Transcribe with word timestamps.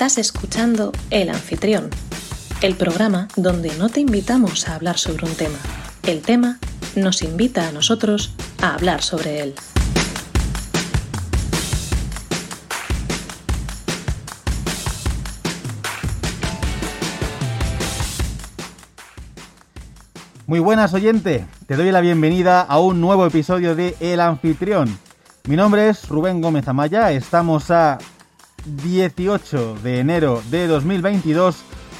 Estás 0.00 0.16
escuchando 0.16 0.92
El 1.10 1.28
Anfitrión, 1.28 1.90
el 2.62 2.74
programa 2.74 3.28
donde 3.36 3.70
no 3.76 3.90
te 3.90 4.00
invitamos 4.00 4.66
a 4.66 4.74
hablar 4.74 4.96
sobre 4.96 5.26
un 5.26 5.34
tema. 5.34 5.58
El 6.04 6.22
tema 6.22 6.58
nos 6.96 7.20
invita 7.20 7.68
a 7.68 7.72
nosotros 7.72 8.34
a 8.62 8.72
hablar 8.72 9.02
sobre 9.02 9.42
él. 9.42 9.54
Muy 20.46 20.60
buenas 20.60 20.94
oyente, 20.94 21.46
te 21.66 21.76
doy 21.76 21.92
la 21.92 22.00
bienvenida 22.00 22.62
a 22.62 22.80
un 22.80 23.02
nuevo 23.02 23.26
episodio 23.26 23.74
de 23.74 23.94
El 24.00 24.20
Anfitrión. 24.20 24.98
Mi 25.46 25.56
nombre 25.56 25.90
es 25.90 26.08
Rubén 26.08 26.40
Gómez 26.40 26.68
Amaya, 26.68 27.12
estamos 27.12 27.70
a 27.70 27.98
18 28.64 29.76
de 29.82 30.00
enero 30.00 30.42
de 30.50 30.66
2022, 30.66 31.56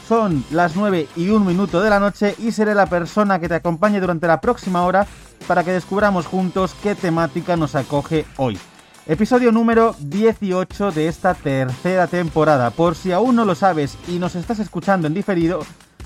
son 0.08 0.44
las 0.50 0.76
9 0.76 1.08
y 1.16 1.28
1 1.28 1.44
minuto 1.44 1.80
de 1.80 1.90
la 1.90 2.00
noche 2.00 2.34
y 2.38 2.52
seré 2.52 2.74
la 2.74 2.86
persona 2.86 3.38
que 3.38 3.48
te 3.48 3.54
acompañe 3.54 4.00
durante 4.00 4.26
la 4.26 4.40
próxima 4.40 4.82
hora 4.82 5.06
para 5.46 5.64
que 5.64 5.72
descubramos 5.72 6.26
juntos 6.26 6.74
qué 6.82 6.94
temática 6.94 7.56
nos 7.56 7.74
acoge 7.74 8.24
hoy. 8.36 8.58
Episodio 9.06 9.50
número 9.50 9.96
18 9.98 10.92
de 10.92 11.08
esta 11.08 11.34
tercera 11.34 12.06
temporada. 12.06 12.70
Por 12.70 12.94
si 12.94 13.12
aún 13.12 13.36
no 13.36 13.44
lo 13.44 13.54
sabes 13.54 13.96
y 14.06 14.18
nos 14.18 14.36
estás 14.36 14.58
escuchando 14.58 15.06
en 15.06 15.14
diferido, 15.14 15.60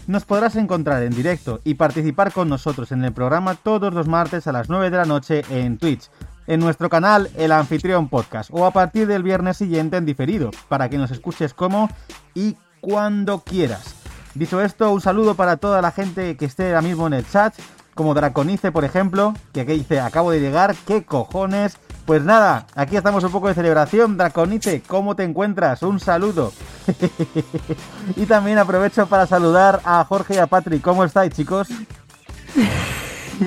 nos 0.06 0.24
podrás 0.24 0.56
encontrar 0.56 1.02
en 1.02 1.14
directo 1.14 1.60
y 1.64 1.74
participar 1.74 2.32
con 2.32 2.48
nosotros 2.48 2.92
en 2.92 3.04
el 3.04 3.12
programa 3.12 3.54
todos 3.54 3.92
los 3.92 4.06
martes 4.06 4.46
a 4.46 4.52
las 4.52 4.68
9 4.68 4.90
de 4.90 4.96
la 4.96 5.04
noche 5.04 5.44
en 5.50 5.78
Twitch, 5.78 6.10
en 6.46 6.60
nuestro 6.60 6.88
canal 6.88 7.30
El 7.36 7.52
Anfitrión 7.52 8.08
Podcast 8.08 8.50
o 8.52 8.66
a 8.66 8.70
partir 8.70 9.06
del 9.06 9.22
viernes 9.22 9.56
siguiente 9.56 9.96
en 9.96 10.06
diferido, 10.06 10.50
para 10.68 10.88
que 10.88 10.98
nos 10.98 11.10
escuches 11.10 11.54
como 11.54 11.88
y 12.34 12.56
cuando 12.80 13.40
quieras. 13.40 13.94
Dicho 14.34 14.60
esto, 14.60 14.92
un 14.92 15.00
saludo 15.00 15.34
para 15.34 15.56
toda 15.56 15.80
la 15.80 15.92
gente 15.92 16.36
que 16.36 16.44
esté 16.44 16.66
ahora 16.68 16.82
mismo 16.82 17.06
en 17.06 17.14
el 17.14 17.28
chat, 17.28 17.54
como 17.94 18.14
Draconice, 18.14 18.72
por 18.72 18.84
ejemplo, 18.84 19.34
que 19.52 19.60
aquí 19.60 19.74
dice, 19.74 20.00
acabo 20.00 20.32
de 20.32 20.40
llegar, 20.40 20.74
¿qué 20.86 21.04
cojones? 21.04 21.76
Pues 22.04 22.22
nada, 22.22 22.66
aquí 22.74 22.96
estamos 22.96 23.22
un 23.24 23.30
poco 23.30 23.48
de 23.48 23.54
celebración. 23.54 24.16
Draconice, 24.16 24.82
¿cómo 24.82 25.14
te 25.14 25.22
encuentras? 25.22 25.82
Un 25.82 26.00
saludo. 26.00 26.52
y 28.16 28.26
también 28.26 28.58
aprovecho 28.58 29.06
para 29.06 29.26
saludar 29.26 29.80
a 29.84 30.04
Jorge 30.04 30.34
y 30.34 30.38
a 30.38 30.46
Patrick. 30.46 30.82
¿Cómo 30.82 31.04
estáis, 31.04 31.32
chicos? 31.32 31.68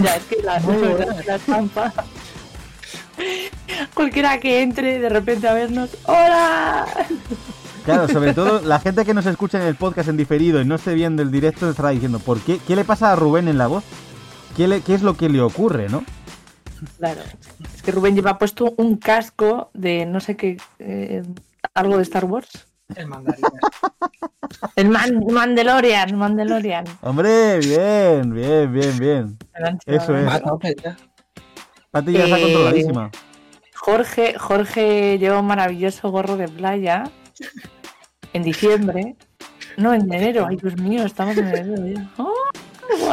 Ya, 0.01 0.15
es 0.15 0.23
que 0.25 0.41
la, 0.41 0.59
la 1.27 1.39
trampa. 1.39 1.93
Cualquiera 3.93 4.39
que 4.39 4.61
entre 4.61 4.99
de 4.99 5.09
repente 5.09 5.47
a 5.47 5.53
vernos, 5.53 5.89
¡Hola! 6.05 6.85
Claro, 7.85 8.07
sobre 8.13 8.33
todo 8.33 8.61
la 8.61 8.79
gente 8.79 9.05
que 9.05 9.13
nos 9.13 9.25
escucha 9.25 9.59
en 9.61 9.67
el 9.67 9.75
podcast 9.75 10.09
en 10.09 10.17
diferido 10.17 10.61
y 10.61 10.65
no 10.65 10.75
esté 10.75 10.93
viendo 10.93 11.21
el 11.21 11.31
directo 11.31 11.69
estará 11.69 11.89
diciendo, 11.89 12.19
¿por 12.19 12.39
qué? 12.41 12.59
¿Qué 12.67 12.75
le 12.75 12.83
pasa 12.85 13.11
a 13.11 13.15
Rubén 13.15 13.47
en 13.47 13.57
la 13.57 13.67
voz? 13.67 13.83
¿Qué, 14.55 14.67
le- 14.67 14.81
qué 14.81 14.93
es 14.95 15.01
lo 15.03 15.15
que 15.15 15.29
le 15.29 15.41
ocurre, 15.41 15.89
no? 15.89 16.03
Claro, 16.99 17.21
es 17.75 17.81
que 17.81 17.91
Rubén 17.91 18.15
lleva 18.15 18.37
puesto 18.37 18.73
un 18.77 18.97
casco 18.97 19.71
de 19.73 20.05
no 20.05 20.19
sé 20.19 20.35
qué, 20.35 20.57
eh, 20.79 21.23
algo 21.73 21.97
de 21.97 22.03
Star 22.03 22.25
Wars. 22.25 22.67
El 22.95 23.07
mandarín. 23.07 23.43
El 24.75 24.89
Man- 24.89 25.23
Mandalorian, 25.29 26.15
Mandalorian. 26.17 26.85
Hombre, 27.01 27.59
bien, 27.59 28.31
bien, 28.33 28.71
bien, 28.71 28.97
bien. 28.99 29.37
Eso 29.85 30.15
es. 30.15 30.41
Ya. 32.05 32.23
Está 32.25 32.37
Eh, 32.39 32.41
controladísima. 32.43 33.11
Jorge, 33.75 34.35
Jorge 34.37 35.17
lleva 35.19 35.39
un 35.39 35.47
maravilloso 35.47 36.09
gorro 36.11 36.35
de 36.37 36.47
playa 36.47 37.09
en 38.33 38.43
diciembre. 38.43 39.15
No, 39.77 39.93
en 39.93 40.11
enero. 40.11 40.47
Ay, 40.49 40.57
Dios 40.57 40.75
mío, 40.77 41.03
estamos 41.05 41.37
en 41.37 41.47
enero. 41.47 42.01
¡Oh! 42.17 42.33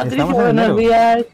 Estamos 0.03 0.35
en 0.35 0.41
buenos 0.41 0.77
días. 0.77 1.25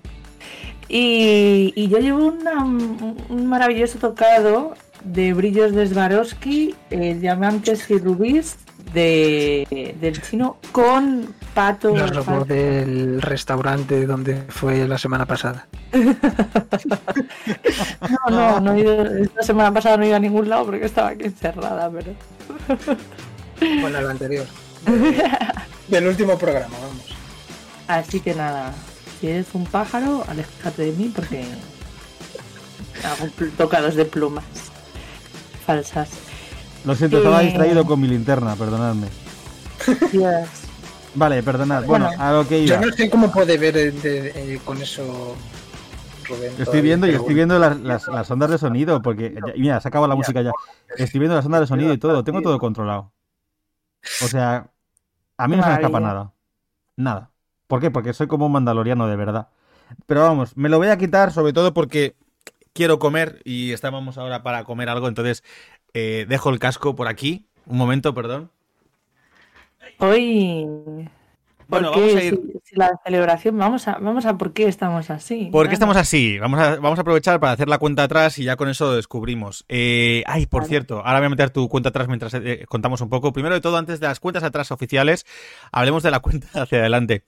Y, 0.90 1.72
y 1.76 1.88
yo 1.88 2.00
llevo 2.00 2.26
una- 2.28 2.64
un 2.64 3.46
maravilloso 3.48 3.98
tocado 3.98 4.74
de 5.06 5.34
brillos 5.34 5.74
de 5.74 5.88
Swarovski, 5.88 6.76
eh, 6.90 7.16
diamantes 7.16 7.90
y 7.90 7.98
rubíes 7.98 8.58
de, 8.94 9.96
del 10.00 10.22
chino 10.22 10.58
con 10.72 11.34
pato. 11.54 11.96
Los 11.96 12.10
robos 12.12 12.26
pato- 12.26 12.46
del 12.46 13.22
restaurante 13.22 14.06
donde 14.06 14.44
fue 14.50 14.88
la 14.88 14.98
semana 14.98 15.26
pasada. 15.26 15.68
No, 18.30 18.30
no, 18.30 18.60
no 18.60 18.74
he 18.74 18.80
ido, 18.80 19.06
esta 19.18 19.44
semana 19.44 19.74
pasada 19.74 19.98
no 19.98 20.04
he 20.04 20.08
ido 20.08 20.16
a 20.16 20.20
ningún 20.20 20.50
lado 20.50 20.66
porque 20.66 20.86
estaba 20.86 21.10
aquí 21.10 21.26
encerrada, 21.26 21.90
pero. 21.92 22.14
Bueno, 23.82 24.00
el 24.00 24.10
anterior. 24.10 24.46
Del 25.88 26.08
último 26.08 26.36
programa, 26.38 26.74
vamos. 26.82 27.06
Así 27.88 28.20
que 28.20 28.34
nada, 28.34 28.74
si 29.20 29.28
eres 29.28 29.48
un 29.54 29.66
pájaro, 29.66 30.24
aléjate 30.28 30.82
de 30.86 30.92
mí 30.94 31.12
porque 31.16 31.44
hago 33.04 33.30
tocados 33.56 33.94
de 33.96 34.06
plumas 34.06 34.44
falsas. 35.66 36.10
Lo 36.86 36.96
siento, 36.96 37.18
estaba 37.18 37.42
distraído 37.42 37.86
con 37.86 38.00
mi 38.02 38.08
linterna, 38.08 38.56
perdonadme. 38.56 39.08
Vale, 41.14 41.44
perdonad. 41.44 41.86
Bueno, 41.86 42.08
Bueno, 42.08 42.24
a 42.24 42.32
lo 42.32 42.48
que 42.48 42.66
Yo 42.66 42.76
iba. 42.76 42.86
no 42.86 42.92
sé 42.94 43.10
cómo 43.10 43.32
puede 43.32 43.58
ver 43.58 43.78
eh, 43.78 43.92
de- 43.92 44.54
eh, 44.56 44.60
con 44.64 44.82
eso 44.82 45.36
Rubén. 46.28 46.50
Estoy 46.52 46.64
todavía, 46.66 46.82
viendo 46.84 47.08
y 47.08 47.10
pero 47.10 47.20
estoy 47.22 47.36
bueno. 47.36 47.56
viendo 47.56 47.60
las, 47.60 47.80
las- 47.82 48.08
las 48.08 48.32
ondas 48.32 48.50
de 48.52 48.58
sonido, 48.58 49.02
porque 49.02 49.34
ya- 49.46 49.54
mira, 49.58 49.82
se 49.82 49.88
acaba 49.88 50.08
la 50.08 50.16
música 50.16 50.42
ya. 50.42 50.52
Estoy 50.98 51.20
viendo 51.20 51.36
las 51.36 51.46
ondas 51.46 51.62
de 51.62 51.68
sonido 51.68 51.94
y 51.94 51.98
todo, 51.98 52.24
tengo 52.24 52.42
todo 52.42 52.58
controlado. 52.60 53.12
O 54.24 54.28
sea, 54.28 54.70
a 55.38 55.48
mí 55.48 55.56
no 55.58 55.64
se 55.64 55.70
me 55.70 55.76
escapa 55.76 56.00
Maravilla. 56.00 56.14
nada. 56.14 56.34
Nada. 56.96 57.32
¿Por 57.68 57.82
qué? 57.82 57.92
Porque 57.92 58.14
soy 58.14 58.28
como 58.28 58.46
un 58.46 58.52
mandaloriano 58.54 59.08
de 59.08 59.16
verdad. 59.16 59.50
Pero 60.06 60.22
vamos, 60.22 60.56
me 60.56 60.70
lo 60.70 60.78
voy 60.78 60.88
a 60.88 60.98
quitar 60.98 61.32
sobre 61.32 61.52
todo 61.54 61.74
porque 61.74 62.16
quiero 62.74 63.00
comer 63.00 63.42
y 63.44 63.74
estábamos 63.74 64.18
ahora 64.18 64.44
para 64.44 64.64
comer 64.64 64.88
algo, 64.90 65.08
entonces 65.10 65.44
eh, 65.94 66.26
dejo 66.28 66.50
el 66.50 66.60
casco 66.60 66.96
por 66.96 67.08
aquí. 67.08 67.48
Un 67.66 67.78
momento, 67.78 68.14
perdón. 68.14 68.52
Hoy. 70.00 70.66
¿por 71.68 71.82
Bueno, 71.82 71.92
qué? 71.94 72.00
vamos 72.02 72.16
a 72.16 72.24
ir- 72.24 72.40
Si, 72.54 72.60
si 72.72 72.76
la 72.76 72.92
celebración, 73.06 73.58
vamos 73.58 73.88
a, 73.88 73.94
vamos 74.00 74.26
a 74.26 74.38
por 74.38 74.52
qué 74.54 74.66
estamos 74.68 75.10
así. 75.10 75.50
¿Por 75.52 75.68
qué 75.68 75.74
estamos 75.74 75.96
así? 75.96 76.38
Vamos 76.40 76.60
a, 76.60 76.76
vamos 76.78 76.98
a 77.00 77.02
aprovechar 77.02 77.40
para 77.40 77.54
hacer 77.54 77.70
la 77.70 77.78
cuenta 77.78 78.04
atrás 78.04 78.38
y 78.40 78.44
ya 78.44 78.56
con 78.58 78.68
eso 78.68 78.88
lo 78.88 78.96
descubrimos. 78.96 79.64
Eh, 79.70 80.24
ay, 80.28 80.48
por 80.48 80.62
Vale. 80.64 80.70
cierto, 80.70 80.98
ahora 81.06 81.20
voy 81.20 81.28
a 81.28 81.30
meter 81.30 81.50
tu 81.52 81.70
cuenta 81.70 81.90
atrás 81.90 82.08
mientras 82.08 82.34
eh, 82.34 82.66
contamos 82.68 83.00
un 83.02 83.10
poco. 83.10 83.32
Primero 83.32 83.56
de 83.56 83.62
todo, 83.62 83.78
antes 83.78 84.00
de 84.00 84.08
las 84.08 84.20
cuentas 84.20 84.44
atrás 84.44 84.72
oficiales, 84.72 85.26
hablemos 85.72 86.04
de 86.04 86.12
la 86.12 86.20
cuenta 86.22 86.48
hacia 86.64 86.80
adelante. 86.80 87.24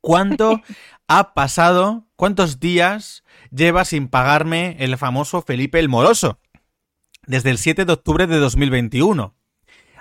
¿Cuánto 0.00 0.60
ha 1.08 1.34
pasado, 1.34 2.04
cuántos 2.16 2.60
días 2.60 3.24
lleva 3.50 3.84
sin 3.84 4.08
pagarme 4.08 4.76
el 4.78 4.96
famoso 4.96 5.42
Felipe 5.42 5.80
el 5.80 5.88
Moroso? 5.88 6.38
Desde 7.30 7.50
el 7.50 7.58
7 7.58 7.84
de 7.84 7.92
octubre 7.92 8.26
de 8.26 8.38
2021. 8.38 9.32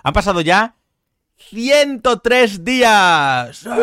Han 0.04 0.14
pasado 0.14 0.42
ya 0.42 0.74
103 1.38 2.64
días. 2.66 3.68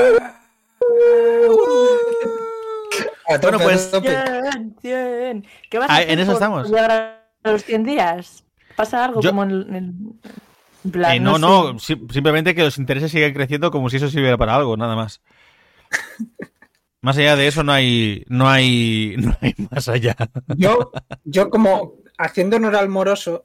A 3.29 3.39
tope, 3.41 3.57
Bueno, 3.57 3.59
pues, 3.61 3.87
a 3.89 3.91
tope. 3.93 4.09
Bien, 4.09 4.75
bien. 4.83 5.47
¿Qué 5.71 5.79
vas 5.79 5.91
a 5.91 5.95
Ah, 5.95 5.97
hacer 5.99 6.11
en 6.11 6.19
eso 6.21 6.33
estamos. 6.33 6.73
a 6.73 7.21
los 7.45 7.65
100 7.65 7.85
días? 7.85 8.45
¿Pasa 8.77 9.05
algo 9.05 9.21
Yo- 9.21 9.31
como 9.31 9.43
en, 9.45 10.19
en 10.85 10.91
plan, 10.91 11.13
Eh, 11.15 11.21
no, 11.21 11.35
sé. 11.35 11.41
no, 11.41 11.79
sim- 11.79 12.09
simplemente 12.13 12.55
que 12.55 12.63
los 12.63 12.79
intereses 12.79 13.11
siguen 13.13 13.33
creciendo 13.35 13.71
como 13.71 13.91
si 13.91 13.97
eso 13.97 14.09
sirviera 14.11 14.37
para 14.37 14.55
algo, 14.57 14.77
nada 14.77 14.95
más. 14.97 15.21
Más 17.01 17.17
allá 17.19 17.37
de 17.37 17.47
eso 17.47 17.63
no 17.63 17.71
hay, 17.73 18.25
no 18.29 18.49
hay, 18.49 19.15
no 19.19 19.37
hay 19.41 19.55
más 19.71 19.87
allá. 19.89 20.17
Yo, 20.57 20.91
yo 21.25 21.51
como 21.51 21.95
haciendo 22.19 22.57
honor 22.57 22.77
al 22.77 22.89
moroso, 22.89 23.45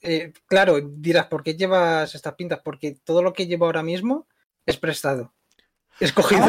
eh, 0.00 0.32
claro, 0.46 0.78
dirás, 0.80 1.26
¿por 1.26 1.42
qué 1.42 1.54
llevas 1.56 2.14
estas 2.14 2.34
pintas? 2.34 2.60
Porque 2.64 2.96
todo 3.04 3.22
lo 3.22 3.32
que 3.32 3.46
llevo 3.46 3.66
ahora 3.66 3.82
mismo 3.82 4.26
es 4.66 4.76
prestado. 4.76 5.32
Escogido. 6.00 6.44
O 6.44 6.46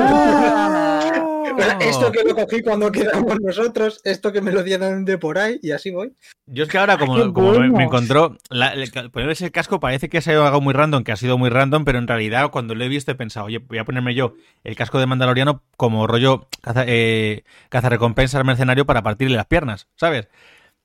sea, 1.62 1.78
Esto 1.82 2.12
que 2.12 2.24
lo 2.24 2.36
cogí 2.36 2.62
cuando 2.62 2.92
quedamos 2.92 3.40
nosotros, 3.42 4.02
esto 4.04 4.32
que 4.32 4.42
me 4.42 4.52
lo 4.52 4.62
dieron 4.64 5.04
de 5.04 5.18
por 5.18 5.38
ahí 5.40 5.60
y 5.64 5.72
así 5.72 5.90
voy. 5.92 6.14
Yo 6.46 6.64
es 6.64 6.70
que 6.70 6.78
ahora, 6.78 6.98
como, 6.98 7.16
¡Qué 7.16 7.34
como 7.34 7.54
me, 7.54 7.84
encontró, 7.84 8.38
la- 8.50 8.74
el- 8.74 8.92
ponerse 9.12 9.46
el 9.46 9.52
casco 9.52 9.80
parece 9.80 10.10
que 10.10 10.20
ha 10.20 10.22
sido 10.22 10.46
algo 10.46 10.62
muy 10.62 10.74
random, 10.74 11.04
que 11.04 11.12
ha 11.12 11.16
sido 11.18 11.38
muy 11.38 11.50
random, 11.50 11.86
pero 11.86 11.98
en 11.98 12.08
realidad 12.08 12.52
cuando 12.52 12.76
lo 12.76 12.84
he 12.84 12.88
visto 12.88 13.12
he 13.12 13.16
pensado, 13.16 13.48
oye, 13.48 13.58
voy 13.60 13.80
a 13.80 13.86
ponerme 13.86 14.14
yo 14.14 14.36
el 14.64 14.76
casco 14.76 15.00
de 15.00 15.08
Mandaloriano 15.08 15.64
como 15.76 16.06
rollo 16.08 16.48
caza, 16.62 16.84
eh, 16.88 17.44
cazarrecompensas 17.70 18.46
mercenario 18.46 18.86
para 18.86 19.02
partirle 19.02 19.36
las 19.36 19.48
piernas, 19.48 19.88
¿sabes? 19.96 20.28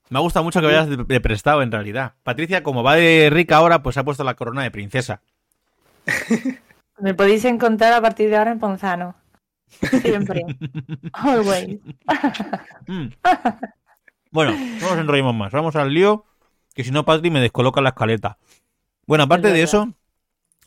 Me 0.09 0.19
ha 0.19 0.21
gustado 0.21 0.43
mucho 0.43 0.59
que 0.61 0.67
vayas 0.67 0.89
de, 0.89 0.97
de 0.97 1.21
prestado 1.21 1.61
en 1.61 1.71
realidad. 1.71 2.13
Patricia, 2.23 2.63
como 2.63 2.83
va 2.83 2.95
de 2.95 3.29
rica 3.31 3.57
ahora, 3.57 3.81
pues 3.81 3.97
ha 3.97 4.03
puesto 4.03 4.23
la 4.23 4.35
corona 4.35 4.63
de 4.63 4.71
princesa. 4.71 5.21
Me 6.99 7.13
podéis 7.13 7.43
encontrar 7.45 7.93
a 7.93 8.01
partir 8.01 8.29
de 8.29 8.37
ahora 8.37 8.51
en 8.51 8.59
Ponzano. 8.59 9.15
Siempre. 10.01 10.43
Always. 11.13 11.79
Mm. 12.87 13.07
Bueno, 14.31 14.51
no 14.51 14.89
nos 14.89 14.99
enrollemos 14.99 15.35
más. 15.35 15.51
Vamos 15.51 15.75
al 15.75 15.93
lío, 15.93 16.25
que 16.73 16.83
si 16.83 16.91
no, 16.91 17.03
Patri 17.03 17.31
me 17.31 17.41
descoloca 17.41 17.81
la 17.81 17.89
escaleta. 17.89 18.37
Bueno, 19.07 19.25
aparte 19.25 19.47
Es 19.47 19.53
de 19.53 19.63
eso, 19.63 19.93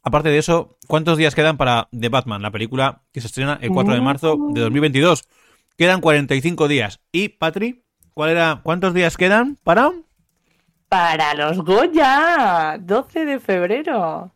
aparte 0.02 0.28
de 0.28 0.38
eso, 0.38 0.78
¿cuántos 0.86 1.18
días 1.18 1.34
quedan 1.34 1.56
para 1.56 1.88
The 1.98 2.08
Batman, 2.08 2.42
la 2.42 2.50
película 2.50 3.02
que 3.12 3.20
se 3.20 3.26
estrena 3.26 3.58
el 3.60 3.70
4 3.70 3.94
de 3.94 4.00
marzo 4.00 4.38
de 4.52 4.60
2022? 4.60 5.24
Quedan 5.76 6.00
45 6.00 6.68
días. 6.68 7.00
¿Y, 7.12 7.30
Patri, 7.30 7.84
cuál 8.18 8.30
era, 8.30 8.58
cuántos 8.64 8.94
días 8.94 9.16
quedan 9.16 9.56
para...? 9.62 9.92
Para 10.88 11.34
los 11.34 11.64
Goya, 11.64 12.76
12 12.80 13.24
de 13.24 13.38
febrero. 13.38 14.32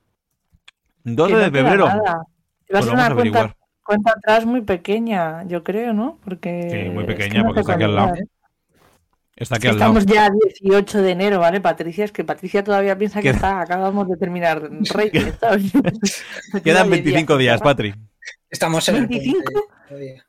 12 1.02 1.34
de 1.34 1.50
febrero. 1.50 1.86
Va 1.86 2.24
Pues 2.68 2.78
a 2.78 2.82
ser 2.82 2.86
vamos 2.86 2.88
a 2.90 2.92
una 2.92 3.14
cuenta, 3.16 3.56
cuenta 3.82 4.12
atrás 4.12 4.46
muy 4.46 4.60
pequeña, 4.60 5.42
yo 5.48 5.64
creo, 5.64 5.92
¿no? 5.92 6.20
Porque 6.24 6.68
Sí, 6.70 6.90
muy 6.90 7.02
es 7.02 7.08
que 7.08 7.14
pequeña, 7.16 7.40
no 7.40 7.46
porque 7.46 7.62
está 7.62 7.72
aquí 7.72 7.82
al 7.82 7.96
lado. 7.96 8.14
¿eh? 8.14 8.24
Está 9.34 9.56
aquí 9.56 9.62
Que 9.62 9.68
al 9.70 9.78
lado. 9.80 9.98
Estamos 9.98 10.14
ya 10.14 10.26
a 10.26 10.30
18 10.30 11.02
de 11.02 11.10
enero, 11.10 11.40
¿vale, 11.40 11.60
Patricia? 11.60 12.04
Es 12.04 12.12
que 12.12 12.22
Patricia 12.22 12.62
todavía 12.62 12.96
piensa 12.96 13.20
que 13.20 13.30
está, 13.30 13.60
acabamos 13.62 14.08
de 14.08 14.16
terminar 14.16 14.62
Reyes. 14.94 15.34
Quedan 16.62 16.86
Oye, 16.86 17.02
25 17.02 17.36
días, 17.36 17.58
¿no? 17.58 17.64
Patri. 17.64 17.92
Estamos 18.48 18.88
en 18.90 18.94
el 18.94 19.08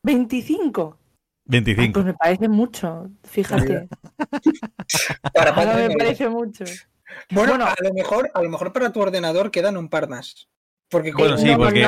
25. 0.02 0.98
20 1.46 1.74
todavía. 1.76 1.76
25. 1.76 1.76
25. 1.76 1.94
Pues 1.94 2.06
me 2.06 2.14
parece 2.14 2.50
mucho, 2.50 3.10
fíjate. 3.24 3.88
Para 5.34 5.52
Ahora 5.52 5.88
me 5.88 5.96
parece 5.96 6.30
mucho. 6.30 6.64
Bueno, 7.32 7.52
Bueno. 7.54 7.66
a 7.66 7.76
lo 7.84 7.94
mejor, 7.94 8.32
a 8.34 8.42
lo 8.42 8.50
mejor 8.50 8.74
para 8.74 8.92
tu 8.92 9.00
ordenador 9.02 9.52
quedan 9.52 9.78
un 9.78 9.90
par 9.90 10.10
más. 10.10 10.48
Porque 10.90 11.12
Bueno, 11.12 11.36
como- 11.36 11.48
sí, 11.48 11.56
porque- 11.56 11.88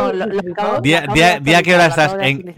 Día- 1.44 1.62
que 1.64 1.74
hora 1.76 1.88
estás 1.88 2.16
en-. 2.20 2.54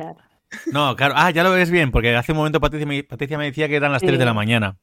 No, 0.72 0.96
claro. 0.96 1.14
Ah, 1.18 1.30
ya 1.32 1.44
lo 1.44 1.52
ves 1.52 1.70
bien, 1.72 1.92
porque 1.92 2.16
hace 2.16 2.32
un 2.32 2.38
momento 2.40 2.60
Patricia 2.60 2.86
me, 2.88 3.04
Patricia 3.04 3.38
me 3.38 3.46
decía 3.46 3.68
que 3.68 3.76
eran 3.76 3.92
las 3.92 4.02
3 4.02 4.14
de 4.14 4.20
Sí. 4.20 4.26
la 4.26 4.34
mañana. 4.34 4.78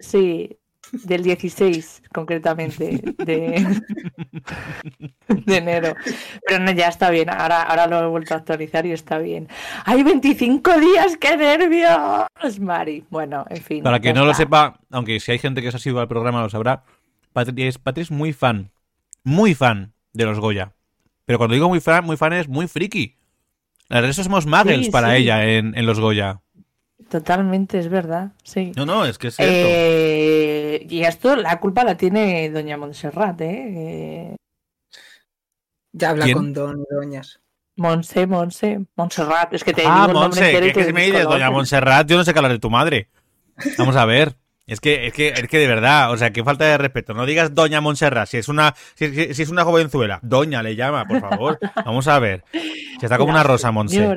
Sí, 0.00 0.56
del 0.92 1.22
16 1.22 2.02
concretamente 2.12 3.00
de, 3.24 3.82
de 5.28 5.56
enero. 5.56 5.94
Pero 6.46 6.64
no, 6.64 6.70
ya 6.72 6.88
está 6.88 7.10
bien. 7.10 7.30
Ahora, 7.30 7.62
ahora 7.62 7.86
lo 7.86 8.02
he 8.04 8.06
vuelto 8.08 8.34
a 8.34 8.38
actualizar 8.38 8.86
y 8.86 8.92
está 8.92 9.18
bien. 9.18 9.48
¡Hay 9.84 10.02
25 10.02 10.78
días! 10.78 11.16
¡Qué 11.18 11.36
nervios! 11.36 12.26
Mari. 12.60 13.04
Bueno, 13.10 13.44
en 13.50 13.62
fin. 13.62 13.82
Para 13.82 14.00
que 14.00 14.12
no 14.12 14.24
lo 14.24 14.34
sepa, 14.34 14.78
aunque 14.90 15.20
si 15.20 15.32
hay 15.32 15.38
gente 15.38 15.62
que 15.62 15.70
se 15.70 15.76
ha 15.76 15.80
sido 15.80 16.00
al 16.00 16.08
programa 16.08 16.42
lo 16.42 16.50
sabrá, 16.50 16.84
Patri 17.32 17.64
es, 17.64 17.78
Patri 17.78 18.02
es 18.02 18.10
muy 18.10 18.32
fan, 18.32 18.70
muy 19.24 19.54
fan 19.54 19.92
de 20.12 20.24
los 20.24 20.38
Goya. 20.38 20.72
Pero 21.24 21.38
cuando 21.38 21.54
digo 21.54 21.68
muy 21.68 21.80
fan, 21.80 22.04
muy 22.04 22.16
fan 22.16 22.32
es 22.34 22.48
muy 22.48 22.68
friki. 22.68 23.16
El 23.88 24.02
resto 24.02 24.22
somos 24.22 24.46
muggles 24.46 24.86
Sí, 24.86 24.90
para 24.90 25.10
sí. 25.10 25.22
ella 25.22 25.44
en, 25.44 25.76
en 25.76 25.86
los 25.86 25.98
Goya. 26.00 26.40
Totalmente, 27.14 27.78
es 27.78 27.88
verdad. 27.88 28.32
Sí. 28.42 28.72
No, 28.74 28.84
no, 28.84 29.06
es 29.06 29.18
que 29.18 29.28
es 29.28 29.36
cierto. 29.36 29.54
Eh, 29.56 30.84
y 30.90 31.02
esto, 31.02 31.36
la 31.36 31.60
culpa 31.60 31.84
la 31.84 31.96
tiene 31.96 32.50
doña 32.50 32.76
Montserrat, 32.76 33.40
¿eh? 33.40 34.32
Eh, 34.32 34.36
ya 35.92 36.10
habla 36.10 36.24
¿Quién? 36.24 36.36
con 36.36 36.52
Don 36.52 36.80
y 36.80 36.92
Doñas. 36.92 37.38
Monse, 37.76 38.26
Monse, 38.26 38.80
Montserrat. 38.96 39.54
Es 39.54 39.62
que 39.62 39.72
te 39.72 39.84
ah, 39.86 40.08
digo 40.08 40.18
Monse, 40.18 40.50
que, 40.50 40.60
que 40.60 40.72
te 40.72 40.86
si 40.86 40.92
me 40.92 41.04
dices. 41.04 41.22
Doña 41.22 41.52
Montserrat, 41.52 42.08
yo 42.08 42.16
no 42.16 42.24
sé 42.24 42.32
qué 42.32 42.40
hablar 42.40 42.50
de 42.50 42.58
tu 42.58 42.68
madre. 42.68 43.10
Vamos 43.78 43.94
a 43.94 44.06
ver. 44.06 44.34
Es 44.66 44.80
que, 44.80 45.06
es 45.06 45.12
que, 45.12 45.28
es 45.28 45.46
que 45.46 45.58
de 45.58 45.68
verdad, 45.68 46.10
o 46.10 46.16
sea, 46.16 46.32
qué 46.32 46.42
falta 46.42 46.64
de 46.64 46.78
respeto. 46.78 47.14
No 47.14 47.26
digas 47.26 47.54
Doña 47.54 47.80
Montserrat, 47.80 48.26
si 48.26 48.38
es 48.38 48.48
una, 48.48 48.74
si, 48.96 49.04
es 49.04 49.48
una 49.50 49.62
jovenzuela. 49.62 50.18
Doña 50.24 50.64
le 50.64 50.74
llama, 50.74 51.04
por 51.04 51.20
favor. 51.20 51.60
Vamos 51.84 52.08
a 52.08 52.18
ver. 52.18 52.42
Si 52.50 53.04
está 53.04 53.18
como 53.18 53.30
una 53.30 53.44
rosa, 53.44 53.70
Monse. 53.70 54.16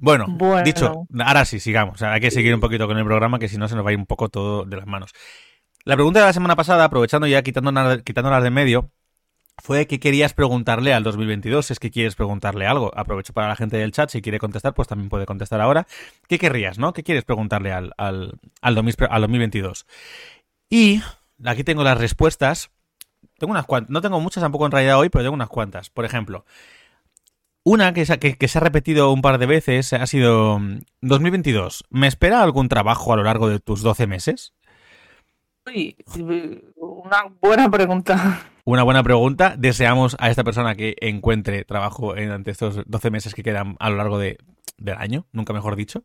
Bueno, 0.00 0.26
Bueno. 0.28 0.62
dicho, 0.62 1.06
ahora 1.18 1.44
sí, 1.44 1.60
sigamos. 1.60 1.94
O 1.94 1.98
sea, 1.98 2.12
hay 2.12 2.20
que 2.20 2.30
seguir 2.30 2.54
un 2.54 2.60
poquito 2.60 2.86
con 2.86 2.98
el 2.98 3.04
programa, 3.04 3.38
que 3.38 3.48
si 3.48 3.56
no 3.58 3.68
se 3.68 3.74
nos 3.76 3.84
va 3.84 3.90
a 3.90 3.92
ir 3.92 3.98
un 3.98 4.06
poco 4.06 4.28
todo 4.28 4.64
de 4.64 4.76
las 4.76 4.86
manos. 4.86 5.12
La 5.84 5.94
pregunta 5.94 6.20
de 6.20 6.26
la 6.26 6.32
semana 6.32 6.56
pasada, 6.56 6.84
aprovechando 6.84 7.26
ya 7.26 7.42
quitándolas, 7.42 8.02
quitándolas 8.02 8.42
de 8.42 8.50
medio, 8.50 8.90
fue 9.58 9.86
qué 9.86 9.98
querías 9.98 10.34
preguntarle 10.34 10.92
al 10.92 11.02
2022, 11.02 11.66
si 11.66 11.72
es 11.72 11.78
que 11.78 11.90
quieres 11.90 12.14
preguntarle 12.14 12.66
algo. 12.66 12.92
Aprovecho 12.96 13.32
para 13.32 13.48
la 13.48 13.56
gente 13.56 13.76
del 13.76 13.92
chat, 13.92 14.10
si 14.10 14.20
quiere 14.20 14.38
contestar, 14.38 14.74
pues 14.74 14.88
también 14.88 15.08
puede 15.08 15.26
contestar 15.26 15.60
ahora. 15.60 15.86
¿Qué 16.28 16.38
querrías, 16.38 16.78
no? 16.78 16.92
¿Qué 16.92 17.02
quieres 17.02 17.24
preguntarle 17.24 17.72
al, 17.72 17.92
al, 17.96 18.34
al, 18.60 18.74
2000 18.74 18.96
al 19.08 19.20
2022? 19.22 19.86
Y 20.68 21.00
aquí 21.44 21.64
tengo 21.64 21.84
las 21.84 21.98
respuestas. 21.98 22.70
Tengo 23.38 23.50
unas 23.52 23.66
cuantas, 23.66 23.90
no 23.90 24.00
tengo 24.00 24.20
muchas 24.20 24.42
tampoco 24.42 24.66
en 24.66 24.72
realidad 24.72 24.98
hoy, 24.98 25.08
pero 25.08 25.24
tengo 25.24 25.34
unas 25.34 25.48
cuantas. 25.48 25.90
Por 25.90 26.04
ejemplo, 26.04 26.44
una 27.66 27.92
que 27.92 28.06
se, 28.06 28.16
que, 28.20 28.38
que 28.38 28.46
se 28.46 28.58
ha 28.58 28.60
repetido 28.60 29.12
un 29.12 29.22
par 29.22 29.38
de 29.38 29.46
veces 29.46 29.92
ha 29.92 30.06
sido 30.06 30.60
mm, 30.60 30.82
2022. 31.00 31.84
¿Me 31.90 32.06
espera 32.06 32.40
algún 32.40 32.68
trabajo 32.68 33.12
a 33.12 33.16
lo 33.16 33.24
largo 33.24 33.48
de 33.48 33.58
tus 33.58 33.82
12 33.82 34.06
meses? 34.06 34.54
Uy, 35.66 35.96
una 36.76 37.24
buena 37.40 37.68
pregunta. 37.68 38.44
Una 38.64 38.84
buena 38.84 39.02
pregunta. 39.02 39.56
Deseamos 39.58 40.16
a 40.20 40.30
esta 40.30 40.44
persona 40.44 40.76
que 40.76 40.94
encuentre 41.00 41.64
trabajo 41.64 42.16
en, 42.16 42.30
ante 42.30 42.52
estos 42.52 42.82
12 42.86 43.10
meses 43.10 43.34
que 43.34 43.42
quedan 43.42 43.74
a 43.80 43.90
lo 43.90 43.96
largo 43.96 44.20
de, 44.20 44.38
del 44.78 44.96
año, 44.98 45.26
nunca 45.32 45.52
mejor 45.52 45.74
dicho. 45.74 46.04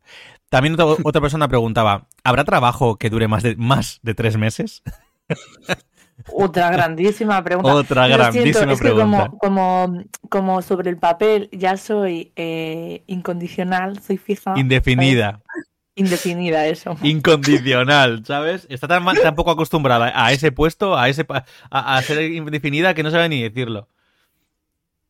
También 0.50 0.74
otra, 0.74 0.86
otra 1.04 1.20
persona 1.20 1.46
preguntaba, 1.46 2.08
¿habrá 2.24 2.42
trabajo 2.42 2.96
que 2.96 3.08
dure 3.08 3.28
más 3.28 3.44
de, 3.44 3.54
más 3.54 4.00
de 4.02 4.14
tres 4.14 4.36
meses? 4.36 4.82
Otra 6.32 6.70
grandísima 6.70 7.42
pregunta. 7.42 7.74
Otra 7.74 8.06
Lo 8.08 8.16
grandísima 8.16 8.52
siento, 8.52 8.72
es 8.74 8.80
que 8.80 8.84
pregunta. 8.92 9.28
como, 9.38 9.38
como, 9.38 10.04
como 10.28 10.62
sobre 10.62 10.90
el 10.90 10.96
papel 10.96 11.48
ya 11.52 11.76
soy 11.76 12.32
eh, 12.36 13.02
incondicional, 13.06 14.00
soy 14.00 14.18
fija. 14.18 14.54
Indefinida, 14.56 15.40
Indefinida, 15.94 16.66
eso. 16.66 16.96
incondicional, 17.02 18.24
¿sabes? 18.24 18.66
Está 18.70 18.86
tan, 18.88 19.04
tan 19.04 19.34
poco 19.34 19.50
acostumbrada 19.50 20.12
a 20.14 20.32
ese 20.32 20.52
puesto, 20.52 20.96
a, 20.96 21.08
ese, 21.08 21.26
a, 21.28 21.96
a 21.96 22.02
ser 22.02 22.22
indefinida, 22.22 22.94
que 22.94 23.02
no 23.02 23.10
sabe 23.10 23.28
ni 23.28 23.42
decirlo. 23.42 23.88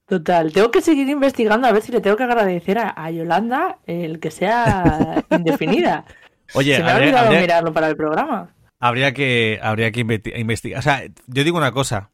Total. 0.06 0.52
Tengo 0.52 0.70
que 0.70 0.80
seguir 0.82 1.08
investigando 1.08 1.66
a 1.68 1.72
ver 1.72 1.82
si 1.82 1.92
le 1.92 2.00
tengo 2.00 2.16
que 2.16 2.24
agradecer 2.24 2.78
a, 2.78 2.92
a 2.96 3.10
Yolanda 3.10 3.78
el 3.86 4.18
que 4.18 4.30
sea 4.30 5.24
indefinida. 5.30 6.04
Oye, 6.54 6.76
Se 6.76 6.82
me 6.82 6.90
ha 6.90 6.96
olvidado 6.96 7.26
habría- 7.26 7.40
mirarlo 7.40 7.72
para 7.72 7.88
el 7.88 7.96
programa. 7.96 8.50
Habría 8.84 9.14
que, 9.14 9.60
habría 9.62 9.92
que 9.92 10.04
investi- 10.04 10.36
investigar. 10.38 10.80
O 10.80 10.82
sea, 10.82 11.02
yo 11.28 11.44
digo 11.44 11.56
una 11.56 11.70
cosa. 11.70 12.10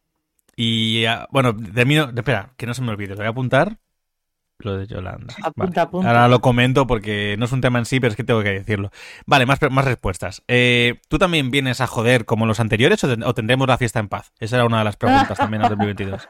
Y 0.54 1.06
ah, 1.06 1.26
bueno, 1.30 1.56
termino. 1.56 2.10
Espera, 2.14 2.50
que 2.58 2.66
no 2.66 2.74
se 2.74 2.82
me 2.82 2.90
olvide. 2.90 3.10
Lo 3.10 3.16
voy 3.16 3.26
a 3.26 3.30
apuntar. 3.30 3.78
Lo 4.60 4.76
de 4.76 4.86
Yolanda. 4.88 5.32
Apunta, 5.42 5.82
Vale. 5.82 5.86
apunta. 5.88 6.08
Ahora 6.08 6.28
lo 6.28 6.40
comento 6.40 6.86
porque 6.86 7.36
no 7.38 7.44
es 7.44 7.52
un 7.52 7.60
tema 7.60 7.78
en 7.78 7.84
sí, 7.84 8.00
pero 8.00 8.10
es 8.10 8.16
que 8.16 8.24
tengo 8.24 8.42
que 8.42 8.50
decirlo. 8.50 8.90
Vale, 9.24 9.46
más, 9.46 9.58
más 9.70 9.84
respuestas. 9.84 10.42
Eh, 10.48 11.00
¿Tú 11.08 11.16
también 11.16 11.50
vienes 11.52 11.80
a 11.80 11.86
joder 11.86 12.24
como 12.24 12.44
los 12.44 12.58
anteriores 12.60 13.02
o, 13.04 13.08
o 13.24 13.34
tendremos 13.34 13.68
la 13.68 13.78
fiesta 13.78 14.00
en 14.00 14.08
paz? 14.08 14.32
Esa 14.40 14.56
era 14.56 14.64
una 14.66 14.78
de 14.78 14.84
las 14.84 14.96
preguntas 14.96 15.38
también 15.38 15.62
al 15.62 15.68
2022. 15.76 16.28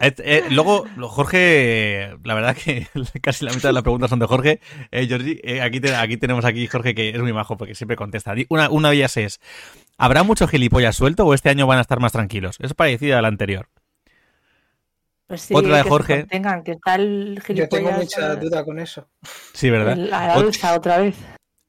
Eh, 0.00 0.14
eh, 0.18 0.44
luego, 0.50 0.86
Jorge, 1.08 2.16
la 2.22 2.34
verdad 2.34 2.56
que 2.56 2.86
casi 3.22 3.44
la 3.44 3.52
mitad 3.52 3.70
de 3.70 3.72
las 3.72 3.82
preguntas 3.82 4.08
son 4.10 4.20
de 4.20 4.26
Jorge. 4.26 4.60
Eh, 4.92 5.40
eh, 5.42 5.60
aquí, 5.60 5.80
te- 5.80 5.94
aquí 5.96 6.16
tenemos 6.16 6.44
aquí 6.44 6.66
Jorge 6.68 6.94
que 6.94 7.10
es 7.10 7.18
muy 7.20 7.32
majo 7.32 7.56
porque 7.56 7.74
siempre 7.74 7.96
contesta. 7.96 8.34
Una, 8.48 8.70
una 8.70 8.90
de 8.90 8.96
ellas 8.96 9.16
es, 9.16 9.40
¿habrá 9.96 10.22
mucho 10.22 10.46
gilipollas 10.46 10.94
suelto 10.96 11.26
o 11.26 11.34
este 11.34 11.48
año 11.50 11.66
van 11.66 11.78
a 11.78 11.80
estar 11.82 11.98
más 12.00 12.12
tranquilos? 12.12 12.56
Es 12.60 12.74
parecida 12.74 13.18
a 13.18 13.22
la 13.22 13.28
anterior. 13.28 13.68
Pues 15.26 15.42
sí, 15.42 15.52
Otra 15.54 15.76
de 15.78 15.82
que 15.82 15.88
Jorge. 15.90 16.20
contengan, 16.20 16.62
que 16.64 16.72
está 16.72 16.94
el 16.94 17.34
Yo 17.36 17.42
gilipollas. 17.42 17.68
tengo 17.68 17.90
mucha 17.92 18.34
duda 18.36 18.64
con 18.64 18.78
eso. 18.78 19.08
Sí, 19.52 19.68
¿verdad? 19.68 19.96
la 19.96 20.34
Ot- 20.36 20.46
alza 20.46 20.74
otra 20.74 20.98
vez. 20.98 21.16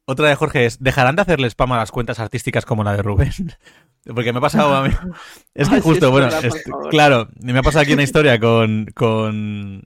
Otra 0.10 0.28
de 0.28 0.36
Jorge 0.36 0.66
es, 0.66 0.80
¿dejarán 0.82 1.16
de 1.16 1.22
hacerle 1.22 1.48
spam 1.52 1.72
a 1.74 1.78
las 1.78 1.92
cuentas 1.92 2.20
artísticas 2.20 2.66
como 2.66 2.84
la 2.84 2.94
de 2.94 3.04
Rubén? 3.04 3.32
Porque 4.16 4.32
me 4.34 4.40
ha 4.40 4.42
pasado 4.42 4.76
a 4.76 4.84
mí. 4.88 4.90
Es 5.54 5.70
que 5.70 5.82
justo, 5.82 6.10
bueno, 6.10 6.30
es- 6.30 6.64
claro, 6.90 7.28
me 7.42 7.60
ha 7.60 7.62
pasado 7.62 7.84
aquí 7.84 7.94
una 7.94 8.02
historia 8.04 8.40
con. 8.40 8.88
con 8.96 9.84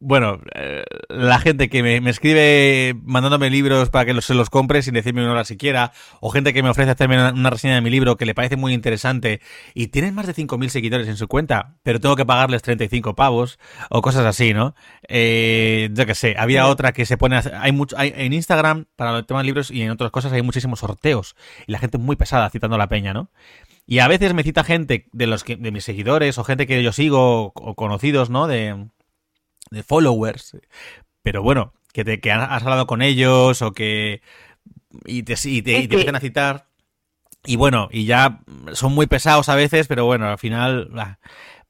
bueno, 0.00 0.40
eh, 0.54 0.84
la 1.08 1.38
gente 1.38 1.68
que 1.68 1.82
me, 1.82 2.00
me 2.00 2.10
escribe 2.10 2.94
mandándome 3.02 3.50
libros 3.50 3.90
para 3.90 4.04
que 4.04 4.14
los- 4.14 4.24
se 4.24 4.34
los 4.34 4.50
compre 4.50 4.82
sin 4.82 4.94
decirme 4.94 5.22
una 5.22 5.32
hora 5.32 5.44
siquiera, 5.44 5.92
o 6.20 6.30
gente 6.30 6.52
que 6.52 6.62
me 6.62 6.68
ofrece 6.70 6.90
hacerme 6.90 7.16
una, 7.16 7.32
una 7.32 7.50
reseña 7.50 7.74
de 7.76 7.80
mi 7.80 7.90
libro 7.90 8.16
que 8.16 8.26
le 8.26 8.34
parece 8.34 8.56
muy 8.56 8.72
interesante 8.74 9.40
y 9.74 9.88
tienen 9.88 10.14
más 10.14 10.26
de 10.26 10.34
5.000 10.34 10.70
seguidores 10.70 11.08
en 11.08 11.16
su 11.16 11.28
cuenta, 11.28 11.76
pero 11.82 12.00
tengo 12.00 12.16
que 12.16 12.24
pagarles 12.26 12.62
35 12.62 13.14
pavos 13.14 13.58
o 13.90 14.02
cosas 14.02 14.24
así, 14.26 14.54
¿no? 14.54 14.74
Eh, 15.08 15.88
yo 15.92 16.06
qué 16.06 16.14
sé, 16.14 16.34
había 16.38 16.66
otra 16.66 16.92
que 16.92 17.06
se 17.06 17.16
pone 17.16 17.36
a 17.36 17.42
hay 17.60 17.72
mucho 17.72 17.96
hay, 17.98 18.12
en 18.16 18.32
Instagram 18.32 18.86
para 18.96 19.16
el 19.18 19.26
tema 19.26 19.40
de 19.40 19.46
libros 19.46 19.70
y 19.70 19.82
en 19.82 19.90
otras 19.90 20.10
cosas 20.10 20.32
hay 20.32 20.42
muchísimos 20.42 20.80
sorteos 20.80 21.36
y 21.66 21.72
la 21.72 21.78
gente 21.78 21.96
es 21.96 22.02
muy 22.02 22.16
pesada 22.16 22.48
citando 22.50 22.76
a 22.76 22.78
la 22.78 22.88
peña, 22.88 23.12
¿no? 23.12 23.30
Y 23.86 23.98
a 23.98 24.08
veces 24.08 24.32
me 24.32 24.44
cita 24.44 24.62
gente 24.64 25.08
de 25.12 25.26
los 25.26 25.42
que, 25.44 25.56
de 25.56 25.72
mis 25.72 25.84
seguidores 25.84 26.38
o 26.38 26.44
gente 26.44 26.66
que 26.66 26.82
yo 26.82 26.92
sigo 26.92 27.46
o, 27.46 27.52
o 27.54 27.74
conocidos, 27.74 28.30
¿no? 28.30 28.46
De, 28.46 28.86
de 29.72 29.82
followers. 29.82 30.56
Pero 31.22 31.42
bueno, 31.42 31.72
que 31.92 32.04
te 32.04 32.20
que 32.20 32.32
has 32.32 32.62
hablado 32.62 32.86
con 32.86 33.02
ellos 33.02 33.62
o 33.62 33.72
que 33.72 34.22
y 35.04 35.22
te, 35.22 35.34
y 35.44 35.62
te, 35.62 35.78
y 35.78 35.88
te 35.88 35.94
empiezan 35.96 36.16
a 36.16 36.20
citar. 36.20 36.66
Y 37.44 37.56
bueno, 37.56 37.88
y 37.90 38.04
ya 38.04 38.40
son 38.72 38.94
muy 38.94 39.06
pesados 39.06 39.48
a 39.48 39.56
veces, 39.56 39.88
pero 39.88 40.04
bueno, 40.04 40.28
al 40.28 40.38
final. 40.38 40.90
ah. 40.96 41.18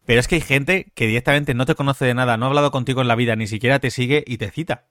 Pero 0.05 0.21
es 0.21 0.29
que 0.29 0.35
hay 0.35 0.41
gente 0.41 0.93
que 0.95 1.07
directamente 1.07 1.55
no 1.55 1.65
te 1.65 1.75
conoce 1.75 2.05
de 2.05 2.15
nada, 2.15 2.37
no 2.37 2.47
ha 2.47 2.49
hablado 2.49 2.73
contigo 2.73 3.01
en 3.03 3.09
la 3.09 3.15
vida, 3.15 3.37
ni 3.37 3.47
siquiera 3.47 3.79
te 3.79 3.91
sigue 3.91 4.25
y 4.27 4.37
te 4.37 4.51
cita. 4.51 4.87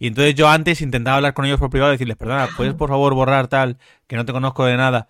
Y 0.00 0.08
entonces 0.08 0.34
yo 0.34 0.48
antes 0.48 0.80
intentaba 0.80 1.16
hablar 1.16 1.34
con 1.34 1.44
ellos 1.44 1.60
por 1.60 1.70
privado 1.70 1.92
y 1.92 1.94
decirles, 1.94 2.16
perdona, 2.16 2.48
¿puedes 2.56 2.74
por 2.74 2.88
favor 2.88 3.14
borrar 3.14 3.46
tal, 3.46 3.78
que 4.08 4.16
no 4.16 4.24
te 4.24 4.32
conozco 4.32 4.64
de 4.64 4.76
nada? 4.76 5.08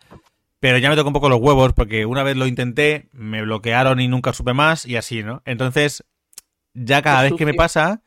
Pero 0.60 0.78
ya 0.78 0.90
me 0.90 0.96
tocó 0.96 1.08
un 1.08 1.14
poco 1.14 1.28
los 1.28 1.40
huevos 1.40 1.72
porque 1.72 2.04
una 2.04 2.22
vez 2.22 2.36
lo 2.36 2.46
intenté, 2.46 3.08
me 3.12 3.42
bloquearon 3.42 4.00
y 4.00 4.08
nunca 4.08 4.32
supe 4.32 4.52
más 4.52 4.86
y 4.86 4.96
así, 4.96 5.22
¿no? 5.22 5.42
Entonces, 5.44 6.04
ya 6.74 7.02
cada 7.02 7.22
vez 7.22 7.34
que 7.36 7.46
me 7.46 7.54
pasa, 7.54 8.02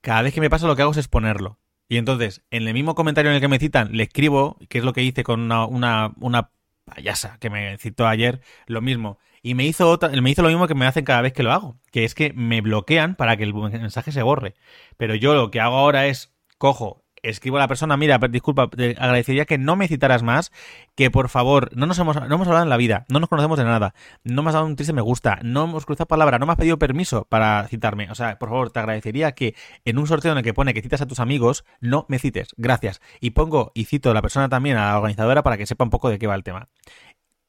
cada 0.00 0.22
vez 0.22 0.34
que 0.34 0.40
me 0.40 0.50
pasa 0.50 0.66
lo 0.66 0.76
que 0.76 0.82
hago 0.82 0.92
es 0.92 0.98
exponerlo. 0.98 1.58
Y 1.88 1.96
entonces, 1.96 2.42
en 2.50 2.68
el 2.68 2.74
mismo 2.74 2.94
comentario 2.94 3.30
en 3.30 3.34
el 3.34 3.40
que 3.40 3.48
me 3.48 3.58
citan, 3.58 3.90
le 3.92 4.04
escribo, 4.04 4.58
que 4.68 4.78
es 4.78 4.84
lo 4.84 4.92
que 4.92 5.02
hice 5.02 5.24
con 5.24 5.40
una, 5.40 5.66
una, 5.66 6.12
una 6.20 6.50
payasa 6.84 7.38
que 7.40 7.50
me 7.50 7.78
citó 7.78 8.06
ayer, 8.06 8.40
lo 8.66 8.80
mismo. 8.80 9.18
Y 9.42 9.54
me 9.54 9.64
hizo 9.64 9.90
otra, 9.90 10.08
me 10.08 10.30
hizo 10.30 10.42
lo 10.42 10.48
mismo 10.48 10.68
que 10.68 10.74
me 10.74 10.86
hacen 10.86 11.04
cada 11.04 11.22
vez 11.22 11.32
que 11.32 11.42
lo 11.42 11.50
hago, 11.50 11.78
que 11.90 12.04
es 12.04 12.14
que 12.14 12.32
me 12.32 12.60
bloquean 12.60 13.14
para 13.14 13.36
que 13.36 13.44
el 13.44 13.54
mensaje 13.54 14.12
se 14.12 14.22
borre. 14.22 14.54
Pero 14.98 15.14
yo 15.14 15.34
lo 15.34 15.50
que 15.50 15.60
hago 15.60 15.76
ahora 15.76 16.06
es 16.06 16.32
cojo 16.58 17.02
escribo 17.22 17.56
a 17.56 17.60
la 17.60 17.68
persona, 17.68 17.96
mira, 17.96 18.18
disculpa, 18.18 18.68
te 18.68 18.96
agradecería 18.98 19.44
que 19.44 19.58
no 19.58 19.76
me 19.76 19.88
citaras 19.88 20.22
más, 20.22 20.52
que 20.94 21.10
por 21.10 21.28
favor, 21.28 21.70
no 21.76 21.86
nos 21.86 21.98
hemos, 21.98 22.16
no 22.16 22.34
hemos 22.34 22.46
hablado 22.46 22.64
en 22.64 22.70
la 22.70 22.76
vida, 22.76 23.04
no 23.08 23.20
nos 23.20 23.28
conocemos 23.28 23.58
de 23.58 23.64
nada, 23.64 23.94
no 24.24 24.42
me 24.42 24.48
has 24.48 24.54
dado 24.54 24.66
un 24.66 24.76
triste 24.76 24.92
me 24.92 25.02
gusta, 25.02 25.38
no 25.42 25.64
hemos 25.64 25.86
cruzado 25.86 26.06
palabra, 26.06 26.38
no 26.38 26.46
me 26.46 26.52
has 26.52 26.58
pedido 26.58 26.78
permiso 26.78 27.26
para 27.28 27.66
citarme. 27.68 28.10
O 28.10 28.14
sea, 28.14 28.38
por 28.38 28.48
favor, 28.48 28.70
te 28.70 28.78
agradecería 28.80 29.32
que 29.32 29.54
en 29.84 29.98
un 29.98 30.06
sorteo 30.06 30.32
en 30.32 30.38
el 30.38 30.44
que 30.44 30.54
pone 30.54 30.74
que 30.74 30.82
citas 30.82 31.00
a 31.00 31.06
tus 31.06 31.20
amigos, 31.20 31.64
no 31.80 32.06
me 32.08 32.18
cites, 32.18 32.54
gracias. 32.56 33.00
Y 33.20 33.30
pongo 33.30 33.72
y 33.74 33.84
cito 33.84 34.10
a 34.10 34.14
la 34.14 34.22
persona 34.22 34.48
también, 34.48 34.76
a 34.76 34.90
la 34.90 34.96
organizadora, 34.96 35.42
para 35.42 35.56
que 35.56 35.66
sepa 35.66 35.84
un 35.84 35.90
poco 35.90 36.10
de 36.10 36.18
qué 36.18 36.26
va 36.26 36.34
el 36.34 36.44
tema. 36.44 36.68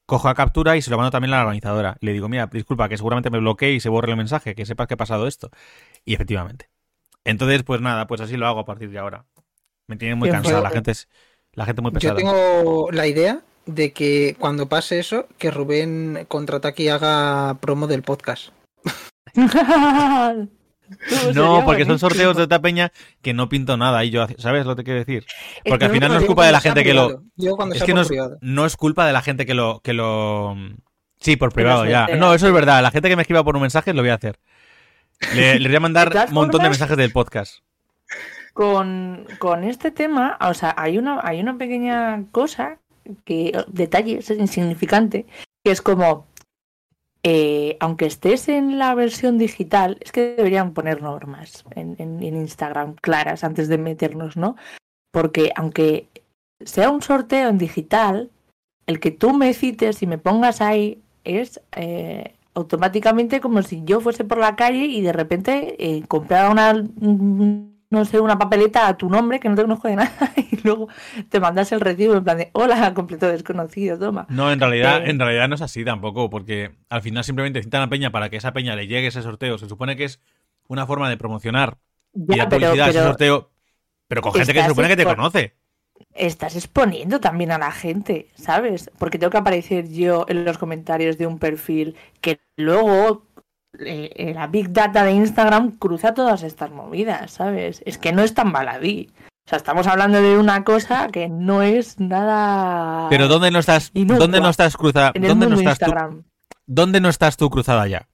Cojo 0.06 0.28
la 0.28 0.34
captura 0.34 0.76
y 0.76 0.82
se 0.82 0.90
lo 0.90 0.96
mando 0.98 1.10
también 1.10 1.32
a 1.32 1.38
la 1.38 1.42
organizadora. 1.42 1.96
Le 2.00 2.12
digo, 2.12 2.28
mira, 2.28 2.46
disculpa, 2.46 2.88
que 2.88 2.96
seguramente 2.96 3.30
me 3.30 3.38
bloquee 3.38 3.72
y 3.72 3.80
se 3.80 3.88
borre 3.88 4.10
el 4.10 4.16
mensaje, 4.16 4.54
que 4.54 4.66
sepas 4.66 4.86
que 4.86 4.94
ha 4.94 4.96
pasado 4.96 5.26
esto. 5.26 5.50
Y 6.04 6.14
efectivamente. 6.14 6.68
Entonces, 7.24 7.62
pues 7.62 7.80
nada, 7.80 8.06
pues 8.06 8.20
así 8.20 8.36
lo 8.36 8.46
hago 8.46 8.60
a 8.60 8.64
partir 8.64 8.90
de 8.90 8.98
ahora. 8.98 9.24
Me 9.86 9.96
tiene 9.96 10.14
muy 10.14 10.30
cansada, 10.30 10.60
la 10.60 10.70
gente 10.70 10.92
es 10.92 11.08
la 11.54 11.66
gente 11.66 11.82
muy 11.82 11.90
pesada. 11.90 12.14
Yo 12.14 12.16
tengo 12.16 12.88
la 12.92 13.06
idea 13.06 13.40
de 13.66 13.92
que 13.92 14.36
cuando 14.38 14.68
pase 14.68 14.98
eso, 14.98 15.26
que 15.38 15.50
Rubén 15.50 16.24
contraataque 16.28 16.84
y 16.84 16.88
haga 16.88 17.58
promo 17.60 17.86
del 17.86 18.02
podcast. 18.02 18.50
no, 21.34 21.62
porque 21.64 21.84
son 21.84 21.98
sorteos 21.98 22.36
de 22.36 22.42
esta 22.44 22.60
peña 22.60 22.92
que 23.22 23.32
no 23.32 23.48
pinto 23.48 23.76
nada 23.76 24.04
y 24.04 24.10
yo, 24.10 24.26
¿sabes 24.38 24.66
lo 24.66 24.76
que 24.76 24.84
quiero 24.84 24.98
decir? 24.98 25.24
Porque 25.64 25.86
al 25.86 25.90
final 25.90 26.12
no 26.12 26.18
es 26.18 26.26
culpa 26.26 26.46
de 26.46 26.52
la 26.52 26.60
gente 26.60 26.84
que 26.84 26.94
lo 26.94 27.22
es 27.72 27.82
que 27.82 27.94
no 27.94 28.66
es, 28.66 28.76
culpa 28.76 29.06
de 29.06 29.12
la 29.12 29.22
gente 29.22 29.46
que 29.46 29.54
lo 29.54 29.80
que 29.80 29.92
lo 29.92 30.56
Sí, 31.20 31.36
por 31.36 31.52
privado 31.52 31.86
ya. 31.86 32.08
No, 32.16 32.34
eso 32.34 32.48
es 32.48 32.52
verdad, 32.52 32.82
la 32.82 32.90
gente 32.90 33.08
que 33.08 33.16
me 33.16 33.22
escriba 33.22 33.44
por 33.44 33.54
un 33.54 33.62
mensaje 33.62 33.94
lo 33.94 34.02
voy 34.02 34.10
a 34.10 34.14
hacer. 34.14 34.38
Le, 35.34 35.60
le 35.60 35.68
voy 35.68 35.76
a 35.76 35.80
mandar 35.88 36.26
un 36.28 36.34
montón 36.34 36.62
de 36.62 36.68
mensajes 36.68 36.96
del 36.96 37.12
podcast. 37.12 37.62
Con, 38.52 39.26
este 39.64 39.90
tema, 39.90 40.36
o 40.40 40.52
sea, 40.52 40.74
hay 40.76 40.98
una, 40.98 41.20
hay 41.22 41.40
una 41.40 41.56
pequeña 41.56 42.26
cosa, 42.32 42.78
que 43.24 43.52
detalle, 43.68 44.18
es 44.18 44.30
insignificante, 44.30 45.26
que 45.64 45.72
es 45.72 45.80
como, 45.80 46.26
eh, 47.22 47.76
aunque 47.80 48.06
estés 48.06 48.48
en 48.48 48.78
la 48.78 48.94
versión 48.94 49.38
digital, 49.38 49.96
es 50.00 50.12
que 50.12 50.34
deberían 50.36 50.74
poner 50.74 51.02
normas 51.02 51.64
en, 51.70 51.96
en, 51.98 52.22
Instagram 52.22 52.94
claras 52.96 53.42
antes 53.42 53.68
de 53.68 53.78
meternos, 53.78 54.36
¿no? 54.36 54.56
Porque 55.10 55.52
aunque 55.56 56.08
sea 56.64 56.90
un 56.90 57.02
sorteo 57.02 57.48
en 57.48 57.58
digital, 57.58 58.30
el 58.86 59.00
que 59.00 59.10
tú 59.10 59.32
me 59.32 59.54
cites 59.54 60.02
y 60.02 60.06
me 60.06 60.18
pongas 60.18 60.60
ahí 60.60 61.02
es 61.24 61.60
eh, 61.76 62.34
automáticamente 62.54 63.40
como 63.40 63.62
si 63.62 63.82
yo 63.84 64.00
fuese 64.00 64.24
por 64.24 64.38
la 64.38 64.56
calle 64.56 64.86
y 64.86 65.00
de 65.00 65.12
repente 65.12 65.76
eh, 65.78 66.02
comprara 66.06 66.50
una, 66.50 67.71
no 67.92 68.06
sé, 68.06 68.18
una 68.18 68.38
papeleta 68.38 68.88
a 68.88 68.96
tu 68.96 69.10
nombre 69.10 69.38
que 69.38 69.48
no 69.48 69.54
te 69.54 69.62
conozco 69.62 69.86
de 69.86 69.96
nada 69.96 70.32
y 70.50 70.56
luego 70.64 70.88
te 71.28 71.38
mandas 71.40 71.70
el 71.72 71.80
recibo 71.80 72.14
en 72.14 72.24
plan 72.24 72.38
de 72.38 72.50
hola, 72.52 72.94
completo 72.94 73.28
desconocido, 73.28 73.98
toma. 73.98 74.26
No, 74.30 74.50
en 74.50 74.58
realidad, 74.58 75.06
eh, 75.06 75.10
en 75.10 75.18
realidad 75.18 75.46
no 75.48 75.54
es 75.54 75.60
así 75.60 75.84
tampoco, 75.84 76.30
porque 76.30 76.72
al 76.88 77.02
final 77.02 77.22
simplemente 77.22 77.62
citan 77.62 77.82
a 77.82 77.90
Peña 77.90 78.10
para 78.10 78.30
que 78.30 78.38
esa 78.38 78.52
Peña 78.52 78.74
le 78.74 78.86
llegue 78.86 79.08
ese 79.08 79.22
sorteo. 79.22 79.58
Se 79.58 79.68
supone 79.68 79.94
que 79.94 80.04
es 80.04 80.20
una 80.68 80.86
forma 80.86 81.10
de 81.10 81.18
promocionar 81.18 81.76
y 82.14 82.38
de 82.38 82.46
publicidad 82.46 82.88
ese 82.88 83.02
sorteo, 83.02 83.50
pero 84.08 84.22
con 84.22 84.32
gente 84.32 84.54
que 84.54 84.62
se 84.62 84.68
supone 84.68 84.88
que 84.88 84.96
te 84.96 85.04
conoce. 85.04 85.54
Estás 86.14 86.56
exponiendo 86.56 87.20
también 87.20 87.52
a 87.52 87.58
la 87.58 87.70
gente, 87.70 88.30
¿sabes? 88.34 88.90
Porque 88.98 89.18
tengo 89.18 89.30
que 89.30 89.38
aparecer 89.38 89.88
yo 89.88 90.24
en 90.28 90.44
los 90.44 90.58
comentarios 90.58 91.18
de 91.18 91.26
un 91.26 91.38
perfil 91.38 91.94
que 92.20 92.40
luego 92.56 93.26
eh, 93.78 94.10
eh, 94.16 94.34
la 94.34 94.46
Big 94.48 94.72
Data 94.72 95.02
de 95.04 95.12
Instagram 95.12 95.72
cruza 95.78 96.12
todas 96.12 96.42
estas 96.42 96.70
movidas, 96.70 97.32
¿sabes? 97.32 97.82
Es 97.86 97.98
que 97.98 98.12
no 98.12 98.22
es 98.22 98.34
tan 98.34 98.52
baladí. 98.52 99.10
O 99.46 99.48
sea, 99.48 99.56
estamos 99.56 99.86
hablando 99.86 100.20
de 100.20 100.38
una 100.38 100.62
cosa 100.62 101.08
que 101.08 101.28
no 101.28 101.62
es 101.62 101.98
nada. 101.98 103.08
Pero 103.08 103.28
¿dónde 103.28 103.50
no 103.50 103.58
estás, 103.58 103.90
¿dónde 103.94 104.40
no 104.40 104.50
estás 104.50 104.76
cruzada? 104.76 105.12
¿Dónde 105.18 105.48
no 105.48 105.56
estás 105.56 105.78
tú, 105.78 106.24
¿Dónde 106.66 107.00
no 107.00 107.08
estás 107.08 107.36
tú 107.36 107.50
cruzada 107.50 107.86
ya? 107.88 108.08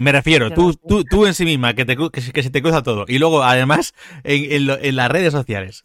Me 0.00 0.10
refiero, 0.10 0.50
tú, 0.54 0.74
tú, 0.74 1.04
tú 1.04 1.26
en 1.26 1.34
sí 1.34 1.44
misma, 1.44 1.74
que, 1.74 1.84
te, 1.84 1.96
que, 1.96 2.42
se 2.42 2.50
te 2.50 2.62
cruza 2.62 2.82
todo. 2.82 3.04
Y 3.06 3.18
luego, 3.18 3.44
además, 3.44 3.94
en, 4.24 4.68
en 4.70 4.96
las 4.96 5.10
redes 5.10 5.32
sociales. 5.32 5.84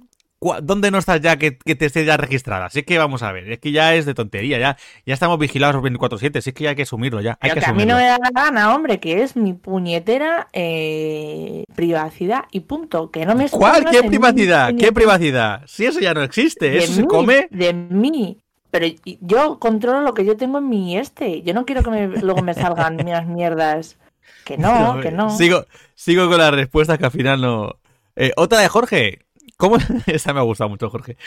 ¿Dónde 0.62 0.90
no 0.90 1.00
estás 1.00 1.20
ya 1.20 1.38
que, 1.38 1.52
te 1.52 1.86
esté 1.86 2.06
ya 2.06 2.16
registrada? 2.16 2.68
Así 2.68 2.84
que 2.84 2.98
vamos 2.98 3.24
a 3.24 3.32
ver, 3.34 3.52
es 3.52 3.60
que 3.60 3.74
ya 3.74 3.94
es 3.96 4.06
de 4.06 4.14
tontería, 4.14 4.58
ya, 4.58 4.78
ya 5.06 5.14
estamos 5.14 5.38
vigilados 5.38 5.84
24-7, 5.84 6.38
es 6.38 6.54
que 6.54 6.64
ya 6.64 6.70
hay 6.70 6.76
que 6.78 6.84
asumirlo 6.84 7.20
ya. 7.20 7.38
Hay 7.42 7.52
que, 7.52 7.66
a 7.66 7.74
mí 7.74 7.86
no 7.86 7.98
me 7.98 8.06
da 8.06 8.18
la 8.18 8.30
gana, 8.34 8.74
hombre, 8.74 9.02
que 9.02 9.22
es 9.22 9.36
mi 9.36 9.54
puñetera 9.54 10.48
eh, 10.54 11.66
privacidad 11.76 12.46
y 12.52 12.62
punto. 12.62 13.12
Que 13.12 13.26
no 13.26 13.36
me 13.36 13.50
¿Cuál? 13.50 13.84
¿Qué 13.92 14.02
privacidad? 14.04 14.74
¿Qué 14.78 14.94
privacidad? 14.94 15.64
Si 15.68 15.86
eso 15.86 16.00
ya 16.00 16.14
no 16.14 16.24
existe, 16.24 16.78
eso 16.78 16.94
se 16.94 17.04
come. 17.04 17.48
De 17.52 17.74
mí. 17.74 18.38
Pero 18.72 18.86
yo 19.04 19.60
controlo 19.60 20.02
lo 20.02 20.14
que 20.14 20.26
yo 20.26 20.38
tengo 20.38 20.60
en 20.60 20.70
mi 20.70 20.98
este. 20.98 21.42
Yo 21.42 21.54
no 21.54 21.66
quiero 21.66 21.84
que 21.84 22.08
luego 22.22 22.42
me 22.44 22.54
salgan 22.54 22.96
mis 23.04 23.26
mierdas. 23.26 23.98
Que 24.46 24.58
no, 24.58 25.02
que 25.02 25.12
no. 25.12 25.36
Sigo, 25.36 25.66
sigo 25.96 26.30
con 26.30 26.38
las 26.38 26.54
respuestas 26.54 26.98
que 26.98 27.06
al 27.06 27.12
final 27.12 27.42
no. 27.42 27.76
Eh, 28.16 28.32
otra 28.36 28.60
de 28.60 28.68
Jorge. 28.68 29.20
¿Cómo? 29.60 29.76
Esta 30.08 30.34
me 30.34 30.40
ha 30.40 30.44
gustado 30.44 30.70
mucho, 30.70 30.90
Jorge. 30.90 31.18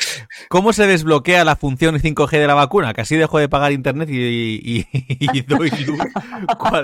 ¿Cómo 0.48 0.72
se 0.72 0.86
desbloquea 0.86 1.44
la 1.44 1.54
función 1.54 1.96
5G 1.96 2.30
de 2.30 2.46
la 2.46 2.54
vacuna? 2.54 2.94
Que 2.94 3.02
así 3.02 3.14
dejo 3.14 3.38
de 3.38 3.50
pagar 3.50 3.72
internet 3.72 4.08
y, 4.10 4.86
doy 5.42 5.68
luz. 5.84 6.00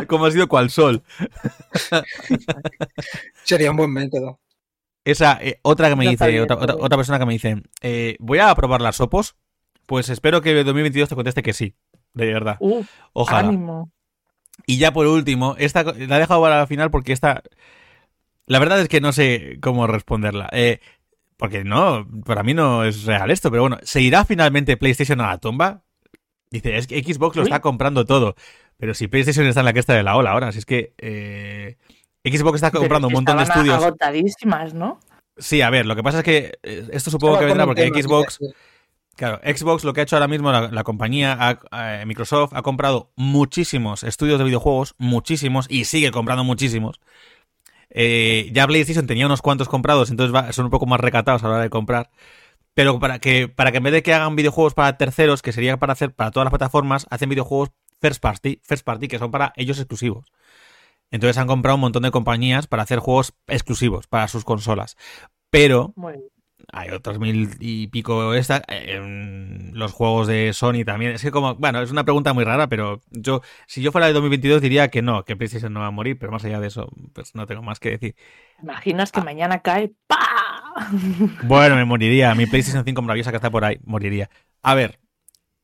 ¿Cómo 0.07 0.26
ha 0.26 0.31
sido 0.31 0.47
cual 0.47 0.69
sol? 0.69 1.02
Sería 3.45 3.71
un 3.71 3.78
buen 3.78 3.90
método. 3.90 4.40
Esa, 5.07 5.38
eh, 5.40 5.59
otra 5.62 5.88
que 5.88 5.97
me 5.97 6.11
dice, 6.11 6.43
otra, 6.43 6.97
persona 6.99 7.19
que 7.19 7.25
me 7.25 7.33
dice, 7.33 7.62
eh, 7.81 8.17
voy 8.21 8.40
a 8.40 8.55
probar 8.55 8.83
las 8.83 9.00
opos. 9.00 9.35
Pues 9.87 10.11
espero 10.11 10.43
que 10.43 10.50
el 10.50 10.67
2022 10.67 11.09
te 11.09 11.14
conteste 11.14 11.43
que 11.43 11.55
sí, 11.55 11.75
de 12.12 12.26
verdad. 12.26 12.59
Ojalá. 13.14 13.87
Y 14.67 14.76
ya 14.76 14.93
por 14.93 15.07
último, 15.07 15.57
esta 15.59 15.83
la 15.83 16.17
he 16.17 16.21
dejado 16.21 16.43
para 16.43 16.59
la 16.59 16.67
final 16.67 16.90
porque 16.90 17.14
esta. 17.14 17.43
La 18.45 18.59
verdad 18.59 18.81
es 18.81 18.88
que 18.88 19.00
no 19.00 19.12
sé 19.12 19.59
cómo 19.61 19.87
responderla. 19.87 20.49
Eh, 20.52 20.81
porque 21.38 21.64
no, 21.64 22.07
para 22.26 22.42
mí 22.42 22.52
no 22.52 22.85
es 22.85 23.04
real 23.04 23.30
esto, 23.30 23.50
pero 23.50 23.62
bueno, 23.62 23.78
¿se 23.83 24.02
irá 24.02 24.25
finalmente 24.25 24.76
PlayStation 24.76 25.21
a 25.21 25.28
la 25.28 25.38
tumba? 25.38 25.85
Dice, 26.50 26.76
es 26.76 26.87
que 26.87 27.02
Xbox 27.02 27.37
lo 27.37 27.45
está 27.45 27.61
comprando 27.61 28.04
todo. 28.04 28.35
Pero 28.76 28.92
si 28.95 29.07
PlayStation 29.09 29.47
está 29.47 29.61
en 29.61 29.66
la 29.66 29.73
cresta 29.73 29.95
de 29.95 30.02
la 30.02 30.16
ola 30.16 30.33
ahora, 30.33 30.52
si 30.52 30.59
es 30.59 30.66
que 30.66 30.95
eh, 30.99 31.76
Xbox 32.25 32.57
está 32.57 32.71
comprando 32.71 33.09
un 33.09 33.14
montón 33.14 33.37
de 33.37 33.45
estudios. 33.45 33.76
agotadísimas, 33.76 34.75
¿no? 34.75 34.99
Sí, 35.37 35.62
a 35.62 35.71
ver, 35.71 35.87
lo 35.87 35.95
que 35.95 36.02
pasa 36.02 36.18
es 36.18 36.25
que 36.25 36.59
eh, 36.62 36.88
esto 36.92 37.11
supongo 37.11 37.38
que 37.38 37.45
vendrá 37.45 37.66
porque 37.66 37.88
Xbox. 37.88 38.40
Claro, 39.14 39.40
Xbox 39.45 39.83
lo 39.83 39.92
que 39.92 40.00
ha 40.00 40.04
hecho 40.04 40.14
ahora 40.14 40.28
mismo 40.28 40.52
la, 40.52 40.85
compañía, 40.85 41.59
eh, 41.73 42.04
Microsoft, 42.07 42.52
ha 42.54 42.62
comprado 42.62 43.11
muchísimos 43.16 44.04
estudios 44.04 44.38
de 44.38 44.45
videojuegos, 44.45 44.95
muchísimos, 44.99 45.66
y 45.68 45.87
sigue 45.87 46.12
comprando 46.12 46.45
muchísimos. 46.45 47.00
Eh, 47.90 48.50
ya 48.52 48.66
PlayStation 48.66 49.07
tenía 49.07 49.26
unos 49.26 49.42
cuantos 49.42 49.68
comprados, 49.68 50.11
entonces 50.11 50.54
son 50.54 50.66
un 50.66 50.71
poco 50.71 50.87
más 50.87 51.00
recatados 51.00 51.42
a 51.42 51.49
la 51.49 51.54
hora 51.54 51.62
de 51.62 51.71
comprar. 51.71 52.11
Pero 52.75 52.99
para 53.00 53.18
que, 53.18 53.49
para 53.49 53.73
que 53.73 53.78
en 53.78 53.83
vez 53.85 53.92
de 53.92 54.02
que 54.02 54.14
hagan 54.14 54.37
videojuegos 54.37 54.75
para 54.75 54.97
terceros, 54.97 55.42
que 55.42 55.52
sería 55.52 55.78
para 55.78 55.95
hacer 55.95 56.14
para 56.14 56.30
todas 56.30 56.45
las 56.45 56.52
plataformas, 56.52 57.07
hacen 57.11 57.28
videojuegos 57.28 57.71
first 58.00 58.23
party, 58.23 58.61
first 58.62 58.85
party, 58.85 59.09
que 59.09 59.18
son 59.18 59.30
para 59.30 59.52
ellos 59.57 59.78
exclusivos. 59.78 60.33
Entonces 61.11 61.38
han 61.38 61.47
comprado 61.47 61.76
un 61.76 61.80
montón 61.80 62.02
de 62.02 62.11
compañías 62.11 62.66
para 62.66 62.83
hacer 62.83 62.99
juegos 62.99 63.35
exclusivos 63.47 64.07
para 64.07 64.28
sus 64.28 64.45
consolas. 64.45 64.97
Pero 65.50 65.95
hay 66.73 66.91
otros 66.91 67.19
mil 67.19 67.50
y 67.61 67.87
pico 67.88 68.35
esta, 68.35 68.62
los 69.73 69.93
juegos 69.93 70.27
de 70.27 70.53
Sony 70.53 70.85
también. 70.85 71.12
Es 71.12 71.23
que 71.23 71.31
como, 71.31 71.55
bueno, 71.55 71.81
es 71.81 71.91
una 71.91 72.05
pregunta 72.05 72.33
muy 72.33 72.45
rara, 72.45 72.69
pero 72.69 73.00
yo, 73.11 73.43
si 73.67 73.83
yo 73.83 73.93
fuera 73.93 74.07
de 74.07 74.12
2022 74.12 74.61
diría 74.61 74.88
que 74.88 75.03
no, 75.03 75.25
que 75.25 75.37
PlayStation 75.37 75.73
no 75.73 75.81
va 75.81 75.87
a 75.87 75.91
morir, 75.91 76.19
pero 76.19 76.33
más 76.33 76.45
allá 76.45 76.61
de 76.61 76.69
eso, 76.69 76.88
pues 77.12 77.35
no 77.35 77.47
tengo 77.47 77.62
más 77.62 77.81
que 77.81 77.91
decir. 77.91 78.17
¿Imaginas 78.62 79.12
que 79.12 79.21
ah. 79.21 79.25
mañana 79.25 79.61
cae? 79.61 79.93
¡Pa! 80.07 80.19
Bueno, 81.43 81.75
me 81.75 81.85
moriría. 81.85 82.35
Mi 82.37 82.47
PlayStation 82.47 82.85
5 82.85 83.03
maravillosa 83.03 83.31
que 83.31 83.37
está 83.37 83.50
por 83.50 83.65
ahí, 83.65 83.81
moriría. 83.85 84.31
A 84.62 84.75
ver, 84.75 85.00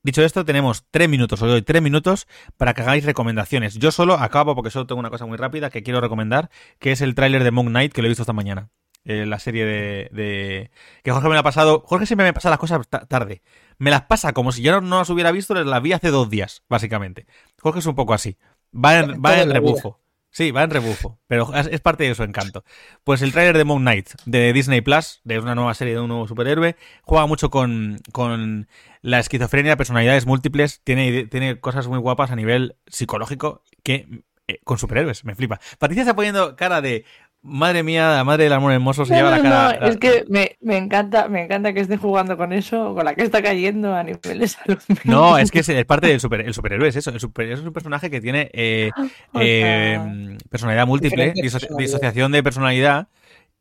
Dicho 0.05 0.21
esto, 0.21 0.45
tenemos 0.45 0.85
tres 0.91 1.09
minutos, 1.09 1.41
os 1.41 1.49
doy 1.49 1.63
tres 1.63 1.81
minutos 1.81 2.27
para 2.57 2.75
que 2.75 2.83
hagáis 2.83 3.05
recomendaciones. 3.05 3.73
Yo 3.79 3.89
solo 3.89 4.13
acabo 4.13 4.53
porque 4.53 4.69
solo 4.69 4.85
tengo 4.85 4.99
una 4.99 5.09
cosa 5.09 5.25
muy 5.25 5.35
rápida 5.35 5.71
que 5.71 5.81
quiero 5.81 5.99
recomendar, 5.99 6.51
que 6.77 6.91
es 6.91 7.01
el 7.01 7.15
tráiler 7.15 7.43
de 7.43 7.49
Moon 7.49 7.69
Knight 7.69 7.91
que 7.91 8.03
lo 8.03 8.07
he 8.07 8.09
visto 8.09 8.21
esta 8.21 8.31
mañana. 8.31 8.69
Eh, 9.05 9.25
la 9.25 9.39
serie 9.39 9.65
de, 9.65 10.09
de- 10.11 10.71
Que 11.03 11.11
Jorge 11.11 11.27
me 11.27 11.33
la 11.35 11.39
ha 11.41 11.43
pasado... 11.43 11.83
Jorge 11.85 12.05
siempre 12.05 12.25
me 12.25 12.33
pasa 12.33 12.49
las 12.49 12.59
cosas 12.59 12.87
ta- 12.87 13.05
tarde. 13.05 13.41
Me 13.77 13.91
las 13.91 14.03
pasa 14.03 14.33
como 14.33 14.51
si 14.51 14.61
yo 14.61 14.71
no, 14.73 14.81
no 14.81 14.99
las 14.99 15.09
hubiera 15.09 15.31
visto, 15.31 15.53
las 15.53 15.81
vi 15.81 15.93
hace 15.93 16.09
dos 16.09 16.29
días, 16.29 16.63
básicamente. 16.69 17.25
Jorge 17.61 17.79
es 17.79 17.85
un 17.85 17.95
poco 17.95 18.13
así. 18.13 18.37
Va 18.73 18.99
en, 18.99 19.21
va 19.23 19.43
rebufo. 19.43 19.99
Sí, 20.35 20.51
va 20.51 20.63
en 20.63 20.69
rebufo, 20.69 21.17
pero 21.27 21.53
es, 21.55 21.79
parte 21.79 22.03
de 22.03 22.13
su 22.13 22.23
encanto. 22.23 22.65
Pues 23.05 23.21
el 23.21 23.31
tráiler 23.31 23.57
de 23.57 23.63
Moon 23.63 23.81
Knight 23.81 24.09
de 24.25 24.51
Disney 24.51 24.81
Plus, 24.81 25.21
de 25.23 25.39
una 25.39 25.55
nueva 25.55 25.73
serie 25.73 25.93
de 25.93 26.01
un 26.01 26.09
nuevo 26.09 26.27
superhéroe, 26.27 26.75
juega 27.03 27.25
mucho 27.25 27.49
con, 27.49 27.99
con 28.11 28.67
la 29.01 29.19
esquizofrenia, 29.19 29.77
personalidades 29.77 30.25
múltiples, 30.25 30.81
tiene, 30.83 31.27
tiene 31.27 31.61
cosas 31.61 31.87
muy 31.87 31.99
guapas 31.99 32.31
a 32.31 32.35
nivel 32.35 32.75
psicológico 32.87 33.63
que 33.81 34.25
eh, 34.49 34.59
con 34.65 34.77
superhéroes, 34.77 35.23
me 35.23 35.35
flipa. 35.35 35.61
Patricia 35.79 36.01
está 36.01 36.17
poniendo 36.17 36.57
cara 36.57 36.81
de 36.81 37.05
madre 37.45 37.83
mía, 37.83 38.09
la 38.15 38.23
madre 38.23 38.45
del 38.45 38.53
amor 38.53 38.73
hermoso 38.73 39.05
se 39.05 39.13
No, 39.13 39.17
lleva 39.17 39.31
la 39.31 39.41
cara. 39.41 39.79
no, 39.79 39.87
es 39.87 39.97
que 39.97 40.25
me, 40.29 40.57
me 40.61 40.77
encanta, 40.77 41.27
me 41.29 41.43
encanta 41.43 41.73
que 41.73 41.81
estén 41.81 41.99
jugando 41.99 42.37
con 42.37 42.51
eso, 42.53 42.93
con 42.95 43.05
la 43.05 43.15
que 43.15 43.23
está 43.23 43.41
cayendo 43.41 43.95
a 43.95 44.03
nivel 44.03 44.39
de 44.39 44.47
salud. 44.47 44.79
No, 45.03 45.37
es 45.37 45.51
que 45.51 45.59
es, 45.59 45.69
es 45.69 45.85
parte 45.85 46.07
del 46.07 46.19
super, 46.19 46.41
el 46.41 46.53
superhéroe, 46.53 46.87
es 46.89 46.95
eso. 46.95 47.11
El 47.11 47.19
superhéroe 47.19 47.59
es 47.59 47.65
un 47.65 47.73
personaje 47.73 48.09
que 48.09 48.19
tiene 48.21 48.49
eh, 48.53 48.91
O 49.33 49.39
sea, 49.39 49.45
eh, 49.45 50.37
personalidad 50.49 50.87
múltiple, 50.87 51.33
diso- 51.35 51.59
disociación 51.77 52.31
de 52.31 52.41
personalidad 52.43 53.07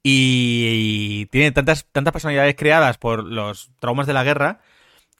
y, 0.02 1.20
y 1.22 1.26
tiene 1.26 1.52
tantas, 1.52 1.86
tantas 1.92 2.12
personalidades 2.12 2.54
creadas 2.56 2.98
por 2.98 3.24
los 3.24 3.70
traumas 3.80 4.06
de 4.06 4.12
la 4.14 4.24
guerra 4.24 4.60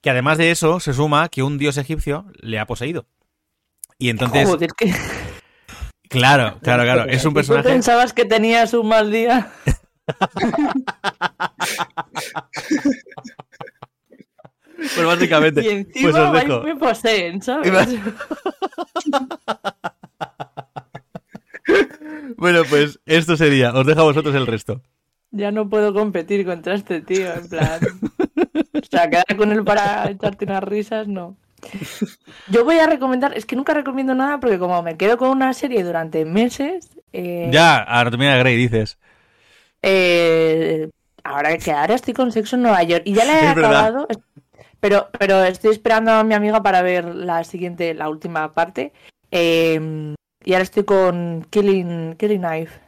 que 0.02 0.11
además 0.11 0.38
de 0.38 0.50
eso 0.50 0.80
se 0.80 0.92
suma 0.94 1.28
que 1.30 1.42
un 1.42 1.59
dios 1.59 1.76
egipcio 1.78 2.26
le 2.40 2.59
ha 2.59 2.66
poseído. 2.66 3.06
Y 3.99 4.11
entonces, 4.11 4.49
Joder, 4.49 4.71
que 4.76 4.92
claro, 6.14 6.59
claro, 6.62 6.83
claro, 6.85 7.04
es 7.11 7.25
un 7.25 7.30
¿Y 7.30 7.33
tú 7.33 7.35
personaje... 7.35 7.68
pensabas 7.68 8.12
que 8.12 8.25
tenías 8.25 8.73
un 8.75 8.88
mal 8.88 9.11
día? 9.11 9.50
Pues 14.76 15.06
básicamente, 15.06 15.62
Y 15.62 15.68
encima 15.68 16.11
pues 16.11 16.23
os 16.23 16.33
dejo. 16.33 16.62
me 16.62 16.76
poseen, 16.76 17.40
¿sabes? 17.42 17.73
Bueno, 22.37 22.62
pues 22.68 23.00
esto 23.06 23.37
sería, 23.37 23.73
os 23.73 23.87
dejo 23.87 24.00
a 24.00 24.04
vosotros 24.04 24.35
el 24.35 24.47
resto. 24.47 24.83
Ya 25.30 25.50
no 25.50 25.68
puedo 25.68 25.94
competir 25.94 26.44
contra 26.44 26.75
este 26.75 27.00
tío, 27.00 27.33
en 27.33 27.49
plan. 27.49 27.80
O 28.75 28.80
sea, 28.90 29.09
quedar 29.09 29.37
con 29.37 29.50
él 29.52 29.64
para 29.64 30.11
echarte 30.11 30.44
unas 30.44 30.62
risas, 30.62 31.09
no. 31.09 31.37
Yo 32.50 32.64
voy 32.64 32.78
a 32.78 32.87
recomendar, 32.87 33.37
es 33.37 33.47
que 33.47 33.56
nunca 33.56 33.75
recomiendo 33.75 34.14
nada 34.14 34.38
porque 34.40 34.59
como 34.59 34.83
me 34.83 34.97
quedo 34.97 35.16
con 35.18 35.30
una 35.30 35.52
serie 35.54 35.83
durante 35.85 36.25
meses, 36.25 36.90
eh, 37.12 37.49
Ya, 37.52 37.83
Anatomía 37.83 38.37
Grey 38.37 38.56
dices. 38.56 38.99
eh, 39.83 40.88
ahora 41.23 41.56
que 41.59 41.73
ahora 41.73 41.94
estoy 41.94 42.14
con 42.14 42.33
Sexo 42.33 42.56
en 42.56 42.62
Nueva 42.62 42.83
York 42.83 43.02
y 43.06 43.14
ya 43.14 43.25
la 43.25 43.33
he 43.40 43.42
Es 43.52 43.56
acabado, 43.56 44.06
pero, 44.80 45.09
pero 45.18 45.42
estoy 45.44 45.71
esperando 45.73 46.12
a 46.12 46.25
mi 46.25 46.35
amiga 46.35 46.62
para 46.62 46.83
ver 46.83 47.04
la 47.14 47.44
siguiente, 47.44 47.94
la 47.94 48.09
última 48.09 48.52
parte. 48.54 48.92
eh, 49.30 50.14
y 50.47 50.52
ahora 50.52 50.62
estoy 50.64 50.85
con 50.85 51.47
Killing, 51.49 52.16
Killing 52.16 52.42
Knife. 52.42 52.78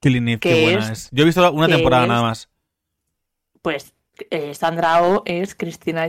Killing 0.00 0.28
Eve, 0.28 0.40
qué 0.40 0.62
buena 0.64 0.80
es- 0.80 0.90
es. 0.90 1.08
Yo 1.12 1.22
he 1.22 1.26
visto 1.26 1.52
una 1.52 1.68
temporada 1.68 2.02
es- 2.02 2.08
nada 2.08 2.22
más. 2.22 2.48
Pues 3.62 3.94
eh, 4.30 4.52
Sandra 4.54 5.02
Oh 5.02 5.22
es 5.24 5.54
Cristina 5.54 6.06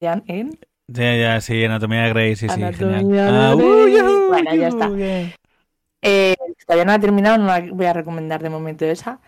Yan 0.00 0.24
en 0.26 0.58
Ya, 0.88 1.16
ya, 1.16 1.40
sí, 1.40 1.64
Anatomía 1.64 2.02
de 2.02 2.08
Grey, 2.10 2.36
sí, 2.36 2.48
sí, 2.48 2.62
Anatomía 2.62 3.50
Ah, 3.50 3.54
Bueno, 3.54 4.54
ya 4.54 4.68
está. 4.68 4.90
Eh, 6.02 6.36
todavía 6.64 6.84
no 6.84 6.92
la 6.92 6.96
he 6.96 7.00
terminado, 7.00 7.38
no 7.38 7.46
la 7.46 7.60
voy 7.72 7.86
a 7.86 7.92
recomendar 7.92 8.42
de 8.42 8.50
momento 8.50 8.84
esa. 8.84 9.18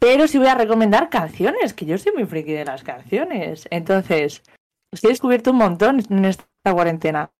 Pero 0.00 0.26
sí 0.26 0.38
voy 0.38 0.48
a 0.48 0.56
recomendar 0.56 1.08
canciones, 1.08 1.72
que 1.72 1.86
yo 1.86 1.96
soy 1.98 2.12
muy 2.12 2.26
friki 2.26 2.52
de 2.52 2.64
las 2.64 2.82
canciones. 2.82 3.68
Entonces, 3.70 4.42
es 4.92 5.00
que 5.00 5.06
he 5.06 5.10
descubierto 5.10 5.52
un 5.52 5.58
montón 5.58 6.02
en 6.10 6.24
esta 6.24 6.44
cuarentena. 6.72 7.30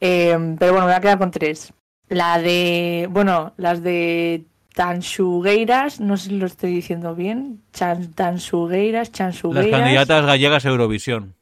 Eh, 0.00 0.36
pero 0.58 0.72
bueno, 0.72 0.86
me 0.86 0.92
voy 0.92 0.98
a 0.98 1.00
quedar 1.00 1.18
con 1.18 1.30
tres. 1.30 1.72
La 2.08 2.38
de, 2.38 3.08
bueno, 3.10 3.54
las 3.56 3.82
de 3.82 4.44
Tansugueiras, 4.74 6.00
no 6.00 6.16
sé 6.16 6.28
si 6.28 6.36
lo 6.36 6.46
estoy 6.46 6.72
diciendo 6.72 7.14
bien. 7.14 7.62
Chan, 7.72 8.12
Tansugueiras, 8.12 9.10
Las 9.18 9.66
candidatas 9.68 10.26
gallegas 10.26 10.66
a 10.66 10.68
Eurovisión. 10.68 11.34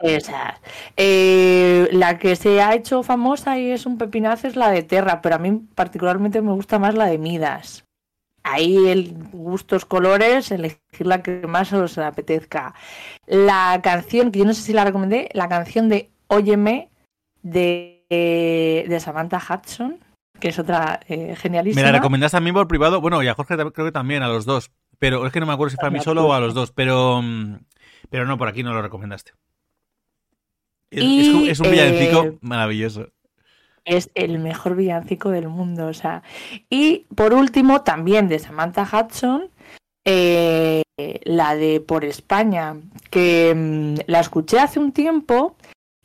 Esa. 0.00 0.60
Eh, 0.96 1.88
la 1.92 2.18
que 2.18 2.36
se 2.36 2.62
ha 2.62 2.74
hecho 2.74 3.02
famosa 3.02 3.58
y 3.58 3.70
es 3.70 3.86
un 3.86 3.98
pepinazo 3.98 4.46
es 4.46 4.56
la 4.56 4.70
de 4.70 4.82
Terra, 4.82 5.20
pero 5.20 5.34
a 5.34 5.38
mí 5.38 5.60
particularmente 5.74 6.40
me 6.40 6.52
gusta 6.52 6.78
más 6.78 6.94
la 6.94 7.06
de 7.06 7.18
Midas. 7.18 7.84
Ahí 8.44 8.88
el 8.88 9.14
gustos 9.32 9.84
colores, 9.84 10.50
elegir 10.52 11.06
la 11.06 11.22
que 11.22 11.46
más 11.46 11.72
os 11.72 11.98
apetezca. 11.98 12.74
La 13.26 13.80
canción, 13.82 14.30
que 14.30 14.38
yo 14.38 14.44
no 14.44 14.54
sé 14.54 14.62
si 14.62 14.72
la 14.72 14.84
recomendé, 14.84 15.28
la 15.34 15.48
canción 15.48 15.88
de 15.88 16.10
Óyeme 16.28 16.88
de, 17.42 18.04
de 18.88 19.00
Samantha 19.00 19.38
Hudson, 19.38 19.98
que 20.40 20.48
es 20.48 20.58
otra 20.58 21.00
eh, 21.08 21.28
Me 21.28 21.36
genialísima. 21.36 21.86
la 21.86 21.92
recomendaste 21.92 22.36
a 22.36 22.40
mí 22.40 22.52
por 22.52 22.68
privado. 22.68 23.00
Bueno, 23.00 23.22
y 23.22 23.28
a 23.28 23.34
Jorge 23.34 23.56
creo 23.56 23.72
que 23.72 23.92
también, 23.92 24.22
a 24.22 24.28
los 24.28 24.44
dos. 24.44 24.70
Pero 24.98 25.26
es 25.26 25.32
que 25.32 25.40
no 25.40 25.46
me 25.46 25.52
acuerdo 25.52 25.70
si 25.70 25.76
fue 25.76 25.88
a 25.88 25.92
mí 25.92 26.00
solo 26.00 26.26
o 26.26 26.32
a 26.32 26.40
los 26.40 26.54
dos. 26.54 26.72
Pero, 26.72 27.20
mm, 27.22 27.58
pero 28.10 28.26
no, 28.26 28.38
por 28.38 28.48
aquí 28.48 28.62
no 28.62 28.72
lo 28.72 28.82
recomendaste. 28.82 29.32
Es, 30.90 31.02
Y, 31.04 31.48
es 31.50 31.60
un- 31.60 31.70
villancico 31.70 32.24
eh, 32.24 32.38
maravilloso. 32.40 33.08
es 33.84 34.10
el 34.14 34.38
mejor 34.38 34.76
villancico 34.76 35.30
del 35.30 35.48
mundo. 35.48 35.86
O 35.86 35.94
sea. 35.94 36.22
Y 36.70 37.06
por 37.14 37.32
último, 37.34 37.82
también 37.82 38.28
de 38.28 38.38
Samantha 38.38 38.82
Hudson, 38.90 39.50
eh, 40.04 40.82
la 41.24 41.54
de 41.56 41.80
Por 41.80 42.04
España, 42.04 42.76
que 43.10 43.54
mm, 43.54 43.94
la 44.10 44.20
escuché 44.20 44.58
hace 44.58 44.78
un 44.80 44.92
tiempo 44.92 45.56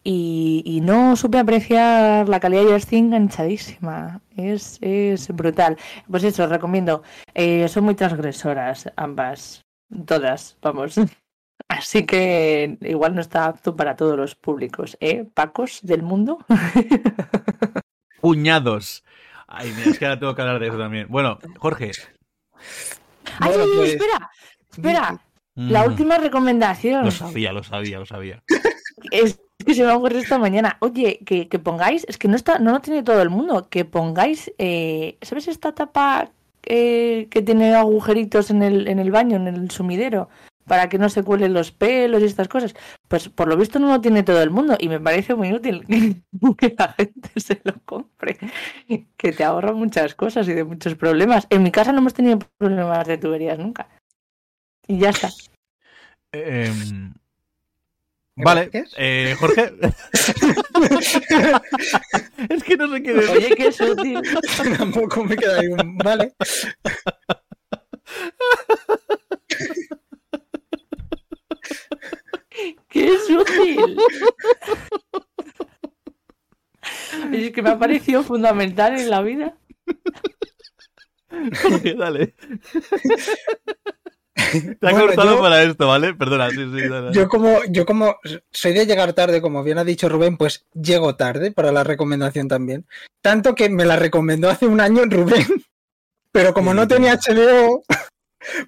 y, 0.04 0.64
y 0.66 0.82
no 0.82 1.16
supe 1.16 1.38
apreciar 1.40 2.28
la 2.28 2.40
calidad 2.42 2.64
y 2.64 2.74
estoy 2.74 2.98
enganchadísima. 3.00 4.22
Es, 4.36 4.78
es 4.82 5.30
brutal. 5.30 5.78
Pues 6.10 6.24
eso, 6.26 6.44
os 6.44 6.50
recomiendo. 6.50 7.04
Eh, 7.34 7.68
son 7.70 7.86
muy 7.86 7.96
transgresoras 7.96 8.92
ambas, 8.98 9.62
todas, 10.06 10.58
vamos. 10.62 10.96
Así 11.68 12.06
que 12.06 12.78
igual 12.82 13.16
no 13.16 13.22
está 13.22 13.46
apto 13.46 13.76
para 13.76 13.96
todos 13.96 14.16
los 14.18 14.36
públicos, 14.36 14.98
¿eh? 15.00 15.26
Pacos 15.34 15.80
del 15.82 16.04
mundo. 16.04 16.38
Puñados. 18.22 19.04
Ay, 19.48 19.72
mira, 19.76 19.92
es 19.92 20.00
que 20.00 20.06
ahora 20.06 20.20
tengo 20.20 20.36
que 20.36 20.42
hablar 20.42 20.60
de 20.60 20.68
eso 20.68 20.78
también. 20.78 21.08
Bueno, 21.10 21.40
Jorge. 21.58 21.92
¡Ay, 23.40 23.50
Bueno, 23.50 23.64
ay, 23.64 23.70
ay, 23.72 23.78
pues- 23.78 23.92
espera! 23.92 24.30
Espera, 24.72 25.22
la 25.56 25.84
mm, 25.84 25.88
última 25.88 26.18
recomendación. 26.18 27.06
Lo 27.06 27.12
sabía, 27.12 27.54
lo 27.54 27.64
sabía, 27.64 28.00
lo 28.00 28.06
sabía. 28.06 28.42
Es 29.12 29.40
que 29.64 29.76
se 29.76 29.84
me 29.84 29.92
ha 29.92 29.98
ocurrido 29.98 30.22
esta 30.22 30.40
mañana. 30.40 30.78
Oye, 30.80 31.20
que, 31.26 31.48
que 31.48 31.60
pongáis, 31.60 32.06
es 32.08 32.18
que 32.18 32.28
no 32.28 32.36
está, 32.36 32.58
no 32.58 32.72
lo 32.72 32.80
tiene 32.80 33.04
todo 33.04 33.22
el 33.22 33.30
mundo, 33.30 33.68
que 33.70 33.86
pongáis, 33.86 34.52
eh, 34.58 35.18
¿sabes 35.22 35.48
esta 35.48 35.74
tapa 35.74 36.32
eh, 36.64 37.28
que 37.30 37.42
tiene 37.44 37.76
agujeritos 37.76 38.50
en 38.50 38.64
el, 38.64 38.88
en 38.88 38.98
el 39.00 39.12
baño, 39.12 39.36
en 39.36 39.48
el 39.48 39.70
sumidero? 39.70 40.30
Para 40.68 40.90
que 40.90 40.98
no 40.98 41.10
se 41.10 41.24
cuelen 41.24 41.54
los 41.54 41.72
pelos 41.72 42.22
y 42.22 42.26
estas 42.26 42.48
cosas. 42.48 42.74
Pues 43.08 43.30
por 43.30 43.48
lo 43.48 43.58
visto 43.58 43.80
no 43.80 43.90
lo 43.90 44.02
tiene 44.02 44.24
todo 44.24 44.42
el 44.42 44.50
mundo 44.50 44.78
y 44.80 44.88
me 44.88 45.00
parece 45.00 45.36
muy 45.36 45.54
útil 45.54 45.86
que 46.58 46.76
la 46.78 46.94
gente 46.94 47.30
se 47.40 47.62
lo 47.64 47.74
compre. 47.86 48.38
Que 49.18 49.32
te 49.32 49.44
ahorra 49.44 49.74
muchas 49.74 50.16
cosas 50.16 50.48
y 50.48 50.54
de 50.54 50.64
muchos 50.64 50.96
problemas. 50.96 51.48
En 51.50 51.64
mi 51.64 51.72
casa 51.72 51.92
no 51.92 52.00
hemos 52.00 52.14
tenido 52.14 52.40
problemas 52.58 53.08
de 53.08 53.18
tuberías 53.18 53.60
nunca. 53.60 53.88
Y 54.88 55.00
ya 55.00 55.10
está. 55.10 55.30
Em, 56.34 57.14
vale, 58.36 58.70
eh, 58.98 59.36
Jorge. 59.40 59.72
es 62.50 62.64
que 62.64 62.76
no 62.76 62.92
sé 62.92 63.04
qué 63.04 63.14
decir. 63.14 63.38
Oye, 63.38 63.56
qué 63.56 63.72
sutil. 63.72 64.22
Tampoco 64.78 65.24
me 65.24 65.38
queda 65.38 65.60
ahí 65.60 65.68
un... 65.68 65.98
Vale. 65.98 66.34
¡Qué 72.94 73.10
sutil! 73.28 73.98
Es 77.34 77.52
que 77.52 77.62
me 77.62 77.72
ha 77.72 77.80
parecido 77.80 78.24
fundamental 78.24 79.00
en 79.00 79.10
la 79.10 79.22
vida. 79.22 79.56
Jorge, 81.62 81.96
dale. 81.98 82.36
Te 84.36 84.88
ha 84.88 84.92
Bueno, 84.92 85.08
cortado 85.08 85.36
yo- 85.36 85.42
para 85.42 85.64
esto, 85.64 85.88
¿vale? 85.88 86.14
Perdona, 86.14 86.50
sí, 86.52 86.58
sí. 86.58 86.64
dale, 86.64 86.90
dale. 86.90 87.14
Yo 87.14 87.28
como, 87.28 87.64
yo 87.70 87.86
como 87.86 88.16
soy 88.52 88.74
de 88.74 88.86
llegar 88.86 89.14
tarde, 89.14 89.42
como 89.42 89.64
bien 89.64 89.78
ha 89.80 89.84
dicho 89.84 90.10
Rubén, 90.10 90.38
pues 90.38 90.66
llego 90.74 91.16
tarde 91.16 91.52
para 91.52 91.72
la 91.72 91.84
recomendación 91.84 92.48
también. 92.48 92.86
Tanto 93.22 93.56
que 93.56 93.70
me 93.70 93.86
la 93.86 93.96
recomendó 93.96 94.50
hace 94.50 94.68
un 94.68 94.82
año 94.82 95.04
Rubén, 95.06 95.48
pero 96.32 96.54
como 96.54 96.74
no 96.74 96.88
tenía 96.88 97.16
HBO, 97.18 97.84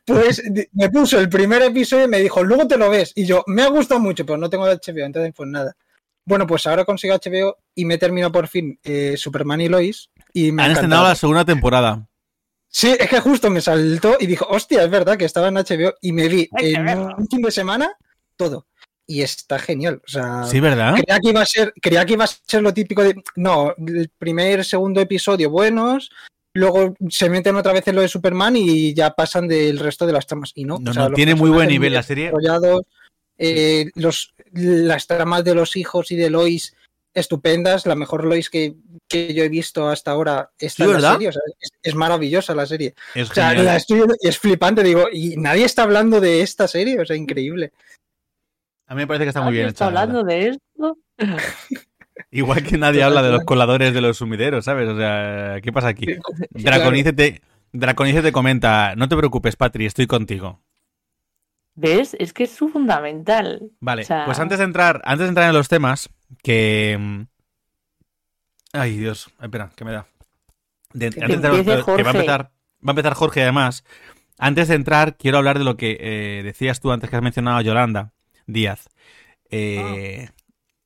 pues 0.05 0.41
me 0.73 0.89
puso 0.89 1.19
el 1.19 1.29
primer 1.29 1.61
episodio 1.61 2.05
y 2.05 2.09
me 2.09 2.19
dijo, 2.19 2.43
luego 2.43 2.67
te 2.67 2.77
lo 2.77 2.89
ves. 2.89 3.11
Y 3.15 3.25
yo, 3.25 3.43
me 3.47 3.63
ha 3.63 3.67
gustado 3.67 3.99
mucho, 3.99 4.25
pero 4.25 4.37
no 4.37 4.49
tengo 4.49 4.65
HBO, 4.65 5.05
entonces 5.05 5.33
pues 5.35 5.49
nada. 5.49 5.75
Bueno, 6.25 6.47
pues 6.47 6.65
ahora 6.65 6.85
consigo 6.85 7.15
HBO 7.15 7.57
y 7.75 7.85
me 7.85 7.97
termino 7.97 8.31
por 8.31 8.47
fin 8.47 8.79
eh, 8.83 9.15
Superman 9.15 9.61
y 9.61 9.69
Lois. 9.69 10.09
Y 10.33 10.51
me 10.51 10.63
ha 10.63 10.65
Han 10.65 10.71
estrenado 10.71 11.03
la 11.03 11.15
segunda 11.15 11.45
temporada. 11.45 12.07
Sí, 12.67 12.95
es 12.99 13.09
que 13.09 13.19
justo 13.21 13.49
me 13.49 13.61
saltó 13.61 14.17
y 14.19 14.25
dijo, 14.25 14.45
hostia, 14.49 14.83
es 14.83 14.89
verdad 14.89 15.17
que 15.17 15.25
estaba 15.25 15.47
en 15.47 15.55
HBO 15.55 15.93
y 16.01 16.11
me 16.11 16.27
vi 16.27 16.49
en 16.57 16.83
verlo. 16.83 17.15
un 17.17 17.27
fin 17.27 17.41
de 17.41 17.51
semana 17.51 17.95
todo. 18.35 18.67
Y 19.07 19.21
está 19.21 19.59
genial. 19.59 20.01
O 20.03 20.09
sea, 20.09 20.43
Sí, 20.45 20.59
¿verdad? 20.59 20.95
creía 20.95 21.19
que 21.19 21.29
iba 21.29 21.41
a 21.41 21.45
ser, 21.45 21.73
creía 21.79 22.05
que 22.05 22.13
iba 22.13 22.25
a 22.25 22.27
ser 22.27 22.63
lo 22.63 22.73
típico 22.73 23.03
de. 23.03 23.15
No, 23.35 23.73
el 23.77 24.09
primer, 24.17 24.65
segundo 24.65 24.99
episodio 24.99 25.49
buenos, 25.51 26.09
luego 26.55 26.95
se 27.09 27.29
meten 27.29 27.55
otra 27.55 27.73
vez 27.73 27.87
en 27.87 27.95
lo 27.95 28.01
de 28.01 28.07
Superman 28.07 28.55
y 28.55 28.93
ya 28.93 29.11
pasan 29.11 29.47
del 29.47 29.77
resto 29.79 30.07
de 30.07 30.13
las 30.13 30.25
tramas. 30.25 30.51
Y 30.55 30.63
no, 30.65 30.79
No, 30.79 30.91
o 30.91 30.93
sea, 30.93 31.03
no, 31.03 31.09
los 31.09 31.15
tiene 31.15 31.35
muy 31.35 31.49
buen 31.51 31.69
nivel 31.69 31.93
la 31.93 32.03
serie. 32.03 32.31
eh, 33.37 33.91
los, 33.95 34.33
las 34.53 35.07
tramas 35.07 35.43
de 35.43 35.53
los 35.55 35.75
hijos 35.75 36.11
y 36.11 36.15
de 36.15 36.29
Lois 36.29 36.75
estupendas, 37.13 37.85
la 37.85 37.95
mejor 37.95 38.25
Lois 38.25 38.49
que, 38.49 38.75
que 39.07 39.33
yo 39.33 39.43
he 39.43 39.49
visto 39.49 39.87
hasta 39.87 40.11
ahora 40.11 40.51
está 40.57 40.83
Sí, 40.85 40.91
en 40.91 41.01
la 41.01 41.13
serie, 41.13 41.29
o 41.29 41.31
sea, 41.31 41.41
es, 41.59 41.69
es 41.81 41.95
maravillosa 41.95 42.53
la 42.55 42.65
serie. 42.65 42.93
Es 43.13 43.31
O 43.31 43.33
sea, 43.33 43.53
la 43.53 43.77
estoy 43.77 44.03
es 44.21 44.37
flipante, 44.37 44.83
digo, 44.83 45.07
y 45.11 45.37
nadie 45.37 45.63
está 45.65 45.83
hablando 45.83 46.19
de 46.19 46.41
esta 46.41 46.67
serie, 46.67 46.99
o 46.99 47.05
sea, 47.05 47.15
increíble. 47.15 47.71
A 48.87 48.95
mí 48.95 49.01
me 49.01 49.07
parece 49.07 49.23
que 49.25 49.29
está 49.29 49.41
muy 49.41 49.53
bien 49.53 49.67
está 49.67 49.85
hecha. 49.85 49.87
hablando 49.87 50.23
de 50.23 50.47
esto. 50.49 50.97
Igual 52.31 52.63
que 52.63 52.77
nadie 52.77 53.03
habla 53.03 53.21
de 53.21 53.31
los 53.31 53.43
coladores 53.43 53.93
de 53.93 54.01
los 54.01 54.17
sumideros, 54.17 54.65
¿sabes? 54.65 54.87
O 54.89 54.97
sea, 54.97 55.59
¿qué 55.61 55.71
pasa 55.73 55.89
aquí? 55.89 56.05
Draconice 56.51 57.13
te, 57.13 57.41
Draconice 57.73 58.21
te 58.21 58.31
comenta, 58.31 58.95
no 58.95 59.07
te 59.09 59.17
preocupes, 59.17 59.55
Patri, 59.55 59.85
estoy 59.85 60.07
contigo. 60.07 60.61
¿Ves? 61.75 62.15
Es 62.19 62.31
que 62.31 62.45
es 62.45 62.57
fundamental. 62.57 63.69
Vale, 63.81 64.03
O 64.03 64.05
sea- 64.05 64.25
pues 64.25 64.39
antes 64.39 64.59
de 64.59 64.63
entrar, 64.63 65.01
antes 65.03 65.25
de 65.25 65.29
entrar 65.29 65.49
en 65.49 65.55
los 65.55 65.67
temas, 65.67 66.09
que. 66.41 66.97
mm, 66.99 67.21
Ay, 68.73 68.97
Dios, 68.97 69.29
espera, 69.41 69.71
que 69.75 69.85
me 69.85 69.91
da. 69.91 70.05
De- 70.93 71.07
antes 71.07 71.27
de 71.27 71.33
entrar 71.33 71.53
empiece 71.55 71.71
que 71.71 71.75
va 71.75 71.79
a 71.81 71.83
Jorge. 71.83 72.09
empezar, 72.17 72.41
va 72.43 72.49
a 72.87 72.91
empezar 72.91 73.13
Jorge, 73.13 73.41
además. 73.43 73.83
Antes 74.37 74.67
de 74.69 74.75
entrar, 74.75 75.17
quiero 75.17 75.37
hablar 75.37 75.57
de 75.59 75.65
lo 75.65 75.77
que 75.77 75.97
eh, 75.99 76.43
decías 76.43 76.79
tú 76.81 76.91
antes 76.91 77.09
que 77.09 77.15
has 77.15 77.21
mencionado 77.21 77.57
a 77.57 77.61
Yolanda 77.61 78.11
Díaz. 78.47 78.89
eh, 79.49 80.29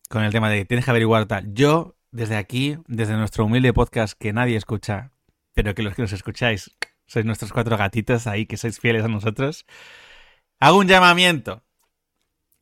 Con 0.10 0.24
el 0.24 0.32
tema 0.32 0.50
de 0.50 0.66
tienes 0.66 0.86
que 0.86 0.92
averiguar 0.92 1.28
tal. 1.28 1.54
Yo, 1.54 1.96
desde 2.10 2.36
aquí, 2.36 2.80
desde 2.88 3.16
nuestro 3.16 3.46
humilde 3.46 3.74
podcast 3.74 4.18
que 4.18 4.34
nadie 4.34 4.58
escucha, 4.58 5.12
pero 5.54 5.76
que 5.76 5.84
los 5.84 5.94
que 5.94 6.02
nos 6.02 6.14
escucháis 6.14 6.72
sois 7.06 7.26
nuestros 7.26 7.54
cuatro 7.54 7.78
gatitos 7.78 8.26
ahí 8.26 8.48
que 8.48 8.58
sois 8.58 8.80
fieles 8.80 9.04
a 9.04 9.08
nosotros, 9.08 9.68
hago 10.60 10.80
un 10.80 10.88
llamamiento. 10.88 11.62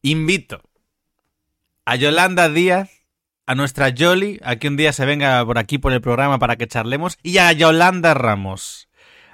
Invito 0.01 0.61
a 1.85 1.95
Yolanda 1.95 2.49
Díaz, 2.49 3.05
a 3.45 3.55
nuestra 3.55 3.93
Jolly, 3.97 4.41
a 4.43 4.57
que 4.57 4.67
un 4.67 4.75
día 4.75 4.91
se 4.91 5.05
venga 5.05 5.45
por 5.45 5.57
aquí 5.57 5.77
por 5.77 5.93
el 5.93 6.01
programa 6.01 6.39
para 6.39 6.57
que 6.57 6.67
charlemos, 6.67 7.17
y 7.23 7.37
a 7.37 7.53
Yolanda 7.53 8.13
Ramos, 8.13 8.89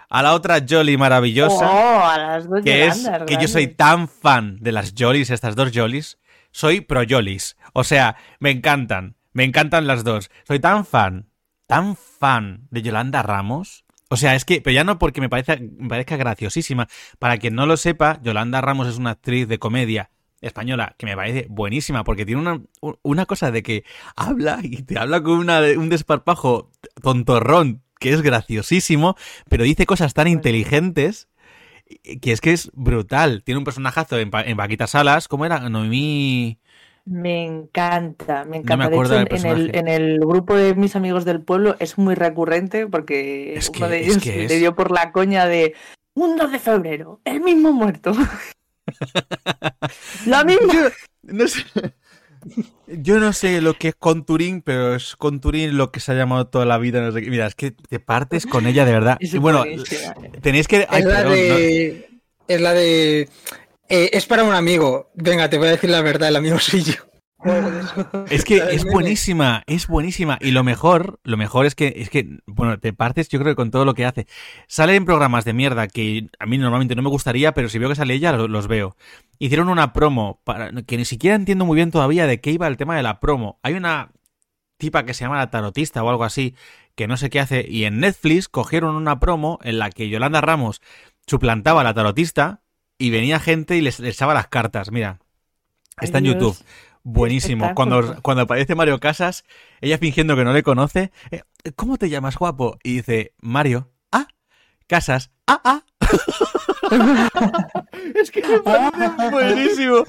a 0.08 0.22
la 0.22 0.36
otra 0.36 0.60
Jolly 0.70 0.98
maravillosa, 0.98 1.68
Oh, 1.68 2.06
a 2.06 2.18
las 2.20 2.48
dos 2.48 2.62
que 2.64 2.86
es 2.86 3.10
que 3.26 3.38
yo 3.38 3.48
soy 3.48 3.70
tan 3.70 4.08
fan 4.08 4.58
de 4.60 4.72
las 4.72 4.94
Jollies, 4.96 5.32
estas 5.32 5.56
dos 5.56 5.72
Jollies, 5.74 6.20
soy 6.54 6.80
pro 6.80 7.02
Jollies. 7.08 7.58
O 7.74 7.84
sea, 7.84 8.16
me 8.40 8.52
encantan, 8.52 9.18
me 9.34 9.44
encantan 9.44 9.88
las 9.88 10.06
dos. 10.06 10.32
Soy 10.48 10.60
tan 10.60 10.86
fan, 10.86 11.28
tan 11.68 11.98
fan 11.98 12.68
de 12.72 12.82
Yolanda 12.82 13.22
Ramos. 13.22 13.84
O 14.10 14.16
sea, 14.16 14.36
es 14.36 14.46
que, 14.46 14.62
pero 14.62 14.74
ya 14.74 14.84
no 14.84 15.00
porque 15.00 15.20
me, 15.20 15.28
parece, 15.28 15.60
me 15.60 15.90
parezca 15.90 16.16
graciosísima. 16.16 16.88
Para 17.20 17.38
quien 17.38 17.56
no 17.56 17.66
lo 17.66 17.76
sepa, 17.76 18.22
Yolanda 18.22 18.62
Ramos 18.62 18.88
es 18.88 18.98
una 18.98 19.12
actriz 19.12 19.48
de 19.48 19.60
comedia 19.60 20.12
española 20.40 20.96
que 20.98 21.06
me 21.06 21.16
parece 21.16 21.48
buenísima 21.50 22.04
porque 22.04 22.26
tiene 22.26 22.42
una, 22.42 22.62
una 23.02 23.26
cosa 23.26 23.50
de 23.50 23.64
que 23.64 23.86
habla 24.16 24.60
y 24.62 24.84
te 24.84 25.00
habla 25.00 25.24
con 25.24 25.40
una, 25.40 25.62
un 25.78 25.90
desparpajo 25.90 26.70
tontorrón 27.02 27.82
que 27.98 28.12
es 28.12 28.22
graciosísimo, 28.22 29.16
pero 29.48 29.64
dice 29.64 29.86
cosas 29.86 30.14
tan 30.14 30.28
inteligentes 30.28 31.30
que 32.22 32.32
es 32.32 32.42
que 32.42 32.54
es 32.54 32.72
brutal. 32.74 33.44
Tiene 33.44 33.60
un 33.60 33.66
personajazo 33.66 34.18
en, 34.20 34.32
en 34.34 34.58
Paquita 34.58 34.88
Salas, 34.88 35.28
¿cómo 35.28 35.46
era? 35.46 35.60
Noemí... 35.70 36.58
Me 37.06 37.44
encanta, 37.46 38.46
me 38.46 38.60
No 38.60 38.64
encanta. 38.64 38.78
me 38.78 38.84
de 38.90 38.96
acuerdo 38.96 39.20
hecho, 39.20 39.36
del 39.36 39.46
en, 39.46 39.52
el, 39.58 39.76
en 39.76 39.88
el 39.90 40.20
grupo 40.20 40.56
de 40.56 40.74
mis 40.74 40.96
amigos 40.96 41.26
del 41.26 41.42
pueblo 41.42 41.76
es 41.80 41.98
muy 41.98 42.16
recurrente 42.16 42.88
porque 42.88 43.56
Es 43.58 43.70
uno 43.76 43.90
de 43.90 44.04
es 44.04 44.08
ellos 44.08 44.24
que 44.24 44.38
le 44.38 44.46
es- 44.46 44.60
dio 44.60 44.74
por 44.74 44.90
la 44.92 45.12
coña 45.12 45.46
de 45.46 45.74
un 46.14 46.38
2 46.38 46.52
de 46.54 46.60
febrero, 46.60 47.20
el 47.26 47.42
mismo 47.42 47.74
muerto. 47.74 48.14
Lo 50.26 50.46
mismo. 50.46 50.74
Yo 50.74 50.90
no 51.24 51.48
sé... 51.48 51.64
Yo 52.88 53.20
no 53.20 53.34
sé 53.34 53.62
lo 53.62 53.74
que 53.76 53.90
es 53.90 53.96
Conturín, 53.96 54.62
pero 54.62 54.96
es 54.96 55.16
Conturín 55.16 55.78
lo 55.78 55.92
que 55.92 56.00
se 56.00 56.12
ha 56.12 56.16
llamado 56.16 56.48
toda 56.48 56.66
la 56.66 56.78
vida. 56.78 57.02
No 57.02 57.12
sé 57.12 57.22
qué. 57.22 57.30
Mira, 57.30 57.48
es 57.48 57.56
que 57.56 57.72
te 57.72 58.00
partes 58.00 58.46
con 58.46 58.68
ella 58.68 58.86
de 58.86 58.92
verdad. 58.92 59.18
Es 59.20 59.34
Y 59.34 59.38
bueno, 59.38 59.64
tenéis 60.42 60.68
que... 60.68 60.86
Ay, 60.90 61.02
es 61.02 61.06
la 61.06 61.18
perdón, 61.18 61.32
¿no? 61.32 61.56
de. 61.56 62.10
Es 62.48 62.62
la 62.62 62.74
de. 62.74 63.30
eh, 63.90 64.10
es 64.14 64.26
para 64.26 64.44
un 64.44 64.54
amigo. 64.54 65.12
Venga, 65.16 65.50
te 65.50 65.58
voy 65.58 65.68
a 65.68 65.72
decir 65.72 65.90
la 65.90 66.02
verdad, 66.02 66.30
el 66.30 66.36
amigo 66.36 66.60
soy 66.60 66.84
yo. 66.84 66.94
Es 68.30 68.46
que 68.46 68.60
¿Sabes, 68.60 68.76
es 68.76 68.86
buenísima, 68.86 69.64
es 69.68 69.88
buenísima. 69.88 70.38
Y 70.42 70.52
lo 70.52 70.64
mejor, 70.64 71.20
lo 71.24 71.38
mejor 71.38 71.66
es 71.66 71.76
que, 71.76 71.94
es 71.98 72.10
que, 72.10 72.40
bueno, 72.46 72.80
te 72.80 72.94
partes 72.94 73.30
yo 73.30 73.40
creo 73.40 73.52
que 73.52 73.56
con 73.56 73.72
todo 73.72 73.86
lo 73.86 73.94
que 73.94 74.06
hace. 74.06 74.28
Sale 74.68 74.96
en 74.96 75.06
programas 75.06 75.46
de 75.46 75.54
mierda 75.54 75.88
que 75.88 76.30
a 76.40 76.46
mí 76.46 76.58
normalmente 76.58 76.96
no 76.96 77.02
me 77.02 77.10
gustaría, 77.10 77.54
pero 77.54 77.70
si 77.70 77.80
veo 77.80 77.90
que 77.90 77.96
sale 77.96 78.14
ella, 78.14 78.32
lo- 78.32 78.48
los 78.48 78.68
veo. 78.68 78.96
Hicieron 79.40 79.70
una 79.70 79.94
promo, 79.94 80.40
para, 80.44 80.72
que 80.84 80.98
ni 80.98 81.06
siquiera 81.06 81.36
entiendo 81.36 81.66
muy 81.66 81.76
bien 81.76 81.92
todavía 81.92 82.28
de 82.28 82.40
qué 82.40 82.52
iba 82.52 82.68
el 82.68 82.78
tema 82.78 82.96
de 82.96 83.04
la 83.04 83.20
promo. 83.20 83.60
Hay 83.64 83.74
una 83.74 84.12
tipa 84.78 85.06
que 85.06 85.14
se 85.14 85.24
llama 85.26 85.38
la 85.38 85.50
tarotista 85.52 86.04
o 86.04 86.10
algo 86.10 86.24
así, 86.24 86.56
que 86.96 87.08
no 87.08 87.18
sé 87.18 87.30
qué 87.30 87.40
hace, 87.40 87.66
y 87.68 87.86
en 87.86 88.00
Netflix 88.00 88.50
cogieron 88.50 88.96
una 88.96 89.20
promo 89.20 89.60
en 89.64 89.80
la 89.80 89.90
que 89.90 90.10
Yolanda 90.10 90.42
Ramos 90.42 90.82
suplantaba 91.28 91.82
a 91.82 91.84
la 91.84 91.94
tarotista 91.94 92.62
y 92.98 93.10
venía 93.10 93.40
gente 93.40 93.78
y 93.78 93.82
les, 93.82 94.00
les 94.00 94.16
echaba 94.16 94.34
las 94.34 94.48
cartas. 94.48 94.92
Mira, 94.92 95.20
está 96.02 96.20
en 96.20 96.26
YouTube. 96.26 96.58
Dios. 96.58 96.66
Buenísimo. 97.04 97.74
Cuando, 97.76 98.22
cuando 98.22 98.44
aparece 98.44 98.76
Mario 98.76 99.00
Casas, 99.00 99.44
ella 99.82 99.98
fingiendo 99.98 100.36
que 100.36 100.44
no 100.46 100.54
le 100.54 100.64
conoce. 100.64 101.12
eh, 101.32 101.42
¿Cómo 101.76 101.98
te 101.98 102.10
llamas, 102.10 102.38
guapo? 102.38 102.78
Y 102.84 102.96
dice, 102.96 103.34
Mario. 103.42 103.90
Ah, 104.12 104.28
Casas. 104.88 105.32
Ah, 105.48 105.62
ah. 105.64 105.82
es 108.16 108.32
que 108.32 108.42
me 108.48 108.60
parece 108.60 109.30
buenísimo. 109.32 110.04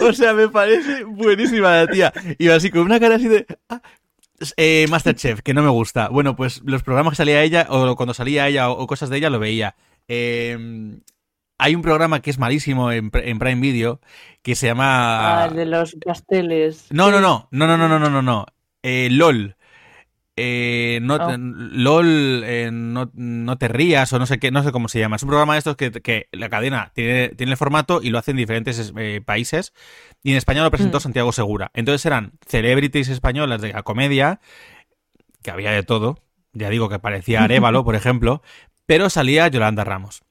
O 0.00 0.12
sea, 0.12 0.34
me 0.34 0.48
parece 0.48 1.04
buenísima 1.04 1.70
la 1.70 1.86
tía. 1.86 2.12
Y 2.38 2.48
así 2.48 2.70
con 2.70 2.82
una 2.82 2.98
cara 3.00 3.16
así 3.16 3.28
de. 3.28 3.46
ah. 3.68 3.80
Eh, 4.56 4.86
Masterchef, 4.88 5.42
que 5.42 5.52
no 5.54 5.62
me 5.62 5.68
gusta. 5.68 6.08
Bueno, 6.08 6.34
pues 6.34 6.62
los 6.64 6.82
programas 6.82 7.12
que 7.12 7.16
salía 7.16 7.42
ella, 7.42 7.66
o 7.68 7.94
cuando 7.94 8.14
salía 8.14 8.48
ella, 8.48 8.70
o, 8.70 8.78
o 8.82 8.86
cosas 8.86 9.10
de 9.10 9.18
ella, 9.18 9.28
lo 9.30 9.38
veía. 9.38 9.76
Eh, 10.08 10.98
hay 11.60 11.74
un 11.74 11.82
programa 11.82 12.20
que 12.20 12.30
es 12.30 12.38
malísimo 12.38 12.90
en, 12.92 13.10
Pr- 13.10 13.22
en 13.24 13.38
Prime 13.38 13.60
Video 13.60 14.00
que 14.42 14.54
se 14.54 14.66
llama. 14.66 15.42
Ah, 15.42 15.46
el 15.46 15.56
de 15.56 15.66
los 15.66 15.94
pasteles. 16.04 16.86
No, 16.90 17.10
no, 17.10 17.20
no, 17.20 17.48
no, 17.50 17.66
no, 17.66 17.76
no, 17.76 17.88
no, 17.88 17.98
no, 17.98 18.10
no, 18.10 18.22
no. 18.22 18.46
Eh, 18.82 19.08
LOL. 19.10 19.56
Eh, 20.36 21.00
no, 21.02 21.16
Oh. 21.16 21.36
LOL, 21.36 22.42
eh, 22.46 22.70
no, 22.72 23.10
no 23.14 23.58
te 23.58 23.68
rías 23.68 24.10
o 24.14 24.18
no 24.18 24.24
sé 24.24 24.38
qué, 24.38 24.50
no 24.50 24.62
sé 24.62 24.72
cómo 24.72 24.88
se 24.88 24.98
llama. 24.98 25.16
Es 25.16 25.22
un 25.22 25.28
programa 25.28 25.52
de 25.54 25.58
estos 25.58 25.76
que, 25.76 25.90
que 25.90 26.28
la 26.32 26.48
cadena 26.48 26.92
tiene, 26.94 27.28
tiene 27.30 27.52
el 27.52 27.58
formato 27.58 28.00
y 28.02 28.08
lo 28.08 28.18
hace 28.18 28.30
en 28.30 28.38
diferentes 28.38 28.92
eh, 28.96 29.20
países. 29.24 29.74
Y 30.22 30.30
en 30.30 30.36
España 30.38 30.62
lo 30.62 30.70
presentó 30.70 30.96
Mm. 30.98 31.00
Santiago 31.02 31.32
Segura. 31.32 31.70
Entonces 31.74 32.06
eran 32.06 32.32
celebrities 32.46 33.08
españolas 33.08 33.60
de 33.60 33.72
la 33.72 33.82
comedia, 33.82 34.40
que 35.42 35.50
había 35.50 35.72
de 35.72 35.82
todo. 35.82 36.18
Ya 36.52 36.70
digo 36.70 36.88
que 36.88 36.98
parecía 36.98 37.44
Arevalo, 37.44 37.84
por 37.84 37.94
ejemplo, 37.94 38.42
pero 38.86 39.10
salía 39.10 39.46
Yolanda 39.48 39.84
Ramos. 39.84 40.22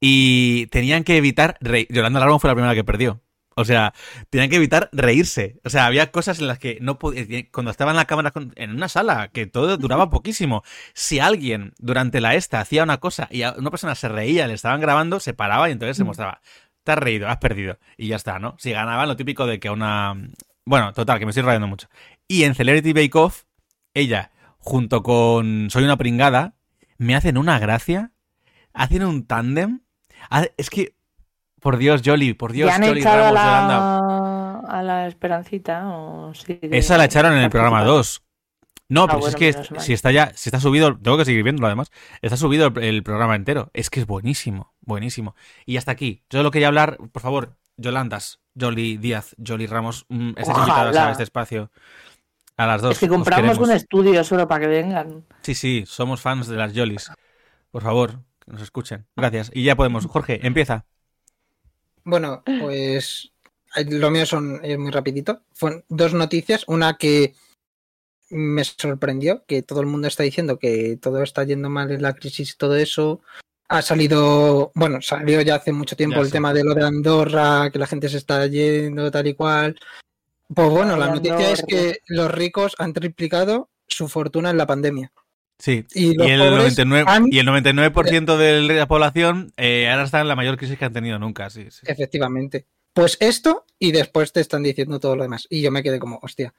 Y 0.00 0.66
tenían 0.68 1.04
que 1.04 1.16
evitar 1.16 1.56
reír. 1.60 1.86
Yolanda 1.90 2.20
Ramos 2.20 2.40
fue 2.40 2.48
la 2.50 2.54
primera 2.54 2.74
que 2.74 2.84
perdió. 2.84 3.22
O 3.56 3.64
sea, 3.66 3.92
tenían 4.30 4.48
que 4.48 4.56
evitar 4.56 4.88
reírse. 4.92 5.60
O 5.64 5.68
sea, 5.70 5.84
había 5.84 6.10
cosas 6.10 6.38
en 6.38 6.46
las 6.46 6.58
que 6.58 6.78
no 6.80 6.98
podía. 6.98 7.26
Cuando 7.52 7.70
estaba 7.70 7.90
en 7.90 7.98
la 7.98 8.06
cámara 8.06 8.30
con- 8.30 8.52
en 8.56 8.70
una 8.70 8.88
sala, 8.88 9.28
que 9.28 9.46
todo 9.46 9.76
duraba 9.76 10.08
poquísimo. 10.10 10.62
Si 10.94 11.18
alguien 11.18 11.74
durante 11.78 12.20
la 12.22 12.34
esta 12.36 12.60
hacía 12.60 12.82
una 12.84 12.98
cosa 12.98 13.28
y 13.30 13.42
a- 13.42 13.52
una 13.58 13.70
persona 13.70 13.94
se 13.94 14.08
reía, 14.08 14.46
le 14.46 14.54
estaban 14.54 14.80
grabando, 14.80 15.20
se 15.20 15.34
paraba 15.34 15.68
y 15.68 15.72
entonces 15.72 15.96
se 15.98 16.04
mostraba. 16.04 16.40
Te 16.84 16.92
has 16.92 16.98
reído, 16.98 17.28
has 17.28 17.36
perdido. 17.36 17.78
Y 17.98 18.06
ya 18.08 18.16
está, 18.16 18.38
¿no? 18.38 18.54
Si 18.58 18.70
ganaban, 18.72 19.06
lo 19.08 19.16
típico 19.16 19.46
de 19.46 19.60
que 19.60 19.68
una. 19.68 20.14
Bueno, 20.64 20.94
total, 20.94 21.18
que 21.18 21.26
me 21.26 21.30
estoy 21.30 21.42
rayando 21.42 21.66
mucho. 21.66 21.88
Y 22.26 22.44
en 22.44 22.54
Celebrity 22.54 22.92
Bake 22.94 23.14
Off, 23.18 23.42
ella, 23.92 24.30
junto 24.58 25.02
con 25.02 25.68
Soy 25.68 25.84
una 25.84 25.98
pringada, 25.98 26.54
me 26.96 27.14
hacen 27.14 27.36
una 27.36 27.58
gracia. 27.58 28.12
Hacen 28.72 29.04
un 29.04 29.26
tándem. 29.26 29.80
Ha- 30.28 30.46
Es 30.56 30.70
que. 30.70 30.94
Por 31.60 31.76
Dios, 31.76 32.00
Jolly, 32.04 32.32
por 32.32 32.52
Dios, 32.52 32.68
¿Ya 32.70 32.76
han 32.76 32.82
Jolly 32.82 33.00
echado 33.00 33.24
a 33.24 33.30
Ramos, 33.32 33.40
Yolanda. 33.42 34.62
la, 34.62 34.78
a 34.78 34.82
la 34.82 35.06
Esperancita? 35.08 35.88
¿O 35.90 36.32
sigue 36.32 36.58
Esa 36.72 36.96
la 36.96 37.04
echaron 37.04 37.32
en 37.34 37.42
el 37.42 37.50
programa 37.50 37.78
participando? 37.84 37.96
2. 37.98 38.22
No, 38.88 39.02
Ah, 39.02 39.06
pero 39.08 39.18
si 39.18 39.22
bueno, 39.36 39.46
es 39.60 39.68
que 39.68 39.80
si 39.80 39.92
está 39.92 40.10
ya, 40.10 40.32
si 40.34 40.48
está 40.48 40.58
subido, 40.58 40.98
tengo 40.98 41.18
que 41.18 41.24
seguir 41.26 41.42
viéndolo 41.44 41.66
además. 41.66 41.90
Está 42.22 42.36
subido 42.38 42.68
el, 42.68 42.78
el 42.82 43.02
programa 43.02 43.36
entero. 43.36 43.70
Es 43.74 43.90
que 43.90 44.00
es 44.00 44.06
buenísimo, 44.06 44.72
buenísimo. 44.80 45.36
Y 45.66 45.76
hasta 45.76 45.92
aquí. 45.92 46.24
Yo 46.30 46.42
lo 46.42 46.50
quería 46.50 46.68
hablar, 46.68 46.96
por 47.12 47.20
favor, 47.22 47.56
Yolandas, 47.76 48.40
Jolly 48.58 48.96
Díaz, 48.96 49.36
Jolly 49.46 49.66
Ramos, 49.66 50.06
mm, 50.08 50.30
estáis 50.38 50.58
invitadas 50.58 50.96
a 50.96 51.10
este 51.12 51.22
espacio. 51.24 51.70
A 52.56 52.66
las 52.66 52.80
dos. 52.82 52.92
Es 52.92 52.98
que 53.00 53.04
os 53.06 53.10
compramos 53.12 53.58
un 53.58 53.70
estudio 53.70 54.24
solo 54.24 54.48
para 54.48 54.62
que 54.62 54.66
vengan. 54.66 55.24
Sí, 55.42 55.54
sí, 55.54 55.84
somos 55.86 56.20
fans 56.22 56.48
de 56.48 56.56
las 56.56 56.72
Jollies. 56.74 57.12
Por 57.70 57.82
favor, 57.82 58.20
que 58.50 58.54
nos 58.54 58.62
escuchen. 58.62 59.06
Gracias. 59.16 59.50
Y 59.54 59.64
ya 59.64 59.76
podemos. 59.76 60.06
Jorge, 60.06 60.44
empieza. 60.46 60.84
Bueno, 62.04 62.42
pues 62.60 63.32
lo 63.88 64.10
mío 64.10 64.26
son 64.26 64.60
es 64.64 64.78
muy 64.78 64.90
rapidito. 64.90 65.42
Fueron 65.54 65.84
dos 65.88 66.14
noticias. 66.14 66.64
Una 66.66 66.96
que 66.96 67.34
me 68.30 68.64
sorprendió, 68.64 69.44
que 69.46 69.62
todo 69.62 69.80
el 69.80 69.86
mundo 69.86 70.08
está 70.08 70.22
diciendo 70.22 70.58
que 70.58 70.98
todo 71.00 71.22
está 71.22 71.44
yendo 71.44 71.70
mal 71.70 71.90
en 71.90 72.02
la 72.02 72.14
crisis 72.14 72.52
y 72.52 72.56
todo 72.56 72.76
eso. 72.76 73.20
Ha 73.68 73.82
salido, 73.82 74.72
bueno, 74.74 75.00
salió 75.00 75.40
ya 75.42 75.56
hace 75.56 75.70
mucho 75.70 75.96
tiempo 75.96 76.16
Ya 76.16 76.22
el 76.22 76.26
sé. 76.26 76.32
tema 76.32 76.52
de 76.52 76.64
lo 76.64 76.74
de 76.74 76.84
Andorra, 76.84 77.70
que 77.70 77.78
la 77.78 77.86
gente 77.86 78.08
se 78.08 78.16
está 78.16 78.44
yendo 78.46 79.10
tal 79.12 79.28
y 79.28 79.34
cual. 79.34 79.78
Pues 80.52 80.70
bueno, 80.70 80.96
la 80.96 81.06
noticia 81.08 81.52
es 81.52 81.62
que 81.62 82.00
los 82.08 82.32
ricos 82.32 82.74
han 82.78 82.92
triplicado 82.92 83.68
su 83.86 84.08
fortuna 84.08 84.50
en 84.50 84.56
la 84.56 84.66
pandemia. 84.66 85.12
Sí. 85.60 85.84
Y 85.94 86.10
el, 86.10 86.16
pobres 86.40 86.76
99%, 86.78 87.04
han- 87.06 87.26
y 87.30 87.38
el 87.38 87.46
99% 87.46 88.36
de 88.36 88.62
la 88.62 88.88
población 88.88 89.52
eh, 89.56 89.88
ahora 89.88 90.04
está 90.04 90.20
en 90.20 90.28
la 90.28 90.34
mayor 90.36 90.56
crisis 90.56 90.76
que 90.78 90.84
han 90.86 90.92
tenido 90.92 91.18
nunca. 91.18 91.48
Sí, 91.50 91.66
sí. 91.70 91.80
Efectivamente. 91.86 92.66
Pues 92.92 93.16
esto 93.20 93.64
y 93.78 93.92
después 93.92 94.32
te 94.32 94.40
están 94.40 94.62
diciendo 94.64 94.98
todo 94.98 95.14
lo 95.16 95.22
demás. 95.22 95.46
Y 95.48 95.62
yo 95.62 95.70
me 95.70 95.82
quedé 95.82 95.98
como, 96.00 96.18
hostia. 96.22 96.52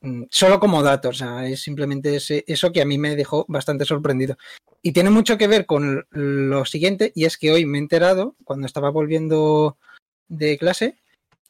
mm, 0.00 0.22
Solo 0.30 0.60
como 0.60 0.82
datos, 0.82 1.16
o 1.16 1.18
sea, 1.18 1.46
es 1.46 1.60
simplemente 1.60 2.16
ese- 2.16 2.44
eso 2.46 2.72
que 2.72 2.80
a 2.80 2.86
mí 2.86 2.96
me 2.96 3.16
dejó 3.16 3.44
bastante 3.48 3.84
sorprendido. 3.84 4.38
Y 4.80 4.92
tiene 4.92 5.10
mucho 5.10 5.36
que 5.36 5.48
ver 5.48 5.66
con 5.66 6.06
lo 6.10 6.64
siguiente, 6.64 7.10
y 7.16 7.24
es 7.24 7.36
que 7.36 7.50
hoy 7.50 7.66
me 7.66 7.78
he 7.78 7.80
enterado, 7.80 8.36
cuando 8.44 8.66
estaba 8.66 8.90
volviendo 8.90 9.76
de 10.28 10.56
clase, 10.56 10.96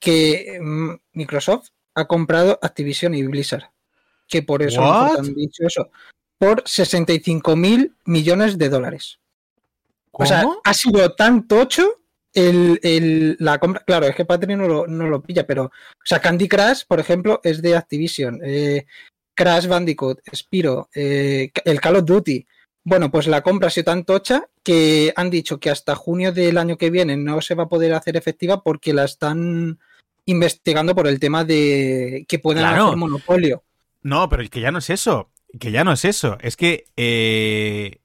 que 0.00 0.58
mm, 0.62 0.90
Microsoft 1.12 1.68
ha 1.94 2.06
comprado 2.06 2.58
Activision 2.62 3.14
y 3.14 3.22
Blizzard. 3.24 3.64
Que 4.26 4.42
por 4.42 4.62
eso 4.62 4.82
han 4.82 5.34
dicho 5.34 5.64
eso. 5.66 5.90
Por 6.38 6.62
65 6.66 7.56
mil 7.56 7.94
millones 8.04 8.58
de 8.58 8.68
dólares. 8.68 9.18
O 10.12 10.24
sea, 10.26 10.44
ha 10.64 10.74
sido 10.74 11.14
tan 11.14 11.46
tocho 11.46 12.00
el, 12.32 12.78
el- 12.82 13.36
la 13.40 13.58
compra. 13.58 13.82
Claro, 13.86 14.06
es 14.06 14.14
que 14.16 14.24
Patreon 14.24 14.60
no 14.60 14.68
lo, 14.68 14.86
no 14.86 15.08
lo 15.08 15.22
pilla, 15.22 15.46
pero. 15.46 15.64
O 15.64 15.70
sea, 16.04 16.20
Candy 16.20 16.48
Crush, 16.48 16.84
por 16.86 17.00
ejemplo, 17.00 17.40
es 17.44 17.60
de 17.62 17.76
Activision. 17.76 18.40
eh, 18.44 18.86
Crash 19.34 19.66
Bandicoot, 19.68 20.18
Spiro, 20.34 20.88
eh, 20.94 21.50
el 21.64 21.80
Call 21.80 21.96
of 21.96 22.04
Duty. 22.04 22.44
Bueno, 22.82 23.10
pues 23.10 23.26
la 23.28 23.42
compra 23.42 23.68
ha 23.68 23.70
sido 23.70 23.84
tan 23.84 24.04
tocha 24.04 24.48
que 24.64 25.12
han 25.14 25.30
dicho 25.30 25.60
que 25.60 25.70
hasta 25.70 25.94
junio 25.94 26.32
del 26.32 26.58
año 26.58 26.76
que 26.76 26.90
viene 26.90 27.16
no 27.16 27.40
se 27.40 27.54
va 27.54 27.64
a 27.64 27.68
poder 27.68 27.94
hacer 27.94 28.16
efectiva 28.16 28.62
porque 28.62 28.92
la 28.92 29.04
están 29.04 29.78
investigando 30.24 30.94
por 30.94 31.06
el 31.06 31.20
tema 31.20 31.44
de 31.44 32.24
que 32.28 32.38
puedan 32.38 32.64
Claro. 32.64 32.86
hacer 32.86 32.96
monopolio. 32.96 33.62
No, 34.02 34.28
pero 34.28 34.42
que 34.48 34.60
ya 34.60 34.70
no 34.72 34.78
es 34.78 34.90
eso. 34.90 35.30
Que 35.58 35.70
ya 35.70 35.84
no 35.84 35.92
es 35.92 36.04
eso. 36.04 36.36
Es 36.40 36.56
que 36.56 36.86
eh, 36.96 38.00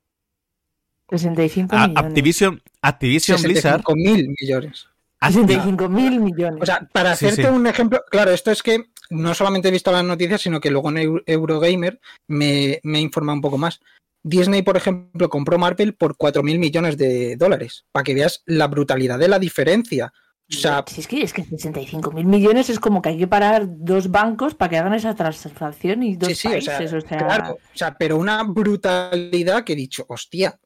65 1.09 1.75
a- 1.75 1.87
millones. 1.87 2.05
Activision, 2.05 2.61
Activision 2.81 3.41
Blizzard. 3.41 3.81
65 3.83 3.95
mil 3.95 4.29
millones. 4.39 4.87
Acti- 5.19 5.33
65 5.33 5.89
mil 5.89 6.19
millones. 6.19 6.61
O 6.61 6.65
sea, 6.65 6.87
para 6.91 7.11
hacerte 7.11 7.43
sí. 7.43 7.47
un 7.47 7.67
ejemplo, 7.67 8.01
claro, 8.09 8.31
esto 8.31 8.51
es 8.51 8.61
que 8.63 8.85
no 9.09 9.33
solamente 9.33 9.67
he 9.67 9.71
visto 9.71 9.91
las 9.91 10.03
noticias, 10.03 10.41
sino 10.41 10.59
que 10.59 10.71
luego 10.71 10.89
en 10.89 10.97
Eu- 10.97 11.23
Eurogamer 11.25 11.99
me, 12.27 12.79
me 12.83 12.99
informa 12.99 13.33
un 13.33 13.41
poco 13.41 13.57
más. 13.57 13.79
Disney, 14.25 14.61
por 14.61 14.77
ejemplo, 14.77 15.29
compró 15.29 15.57
Marvel 15.57 15.95
por 15.95 16.15
4 16.15 16.43
mil 16.43 16.57
millones 16.57 16.97
de 16.97 17.35
dólares, 17.35 17.85
para 17.91 18.03
que 18.05 18.13
veas 18.15 18.41
la 18.45 18.67
brutalidad 18.67 19.19
de 19.19 19.27
la 19.27 19.37
diferencia. 19.39 20.13
O 20.55 20.59
sea, 20.59 20.83
si 20.87 21.01
es 21.01 21.07
que, 21.07 21.21
es 21.21 21.33
que 21.33 21.43
65 21.43 22.11
mil 22.11 22.25
millones 22.25 22.69
es 22.69 22.79
como 22.79 23.01
que 23.01 23.09
hay 23.09 23.17
que 23.17 23.27
parar 23.27 23.65
dos 23.67 24.09
bancos 24.09 24.55
para 24.55 24.69
que 24.69 24.77
hagan 24.77 24.93
esa 24.93 25.15
transacción 25.15 26.03
y 26.03 26.15
dos 26.15 26.29
sí, 26.29 26.35
sí, 26.35 26.47
o 26.47 26.51
países. 26.51 26.89
sea, 26.89 26.97
o 26.97 27.01
sea, 27.01 27.17
claro, 27.17 27.53
o 27.53 27.77
sea, 27.77 27.95
pero 27.97 28.17
una 28.17 28.43
brutalidad 28.43 29.63
que 29.63 29.73
he 29.73 29.75
dicho, 29.75 30.05
hostia, 30.07 30.59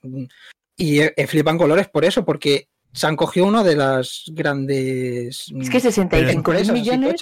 y 0.75 0.99
en 0.99 1.57
colores 1.57 1.87
por 1.87 2.05
eso, 2.05 2.23
porque 2.23 2.69
se 2.93 3.07
han 3.07 3.15
cogido 3.15 3.47
uno 3.47 3.63
de 3.63 3.75
las 3.75 4.23
grandes 4.27 5.51
Es 5.59 5.69
que 5.69 5.79
65 5.79 6.15
mil 6.15 6.29
empresas 6.29 6.69
así 6.69 6.79
millones 6.79 7.21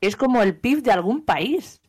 es 0.00 0.16
como 0.16 0.42
el 0.42 0.56
PIB 0.56 0.82
de 0.82 0.92
algún 0.92 1.24
país. 1.24 1.79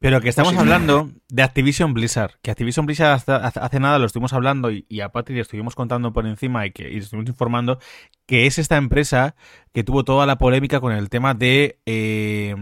Pero 0.00 0.20
que 0.20 0.28
estamos 0.28 0.52
Sí. 0.52 0.58
hablando 0.58 1.10
de 1.28 1.42
Activision 1.42 1.94
Blizzard. 1.94 2.32
Que 2.42 2.50
Activision 2.50 2.84
Blizzard 2.84 3.12
hasta- 3.12 3.36
hace, 3.36 3.60
hace 3.60 3.80
nada 3.80 3.98
lo 3.98 4.06
estuvimos 4.06 4.32
hablando 4.32 4.70
y, 4.70 4.84
y 4.88 5.00
a 5.00 5.10
Patrick 5.10 5.36
le 5.36 5.42
estuvimos 5.42 5.74
contando 5.74 6.12
por 6.12 6.26
encima 6.26 6.66
y 6.66 6.72
que 6.72 6.90
y 6.92 6.98
estuvimos 6.98 7.28
informando 7.30 7.78
que 8.26 8.46
es 8.46 8.58
esta 8.58 8.76
empresa 8.76 9.34
que 9.72 9.82
tuvo 9.84 10.04
toda 10.04 10.26
la 10.26 10.36
polémica 10.36 10.80
con 10.80 10.92
el 10.92 11.08
tema 11.08 11.32
de 11.34 11.78
eh, 11.86 12.54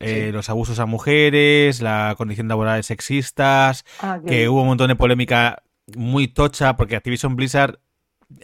eh, 0.00 0.24
Sí. 0.26 0.32
los 0.32 0.48
abusos 0.50 0.78
a 0.80 0.86
mujeres, 0.86 1.80
la 1.82 2.14
condición 2.16 2.48
laboral 2.48 2.82
sexistas, 2.84 3.84
Ah, 4.00 4.18
que- 4.24 4.30
que 4.30 4.48
hubo 4.48 4.62
un 4.62 4.68
montón 4.68 4.88
de 4.88 4.96
polémica 4.96 5.62
muy 5.96 6.26
tocha 6.28 6.76
porque 6.76 6.96
Activision 6.96 7.36
Blizzard 7.36 7.78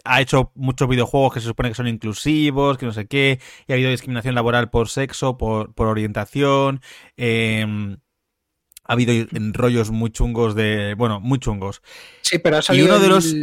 ha 0.03 0.19
hecho 0.21 0.51
muchos 0.55 0.87
videojuegos 0.87 1.33
que 1.33 1.39
se 1.41 1.45
supone 1.47 1.69
que 1.69 1.75
son 1.75 1.87
inclusivos, 1.87 2.77
que 2.77 2.85
no 2.87 2.91
sé 2.91 3.05
qué, 3.07 3.39
y 3.67 3.71
ha 3.71 3.75
habido 3.75 3.91
discriminación 3.91 4.33
laboral 4.33 4.69
por 4.71 4.89
sexo, 4.89 5.37
por, 5.37 5.75
por 5.75 5.87
orientación, 5.87 6.81
eh, 7.17 7.95
ha 8.87 8.93
habido 8.93 9.13
rollos 9.53 9.91
muy 9.91 10.11
chungos 10.11 10.55
de, 10.55 10.93
bueno, 10.95 11.19
muy 11.19 11.39
chungos. 11.39 11.81
Sí, 12.21 12.39
pero 12.39 12.57
ha 12.57 12.61
salido 12.61 12.87
uno 12.87 12.99
de 12.99 13.05
el- 13.05 13.11
los- 13.11 13.33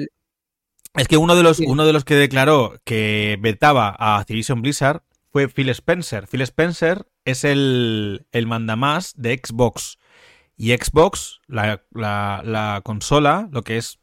Es 0.95 1.09
que 1.09 1.17
uno 1.17 1.35
de 1.37 1.43
los, 1.43 1.59
uno 1.61 1.87
de 1.87 1.93
los 1.93 2.05
que 2.05 2.15
declaró 2.17 2.79
que 2.85 3.39
vetaba 3.41 3.95
a 3.99 4.19
Activision 4.19 4.61
Blizzard 4.63 5.03
fue 5.31 5.49
Phil 5.49 5.69
Spencer. 5.71 6.27
Phil 6.29 6.43
Spencer 6.43 7.07
es 7.25 7.45
el, 7.45 8.27
el 8.33 8.47
mandamás 8.47 9.15
de 9.17 9.41
Xbox. 9.43 9.99
Y 10.57 10.73
Xbox, 10.77 11.41
la, 11.47 11.83
la- 11.93 12.43
la 12.45 12.81
consola, 12.85 13.49
lo 13.51 13.63
que 13.63 13.79
es 13.79 13.99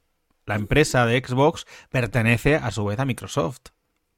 la 0.46 0.56
empresa 0.56 1.06
de 1.06 1.24
Xbox, 1.26 1.68
pertenece 1.92 2.56
a 2.56 2.72
su 2.72 2.84
vez 2.86 2.98
a 3.00 3.06
Microsoft. 3.06 3.60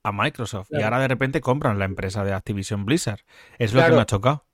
A 0.04 0.12
Microsoft. 0.14 0.70
Y 0.72 0.82
ahora 0.82 1.00
de 1.00 1.10
repente 1.10 1.42
compran 1.42 1.78
la 1.78 1.86
empresa 1.86 2.24
de 2.24 2.32
Activision 2.34 2.86
Blizzard. 2.86 3.20
Es 3.60 3.74
lo 3.74 3.82
que 3.82 3.92
me 3.98 4.02
ha 4.02 4.06
chocado. 4.06 4.46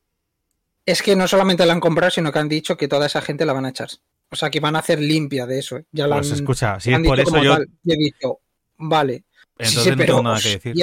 Es 0.88 1.02
que 1.04 1.18
no 1.18 1.28
solamente 1.28 1.66
la 1.66 1.74
han 1.74 1.82
comprado, 1.82 2.10
sino 2.12 2.32
que 2.32 2.40
han 2.40 2.48
dicho 2.48 2.78
que 2.78 2.88
toda 2.88 3.08
esa 3.08 3.22
gente 3.22 3.46
la 3.46 3.52
van 3.52 3.66
a 3.66 3.70
echar. 3.70 3.90
O 4.32 4.38
sea, 4.38 4.50
que 4.50 4.62
van 4.62 4.78
a 4.78 4.80
hacer 4.80 5.00
limpia 5.02 5.46
de 5.46 5.60
eso. 5.60 5.76
¿eh? 5.78 5.86
Ya 5.92 6.08
la 6.08 6.16
Pues 6.16 6.32
han, 6.32 6.38
escucha, 6.38 6.80
si 6.80 6.92
es 6.92 6.96
han 6.96 7.04
por 7.04 7.18
dicho 7.18 7.30
eso 7.30 7.44
yo. 7.44 7.54
tal. 7.56 7.68
He 7.86 7.98
dicho, 7.98 8.40
vale. 8.78 9.26
Entonces 9.58 9.74
sí, 9.74 9.84
sí, 9.84 9.90
no 9.92 9.98
pero, 9.98 10.08
tengo 10.08 10.24
nada 10.24 10.40
que 10.42 10.50
decir. 10.50 10.76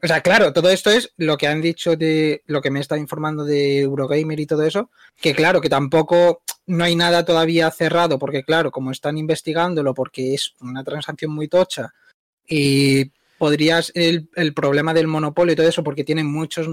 O 0.00 0.06
sea, 0.06 0.20
claro, 0.20 0.52
todo 0.52 0.70
esto 0.70 0.90
es 0.90 1.12
lo 1.16 1.36
que 1.36 1.48
han 1.48 1.60
dicho 1.60 1.96
de 1.96 2.42
lo 2.46 2.62
que 2.62 2.70
me 2.70 2.78
está 2.78 2.96
informando 2.98 3.44
de 3.44 3.80
Eurogamer 3.80 4.38
y 4.38 4.46
todo 4.46 4.62
eso. 4.62 4.90
Que 5.20 5.34
claro, 5.34 5.60
que 5.60 5.68
tampoco 5.68 6.42
no 6.66 6.84
hay 6.84 6.94
nada 6.94 7.24
todavía 7.24 7.68
cerrado, 7.72 8.20
porque 8.20 8.44
claro, 8.44 8.70
como 8.70 8.92
están 8.92 9.18
investigándolo, 9.18 9.92
porque 9.92 10.34
es 10.34 10.54
una 10.60 10.84
transacción 10.84 11.32
muy 11.32 11.48
tocha 11.48 11.92
y 12.46 13.10
podrías 13.38 13.92
el, 13.94 14.28
el 14.36 14.54
problema 14.54 14.94
del 14.94 15.06
monopolio 15.06 15.52
y 15.52 15.56
todo 15.56 15.68
eso, 15.68 15.82
porque 15.84 16.04
tienen 16.04 16.26
muchos 16.26 16.68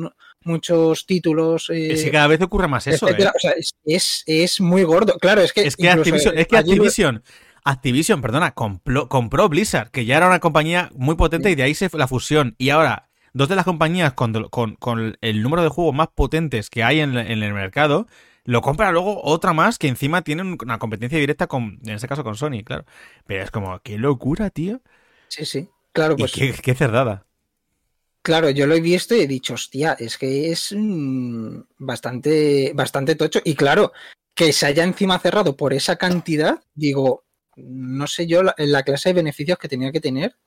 muchos 0.45 1.05
títulos. 1.05 1.69
eh, 1.69 1.93
Es 1.93 2.03
que 2.03 2.11
cada 2.11 2.27
vez 2.27 2.41
ocurre 2.41 2.67
más 2.67 2.85
eso. 2.87 3.07
¿eh? 3.07 3.15
O 3.35 3.39
sea, 3.39 3.51
es, 3.51 3.73
es, 3.85 4.23
es 4.25 4.59
muy 4.61 4.83
gordo. 4.83 5.17
Claro, 5.19 5.41
es 5.41 5.53
que. 5.53 5.61
Es 5.61 5.75
que 5.75 5.89
Activision, 5.89 6.37
es 6.37 6.47
que 6.47 6.57
ayer- 6.57 6.73
Activision, 6.73 7.23
Activision, 7.63 8.21
perdona, 8.21 8.51
compró, 8.53 9.07
compró 9.07 9.47
Blizzard, 9.49 9.89
que 9.91 10.05
ya 10.05 10.17
era 10.17 10.27
una 10.27 10.39
compañía 10.39 10.89
muy 10.95 11.15
potente 11.15 11.49
y 11.49 11.55
de 11.55 11.63
ahí 11.63 11.73
se 11.75 11.89
fue 11.89 11.99
la 11.99 12.07
fusión. 12.07 12.55
Y 12.57 12.69
ahora, 12.71 13.09
dos 13.33 13.47
de 13.49 13.55
las 13.55 13.65
compañías 13.65 14.13
con, 14.13 14.33
con- 14.49 14.75
con 14.75 15.17
el 15.21 15.41
número 15.41 15.63
de 15.63 15.69
juegos 15.69 15.95
más 15.95 16.09
potentes 16.13 16.69
que 16.69 16.83
hay 16.83 16.99
en, 16.99 17.17
en 17.17 17.41
el 17.43 17.53
mercado, 17.53 18.07
lo 18.43 18.61
compra 18.61 18.91
luego 18.91 19.21
otra 19.23 19.53
más 19.53 19.77
que 19.79 19.87
encima 19.87 20.21
tiene 20.23 20.41
un- 20.41 20.57
una 20.61 20.77
competencia 20.77 21.17
directa 21.17 21.47
con, 21.47 21.79
en 21.85 21.91
este 21.95 22.07
caso 22.09 22.25
con 22.25 22.35
Sony, 22.35 22.63
claro. 22.65 22.83
Pero 23.25 23.43
es 23.43 23.49
como, 23.51 23.79
qué 23.79 23.97
locura, 23.97 24.49
tío. 24.49 24.81
Sí, 25.29 25.45
sí. 25.45 25.69
Claro, 25.93 26.15
pues. 26.17 26.31
qué, 26.33 26.53
qué 26.53 26.75
cerdada. 26.75 27.25
Claro, 28.21 28.49
yo 28.49 28.67
lo 28.67 28.75
he 28.75 28.81
visto 28.81 29.15
y 29.15 29.21
he 29.21 29.27
dicho, 29.27 29.53
hostia, 29.53 29.97
es 29.99 30.17
que 30.17 30.51
es 30.51 30.73
mm, 30.75 31.59
bastante, 31.77 32.71
bastante 32.73 33.15
tocho. 33.15 33.39
Y 33.43 33.53
claro, 33.55 33.91
que 34.33 34.53
se 34.53 34.65
haya 34.65 34.83
encima 34.83 35.19
cerrado 35.19 35.57
por 35.57 35.73
esa 35.73 35.97
cantidad, 35.97 36.63
digo, 36.73 37.25
no 37.57 38.07
sé 38.07 38.25
yo 38.25 38.41
la, 38.43 38.55
la 38.57 38.83
clase 38.83 39.09
de 39.09 39.13
beneficios 39.13 39.57
que 39.57 39.67
tenía 39.67 39.91
que 39.91 39.99
tener 39.99 40.37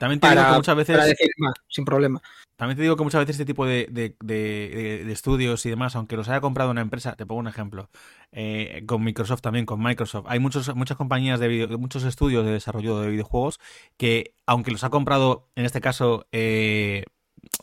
También 0.00 0.18
te 0.18 0.28
digo 0.30 0.40
que 0.48 0.56
muchas 0.56 0.76
veces... 0.76 0.96
para 0.96 1.06
decir 1.06 1.28
más, 1.36 1.52
sin 1.68 1.84
problema. 1.84 2.22
También 2.56 2.76
te 2.76 2.82
digo 2.82 2.96
que 2.96 3.04
muchas 3.04 3.20
veces 3.20 3.34
este 3.36 3.44
tipo 3.44 3.66
de, 3.66 3.86
de- 3.90 4.16
de- 4.22 4.70
de- 4.74 5.04
de 5.04 5.12
estudios 5.12 5.64
y 5.66 5.68
demás, 5.70 5.94
aunque 5.94 6.16
los 6.16 6.26
haya 6.30 6.40
comprado 6.40 6.70
una 6.70 6.80
empresa, 6.80 7.16
te 7.16 7.26
pongo 7.26 7.40
un 7.40 7.48
ejemplo, 7.48 7.90
eh, 8.32 8.82
con 8.86 9.04
Microsoft 9.04 9.42
también, 9.42 9.66
con 9.66 9.82
Microsoft, 9.82 10.24
hay 10.28 10.38
muchos, 10.38 10.74
muchas 10.74 10.96
compañías 10.96 11.38
de 11.38 11.48
video- 11.48 11.78
muchos 11.78 12.04
estudios 12.04 12.46
de 12.46 12.52
desarrollo 12.52 12.98
de 13.00 13.10
videojuegos 13.10 13.60
que, 13.98 14.32
aunque 14.46 14.70
los 14.70 14.84
ha 14.84 14.88
comprado, 14.90 15.50
en 15.54 15.66
este 15.66 15.82
caso, 15.82 16.26
eh, 16.32 17.04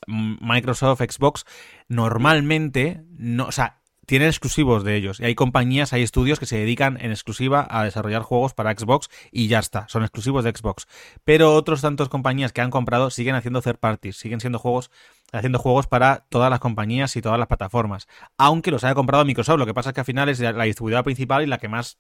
Microsoft, 0.06 1.02
Xbox, 1.02 1.43
normalmente, 1.88 3.02
no, 3.17 3.47
o 3.47 3.52
sea, 3.52 3.82
tienen 4.08 4.30
exclusivos 4.30 4.86
de 4.86 4.96
ellos. 4.96 5.20
Y 5.20 5.26
hay 5.26 5.36
compañías, 5.36 5.91
hay 5.91 6.02
estudios 6.02 6.39
que 6.39 6.46
se 6.46 6.58
dedican 6.58 6.98
en 7.02 7.12
exclusiva 7.12 7.67
a 7.70 7.84
desarrollar 7.84 8.22
juegos 8.24 8.54
para 8.54 8.72
Xbox 8.72 9.10
y 9.32 9.50
ya 9.50 9.60
está, 9.60 9.88
son 9.89 10.02
exclusivos 10.02 10.46
de 10.46 10.52
Xbox. 10.52 10.88
Pero 11.26 11.54
otros 11.54 11.82
tantos 11.82 12.08
compañías 12.08 12.54
que 12.54 12.62
han 12.62 12.72
comprado 12.72 13.10
siguen 13.10 13.36
haciendo 13.36 13.62
third 13.62 13.78
parties, 13.78 14.15
siguen 14.15 14.39
siendo 14.39 14.60
juegos, 14.60 14.91
haciendo 15.34 15.60
juegos 15.60 15.88
para 15.88 16.26
todas 16.30 16.50
las 16.50 16.62
compañías 16.62 17.15
y 17.17 17.22
todas 17.22 17.38
las 17.38 17.50
plataformas. 17.50 18.08
Aunque 18.38 18.72
los 18.72 18.86
haya 18.86 18.96
comprado 18.96 19.26
Microsoft, 19.26 19.60
lo 19.60 19.65
que 19.65 19.74
pasa 19.74 19.89
es 19.89 19.93
que 19.93 20.00
al 20.00 20.06
final 20.06 20.30
es 20.30 20.39
la 20.39 20.63
distribuidora 20.63 21.04
principal 21.04 21.43
y 21.43 21.48
la 21.48 21.58
que 21.58 21.67
más 21.67 21.98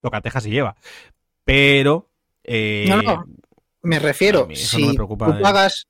tocateja 0.00 0.40
se 0.40 0.50
lleva. 0.50 0.76
Pero 1.42 2.08
eh, 2.44 2.86
No, 2.88 3.02
no. 3.02 3.24
Me 3.82 3.98
refiero, 3.98 4.46
mí 4.46 4.54
eso 4.54 4.78
no 4.78 4.84
si 4.84 4.90
me 4.90 4.94
preocupa, 4.94 5.26
tú 5.26 5.32
eh. 5.32 5.40
pagas 5.40 5.88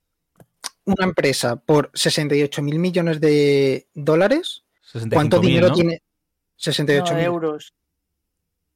una 0.84 1.04
empresa 1.04 1.56
por 1.56 1.90
68 1.92 2.62
mil 2.62 2.78
millones 2.78 3.20
de 3.20 3.88
dólares, 3.94 4.64
65.000, 4.67 4.67
¿cuánto 5.12 5.38
dinero 5.40 5.68
¿no? 5.68 5.74
tiene? 5.74 6.02
68 6.56 7.14
No, 7.14 7.20
euros. 7.20 7.72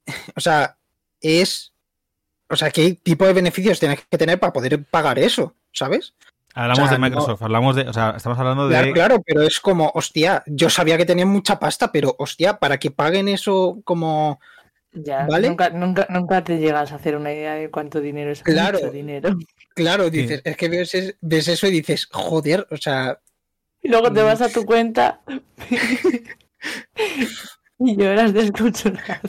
O 0.36 0.40
sea, 0.40 0.76
es. 1.20 1.72
O 2.48 2.56
sea, 2.56 2.70
¿qué 2.70 2.92
tipo 3.02 3.26
de 3.26 3.32
beneficios 3.32 3.78
tienes 3.80 4.00
que 4.04 4.18
tener 4.18 4.38
para 4.38 4.52
poder 4.52 4.84
pagar 4.84 5.18
eso? 5.18 5.54
¿Sabes? 5.72 6.14
Hablamos 6.54 6.80
O 6.80 6.86
sea, 6.86 6.92
de 6.92 6.98
Microsoft, 6.98 7.40
hablamos 7.42 7.76
de, 7.76 7.88
o 7.88 7.92
sea, 7.94 8.12
estamos 8.14 8.38
hablando 8.38 8.68
de 8.68 8.74
Claro, 8.76 8.92
claro, 8.92 9.22
pero 9.24 9.40
es 9.40 9.58
como, 9.58 9.90
hostia, 9.94 10.42
yo 10.46 10.68
sabía 10.68 10.98
que 10.98 11.06
tenían 11.06 11.28
mucha 11.28 11.58
pasta, 11.58 11.90
pero 11.90 12.14
hostia, 12.18 12.58
para 12.58 12.76
que 12.78 12.90
paguen 12.90 13.28
eso 13.28 13.80
como. 13.84 14.38
Ya, 14.92 15.26
¿Vale? 15.26 15.48
nunca, 15.48 15.70
nunca, 15.70 16.06
nunca 16.10 16.44
te 16.44 16.58
llegas 16.58 16.92
a 16.92 16.96
hacer 16.96 17.16
una 17.16 17.32
idea 17.32 17.54
de 17.54 17.70
cuánto 17.70 18.02
dinero 18.02 18.30
es 18.30 18.42
Claro. 18.42 18.78
mucho 18.78 18.90
dinero. 18.92 19.30
Claro, 19.74 20.10
dices, 20.10 20.42
es 20.44 20.56
que 20.58 20.68
ves, 20.68 20.94
es- 20.94 21.16
ves 21.22 21.48
eso 21.48 21.66
y 21.68 21.70
dices, 21.70 22.06
joder, 22.12 22.66
o 22.70 22.76
sea, 22.76 23.18
Y 23.82 23.88
luego 23.88 24.10
Mm. 24.10 24.14
te 24.14 24.22
vas 24.22 24.40
a 24.40 24.48
tu 24.48 24.64
cuenta 24.64 25.20
y 27.78 27.96
lloras 27.96 28.32
desconsolado. 28.32 29.20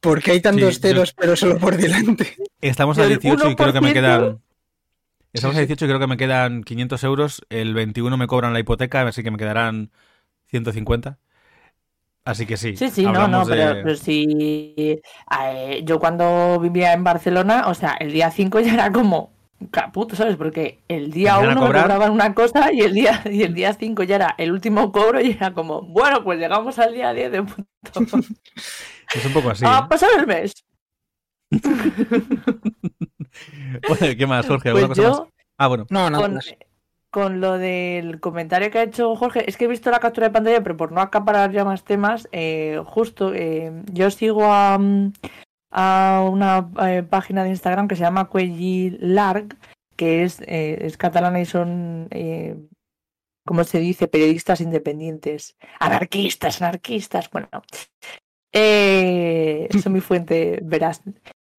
¿por 0.00 0.20
qué 0.22 0.32
hay 0.32 0.40
tantos 0.40 0.74
Sí, 0.76 0.80
yo- 0.82 0.88
ceros 0.88 1.12
pero 1.14 1.36
solo 1.36 1.58
por 1.58 1.76
delante? 1.76 2.34
Estamos 2.60 2.98
a 2.98 3.04
el 3.04 3.10
18 3.10 3.50
y 3.50 3.54
creo 3.56 3.72
que 3.72 3.80
me 3.80 3.90
1%. 3.90 3.94
quedan. 3.94 4.40
Estamos 5.32 5.56
a 5.56 5.60
sí. 5.60 5.66
18 5.66 5.84
y 5.84 5.88
creo 5.88 6.00
que 6.00 6.06
me 6.06 6.16
quedan 6.16 6.62
500 6.64 7.04
euros. 7.04 7.42
El 7.48 7.74
21 7.74 8.16
me 8.16 8.26
cobran 8.26 8.52
la 8.52 8.60
hipoteca, 8.60 9.02
así 9.02 9.22
que 9.22 9.30
me 9.30 9.38
quedarán 9.38 9.90
150. 10.46 11.18
Así 12.24 12.46
que 12.46 12.56
sí. 12.56 12.76
Sí, 12.76 12.90
sí, 12.90 13.04
no, 13.04 13.26
no, 13.26 13.44
pero, 13.46 13.74
de- 13.74 13.82
pero 13.82 13.96
sí. 13.96 14.76
eh, 15.40 15.82
yo 15.84 15.98
cuando 15.98 16.60
vivía 16.60 16.92
en 16.92 17.02
Barcelona, 17.02 17.64
o 17.66 17.74
sea, 17.74 17.94
el 17.98 18.12
día 18.12 18.30
5 18.30 18.60
ya 18.60 18.74
era 18.74 18.92
como 18.92 19.32
caputo, 19.66 20.16
¿sabes? 20.16 20.36
Porque 20.36 20.80
el 20.88 21.10
día 21.10 21.34
Empezaron 21.34 21.50
a 21.50 21.52
1 21.52 21.60
me 21.60 21.66
cobrar. 21.66 21.82
cobraban 21.84 22.12
una 22.12 22.34
cosa 22.34 22.72
y 22.72 22.80
el 22.80 22.94
día 22.94 23.22
y 23.24 23.42
el 23.42 23.54
día 23.54 23.72
5 23.72 24.02
ya 24.04 24.16
era 24.16 24.34
el 24.38 24.52
último 24.52 24.92
cobro 24.92 25.20
y 25.20 25.32
era 25.32 25.52
como, 25.52 25.82
bueno, 25.82 26.22
pues 26.24 26.38
llegamos 26.38 26.78
al 26.78 26.94
día 26.94 27.12
10 27.12 27.32
de 27.32 27.42
punto. 27.42 27.66
Es 29.14 29.26
un 29.26 29.32
poco 29.34 29.50
así. 29.50 29.64
a 29.66 29.80
¿eh? 29.80 29.82
pasar 29.88 30.08
el 30.18 30.26
mes. 30.26 30.52
Bueno, 33.88 34.06
¿Qué 34.16 34.26
más, 34.26 34.46
Jorge? 34.46 34.70
Pues 34.70 34.84
¿Alguna 34.84 34.94
cosa 34.94 35.22
más? 35.22 35.28
Ah, 35.58 35.66
bueno. 35.68 35.86
No, 35.90 36.10
nada 36.10 36.22
con, 36.22 36.38
con 37.10 37.40
lo 37.40 37.58
del 37.58 38.20
comentario 38.20 38.70
que 38.70 38.78
ha 38.78 38.82
hecho 38.84 39.14
Jorge, 39.16 39.48
es 39.48 39.56
que 39.56 39.64
he 39.64 39.68
visto 39.68 39.90
la 39.90 40.00
captura 40.00 40.28
de 40.28 40.32
pantalla, 40.32 40.62
pero 40.62 40.76
por 40.76 40.92
no 40.92 41.00
acaparar 41.00 41.52
ya 41.52 41.64
más 41.64 41.84
temas, 41.84 42.28
eh, 42.32 42.80
justo 42.86 43.32
eh, 43.34 43.72
yo 43.92 44.10
sigo 44.10 44.44
a, 44.52 44.78
mm, 44.78 45.12
a 45.72 46.28
una 46.30 46.70
eh, 46.86 47.02
página 47.02 47.42
de 47.42 47.50
Instagram 47.50 47.88
que 47.88 47.96
se 47.96 48.02
llama 48.02 48.28
Cuelli 48.28 48.96
Larg, 49.00 49.56
que 49.96 50.22
es, 50.24 50.40
eh, 50.42 50.78
es 50.82 50.96
catalana 50.96 51.40
y 51.40 51.46
son, 51.46 52.08
eh, 52.10 52.56
¿cómo 53.46 53.64
se 53.64 53.78
dice? 53.78 54.08
Periodistas 54.08 54.60
independientes, 54.60 55.56
anarquistas, 55.80 56.60
anarquistas, 56.60 57.30
bueno. 57.30 57.48
Eh, 58.52 59.68
son 59.82 59.94
mi 59.94 60.00
fuente 60.00 60.60
verás. 60.62 61.02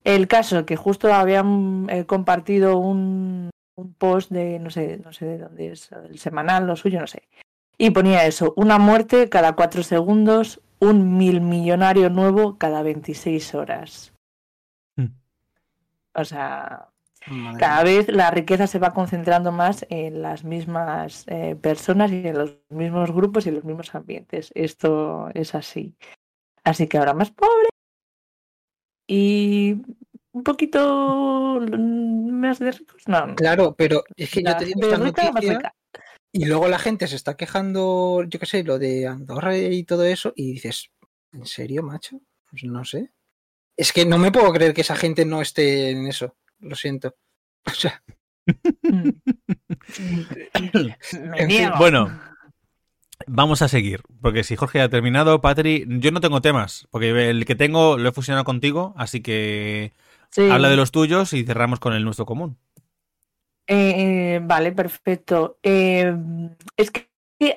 El 0.03 0.27
caso 0.27 0.65
que 0.65 0.75
justo 0.75 1.11
habían 1.13 1.87
compartido 2.05 2.77
un, 2.77 3.49
un 3.75 3.93
post 3.93 4.29
de, 4.31 4.59
no 4.59 4.69
sé, 4.69 4.99
no 5.03 5.13
sé 5.13 5.25
de 5.25 5.37
dónde 5.39 5.71
es, 5.71 5.89
el 5.91 6.19
semanal, 6.19 6.67
lo 6.67 6.75
suyo, 6.75 6.99
no 6.99 7.07
sé. 7.07 7.23
Y 7.77 7.89
ponía 7.89 8.25
eso, 8.25 8.53
una 8.55 8.77
muerte 8.77 9.29
cada 9.29 9.53
cuatro 9.53 9.81
segundos, 9.83 10.61
un 10.83 11.17
mil 11.17 11.41
millonario 11.41 12.09
nuevo 12.09 12.57
cada 12.57 12.83
26 12.83 13.55
horas. 13.55 14.13
Hmm. 14.95 15.15
O 16.13 16.25
sea, 16.25 16.89
Madre 17.27 17.59
cada 17.59 17.83
vez 17.83 18.09
la 18.09 18.31
riqueza 18.31 18.67
se 18.67 18.79
va 18.79 18.93
concentrando 18.93 19.51
más 19.51 19.85
en 19.89 20.21
las 20.21 20.43
mismas 20.43 21.25
eh, 21.27 21.55
personas 21.55 22.11
y 22.11 22.27
en 22.27 22.37
los 22.37 22.57
mismos 22.69 23.11
grupos 23.11 23.45
y 23.45 23.49
en 23.49 23.55
los 23.55 23.63
mismos 23.63 23.93
ambientes. 23.95 24.51
Esto 24.55 25.29
es 25.33 25.55
así. 25.55 25.95
Así 26.63 26.87
que 26.87 26.97
ahora 26.97 27.13
más 27.13 27.31
pobre 27.31 27.69
y 29.07 29.81
un 30.31 30.43
poquito 30.43 31.59
mm, 31.61 32.31
más 32.31 32.59
de 32.59 32.71
ricos. 32.71 33.07
No, 33.07 33.27
no. 33.27 33.35
Claro, 33.35 33.75
pero 33.77 34.03
es 34.15 34.31
que 34.31 34.43
yo 34.43 34.49
La 34.49 34.57
te 34.57 34.65
digo 34.65 34.81
esta 34.81 34.97
rica, 34.97 35.23
más 35.23 35.33
noticia 35.33 35.57
rica. 35.57 35.75
Y 36.33 36.45
luego 36.45 36.67
la 36.67 36.79
gente 36.79 37.07
se 37.07 37.15
está 37.15 37.37
quejando, 37.37 38.23
yo 38.27 38.39
qué 38.39 38.45
sé, 38.45 38.63
lo 38.63 38.77
de 38.79 39.07
Andorra 39.07 39.57
y 39.57 39.83
todo 39.83 40.03
eso, 40.03 40.33
y 40.35 40.51
dices, 40.53 40.91
¿en 41.31 41.45
serio, 41.45 41.81
macho? 41.83 42.19
Pues 42.49 42.63
no 42.65 42.83
sé. 42.83 43.11
Es 43.77 43.93
que 43.93 44.05
no 44.05 44.17
me 44.17 44.31
puedo 44.31 44.51
creer 44.51 44.73
que 44.73 44.81
esa 44.81 44.95
gente 44.97 45.23
no 45.25 45.41
esté 45.41 45.91
en 45.91 46.07
eso. 46.07 46.35
Lo 46.59 46.75
siento. 46.75 47.15
O 47.65 47.71
sea, 47.71 48.03
Mm. 48.83 49.09
En 51.37 51.49
fin. 51.49 51.69
Bueno, 51.77 52.19
vamos 53.27 53.61
a 53.61 53.67
seguir. 53.67 54.01
Porque 54.21 54.43
si 54.43 54.55
Jorge 54.55 54.81
ha 54.81 54.89
terminado, 54.89 55.39
Patri, 55.41 55.85
yo 55.87 56.11
no 56.11 56.19
tengo 56.21 56.41
temas. 56.41 56.87
Porque 56.91 57.29
el 57.29 57.45
que 57.45 57.55
tengo 57.55 57.97
lo 57.97 58.09
he 58.09 58.11
fusionado 58.11 58.43
contigo, 58.45 58.93
así 58.97 59.21
que 59.21 59.93
Sí. 60.29 60.49
habla 60.49 60.69
de 60.69 60.75
los 60.75 60.91
tuyos 60.91 61.31
y 61.33 61.43
cerramos 61.43 61.79
con 61.79 61.93
el 61.93 62.03
nuestro 62.03 62.25
común. 62.25 62.57
Eh, 63.67 64.35
eh, 64.35 64.39
vale, 64.43 64.71
perfecto. 64.71 65.57
Eh, 65.63 66.15
es 66.77 66.91
que 66.91 67.07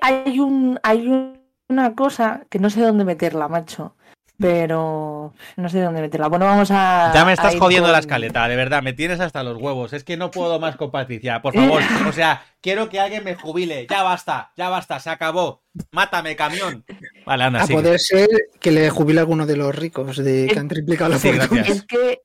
hay 0.01 0.39
un 0.41 0.79
hay 0.83 1.07
un- 1.09 1.37
una 1.69 1.95
cosa 1.95 2.45
que 2.49 2.59
no 2.61 2.71
sé 2.71 2.81
dónde 2.81 3.05
meterla, 3.05 3.49
macho. 3.49 3.97
Pero 4.39 5.33
no 5.57 5.69
sé 5.71 5.81
dónde 5.81 6.03
meterla. 6.03 6.29
Bueno, 6.29 6.45
vamos 6.45 6.71
a. 6.71 7.11
Ya 7.15 7.25
me 7.25 7.33
estás 7.33 7.57
jodiendo 7.57 7.91
la 7.91 8.01
escaleta, 8.01 8.47
de 8.47 8.55
verdad, 8.55 8.83
me 8.83 8.93
tienes 8.93 9.19
hasta 9.19 9.43
los 9.43 9.57
huevos. 9.57 9.95
Es 9.95 10.05
que 10.05 10.19
no 10.19 10.31
puedo 10.31 10.61
más 10.61 10.77
con 10.77 10.91
Patricia, 10.91 11.41
por 11.41 11.55
favor. 11.55 11.83
O 12.07 12.13
sea, 12.13 12.43
quiero 12.61 12.91
que 12.91 13.01
alguien 13.01 13.25
me 13.25 13.35
jubile. 13.35 13.87
Ya 13.91 14.03
basta, 14.03 14.53
ya 14.55 14.69
basta, 14.69 15.01
se 15.01 15.09
acabó. 15.09 15.63
Mátame, 15.91 16.37
camión. 16.37 16.85
Vale, 17.25 17.45
anda, 17.45 17.63
a 17.63 17.67
sigue. 17.67 17.79
poder 17.81 17.99
ser 17.99 18.29
que 18.61 18.71
le 18.73 18.91
jubile 18.91 19.21
a 19.21 19.23
alguno 19.23 19.47
de 19.47 19.57
los 19.57 19.75
ricos 19.75 20.19
de 20.23 20.49
que 20.53 20.59
han 20.59 20.69
triplicado 20.69 21.13
la 21.13 21.19
Sí, 21.19 21.33
fortuna. 21.33 21.63
gracias. 21.63 21.77
Es 21.79 21.83
que. 21.87 22.21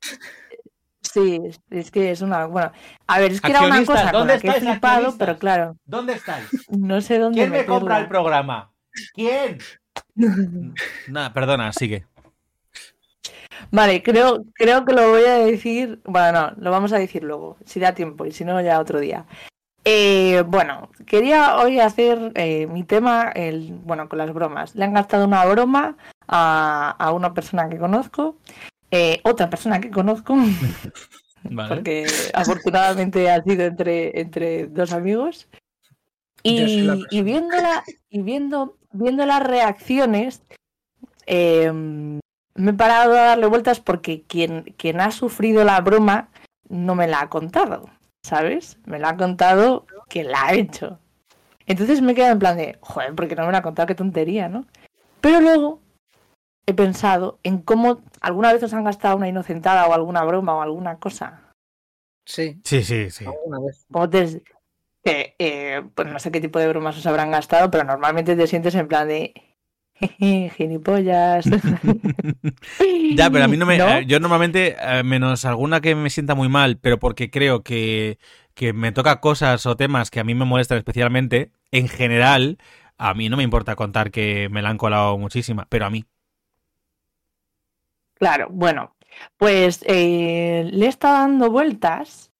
Sí, 1.12 1.42
es 1.70 1.92
que 1.92 2.12
es 2.12 2.22
una. 2.22 2.46
Bueno, 2.46 2.72
a 3.08 3.20
ver, 3.20 3.34
es 3.34 3.42
que 3.42 3.52
era 3.52 3.66
una 3.66 3.84
cosa 3.84 4.04
con 4.04 4.12
¿dónde 4.14 4.36
la 4.36 4.40
que 4.40 4.48
he 4.48 4.52
estáis, 4.52 4.72
flipado, 4.72 5.16
pero 5.18 5.38
claro, 5.38 5.76
¿Dónde 5.84 6.14
estáis? 6.14 6.48
no 6.70 7.02
sé 7.02 7.20
dónde 7.20 7.40
¿Quién 7.40 7.52
me 7.52 7.66
compra 7.66 8.00
el 8.00 8.08
programa? 8.08 8.72
¿Quién? 9.14 9.58
Nada, 11.10 11.34
perdona, 11.34 11.74
sigue. 11.74 12.06
Vale, 13.72 14.02
creo, 14.04 14.46
creo 14.54 14.86
que 14.86 14.94
lo 14.94 15.10
voy 15.10 15.26
a 15.26 15.36
decir. 15.36 16.00
Bueno, 16.06 16.52
no, 16.52 16.54
lo 16.58 16.72
vamos 16.72 16.94
a 16.94 16.98
decir 16.98 17.24
luego, 17.24 17.58
si 17.66 17.82
da 17.82 17.94
tiempo, 17.94 18.26
y 18.26 18.32
si 18.32 18.46
no, 18.46 18.62
ya 18.62 18.80
otro 18.80 19.00
día. 19.00 19.26
Eh, 19.84 20.44
bueno, 20.48 20.90
quería 21.06 21.58
hoy 21.58 21.80
hacer 21.80 22.32
eh, 22.36 22.68
mi 22.68 22.84
tema, 22.84 23.32
el, 23.36 23.74
bueno, 23.84 24.08
con 24.08 24.20
las 24.20 24.34
bromas. 24.34 24.76
Le 24.76 24.86
han 24.86 24.94
gastado 24.94 25.26
una 25.26 25.44
broma 25.46 25.98
a, 26.28 26.96
a 26.98 27.12
una 27.12 27.34
persona 27.34 27.68
que 27.68 27.78
conozco, 27.78 28.38
eh, 28.92 29.22
otra 29.24 29.50
persona 29.50 29.80
que 29.80 29.90
conozco, 29.90 30.36
Vale. 31.44 31.70
porque 31.70 32.06
afortunadamente 32.34 33.32
ha 33.32 33.42
sido 33.44 33.64
entre, 33.64 34.20
entre 34.20 34.68
dos 34.68 34.92
amigos. 34.92 35.48
Y, 36.44 37.24
viéndola, 37.24 37.84
y 38.10 38.22
viendo, 38.24 38.78
viendo 38.92 39.26
las 39.26 39.44
reacciones, 39.44 40.44
eh, 41.28 41.72
me 41.72 42.72
he 42.72 42.74
parado 42.74 43.14
a 43.14 43.26
darle 43.28 43.46
vueltas 43.48 43.80
porque 43.80 44.24
quien, 44.24 44.74
quien 44.78 45.02
ha 45.02 45.12
sufrido 45.12 45.64
la 45.64 45.80
broma 45.82 46.30
no 46.68 46.96
me 46.96 47.08
la 47.08 47.22
ha 47.22 47.30
contado, 47.30 47.90
¿sabes? 48.24 48.80
Me 48.86 49.00
la 49.00 49.10
ha 49.10 49.18
contado 49.18 49.86
quien 50.10 50.32
la 50.32 50.48
ha 50.48 50.54
hecho. 50.54 51.00
Entonces 51.66 52.02
me 52.02 52.14
he 52.14 52.16
quedado 52.16 52.34
en 52.34 52.40
plan 52.40 52.58
de, 52.58 52.78
joder, 52.82 53.14
porque 53.16 53.36
no 53.36 53.46
me 53.46 53.52
la 53.52 53.60
ha 53.60 53.64
contado, 53.64 53.88
qué 53.88 53.96
tontería, 53.96 54.50
¿no? 54.50 54.66
Pero 55.22 55.42
luego 55.42 55.81
he 56.66 56.74
pensado 56.74 57.40
en 57.44 57.60
cómo 57.60 58.02
alguna 58.22 58.54
vez 58.54 58.64
os 58.64 58.74
han 58.74 58.84
gastado 58.84 59.18
una 59.18 59.28
inocentada 59.28 59.88
o 59.88 59.94
alguna 59.94 60.24
broma 60.24 60.56
o 60.56 60.62
alguna 60.62 61.00
cosa. 61.00 61.42
Sí, 62.26 62.62
Sí, 62.64 62.84
sí, 62.84 63.10
sí. 63.10 63.26
alguna 63.26 63.60
vez. 63.60 63.86
Como 63.92 64.10
te, 64.10 64.42
que, 65.04 65.36
eh, 65.40 65.82
pues 65.96 66.08
no 66.08 66.20
sé 66.20 66.32
qué 66.32 66.40
tipo 66.42 66.60
de 66.60 66.68
bromas 66.68 66.98
os 66.98 67.06
habrán 67.08 67.32
gastado, 67.32 67.72
pero 67.72 67.84
normalmente 67.84 68.36
te 68.36 68.48
sientes 68.48 68.76
en 68.76 68.88
plan 68.88 69.08
de 69.08 69.34
"Jeje, 69.96 70.52
gilipollas. 70.56 71.46
Ya, 73.16 73.30
pero 73.30 73.44
a 73.44 73.48
mí 73.48 73.58
no 73.58 73.66
me. 73.66 73.78
¿No? 73.78 73.88
eh, 73.90 74.06
Yo 74.06 74.20
normalmente, 74.20 74.76
eh, 74.80 75.04
menos 75.04 75.46
alguna 75.46 75.82
que 75.82 75.96
me 75.96 76.10
sienta 76.10 76.36
muy 76.36 76.48
mal, 76.50 76.78
pero 76.78 77.00
porque 77.00 77.30
creo 77.30 77.64
que, 77.64 78.18
que 78.54 78.74
me 78.74 78.92
toca 78.92 79.20
cosas 79.20 79.66
o 79.66 79.76
temas 79.76 80.10
que 80.12 80.20
a 80.20 80.24
mí 80.24 80.34
me 80.34 80.46
molestan 80.46 80.78
especialmente, 80.78 81.52
en 81.72 81.88
general, 81.90 82.58
a 82.98 83.14
mí 83.14 83.30
no 83.30 83.38
me 83.38 83.44
importa 83.44 83.76
contar 83.76 84.12
que 84.12 84.48
me 84.50 84.62
la 84.62 84.70
han 84.70 84.78
colado 84.78 85.18
muchísima, 85.18 85.68
pero 85.70 85.86
a 85.86 85.90
mí. 85.90 86.06
Claro, 88.22 88.50
bueno, 88.52 88.96
pues 89.38 89.84
eh, 89.88 90.70
le 90.72 90.86
está 90.86 91.12
dando 91.12 91.50
vueltas 91.50 92.32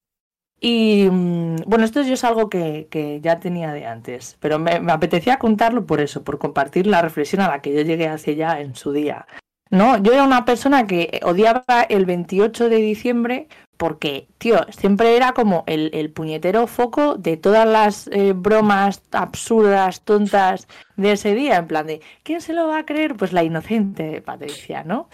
y 0.60 1.08
mm, 1.10 1.56
bueno, 1.66 1.84
esto 1.84 2.02
yo 2.02 2.14
es 2.14 2.22
algo 2.22 2.48
que, 2.48 2.86
que 2.88 3.20
ya 3.20 3.40
tenía 3.40 3.72
de 3.72 3.84
antes, 3.84 4.36
pero 4.38 4.60
me, 4.60 4.78
me 4.78 4.92
apetecía 4.92 5.40
contarlo 5.40 5.84
por 5.84 6.00
eso, 6.00 6.22
por 6.22 6.38
compartir 6.38 6.86
la 6.86 7.02
reflexión 7.02 7.42
a 7.42 7.48
la 7.48 7.62
que 7.62 7.74
yo 7.74 7.80
llegué 7.82 8.06
hace 8.06 8.36
ya 8.36 8.60
en 8.60 8.76
su 8.76 8.92
día. 8.92 9.26
No, 9.70 10.00
yo 10.00 10.12
era 10.12 10.22
una 10.22 10.44
persona 10.44 10.86
que 10.86 11.18
odiaba 11.24 11.82
el 11.88 12.06
28 12.06 12.68
de 12.68 12.76
diciembre 12.76 13.48
porque, 13.76 14.28
tío, 14.38 14.64
siempre 14.70 15.16
era 15.16 15.32
como 15.32 15.64
el, 15.66 15.90
el 15.94 16.12
puñetero 16.12 16.68
foco 16.68 17.16
de 17.16 17.36
todas 17.36 17.66
las 17.66 18.06
eh, 18.12 18.34
bromas 18.36 19.02
absurdas, 19.10 20.02
tontas 20.02 20.68
de 20.94 21.10
ese 21.10 21.34
día, 21.34 21.56
en 21.56 21.66
plan 21.66 21.88
de, 21.88 22.02
¿quién 22.22 22.40
se 22.40 22.52
lo 22.52 22.68
va 22.68 22.78
a 22.78 22.86
creer? 22.86 23.16
Pues 23.16 23.32
la 23.32 23.42
inocente 23.42 24.22
Patricia, 24.22 24.84
¿no? 24.84 25.08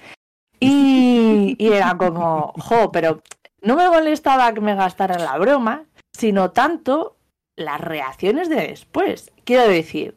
Y, 0.61 1.57
era 1.59 1.97
como, 1.97 2.53
jo, 2.59 2.91
pero 2.93 3.23
no 3.63 3.77
me 3.77 3.89
molestaba 3.89 4.53
que 4.53 4.61
me 4.61 4.75
gastaran 4.75 5.25
la 5.25 5.39
broma, 5.39 5.85
sino 6.13 6.51
tanto 6.51 7.17
las 7.57 7.81
reacciones 7.81 8.49
de 8.49 8.57
después. 8.57 9.33
Quiero 9.45 9.69
decir, 9.69 10.17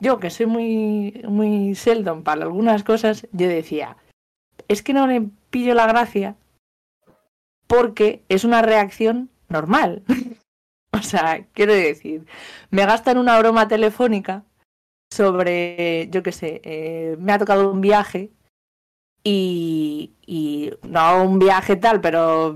yo 0.00 0.18
que 0.18 0.30
soy 0.30 0.46
muy, 0.46 1.22
muy 1.28 1.74
seldom 1.74 2.22
para 2.22 2.44
algunas 2.44 2.84
cosas, 2.84 3.26
yo 3.32 3.48
decía, 3.48 3.96
es 4.68 4.82
que 4.82 4.92
no 4.92 5.06
le 5.06 5.28
pillo 5.50 5.74
la 5.74 5.86
gracia 5.86 6.36
porque 7.66 8.22
es 8.28 8.44
una 8.44 8.62
reacción 8.62 9.30
normal. 9.48 10.02
o 10.92 11.02
sea, 11.02 11.46
quiero 11.52 11.72
decir, 11.72 12.26
me 12.70 12.84
gastan 12.86 13.18
una 13.18 13.38
broma 13.38 13.68
telefónica 13.68 14.44
sobre, 15.12 16.08
yo 16.10 16.22
qué 16.22 16.32
sé, 16.32 16.60
eh, 16.64 17.16
me 17.18 17.32
ha 17.32 17.38
tocado 17.38 17.70
un 17.70 17.80
viaje 17.80 18.30
y, 19.24 20.12
y 20.26 20.70
no 20.82 21.24
un 21.24 21.38
viaje 21.38 21.76
tal, 21.76 22.00
pero 22.00 22.54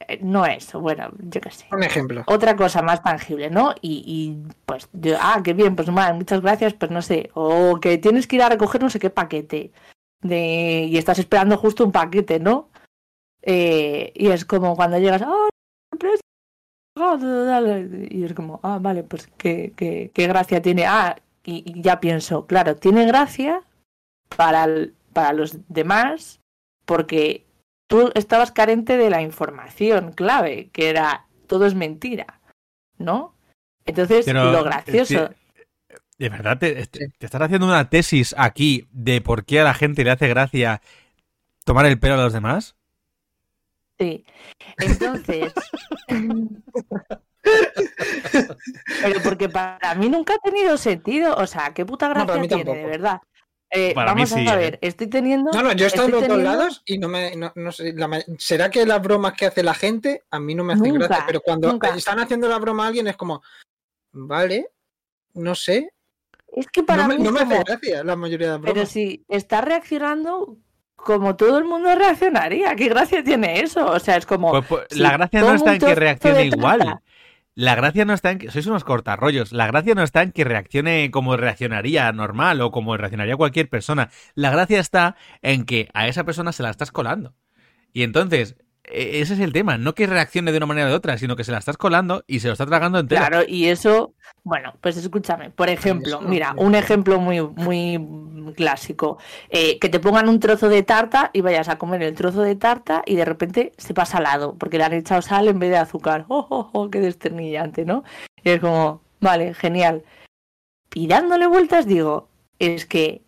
eh, 0.00 0.18
no 0.20 0.44
es, 0.44 0.72
bueno, 0.74 1.10
yo 1.18 1.40
qué 1.40 1.50
sé. 1.50 1.66
Un 1.70 1.84
ejemplo. 1.84 2.24
Otra 2.26 2.56
cosa 2.56 2.82
más 2.82 3.02
tangible, 3.02 3.48
¿no? 3.50 3.74
Y, 3.80 4.02
y 4.06 4.52
pues, 4.66 4.88
yo, 4.92 5.16
ah, 5.20 5.40
qué 5.44 5.54
bien, 5.54 5.76
pues 5.76 5.88
mal, 5.90 6.14
muchas 6.14 6.40
gracias, 6.42 6.74
pues 6.74 6.90
no 6.90 7.00
sé. 7.02 7.30
O 7.34 7.78
que 7.80 7.98
tienes 7.98 8.26
que 8.26 8.36
ir 8.36 8.42
a 8.42 8.48
recoger 8.48 8.82
no 8.82 8.90
sé 8.90 8.98
qué 8.98 9.10
paquete. 9.10 9.70
De, 10.20 10.86
y 10.88 10.98
estás 10.98 11.18
esperando 11.18 11.56
justo 11.56 11.84
un 11.84 11.92
paquete, 11.92 12.38
¿no? 12.40 12.68
Eh, 13.42 14.12
y 14.14 14.28
es 14.28 14.44
como 14.44 14.76
cuando 14.76 14.98
llegas, 14.98 15.22
dale", 16.96 18.08
y 18.10 18.24
es 18.24 18.34
como, 18.34 18.60
ah, 18.62 18.78
vale, 18.80 19.02
pues 19.02 19.28
qué, 19.36 19.72
qué, 19.76 20.10
qué 20.14 20.26
gracia 20.26 20.62
tiene. 20.62 20.86
Ah, 20.86 21.16
y, 21.44 21.64
y 21.78 21.82
ya 21.82 22.00
pienso, 22.00 22.46
claro, 22.46 22.76
tiene 22.76 23.04
gracia 23.06 23.62
para, 24.36 24.64
el- 24.64 24.94
para 25.12 25.32
los 25.32 25.58
demás 25.68 26.40
porque 26.84 27.46
tú 27.86 28.10
estabas 28.14 28.52
carente 28.52 28.96
de 28.96 29.10
la 29.10 29.22
información 29.22 30.12
clave, 30.12 30.70
que 30.72 30.88
era 30.90 31.26
todo 31.46 31.66
es 31.66 31.74
mentira, 31.74 32.40
¿no? 32.98 33.34
Entonces, 33.84 34.24
Pero, 34.24 34.50
lo 34.52 34.64
gracioso. 34.64 35.24
eh, 35.24 35.36
¿De 36.18 36.28
verdad 36.28 36.58
te, 36.58 36.86
te- 36.86 37.08
te 37.18 37.26
estás 37.26 37.42
haciendo 37.42 37.66
una 37.66 37.90
tesis 37.90 38.34
aquí 38.38 38.86
de 38.92 39.20
por 39.20 39.44
qué 39.44 39.60
a 39.60 39.64
la 39.64 39.74
gente 39.74 40.04
le 40.04 40.12
hace 40.12 40.28
gracia 40.28 40.80
tomar 41.64 41.86
el 41.86 41.98
pelo 41.98 42.14
a 42.14 42.18
los 42.18 42.32
demás? 42.32 42.76
Sí. 43.98 44.24
Entonces. 44.78 45.52
Pero 49.02 49.20
porque 49.22 49.48
para 49.48 49.94
mí 49.96 50.08
nunca 50.08 50.34
ha 50.34 50.38
tenido 50.38 50.76
sentido. 50.76 51.34
O 51.36 51.46
sea, 51.46 51.74
¿qué 51.74 51.84
puta 51.84 52.08
gracia 52.08 52.40
tiene, 52.42 52.64
de 52.76 52.86
verdad? 52.86 53.20
Eh, 53.74 53.94
Para 53.94 54.14
mí 54.14 54.24
vamos 54.24 54.28
sí, 54.38 54.46
a 54.46 54.54
¿eh? 54.54 54.56
ver, 54.58 54.78
estoy 54.82 55.06
teniendo. 55.06 55.50
No, 55.50 55.62
no, 55.62 55.72
yo 55.72 55.86
he 55.86 55.88
estado 55.88 56.08
en 56.08 56.14
estoy 56.14 56.28
los 56.28 56.36
dos 56.36 56.44
lados 56.44 56.82
y 56.84 56.98
no 56.98 57.08
me. 57.08 57.34
No, 57.34 57.52
no 57.54 57.72
sé, 57.72 57.94
la 57.94 58.22
¿Será 58.36 58.68
que 58.70 58.84
las 58.84 59.00
bromas 59.00 59.32
que 59.32 59.46
hace 59.46 59.62
la 59.62 59.72
gente 59.72 60.24
a 60.30 60.38
mí 60.38 60.54
no 60.54 60.62
me 60.62 60.74
hacen 60.74 60.92
Nunca, 60.92 61.06
gracia? 61.06 61.24
Pero 61.26 61.40
cuando 61.40 61.72
nunca. 61.72 61.88
están 61.96 62.20
haciendo 62.20 62.50
la 62.50 62.58
broma 62.58 62.84
a 62.84 62.88
alguien 62.88 63.06
es 63.06 63.16
como. 63.16 63.42
Vale, 64.12 64.68
no 65.32 65.54
sé. 65.54 65.90
Es 66.48 66.66
que 66.66 66.82
para 66.82 67.04
no 67.04 67.08
me, 67.08 67.16
mí 67.16 67.24
no 67.24 67.32
me 67.32 67.40
hace 67.40 67.62
gracia 67.64 68.04
la 68.04 68.14
mayoría 68.14 68.48
de 68.48 68.52
las 68.52 68.60
bromas. 68.60 68.74
Pero 68.74 68.86
si 68.86 69.24
está 69.26 69.62
reaccionando 69.62 70.58
como 70.96 71.34
todo 71.36 71.56
el 71.56 71.64
mundo 71.64 71.94
reaccionaría, 71.94 72.76
¿qué 72.76 72.90
gracia 72.90 73.24
tiene 73.24 73.60
eso? 73.60 73.86
O 73.86 73.98
sea, 74.00 74.18
es 74.18 74.26
como. 74.26 74.50
Pues, 74.50 74.66
pues, 74.68 74.98
la 74.98 75.12
gracia 75.12 75.40
no 75.40 75.54
está 75.54 75.72
en 75.72 75.80
que 75.80 75.94
reaccione 75.94 76.44
igual. 76.44 77.00
La 77.54 77.74
gracia 77.74 78.04
no 78.04 78.14
está 78.14 78.30
en 78.30 78.38
que. 78.38 78.50
Sois 78.50 78.66
unos 78.66 78.84
cortarrollos. 78.84 79.52
La 79.52 79.66
gracia 79.66 79.94
no 79.94 80.02
está 80.02 80.22
en 80.22 80.32
que 80.32 80.44
reaccione 80.44 81.10
como 81.10 81.36
reaccionaría 81.36 82.10
normal 82.12 82.60
o 82.62 82.70
como 82.70 82.96
reaccionaría 82.96 83.36
cualquier 83.36 83.68
persona. 83.68 84.10
La 84.34 84.50
gracia 84.50 84.80
está 84.80 85.16
en 85.42 85.64
que 85.64 85.88
a 85.92 86.08
esa 86.08 86.24
persona 86.24 86.52
se 86.52 86.62
la 86.62 86.70
estás 86.70 86.92
colando. 86.92 87.34
Y 87.92 88.04
entonces, 88.04 88.56
ese 88.84 89.34
es 89.34 89.40
el 89.40 89.52
tema. 89.52 89.78
No 89.78 89.94
que 89.94 90.06
reaccione 90.06 90.50
de 90.50 90.56
una 90.58 90.66
manera 90.66 90.86
o 90.86 90.90
de 90.90 90.96
otra, 90.96 91.18
sino 91.18 91.36
que 91.36 91.44
se 91.44 91.52
la 91.52 91.58
estás 91.58 91.76
colando 91.76 92.24
y 92.26 92.40
se 92.40 92.48
lo 92.48 92.52
está 92.52 92.66
tragando 92.66 92.98
entero. 92.98 93.20
Claro, 93.20 93.44
y 93.46 93.68
eso, 93.68 94.14
bueno, 94.44 94.74
pues 94.80 94.96
escúchame, 94.96 95.50
por 95.50 95.68
ejemplo, 95.68 96.20
mira, 96.20 96.54
un 96.56 96.74
ejemplo 96.74 97.20
muy, 97.20 97.40
muy 97.40 98.52
clásico, 98.54 99.18
eh, 99.50 99.78
que 99.78 99.88
te 99.88 100.00
pongan 100.00 100.28
un 100.28 100.40
trozo 100.40 100.68
de 100.68 100.82
tarta 100.82 101.30
y 101.32 101.40
vayas 101.40 101.68
a 101.68 101.78
comer 101.78 102.02
el 102.02 102.14
trozo 102.14 102.42
de 102.42 102.56
tarta 102.56 103.02
y 103.06 103.14
de 103.14 103.24
repente 103.24 103.72
se 103.78 103.94
pasa 103.94 104.18
al 104.18 104.24
lado, 104.24 104.56
porque 104.58 104.78
le 104.78 104.84
han 104.84 104.92
echado 104.92 105.22
sal 105.22 105.48
en 105.48 105.58
vez 105.58 105.70
de 105.70 105.78
azúcar. 105.78 106.26
¡Oh, 106.28 106.46
oh, 106.50 106.70
oh! 106.72 106.90
¡Qué 106.90 107.00
desternillante, 107.00 107.84
¿no? 107.84 108.04
Y 108.42 108.50
es 108.50 108.60
como, 108.60 109.02
vale, 109.20 109.54
genial. 109.54 110.02
Y 110.94 111.06
dándole 111.06 111.46
vueltas 111.46 111.86
digo, 111.86 112.28
es 112.58 112.84
que, 112.86 113.22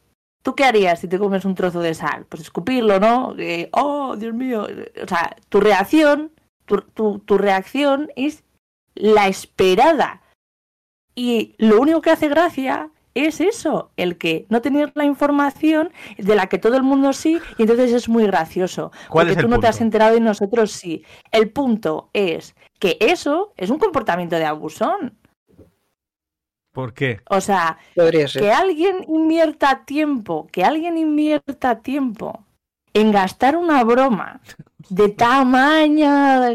¿tú 0.45 0.55
qué 0.55 0.65
harías 0.65 1.01
si 1.01 1.09
te 1.09 1.19
comes 1.19 1.45
un 1.45 1.57
trozo 1.57 1.81
de 1.81 1.95
sal? 1.95 2.27
Pues 2.29 2.43
escupirlo, 2.43 3.01
¿no? 3.01 3.35
Eh, 3.39 3.71
¡Oh, 3.73 4.15
Dios 4.17 4.35
mío! 4.35 4.69
O 5.03 5.09
sea, 5.09 5.35
tu 5.49 5.59
reacción, 5.59 6.31
tu, 6.67 6.83
tu, 6.83 7.19
tu 7.21 7.39
reacción 7.39 8.11
es 8.15 8.45
la 8.95 9.27
esperada. 9.27 10.23
Y 11.17 11.55
lo 11.59 11.81
único 11.81 12.03
que 12.03 12.11
hace 12.11 12.29
gracia 12.29 12.91
es 13.15 13.41
eso, 13.41 13.91
el 13.97 14.19
que 14.19 14.45
no 14.51 14.61
tener 14.61 14.93
la 14.95 15.05
información 15.05 15.91
de 16.19 16.35
la 16.35 16.49
que 16.49 16.59
todo 16.59 16.77
el 16.77 16.83
mundo 16.83 17.13
sí, 17.13 17.41
y 17.57 17.63
entonces 17.63 17.93
es 17.93 18.09
muy 18.09 18.27
gracioso. 18.27 18.91
¿Cuál 19.09 19.27
porque 19.27 19.33
es 19.33 19.37
el 19.39 19.45
tú 19.45 19.49
no 19.49 19.61
te 19.61 19.69
has 19.69 19.81
enterado 19.81 20.17
y 20.17 20.21
nosotros 20.21 20.73
sí. 20.73 21.05
El 21.31 21.51
punto 21.51 22.11
es 22.13 22.55
que 22.79 22.99
eso 23.01 23.55
es 23.57 23.71
un 23.71 23.79
comportamiento 23.79 24.37
de 24.37 24.45
abusón. 24.45 25.17
¿Por 26.75 26.93
qué? 26.93 27.21
O 27.31 27.41
sea, 27.41 27.79
Podría 27.95 28.27
ser. 28.27 28.43
que 28.43 28.51
alguien 28.53 29.05
invierta 29.09 29.85
tiempo, 29.85 30.49
que 30.51 30.65
alguien 30.65 30.99
invierta 30.99 31.81
tiempo 31.83 32.45
en 32.93 33.13
gastar 33.13 33.57
una 33.57 33.85
broma 33.85 34.41
de 34.89 35.09
tamaño 35.25 36.51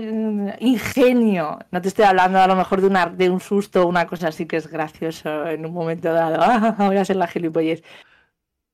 ingenio. 0.60 1.60
No 1.72 1.82
te 1.82 1.88
estoy 1.88 2.04
hablando 2.04 2.38
a 2.38 2.48
lo 2.48 2.58
mejor 2.58 2.82
de, 2.82 2.88
una, 2.88 3.06
de 3.06 3.30
un 3.30 3.40
susto 3.40 3.84
o 3.84 3.88
una 3.88 4.08
cosa 4.08 4.28
así 4.28 4.46
que 4.46 4.58
es 4.58 4.68
gracioso 4.68 5.48
en 5.48 5.66
un 5.66 5.74
momento 5.74 6.12
dado. 6.12 6.38
Ah, 6.42 6.76
voy 6.80 6.98
a 6.98 7.06
ser 7.06 7.16
la 7.16 7.28
gilipollez. 7.28 7.82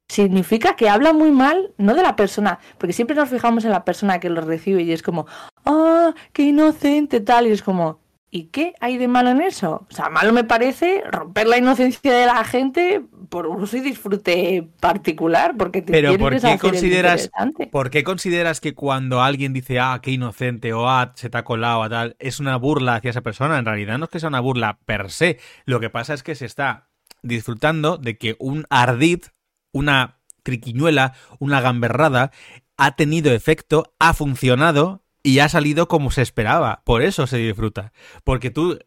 Significa 0.07 0.75
que 0.75 0.89
habla 0.89 1.13
muy 1.13 1.31
mal, 1.31 1.73
no 1.77 1.93
de 1.93 2.01
la 2.01 2.15
persona, 2.15 2.59
porque 2.79 2.93
siempre 2.93 3.15
nos 3.15 3.29
fijamos 3.29 3.65
en 3.65 3.71
la 3.71 3.85
persona 3.85 4.19
que 4.19 4.29
lo 4.31 4.41
recibe 4.41 4.81
y 4.81 4.91
es 4.91 5.03
como, 5.03 5.27
ah, 5.65 6.13
qué 6.33 6.43
inocente 6.43 7.21
tal, 7.21 7.47
y 7.47 7.51
es 7.51 7.61
como, 7.63 7.99
¿y 8.35 8.47
qué 8.47 8.73
hay 8.81 8.97
de 8.97 9.07
malo 9.07 9.29
en 9.29 9.39
eso? 9.39 9.87
O 9.89 9.93
sea, 9.93 10.09
malo 10.09 10.33
me 10.33 10.43
parece 10.43 11.01
romper 11.09 11.47
la 11.47 11.57
inocencia 11.57 12.13
de 12.13 12.25
la 12.25 12.43
gente 12.43 13.01
por 13.29 13.47
uso 13.47 13.77
y 13.77 13.79
disfrute 13.79 14.67
particular, 14.81 15.55
porque 15.57 15.81
te 15.81 15.93
Pero 15.93 16.17
¿por 16.17 16.37
qué 16.41 16.59
consideras-. 16.59 17.31
¿Por 17.71 17.89
qué 17.89 18.03
consideras 18.03 18.59
que 18.59 18.75
cuando 18.75 19.21
alguien 19.21 19.53
dice, 19.53 19.79
ah, 19.79 20.01
qué 20.03 20.11
inocente, 20.11 20.73
o 20.73 20.89
ah, 20.89 21.13
se 21.15 21.29
te 21.29 21.37
ha 21.37 21.45
colado, 21.45 21.79
o 21.79 21.89
tal, 21.89 22.17
es 22.19 22.41
una 22.41 22.57
burla 22.57 22.95
hacia 22.95 23.11
esa 23.11 23.21
persona? 23.21 23.57
En 23.57 23.63
realidad 23.63 23.97
no 23.97 24.05
es 24.05 24.11
que 24.11 24.19
sea 24.19 24.27
una 24.27 24.41
burla 24.41 24.79
per 24.85 25.11
se. 25.11 25.39
Lo 25.63 25.79
que 25.79 25.89
pasa 25.89 26.13
es 26.13 26.21
que 26.21 26.35
se 26.35 26.45
está 26.45 26.89
disfrutando 27.21 27.97
de 27.97 28.17
que 28.17 28.35
un 28.37 28.65
ardid, 28.69 29.23
una 29.71 30.19
triquiñuela, 30.43 31.13
una 31.39 31.61
gamberrada, 31.61 32.31
ha 32.75 32.97
tenido 32.97 33.31
efecto, 33.31 33.95
ha 33.97 34.13
funcionado 34.13 35.04
y 35.25 35.39
ha 35.39 35.49
salido 35.49 35.87
como 35.87 36.11
se 36.11 36.21
esperaba. 36.21 36.81
Por 36.85 37.01
eso 37.01 37.25
se 37.25 37.37
disfruta. 37.37 37.91
Porque 38.23 38.51
tú 38.51 38.77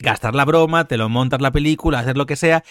gastar 0.00 0.34
la 0.34 0.44
broma, 0.44 0.86
te 0.88 0.96
lo 0.96 1.08
montas 1.08 1.40
la 1.40 1.52
película, 1.52 2.00
hacer 2.00 2.16
lo 2.16 2.26
que 2.26 2.34
sea, 2.34 2.64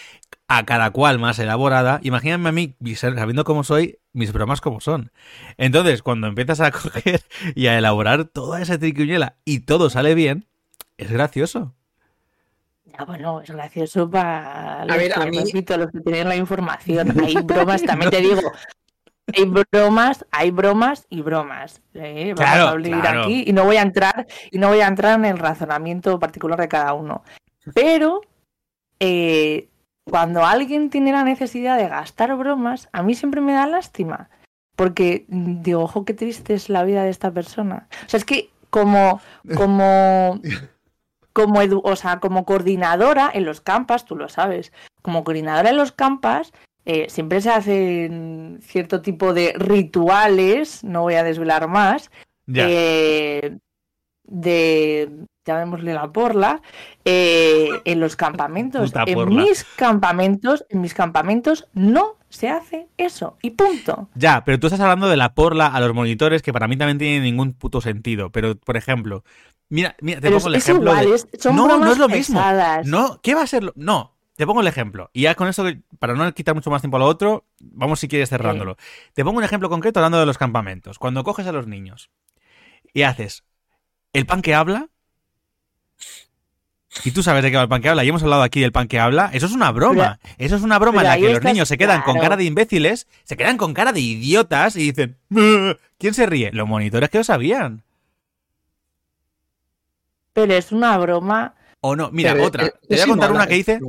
a 0.50 0.66
cada 0.66 0.92
cual 0.92 1.20
más 1.20 1.40
elaborada. 1.40 2.02
Imagíname 2.04 2.50
a 2.50 2.52
mí, 2.52 2.76
sabiendo 2.96 3.46
cómo 3.46 3.64
soy, 3.64 4.00
mis 4.12 4.34
bromas 4.34 4.60
como 4.60 4.82
son. 4.82 5.12
Entonces, 5.58 6.02
cuando 6.04 6.28
empiezas 6.28 6.60
a 6.60 6.72
coger 6.72 7.22
y 7.56 7.68
a 7.68 7.78
elaborar 7.78 8.26
toda 8.26 8.62
esa 8.62 8.78
triquiñuela 8.78 9.38
y 9.46 9.62
todo 9.62 9.90
sale 9.90 10.16
bien, 10.16 10.46
es 10.98 11.10
gracioso. 11.10 11.74
Ya, 12.86 13.06
bueno, 13.06 13.40
es 13.42 13.50
gracioso 13.50 14.10
para 14.10 14.86
los, 14.86 14.98
ver, 14.98 15.14
que, 15.14 15.20
a 15.22 15.26
mí- 15.26 15.38
repito, 15.40 15.78
los 15.78 15.90
que 15.92 16.02
tienen 16.02 16.28
la 16.28 16.36
información. 16.36 17.18
Hay 17.24 17.36
bromas, 17.38 17.82
también 17.84 18.12
te 18.12 18.20
digo, 18.20 18.42
hay 19.36 19.46
bromas, 19.72 20.26
hay 20.32 20.52
bromas 20.52 21.06
y 21.10 21.22
bromas. 21.22 21.82
¿eh? 21.94 22.34
Vamos 22.36 22.52
Claro, 22.52 22.68
a 22.68 22.70
abrir 22.72 23.00
claro. 23.00 23.22
aquí 23.24 23.44
y 23.48 23.54
no 23.54 23.64
voy 23.66 23.78
a 23.78 23.82
entrar 23.82 24.28
y 24.52 24.58
no 24.58 24.68
voy 24.70 24.82
a 24.82 24.88
entrar 24.88 25.18
en 25.20 25.26
el 25.26 25.38
razonamiento 25.38 26.20
particular 26.20 26.60
de 26.60 26.68
cada 26.68 26.94
uno. 26.94 27.24
Pero 27.74 28.22
eh, 29.00 29.70
cuando 30.10 30.46
alguien 30.46 30.90
tiene 30.90 31.12
la 31.12 31.24
necesidad 31.24 31.78
de 31.78 31.88
gastar 31.88 32.36
bromas, 32.36 32.90
a 32.92 33.04
mí 33.04 33.16
siempre 33.16 33.42
me 33.42 33.54
da 33.54 33.68
lástima. 33.68 34.30
Porque 34.76 35.26
digo, 35.28 35.82
ojo, 35.84 36.04
qué 36.04 36.14
triste 36.14 36.54
es 36.56 36.68
la 36.70 36.84
vida 36.84 37.04
de 37.04 37.10
esta 37.12 37.32
persona. 37.32 37.88
O 38.06 38.10
sea, 38.10 38.18
es 38.18 38.26
que 38.26 38.50
como, 38.70 39.22
como, 39.56 40.40
como, 41.34 41.62
edu- 41.62 41.82
o 41.84 41.96
sea, 41.96 42.20
como 42.20 42.44
coordinadora 42.44 43.30
en 43.34 43.46
los 43.46 43.62
campas, 43.62 44.06
tú 44.06 44.16
lo 44.16 44.30
sabes, 44.30 44.74
como 45.04 45.24
coordinadora 45.24 45.70
en 45.70 45.78
los 45.78 45.92
campas, 45.92 46.54
eh, 46.86 47.08
siempre 47.10 47.42
se 47.42 47.50
hacen 47.50 48.60
cierto 48.62 49.02
tipo 49.02 49.34
de 49.34 49.54
rituales, 49.58 50.84
no 50.84 51.02
voy 51.04 51.16
a 51.16 51.24
desvelar 51.24 51.68
más, 51.68 52.12
Ya. 52.46 52.66
eh, 52.70 53.58
de, 54.26 55.10
llamémosle 55.46 55.94
la 55.94 56.12
porla, 56.12 56.62
eh, 57.06 57.70
en 57.86 58.00
los 58.00 58.16
campamentos. 58.16 58.92
Puta 58.92 59.04
En 59.08 59.14
porla. 59.16 59.42
mis 59.42 59.64
campamentos, 59.76 60.66
en 60.70 60.82
mis 60.82 60.94
campamentos 60.94 61.68
no 61.74 62.16
se 62.30 62.50
hace 62.50 62.88
eso. 62.98 63.38
Y 63.42 63.52
punto. 63.52 64.10
Ya, 64.16 64.44
pero 64.46 64.60
tú 64.60 64.68
estás 64.68 64.80
hablando 64.80 65.08
de 65.08 65.18
la 65.18 65.34
porla 65.36 65.68
a 65.68 65.80
los 65.80 65.94
monitores 65.94 66.42
que 66.42 66.54
para 66.54 66.68
mí 66.68 66.78
también 66.78 66.98
tiene 66.98 67.20
ningún 67.20 67.54
puto 67.54 67.82
sentido. 67.82 68.32
Pero, 68.32 68.56
por 68.56 68.78
ejemplo, 68.78 69.24
mira, 69.70 69.96
mira 70.02 70.20
te 70.20 70.28
Pero 70.28 70.38
pongo 70.38 70.50
el 70.50 70.56
es 70.56 70.64
ejemplo 70.68 70.92
igual, 70.92 71.06
de- 71.10 71.16
es- 71.16 71.28
son 71.40 71.56
No, 71.56 71.68
no 71.78 71.92
es 71.92 71.98
lo 71.98 72.08
mismo. 72.10 72.40
pesadas. 72.40 72.88
No, 72.88 73.20
¿qué 73.22 73.36
va 73.36 73.44
a 73.44 73.48
ser? 73.48 73.64
lo- 73.66 73.74
No, 73.76 74.13
te 74.44 74.48
pongo 74.48 74.60
el 74.60 74.68
ejemplo. 74.68 75.10
Y 75.14 75.22
ya 75.22 75.36
con 75.36 75.50
que- 75.50 75.80
para 76.00 76.16
no 76.16 76.34
quitar 76.34 76.54
mucho 76.54 76.70
más 76.70 76.82
tiempo 76.82 76.98
a 76.98 77.00
lo 77.00 77.06
otro, 77.06 77.46
vamos 77.62 78.02
si 78.02 78.10
quieres 78.10 78.28
cerrándolo. 78.30 78.76
Te 79.14 79.24
pongo 79.24 79.38
un 79.38 79.46
ejemplo 79.46 79.70
concreto 79.70 80.02
hablando 80.02 80.20
de 80.20 80.26
los 80.26 80.38
campamentos. 80.38 81.00
Cuando 81.00 81.24
coges 81.24 81.48
a 81.48 81.54
los 81.54 81.66
niños 81.66 82.10
y 82.94 83.04
haces 83.04 83.46
el 84.12 84.26
pan 84.26 84.42
que 84.42 84.54
habla, 84.54 84.90
y 87.06 87.12
tú 87.12 87.24
sabes 87.24 87.42
de 87.42 87.52
qué 87.52 87.56
va 87.56 87.64
el 87.64 87.70
pan 87.70 87.82
que 87.82 87.88
habla, 87.88 88.04
y 88.04 88.10
hemos 88.10 88.22
hablado 88.22 88.42
aquí 88.42 88.60
del 88.60 88.74
pan 88.74 88.90
que 88.90 89.00
habla, 89.00 89.30
eso 89.32 89.46
es 89.46 89.54
una 89.54 89.72
broma. 89.72 90.20
eso 90.38 90.58
es 90.58 90.62
una 90.62 90.78
broma 90.78 91.00
en 91.04 91.08
la 91.08 91.16
que 91.16 91.32
los 91.32 91.42
niños 91.42 91.70
se 91.70 91.78
quedan 91.78 92.02
con 92.02 92.20
cara 92.20 92.36
de 92.36 92.44
imbéciles, 92.44 93.08
se 93.24 93.38
quedan 93.38 93.56
con 93.56 93.74
cara 93.74 93.94
de 93.94 94.02
idiotas 94.02 94.76
y 94.76 94.92
dicen. 94.92 95.16
¿quién 95.98 96.14
se 96.14 96.26
ríe? 96.26 96.52
Los 96.52 96.68
monitores 96.68 97.10
que 97.10 97.20
lo 97.20 97.24
sabían. 97.24 97.82
Pero 100.34 100.54
es 100.54 100.74
una 100.74 100.98
broma. 100.98 101.56
O 101.80 101.96
no, 101.96 102.12
mira, 102.12 102.34
Pero, 102.34 102.44
otra. 102.46 102.70
Te 102.70 102.96
voy 102.96 103.00
a 103.00 103.08
contar 103.08 103.32
una 103.32 103.48
que 103.48 103.56
hice. 103.56 103.80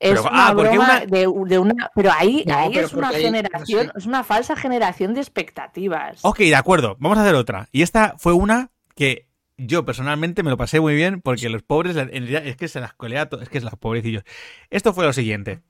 Es 0.00 0.10
Pero, 0.10 0.22
una 0.30 0.46
ah, 0.48 0.52
porque 0.54 0.70
broma 0.70 0.84
una- 0.84 1.00
De, 1.06 1.26
de 1.48 1.58
una. 1.58 1.90
Pero 1.94 2.12
ahí, 2.12 2.44
No, 2.46 2.56
ahí 2.56 2.70
pero 2.72 2.86
es 2.86 2.92
una 2.92 3.08
ahí- 3.08 3.22
generación, 3.22 3.92
es 3.96 4.06
una 4.06 4.22
falsa 4.22 4.54
generación 4.54 5.12
de 5.14 5.20
expectativas. 5.20 6.20
Ok, 6.22 6.38
de 6.38 6.54
acuerdo, 6.54 6.96
vamos 7.00 7.18
a 7.18 7.22
hacer 7.22 7.34
otra. 7.34 7.68
Y 7.72 7.82
esta 7.82 8.14
fue 8.18 8.32
una 8.32 8.70
que 8.94 9.26
yo 9.56 9.84
personalmente 9.84 10.44
me 10.44 10.50
lo 10.50 10.56
pasé 10.56 10.78
muy 10.80 10.94
bien 10.94 11.20
porque 11.20 11.48
los 11.48 11.62
pobres, 11.64 11.96
en 11.96 12.08
realidad, 12.10 12.46
es 12.46 12.56
que 12.56 12.68
se 12.68 12.80
las 12.80 12.94
colea, 12.94 13.28
to- 13.28 13.40
es 13.40 13.48
que 13.48 13.58
es 13.58 13.64
las 13.64 13.74
pobrecillos. 13.74 14.22
Esto 14.70 14.92
fue 14.92 15.04
lo 15.04 15.12
siguiente. 15.12 15.62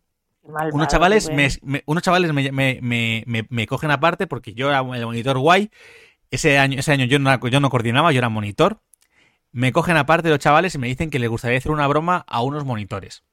Malvado, 0.46 0.74
Unos 0.74 0.88
chavales, 0.88 1.30
me, 1.30 1.48
me- 1.62 1.82
unos 1.86 2.02
chavales 2.02 2.32
me, 2.32 2.52
me- 2.52 2.78
me- 2.82 3.24
me- 3.26 3.46
me 3.48 3.66
cogen 3.66 3.90
aparte 3.90 4.26
porque 4.26 4.52
yo 4.54 4.68
era 4.68 4.80
el 4.80 5.06
monitor 5.06 5.38
guay. 5.38 5.70
Ese 6.30 6.58
año, 6.58 6.78
ese 6.78 6.92
año 6.92 7.06
yo, 7.06 7.18
no, 7.18 7.34
yo 7.48 7.60
no 7.60 7.70
coordinaba, 7.70 8.12
yo 8.12 8.18
era 8.18 8.28
monitor. 8.28 8.80
Me 9.52 9.72
cogen 9.72 9.96
aparte 9.96 10.28
los 10.28 10.38
chavales 10.38 10.74
y 10.74 10.78
me 10.78 10.86
dicen 10.86 11.08
que 11.08 11.18
les 11.18 11.30
gustaría 11.30 11.56
hacer 11.56 11.72
una 11.72 11.86
broma 11.86 12.24
a 12.28 12.42
unos 12.42 12.66
monitores. 12.66 13.24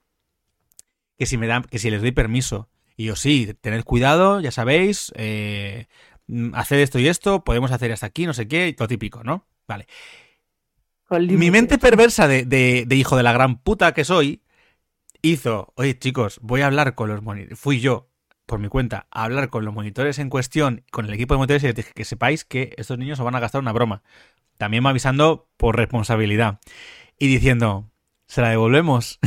Que 1.18 1.26
si 1.26 1.38
me 1.38 1.47
dan, 1.47 1.63
que 1.63 1.80
si 1.80 1.89
les 1.89 2.01
doy 2.01 2.11
permiso. 2.11 2.70
Y 2.97 3.05
yo, 3.05 3.16
sí, 3.16 3.53
tened 3.61 3.84
cuidado, 3.84 4.39
ya 4.41 4.51
sabéis, 4.51 5.11
eh, 5.16 5.88
mm, 6.28 6.55
haced 6.55 6.80
esto 6.80 6.99
y 6.99 7.07
esto, 7.07 7.43
podemos 7.43 7.72
hacer 7.72 7.91
hasta 7.91 8.05
aquí, 8.05 8.26
no 8.26 8.34
sé 8.34 8.47
qué, 8.47 8.76
lo 8.80 8.88
típico, 8.88 9.24
¿no? 9.24 9.45
Vale. 9.68 9.88
Mi 11.38 11.51
mente 11.51 11.78
perversa 11.78 12.28
de, 12.28 12.45
de- 12.45 12.86
de 12.88 12.95
hijo 12.95 13.16
de 13.16 13.24
la 13.24 13.32
gran 13.34 13.57
puta 13.59 13.93
que 13.93 14.03
soy 14.03 14.41
hizo, 15.22 15.74
oye 15.76 15.97
chicos, 15.97 16.39
voy 16.41 16.61
a 16.61 16.68
hablar 16.68 16.95
con 16.95 17.09
los 17.09 17.22
monitores. 17.22 17.59
Fui 17.59 17.80
yo, 17.80 18.09
por 18.45 18.59
mi 18.59 18.68
cuenta, 18.70 19.07
a 19.11 19.24
hablar 19.24 19.49
con 19.49 19.66
los 19.66 19.74
monitores 19.74 20.20
en 20.20 20.30
cuestión, 20.30 20.84
con 20.91 21.05
el 21.05 21.13
equipo 21.13 21.34
de 21.34 21.39
monitores 21.39 21.63
y 21.63 21.68
les 21.68 21.76
dije 21.76 21.91
que 21.93 22.05
sepáis 22.05 22.45
que 22.45 22.74
estos 22.78 22.97
niños 22.97 23.20
os 23.20 23.26
van 23.26 23.36
a 23.36 23.39
gastar 23.39 23.61
una 23.61 23.72
broma. 23.74 24.03
También 24.57 24.84
me 24.84 24.89
avisando 24.89 25.49
por 25.57 25.76
responsabilidad. 25.78 26.59
Y 27.20 27.28
diciendo, 27.28 27.91
¿se 28.28 28.41
la 28.41 28.49
devolvemos? 28.49 29.20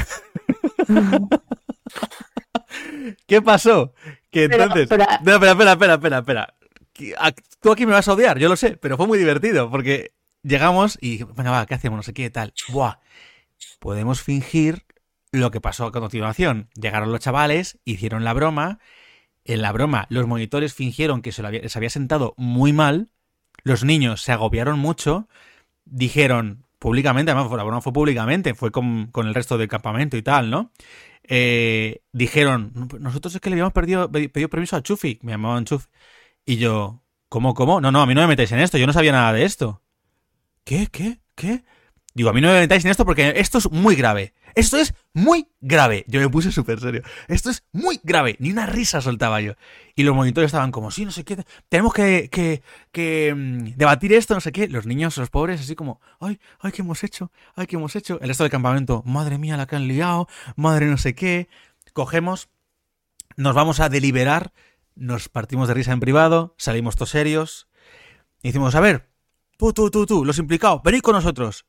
¿Qué 3.27 3.43
pasó? 3.43 3.95
Que 4.31 4.45
entonces... 4.45 4.89
pero- 4.89 5.05
No, 5.23 5.35
espera, 5.35 5.53
espera, 5.53 5.73
espera, 5.73 5.95
espera, 5.95 6.19
espera. 6.19 6.55
Tú 7.61 7.71
aquí 7.73 7.87
me 7.87 7.93
vas 7.93 8.09
a 8.09 8.13
odiar, 8.13 8.39
yo 8.39 8.49
lo 8.49 8.57
sé, 8.57 8.77
pero 8.77 8.97
fue 8.97 9.07
muy 9.07 9.19
divertido 9.19 9.71
porque 9.71 10.13
llegamos 10.43 10.99
y, 11.01 11.23
venga, 11.25 11.51
va, 11.51 11.67
¿qué 11.67 11.75
hacemos? 11.75 11.97
No 11.97 12.03
sé 12.03 12.13
qué, 12.13 12.29
tal. 12.31 12.53
Buah, 12.69 12.99
podemos 13.79 14.21
fingir 14.23 14.85
lo 15.33 15.51
que 15.51 15.61
pasó 15.61 15.87
a 15.87 15.93
continuación. 15.93 16.69
Llegaron 16.75 17.13
los 17.13 17.21
chavales, 17.21 17.79
hicieron 17.85 18.25
la 18.25 18.33
broma. 18.33 18.79
En 19.45 19.63
la 19.63 19.73
broma, 19.73 20.07
los 20.11 20.27
monitores 20.27 20.75
fingieron 20.75 21.23
que 21.23 21.33
se, 21.33 21.41
lo 21.43 21.49
había, 21.49 21.67
se 21.69 21.79
había 21.79 21.91
sentado 21.91 22.35
muy 22.37 22.73
mal. 22.73 23.09
Los 23.63 23.83
niños 23.85 24.23
se 24.23 24.33
agobiaron 24.33 24.79
mucho. 24.79 25.29
Dijeron 25.85 26.65
públicamente, 26.79 27.33
además 27.33 27.51
la 27.57 27.63
broma 27.65 27.81
fue 27.81 27.93
públicamente, 27.93 28.55
fue 28.55 28.71
con, 28.71 29.07
con 29.07 29.27
el 29.27 29.35
resto 29.35 29.57
del 29.59 29.69
campamento 29.69 30.17
y 30.17 30.23
tal, 30.23 30.51
¿no? 30.51 30.71
Eh, 31.29 32.03
dijeron, 32.13 32.73
"No, 32.75 32.89
pues 32.89 33.03
nosotros 33.03 33.35
es 33.35 33.41
que 33.41 33.51
le 33.51 33.55
habíamos 33.55 33.73
perdido, 33.75 34.11
pedido 34.11 34.49
permiso 34.49 34.77
a 34.77 34.83
Chufi, 34.83 35.19
me 35.23 35.33
llamaban 35.33 35.65
Chufi. 35.67 35.87
Y 36.47 36.57
yo, 36.59 37.03
¿cómo, 37.29 37.55
cómo? 37.55 37.81
No, 37.81 37.93
no, 37.93 38.03
a 38.03 38.07
mí 38.07 38.15
no 38.15 38.23
me 38.23 38.29
metáis 38.29 38.53
en 38.53 38.61
esto, 38.61 38.79
yo 38.79 38.87
no 38.87 38.93
sabía 38.95 39.13
nada 39.13 39.33
de 39.33 39.45
esto. 39.45 39.83
¿Qué, 40.65 40.89
qué, 40.89 41.21
qué? 41.35 41.65
Digo, 42.15 42.31
a 42.31 42.33
mí 42.33 42.41
no 42.41 42.49
me 42.49 42.61
metáis 42.61 42.85
en 42.85 42.91
esto 42.91 43.05
porque 43.05 43.35
esto 43.37 43.59
es 43.59 43.71
muy 43.71 43.97
grave. 43.97 44.35
Esto 44.55 44.77
es 44.77 44.95
muy 45.13 45.49
grave. 45.61 46.05
Yo 46.09 46.21
me 46.21 46.29
puse 46.29 46.53
súper 46.53 46.81
serio. 46.81 47.03
Esto 47.29 47.51
es 47.51 47.65
muy 47.73 48.01
grave. 48.03 48.37
Ni 48.39 48.51
una 48.51 48.67
risa 48.67 49.01
soltaba 49.01 49.41
yo. 49.41 49.55
Y 49.95 50.03
los 50.03 50.15
monitores 50.15 50.49
estaban 50.49 50.71
como, 50.71 50.91
sí, 50.91 51.05
no 51.05 51.11
sé 51.11 51.25
qué. 51.25 51.45
Tenemos 51.69 51.93
que, 51.93 52.29
que, 52.31 52.63
que 52.93 53.35
mm, 53.37 53.77
debatir 53.77 54.13
esto, 54.13 54.35
no 54.35 54.41
sé 54.41 54.53
qué. 54.53 54.69
Los 54.69 54.87
niños, 54.87 55.17
los 55.17 55.31
pobres, 55.31 55.61
así 55.61 55.75
como, 55.75 56.01
ay, 56.21 56.41
ay, 56.61 56.73
¿qué 56.73 56.83
hemos 56.83 57.03
hecho? 57.05 57.31
Ay, 57.55 57.67
¿qué 57.67 57.77
hemos 57.77 57.95
hecho? 57.97 58.19
El 58.21 58.29
resto 58.29 58.45
del 58.45 58.51
campamento, 58.51 59.03
madre 59.07 59.39
mía, 59.39 59.57
la 59.57 59.67
que 59.67 59.77
han 59.77 59.89
liado. 59.89 60.29
Madre 60.57 60.87
no 60.87 60.99
sé 60.99 61.15
qué. 61.15 61.49
Cogemos, 61.93 62.49
nos 63.37 63.55
vamos 63.55 63.81
a 63.81 63.89
deliberar. 63.89 64.53
Nos 64.95 65.29
partimos 65.29 65.69
de 65.69 65.75
risa 65.75 65.93
en 65.93 66.01
privado. 66.01 66.55
Salimos 66.59 66.97
todos 66.97 67.11
serios. 67.11 67.69
Y 68.43 68.49
decimos, 68.49 68.75
a 68.75 68.81
ver, 68.81 69.09
tú, 69.57 69.73
tú, 69.73 69.91
tú, 69.91 70.07
tú, 70.07 70.25
los 70.25 70.39
implicados, 70.39 70.83
venid 70.83 71.01
con 71.01 71.15
nosotros. 71.15 71.68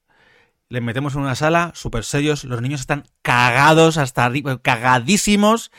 Les 0.71 0.83
metemos 0.83 1.15
en 1.15 1.21
una 1.21 1.33
sala, 1.33 1.71
súper 1.73 2.03
serios, 2.03 2.43
los 2.43 2.61
niños 2.61 2.81
están 2.81 3.03
cagados 3.23 3.97
hasta 3.97 4.23
arriba, 4.23 4.61
cagadísimos, 4.61 5.71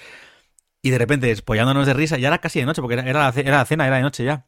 y 0.82 0.91
de 0.91 0.99
repente 0.99 1.28
despollándonos 1.28 1.86
de 1.86 1.95
risa, 1.95 2.18
ya 2.18 2.26
era 2.26 2.38
casi 2.38 2.59
de 2.59 2.66
noche, 2.66 2.82
porque 2.82 2.95
era, 2.95 3.05
la, 3.05 3.32
era 3.36 3.59
la 3.59 3.64
cena, 3.64 3.86
era 3.86 3.97
de 3.97 4.03
noche 4.03 4.24
ya. 4.24 4.47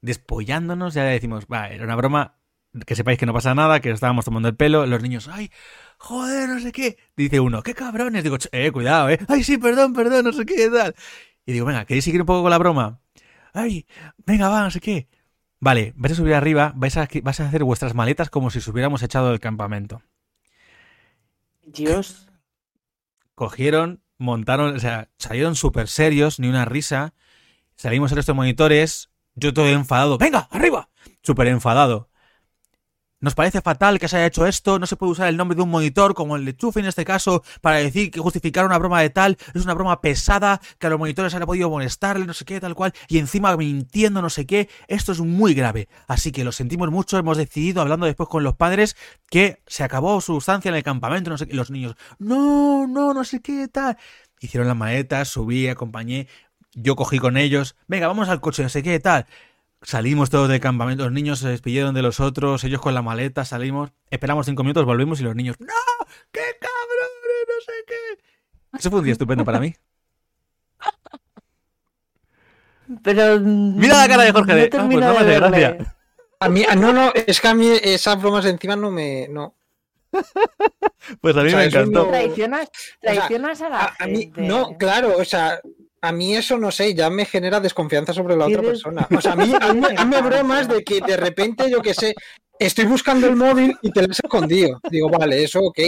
Despollándonos, 0.00 0.94
ya 0.94 1.04
decimos, 1.04 1.44
va, 1.52 1.68
era 1.68 1.84
una 1.84 1.94
broma, 1.94 2.38
que 2.86 2.96
sepáis 2.96 3.18
que 3.18 3.26
no 3.26 3.34
pasa 3.34 3.54
nada, 3.54 3.80
que 3.80 3.90
estábamos 3.90 4.24
tomando 4.24 4.48
el 4.48 4.56
pelo, 4.56 4.86
los 4.86 5.02
niños, 5.02 5.28
ay, 5.28 5.50
joder, 5.98 6.48
no 6.48 6.58
sé 6.58 6.72
qué. 6.72 6.96
Dice 7.14 7.40
uno, 7.40 7.62
qué 7.62 7.74
cabrones, 7.74 8.24
digo, 8.24 8.38
"Ch, 8.38 8.48
eh, 8.52 8.72
cuidado, 8.72 9.10
eh, 9.10 9.18
ay, 9.28 9.44
sí, 9.44 9.58
perdón, 9.58 9.92
perdón, 9.92 10.24
no 10.24 10.32
sé 10.32 10.46
qué, 10.46 10.70
tal. 10.70 10.94
Y 11.44 11.52
digo, 11.52 11.66
venga, 11.66 11.84
¿queréis 11.84 12.04
seguir 12.04 12.22
un 12.22 12.26
poco 12.26 12.40
con 12.42 12.50
la 12.50 12.56
broma? 12.58 13.00
Ay, 13.52 13.86
venga, 14.24 14.48
va, 14.48 14.62
no 14.62 14.70
sé 14.70 14.80
qué. 14.80 15.08
Vale, 15.62 15.92
vais 15.94 16.10
a 16.10 16.16
subir 16.16 16.34
arriba, 16.34 16.72
vais 16.74 16.96
a, 16.96 17.08
vais 17.22 17.38
a 17.38 17.46
hacer 17.46 17.62
vuestras 17.62 17.94
maletas 17.94 18.30
como 18.30 18.50
si 18.50 18.58
os 18.58 18.66
hubiéramos 18.66 19.00
echado 19.04 19.30
del 19.30 19.38
campamento. 19.38 20.02
Dios. 21.64 22.26
Cogieron, 23.36 24.02
montaron, 24.18 24.74
o 24.74 24.80
sea, 24.80 25.08
salieron 25.18 25.54
súper 25.54 25.86
serios, 25.86 26.40
ni 26.40 26.48
una 26.48 26.64
risa. 26.64 27.14
Salimos 27.76 28.10
en 28.10 28.18
estos 28.18 28.34
monitores, 28.34 29.10
yo 29.36 29.54
todo 29.54 29.68
enfadado. 29.68 30.18
¡Venga, 30.18 30.48
arriba! 30.50 30.88
Súper 31.22 31.46
enfadado. 31.46 32.08
Nos 33.22 33.36
parece 33.36 33.60
fatal 33.60 34.00
que 34.00 34.08
se 34.08 34.16
haya 34.16 34.26
hecho 34.26 34.46
esto, 34.46 34.80
no 34.80 34.86
se 34.88 34.96
puede 34.96 35.12
usar 35.12 35.28
el 35.28 35.36
nombre 35.36 35.54
de 35.54 35.62
un 35.62 35.70
monitor 35.70 36.12
como 36.12 36.34
el 36.34 36.44
de 36.44 36.56
Chufi 36.56 36.80
en 36.80 36.86
este 36.86 37.04
caso 37.04 37.44
para 37.60 37.76
decir 37.76 38.10
que 38.10 38.18
justificar 38.18 38.66
una 38.66 38.76
broma 38.78 39.00
de 39.00 39.10
tal 39.10 39.38
es 39.54 39.62
una 39.62 39.74
broma 39.74 40.00
pesada, 40.00 40.60
que 40.80 40.88
a 40.88 40.90
los 40.90 40.98
monitores 40.98 41.32
han 41.32 41.42
podido 41.44 41.70
molestarle, 41.70 42.26
no 42.26 42.34
sé 42.34 42.44
qué, 42.44 42.58
tal 42.58 42.74
cual, 42.74 42.92
y 43.06 43.18
encima 43.18 43.56
mintiendo, 43.56 44.22
no 44.22 44.28
sé 44.28 44.44
qué, 44.44 44.68
esto 44.88 45.12
es 45.12 45.20
muy 45.20 45.54
grave. 45.54 45.88
Así 46.08 46.32
que 46.32 46.42
lo 46.42 46.50
sentimos 46.50 46.90
mucho, 46.90 47.16
hemos 47.16 47.36
decidido, 47.36 47.80
hablando 47.80 48.06
después 48.06 48.28
con 48.28 48.42
los 48.42 48.56
padres, 48.56 48.96
que 49.30 49.62
se 49.68 49.84
acabó 49.84 50.20
su 50.20 50.38
estancia 50.38 50.70
en 50.70 50.74
el 50.74 50.82
campamento, 50.82 51.30
no 51.30 51.38
sé 51.38 51.46
qué, 51.46 51.52
y 51.52 51.56
los 51.56 51.70
niños, 51.70 51.94
no, 52.18 52.88
no, 52.88 53.14
no 53.14 53.22
sé 53.22 53.40
qué, 53.40 53.68
tal. 53.68 53.96
Hicieron 54.40 54.66
las 54.66 54.76
maletas, 54.76 55.28
subí, 55.28 55.68
acompañé, 55.68 56.26
yo 56.74 56.96
cogí 56.96 57.20
con 57.20 57.36
ellos, 57.36 57.76
venga, 57.86 58.08
vamos 58.08 58.28
al 58.28 58.40
coche, 58.40 58.64
no 58.64 58.68
sé 58.68 58.82
qué, 58.82 58.98
tal. 58.98 59.26
Salimos 59.82 60.30
todos 60.30 60.48
del 60.48 60.60
campamento, 60.60 61.02
los 61.04 61.12
niños 61.12 61.40
se 61.40 61.48
despidieron 61.48 61.94
de 61.94 62.02
los 62.02 62.20
otros, 62.20 62.62
ellos 62.62 62.80
con 62.80 62.94
la 62.94 63.02
maleta, 63.02 63.44
salimos, 63.44 63.90
esperamos 64.10 64.46
cinco 64.46 64.62
minutos, 64.62 64.84
volvimos 64.84 65.20
y 65.20 65.24
los 65.24 65.34
niños, 65.34 65.56
¡No! 65.58 65.66
¡Qué 66.30 66.40
cabrones! 66.60 67.48
No 67.48 67.54
sé 67.64 67.72
qué. 67.86 68.22
Eso 68.78 68.90
fue 68.90 69.00
un 69.00 69.04
día 69.04 69.12
estupendo 69.12 69.44
para 69.44 69.58
mí. 69.58 69.74
Pero. 73.02 73.40
Mira 73.40 73.98
la 73.98 74.08
cara 74.08 74.22
de 74.22 74.32
Jorge 74.32 74.54
de, 74.54 74.60
No 74.60 74.64
"Ah, 74.64 74.68
pues 74.70 74.70
termino 74.70 75.00
no 75.00 75.12
me 75.12 75.18
hace 75.18 75.26
de 75.26 75.36
gracia". 75.36 75.96
A 76.40 76.48
mí, 76.48 76.64
ah, 76.68 76.74
no, 76.74 76.92
no, 76.92 77.12
es 77.14 77.40
que 77.40 77.48
a 77.48 77.54
mí 77.54 77.68
esas 77.82 78.20
bromas 78.20 78.44
de 78.44 78.50
encima 78.50 78.76
no 78.76 78.90
me. 78.90 79.28
No. 79.28 79.54
Pues 81.20 81.36
a 81.36 81.40
mí 81.42 81.48
O 81.48 81.50
sea, 81.50 81.58
me 81.58 81.64
encantó. 81.64 82.06
Traicionas, 82.06 82.68
sea, 82.72 83.14
traicionas 83.14 83.60
a 83.60 83.68
la 83.68 83.80
A, 83.80 83.96
a 83.98 84.06
mí, 84.06 84.32
no, 84.36 84.78
claro, 84.78 85.16
o 85.18 85.24
sea, 85.24 85.60
a 86.02 86.12
mí 86.12 86.34
eso 86.36 86.58
no 86.58 86.70
sé, 86.70 86.94
ya 86.94 87.08
me 87.10 87.24
genera 87.24 87.60
desconfianza 87.60 88.12
sobre 88.12 88.36
la 88.36 88.46
otra 88.46 88.60
persona. 88.62 89.06
O 89.16 89.20
sea, 89.20 89.32
a 89.32 89.36
mí, 89.36 89.52
hazme, 89.60 89.86
hazme 89.96 90.20
bromas 90.20 90.68
de 90.68 90.82
que 90.82 91.00
de 91.00 91.16
repente, 91.16 91.70
yo 91.70 91.80
qué 91.80 91.94
sé, 91.94 92.14
estoy 92.58 92.86
buscando 92.86 93.26
el 93.28 93.36
móvil 93.36 93.76
y 93.82 93.90
te 93.92 94.02
lo 94.02 94.08
he 94.08 94.10
escondido. 94.10 94.80
Digo, 94.90 95.08
vale, 95.08 95.44
eso 95.44 95.60
ok, 95.60 95.78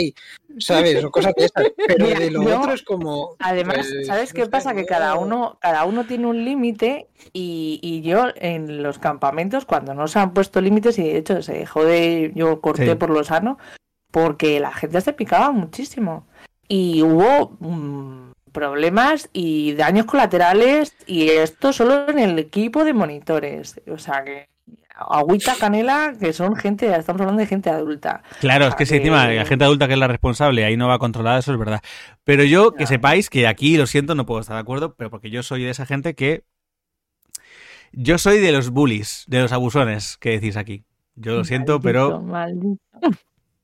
¿sabes? 0.58 1.04
O 1.04 1.10
cosas 1.10 1.34
de 1.36 1.44
esas. 1.46 1.64
Pero 1.86 2.06
Mira, 2.06 2.20
de 2.20 2.30
lo 2.30 2.42
yo- 2.44 2.60
otro 2.60 2.72
es 2.74 2.82
como. 2.82 3.34
Además, 3.40 3.88
pues, 3.92 4.06
¿sabes 4.06 4.30
no 4.32 4.36
qué 4.36 4.44
sé, 4.44 4.50
pasa? 4.50 4.74
Que 4.74 4.82
no- 4.82 4.86
cada 4.86 5.14
uno, 5.16 5.58
cada 5.60 5.84
uno 5.84 6.06
tiene 6.06 6.26
un 6.26 6.44
límite 6.44 7.08
y, 7.32 7.80
y 7.82 8.02
yo 8.02 8.26
en 8.36 8.82
los 8.84 8.98
campamentos, 9.00 9.64
cuando 9.64 9.94
no 9.94 10.06
se 10.08 10.20
han 10.20 10.32
puesto 10.32 10.60
límites, 10.60 10.98
y 10.98 11.02
de 11.02 11.18
hecho 11.18 11.42
se 11.42 11.54
dejó 11.54 11.84
de, 11.84 12.30
yo 12.36 12.60
corté 12.60 12.90
Sí. 12.90 12.94
por 12.94 13.10
lo 13.10 13.24
sano, 13.24 13.58
porque 14.12 14.60
la 14.60 14.72
gente 14.72 15.00
se 15.00 15.12
picaba 15.12 15.50
muchísimo. 15.50 16.26
Y 16.68 17.02
hubo 17.02 17.56
mm, 17.60 18.23
problemas 18.54 19.28
y 19.34 19.74
daños 19.74 20.06
colaterales, 20.06 20.96
y 21.06 21.28
esto 21.28 21.74
solo 21.74 22.08
en 22.08 22.18
el 22.18 22.38
equipo 22.38 22.84
de 22.84 22.94
monitores. 22.94 23.82
O 23.92 23.98
sea 23.98 24.24
que 24.24 24.48
agüita 24.94 25.56
canela, 25.58 26.14
que 26.18 26.32
son 26.32 26.54
gente, 26.56 26.86
estamos 26.96 27.20
hablando 27.20 27.40
de 27.40 27.46
gente 27.46 27.68
adulta. 27.68 28.22
Claro, 28.40 28.68
es 28.68 28.74
que 28.76 28.86
si 28.86 28.96
encima 28.96 29.28
la 29.28 29.44
gente 29.44 29.64
adulta 29.64 29.86
que 29.88 29.94
es 29.94 29.98
la 29.98 30.08
responsable 30.08 30.64
ahí 30.64 30.76
no 30.76 30.88
va 30.88 30.98
controlada, 30.98 31.38
eso 31.38 31.52
es 31.52 31.58
verdad. 31.58 31.82
Pero 32.22 32.44
yo, 32.44 32.72
que 32.72 32.86
sepáis 32.86 33.28
que 33.28 33.46
aquí, 33.46 33.76
lo 33.76 33.86
siento, 33.86 34.14
no 34.14 34.24
puedo 34.24 34.40
estar 34.40 34.56
de 34.56 34.62
acuerdo, 34.62 34.94
pero 34.94 35.10
porque 35.10 35.30
yo 35.30 35.42
soy 35.42 35.64
de 35.64 35.70
esa 35.70 35.84
gente 35.84 36.14
que... 36.14 36.44
Yo 37.92 38.18
soy 38.18 38.40
de 38.40 38.50
los 38.50 38.70
bullies, 38.70 39.24
de 39.28 39.40
los 39.40 39.52
abusones 39.52 40.16
que 40.16 40.30
decís 40.30 40.56
aquí. 40.56 40.84
Yo 41.16 41.36
lo 41.36 41.44
siento, 41.44 41.80
pero... 41.80 42.20
Maldito. 42.22 42.80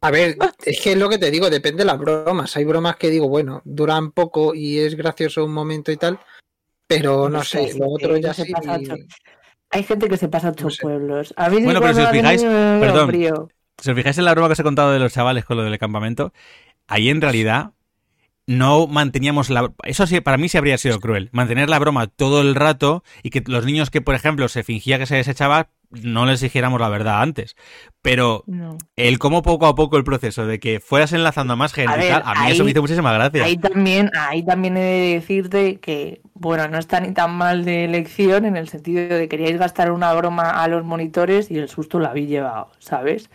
A 0.02 0.10
ver, 0.10 0.36
es 0.64 0.80
que 0.80 0.92
es 0.92 0.98
lo 0.98 1.08
que 1.10 1.18
te 1.18 1.30
digo, 1.30 1.50
depende 1.50 1.82
de 1.82 1.84
las 1.86 1.98
bromas. 1.98 2.56
Hay 2.56 2.64
bromas 2.64 2.96
que 2.96 3.10
digo, 3.10 3.28
bueno, 3.28 3.60
duran 3.64 4.12
poco 4.12 4.54
y 4.54 4.78
es 4.78 4.94
gracioso 4.94 5.44
un 5.44 5.52
momento 5.52 5.92
y 5.92 5.96
tal, 5.98 6.18
pero 6.86 7.28
no 7.28 7.44
sé, 7.44 7.74
lo 7.78 7.88
otro 7.90 8.16
ya 8.16 8.32
se 8.32 8.44
sí. 8.44 8.52
pasa. 8.52 8.78
Hay 9.72 9.82
gente 9.84 10.08
que 10.08 10.16
se 10.16 10.28
pasa 10.28 10.48
a 10.48 10.52
No 10.52 10.70
sé. 10.70 10.82
pueblos. 10.82 11.34
A 11.36 11.48
mí 11.50 11.58
sí 11.58 11.64
Bueno, 11.64 11.80
pero 11.80 11.94
si 11.94 12.00
os 12.00 12.10
fijáis- 12.10 12.42
perdón. 12.42 13.08
frío. 13.08 13.48
Si 13.78 13.90
os 13.90 13.96
fijáis 13.96 14.18
en 14.18 14.24
la 14.24 14.32
broma 14.32 14.48
que 14.48 14.52
os 14.54 14.58
he 14.60 14.64
contado 14.64 14.90
de 14.92 14.98
los 14.98 15.12
chavales 15.12 15.44
con 15.44 15.56
lo 15.58 15.64
del 15.64 15.78
campamento, 15.78 16.32
ahí 16.86 17.08
en 17.08 17.20
realidad 17.20 17.70
no 18.46 18.86
manteníamos 18.88 19.48
la... 19.48 19.72
Eso 19.84 20.06
sí, 20.06 20.20
para 20.20 20.38
mí 20.38 20.48
sí 20.48 20.58
habría 20.58 20.76
sido 20.76 20.98
cruel. 20.98 21.28
Mantener 21.32 21.68
la 21.70 21.78
broma 21.78 22.08
todo 22.08 22.40
el 22.40 22.54
rato 22.56 23.04
y 23.22 23.30
que 23.30 23.42
los 23.46 23.64
niños 23.64 23.90
que, 23.90 24.00
por 24.00 24.14
ejemplo, 24.16 24.48
se 24.48 24.64
fingía 24.64 24.98
que 24.98 25.06
se 25.06 25.14
desechaba, 25.16 25.68
no 25.90 26.24
les 26.26 26.40
dijéramos 26.40 26.80
la 26.80 26.88
verdad 26.88 27.20
antes. 27.22 27.56
Pero 28.02 28.44
No. 28.46 28.78
el 28.96 29.18
cómo 29.18 29.42
poco 29.42 29.66
a 29.66 29.74
poco 29.74 29.96
el 29.96 30.04
proceso 30.04 30.46
de 30.46 30.58
que 30.60 30.80
fueras 30.80 31.12
enlazando 31.12 31.52
a 31.54 31.56
más 31.56 31.72
gente 31.72 31.92
A 31.92 32.04
y 32.04 32.08
tal, 32.08 32.22
a 32.24 32.44
mí 32.44 32.50
eso 32.52 32.64
me 32.64 32.70
hizo 32.70 32.80
muchísima 32.80 33.12
gracia. 33.12 33.44
Ahí 33.44 33.56
también, 33.56 34.10
ahí 34.16 34.44
también 34.44 34.76
he 34.76 34.80
de 34.80 35.14
decirte 35.14 35.80
que, 35.80 36.20
bueno, 36.34 36.68
no 36.68 36.78
está 36.78 37.00
ni 37.00 37.12
tan 37.12 37.32
mal 37.34 37.64
de 37.64 37.84
elección 37.84 38.44
en 38.46 38.56
el 38.56 38.68
sentido 38.68 39.02
de 39.02 39.08
que 39.22 39.28
queríais 39.28 39.58
gastar 39.58 39.90
una 39.92 40.12
broma 40.14 40.62
a 40.62 40.68
los 40.68 40.84
monitores 40.84 41.50
y 41.50 41.58
el 41.58 41.68
susto 41.68 41.98
lo 41.98 42.06
habéis 42.08 42.28
llevado, 42.28 42.70
¿sabes? 42.78 43.30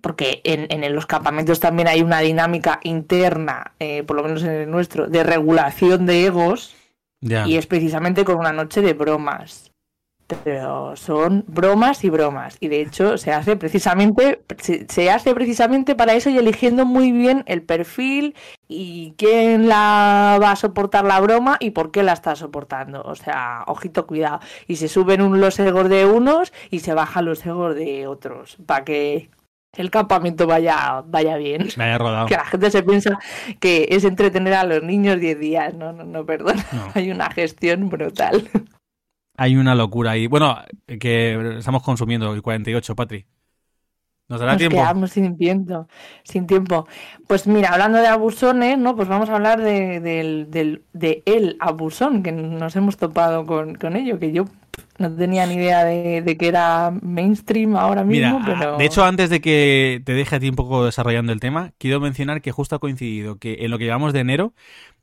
Porque 0.00 0.40
en, 0.44 0.66
en 0.70 0.94
los 0.94 1.06
campamentos 1.06 1.58
también 1.60 1.88
hay 1.88 2.02
una 2.02 2.20
dinámica 2.20 2.78
interna, 2.84 3.72
eh, 3.80 4.04
por 4.04 4.16
lo 4.16 4.22
menos 4.22 4.42
en 4.44 4.50
el 4.50 4.70
nuestro, 4.70 5.08
de 5.08 5.24
regulación 5.24 6.06
de 6.06 6.26
egos 6.26 6.76
Ya. 7.20 7.48
y 7.48 7.56
es 7.56 7.66
precisamente 7.66 8.24
con 8.24 8.36
una 8.38 8.52
noche 8.52 8.80
de 8.82 8.92
bromas. 8.92 9.72
Pero 10.44 10.94
son 10.94 11.44
bromas 11.48 12.04
y 12.04 12.10
bromas. 12.10 12.56
Y 12.60 12.68
de 12.68 12.82
hecho 12.82 13.16
se 13.16 13.32
hace 13.32 13.56
precisamente, 13.56 14.42
se, 14.58 14.86
se 14.88 15.10
hace 15.10 15.34
precisamente 15.34 15.94
para 15.94 16.12
eso 16.14 16.28
y 16.28 16.36
eligiendo 16.36 16.84
muy 16.84 17.12
bien 17.12 17.44
el 17.46 17.62
perfil 17.62 18.34
y 18.68 19.14
quién 19.16 19.68
la 19.68 20.38
va 20.40 20.50
a 20.52 20.56
soportar 20.56 21.04
la 21.06 21.18
broma 21.20 21.56
y 21.60 21.70
por 21.70 21.90
qué 21.90 22.02
la 22.02 22.12
está 22.12 22.36
soportando. 22.36 23.00
O 23.02 23.14
sea, 23.14 23.64
ojito, 23.66 24.06
cuidado. 24.06 24.40
Y 24.66 24.76
se 24.76 24.88
suben 24.88 25.22
un- 25.22 25.40
los 25.40 25.58
egos 25.58 25.88
de 25.88 26.04
unos 26.04 26.52
y 26.70 26.80
se 26.80 26.92
bajan 26.92 27.24
los 27.24 27.44
egos 27.46 27.74
de 27.74 28.06
otros. 28.06 28.58
Para 28.66 28.84
que 28.84 29.30
el 29.76 29.90
campamento 29.90 30.46
vaya, 30.46 31.02
vaya 31.06 31.36
bien. 31.38 31.68
Me 31.78 31.84
haya 31.84 31.96
rodado. 31.98 32.26
Que 32.26 32.34
la 32.36 32.44
gente 32.44 32.70
se 32.70 32.82
piensa 32.82 33.18
que 33.60 33.86
es 33.90 34.04
entretener 34.04 34.52
a 34.54 34.64
los 34.64 34.82
niños 34.82 35.20
10 35.20 35.38
días. 35.38 35.72
No, 35.74 35.92
no, 35.94 36.04
no, 36.04 36.26
perdón. 36.26 36.56
No. 36.72 36.88
Hay 36.94 37.10
una 37.10 37.30
gestión 37.30 37.88
brutal. 37.88 38.46
Hay 39.38 39.56
una 39.56 39.74
locura 39.74 40.12
ahí. 40.12 40.26
Bueno, 40.26 40.58
que 41.00 41.58
estamos 41.58 41.82
consumiendo 41.82 42.32
el 42.34 42.42
48, 42.42 42.96
Patri. 42.96 43.26
¿Nos 44.28 44.40
dará 44.40 44.52
Nos 44.52 44.58
tiempo? 44.58 44.84
quedamos 44.86 45.10
sin 45.12 45.36
tiempo, 45.36 45.86
sin 46.24 46.46
tiempo. 46.46 46.86
Pues 47.26 47.46
mira, 47.46 47.70
hablando 47.70 47.98
de 47.98 48.06
abusones, 48.08 48.78
¿no? 48.78 48.96
Pues 48.96 49.08
vamos 49.08 49.28
a 49.28 49.34
hablar 49.36 49.60
de, 49.60 50.00
del- 50.00 50.84
de 50.94 51.22
el 51.26 51.56
abusón, 51.60 52.22
que 52.22 52.32
nos 52.32 52.74
hemos 52.76 52.96
topado 52.96 53.44
con, 53.46 53.74
con 53.74 53.94
ello, 53.96 54.18
que 54.18 54.32
yo 54.32 54.44
no 54.98 55.14
tenía 55.14 55.46
ni 55.46 55.54
idea 55.54 55.84
de, 55.84 56.22
de 56.22 56.36
que 56.36 56.48
era 56.48 56.92
mainstream 57.02 57.76
ahora 57.76 58.04
Mira, 58.04 58.32
mismo, 58.32 58.44
pero... 58.46 58.76
de 58.76 58.84
hecho, 58.84 59.04
antes 59.04 59.30
de 59.30 59.40
que 59.40 60.02
te 60.04 60.12
deje 60.14 60.36
a 60.36 60.40
ti 60.40 60.48
un 60.48 60.56
poco 60.56 60.84
desarrollando 60.84 61.32
el 61.32 61.40
tema, 61.40 61.72
quiero 61.78 62.00
mencionar 62.00 62.40
que 62.40 62.52
justo 62.52 62.76
ha 62.76 62.78
coincidido 62.78 63.36
que 63.36 63.58
en 63.60 63.70
lo 63.70 63.78
que 63.78 63.84
llevamos 63.84 64.12
de 64.12 64.20
enero, 64.20 64.52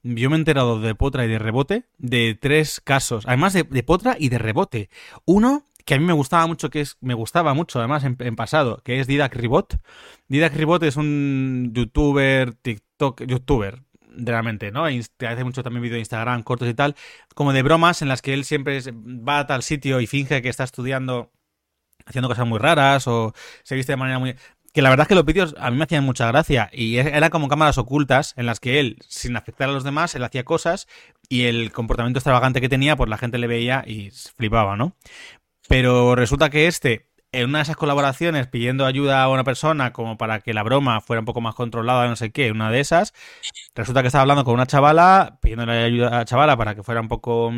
yo 0.03 0.30
me 0.30 0.36
he 0.36 0.39
enterado 0.39 0.80
de 0.80 0.95
potra 0.95 1.26
y 1.26 1.28
de 1.28 1.39
rebote 1.39 1.86
de 1.97 2.38
tres 2.39 2.82
casos, 2.82 3.26
además 3.28 3.53
de, 3.53 3.63
de 3.63 3.84
potra 3.84 4.15
y 4.19 4.30
de 4.30 4.38
rebote. 4.38 4.89
Uno 5.26 5.63
que 5.86 5.93
a 5.93 5.99
mí 5.99 6.05
me 6.05 6.13
gustaba 6.13 6.47
mucho, 6.47 6.69
que 6.69 6.82
es 6.82 6.97
me 6.99 7.13
gustaba 7.13 7.53
mucho 7.53 7.80
además 7.80 8.03
en, 8.03 8.17
en 8.19 8.36
pasado, 8.36 8.82
que 8.84 8.99
es 8.99 9.07
Didac 9.07 9.36
Ribot. 9.36 9.78
Didac 10.28 10.55
Ribot 10.55 10.82
es 10.84 10.97
un 10.97 11.71
youtuber, 11.73 12.53
TikTok, 12.55 13.23
youtuber, 13.23 13.84
realmente, 14.18 14.72
¿no? 14.72 14.89
Inst- 14.89 15.28
Hace 15.28 15.43
mucho 15.43 15.63
también 15.63 15.84
vídeo 15.84 15.95
de 15.95 15.99
Instagram, 15.99 16.43
cortos 16.43 16.68
y 16.70 16.74
tal, 16.74 16.95
como 17.36 17.53
de 17.53 17.63
bromas 17.63 18.01
en 18.01 18.07
las 18.09 18.22
que 18.22 18.34
él 18.34 18.45
siempre 18.45 18.80
va 18.93 19.39
a 19.39 19.47
tal 19.47 19.63
sitio 19.63 19.99
y 20.01 20.07
finge 20.07 20.41
que 20.41 20.49
está 20.49 20.63
estudiando 20.63 21.32
haciendo 22.05 22.28
cosas 22.28 22.47
muy 22.47 22.59
raras 22.59 23.07
o 23.07 23.34
se 23.63 23.76
viste 23.76 23.93
de 23.93 23.97
manera 23.97 24.20
muy... 24.20 24.36
Que 24.74 24.82
la 24.82 24.89
verdad 24.89 25.05
es 25.05 25.07
que 25.07 25.16
los 25.16 25.26
vídeos 25.26 25.55
a 25.57 25.72
mí 25.72 25.78
me 25.78 25.86
hacían 25.86 26.03
mucha 26.03 26.28
gracia 26.28 26.70
y 26.74 26.97
e- 26.97 27.16
eran 27.18 27.30
como 27.30 27.47
cámaras 27.47 27.78
ocultas 27.78 28.34
en 28.38 28.45
las 28.45 28.59
que 28.59 28.80
él, 28.80 28.97
sin 29.07 29.38
afectar 29.38 29.70
a 29.70 29.72
los 29.72 29.86
demás, 29.86 30.16
él 30.16 30.24
hacía 30.24 30.43
cosas 30.43 30.88
y 31.30 31.43
el 31.45 31.72
comportamiento 31.72 32.20
extravagante 32.20 32.59
que 32.61 32.70
tenía, 32.70 32.95
pues 32.97 33.09
la 33.09 33.18
gente 33.18 33.38
le 33.38 33.47
veía 33.47 33.84
y 33.88 34.11
flipaba, 34.11 34.76
¿no? 34.76 34.95
Pero 35.68 36.16
resulta 36.16 36.49
que 36.49 36.68
este, 36.68 37.07
en 37.36 37.49
una 37.49 37.59
de 37.59 37.63
esas 37.63 37.75
colaboraciones 37.75 38.47
pidiendo 38.47 38.86
ayuda 38.86 39.23
a 39.23 39.29
una 39.29 39.43
persona 39.43 39.93
como 39.93 40.17
para 40.17 40.39
que 40.39 40.53
la 40.53 40.63
broma 40.63 41.01
fuera 41.01 41.19
un 41.19 41.25
poco 41.25 41.41
más 41.41 41.55
controlada, 41.55 42.07
no 42.07 42.15
sé 42.15 42.31
qué, 42.31 42.51
una 42.51 42.71
de 42.71 42.79
esas, 42.79 43.13
resulta 43.75 44.01
que 44.01 44.07
estaba 44.07 44.21
hablando 44.21 44.45
con 44.45 44.53
una 44.53 44.65
chavala, 44.65 45.39
pidiéndole 45.41 45.83
ayuda 45.83 46.07
a 46.07 46.17
la 46.19 46.25
chavala 46.25 46.57
para 46.57 46.75
que 46.75 46.83
fuera 46.83 47.01
un 47.01 47.07
poco 47.07 47.51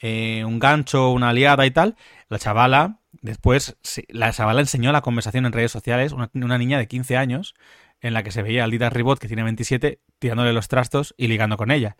eh, 0.00 0.44
un 0.44 0.58
gancho, 0.58 1.10
una 1.10 1.28
aliada 1.30 1.66
y 1.66 1.70
tal. 1.70 1.96
La 2.28 2.38
chavala, 2.38 3.00
después, 3.20 3.76
la 4.08 4.32
chavala 4.32 4.60
enseñó 4.60 4.92
la 4.92 5.02
conversación 5.02 5.46
en 5.46 5.52
redes 5.52 5.72
sociales, 5.72 6.12
una, 6.12 6.30
una 6.34 6.58
niña 6.58 6.78
de 6.78 6.88
15 6.88 7.16
años, 7.16 7.54
en 8.00 8.14
la 8.14 8.22
que 8.22 8.30
se 8.32 8.42
veía 8.42 8.64
al 8.64 8.70
Dita 8.70 8.90
Ribot, 8.90 9.18
que 9.18 9.28
tiene 9.28 9.42
27, 9.42 10.00
tirándole 10.18 10.52
los 10.52 10.68
trastos 10.68 11.14
y 11.18 11.28
ligando 11.28 11.56
con 11.56 11.70
ella. 11.70 11.96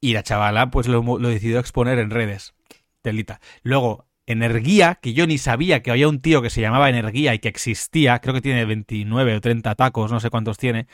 Y 0.00 0.12
la 0.12 0.22
chavala, 0.22 0.70
pues 0.70 0.86
lo, 0.86 1.02
lo 1.02 1.28
decidió 1.28 1.58
exponer 1.58 1.98
en 1.98 2.10
redes. 2.10 2.54
Telita. 3.00 3.40
Luego, 3.62 4.06
Energía, 4.26 4.98
que 5.02 5.12
yo 5.12 5.26
ni 5.26 5.38
sabía 5.38 5.82
que 5.82 5.90
había 5.90 6.08
un 6.08 6.20
tío 6.20 6.42
que 6.42 6.50
se 6.50 6.60
llamaba 6.60 6.88
Energía 6.88 7.34
y 7.34 7.38
que 7.38 7.48
existía, 7.48 8.18
creo 8.20 8.34
que 8.34 8.40
tiene 8.40 8.64
29 8.64 9.36
o 9.36 9.40
30 9.40 9.74
tacos, 9.74 10.10
no 10.10 10.20
sé 10.20 10.30
cuántos 10.30 10.58
tiene. 10.58 10.86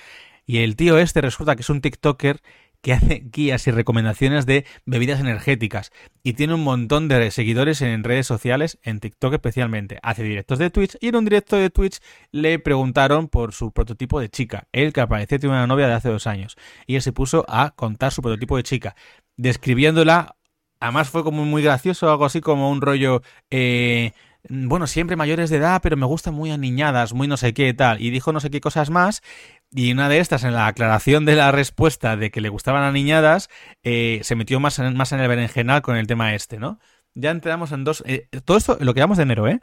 Y 0.47 0.59
el 0.59 0.76
tío 0.76 0.99
este 0.99 1.20
resulta 1.20 1.55
que 1.55 1.62
es 1.62 1.70
un 1.70 1.81
TikToker 1.81 2.41
que 2.83 2.93
hace 2.93 3.22
guías 3.24 3.66
y 3.66 3.70
recomendaciones 3.70 4.47
de 4.47 4.64
bebidas 4.87 5.20
energéticas 5.20 5.93
y 6.22 6.33
tiene 6.33 6.55
un 6.55 6.64
montón 6.64 7.09
de 7.09 7.31
seguidores 7.31 7.83
en 7.83 8.05
redes 8.05 8.26
sociales, 8.26 8.78
en 8.83 9.01
TikTok 9.01 9.35
especialmente. 9.35 9.99
Hace 10.03 10.22
directos 10.22 10.59
de 10.59 10.70
Twitch 10.70 10.97
y 11.01 11.09
en 11.09 11.16
un 11.16 11.24
directo 11.24 11.57
de 11.57 11.70
Twitch 11.70 11.99
le 12.33 12.59
preguntaron 12.59 13.28
por 13.28 13.53
su 13.53 13.72
prototipo 13.72 14.20
de 14.20 14.28
chica. 14.31 14.66
Él 14.72 14.93
que 14.93 15.01
aparecía 15.01 15.39
tiene 15.39 15.55
una 15.55 15.66
novia 15.66 15.89
de 15.89 15.95
hace 15.95 16.09
dos 16.09 16.26
años 16.26 16.57
y 16.87 16.97
él 16.97 17.03
se 17.03 17.12
puso 17.12 17.45
a 17.49 17.70
contar 17.70 18.12
su 18.12 18.22
prototipo 18.22 18.57
de 18.57 18.62
chica, 18.62 18.97
describiéndola. 19.37 20.37
Además 20.81 21.09
fue 21.11 21.22
como 21.22 21.45
muy 21.45 21.62
gracioso, 21.62 22.11
algo 22.11 22.24
así 22.24 22.41
como 22.41 22.70
un 22.70 22.81
rollo... 22.81 23.22
Eh, 23.51 24.12
bueno, 24.49 24.87
siempre 24.87 25.16
mayores 25.16 25.51
de 25.51 25.59
edad, 25.59 25.81
pero 25.83 25.99
me 25.99 26.07
gustan 26.07 26.33
muy 26.33 26.51
aniñadas, 26.51 27.12
muy 27.12 27.28
no 27.28 27.37
sé 27.37 27.53
qué 27.53 27.74
tal. 27.74 28.01
Y 28.01 28.09
dijo 28.11 28.33
no 28.33 28.41
sé 28.41 28.51
qué 28.51 28.61
cosas 28.62 28.89
más. 28.89 29.22
Y 29.70 29.93
una 29.93 30.09
de 30.09 30.18
estas, 30.18 30.45
en 30.45 30.55
la 30.55 30.66
aclaración 30.66 31.26
de 31.26 31.37
la 31.37 31.53
respuesta 31.53 32.16
de 32.16 32.31
que 32.31 32.41
le 32.41 32.49
gustaban 32.49 32.83
aniñadas, 32.83 33.51
eh, 33.83 34.20
se 34.22 34.37
metió 34.37 34.59
más 34.59 34.78
en, 34.78 34.97
más 34.97 35.12
en 35.12 35.20
el 35.20 35.28
berenjenal 35.28 35.83
con 35.83 35.97
el 35.97 36.07
tema 36.07 36.35
este, 36.35 36.59
¿no? 36.59 36.81
Ya 37.14 37.31
entramos 37.31 37.72
en 37.72 37.85
dos... 37.85 38.03
eh, 38.07 38.28
todo 38.45 38.57
esto, 38.57 38.78
lo 38.81 38.95
que 38.95 39.01
vamos 39.01 39.18
de 39.18 39.24
enero, 39.24 39.47
¿eh? 39.47 39.61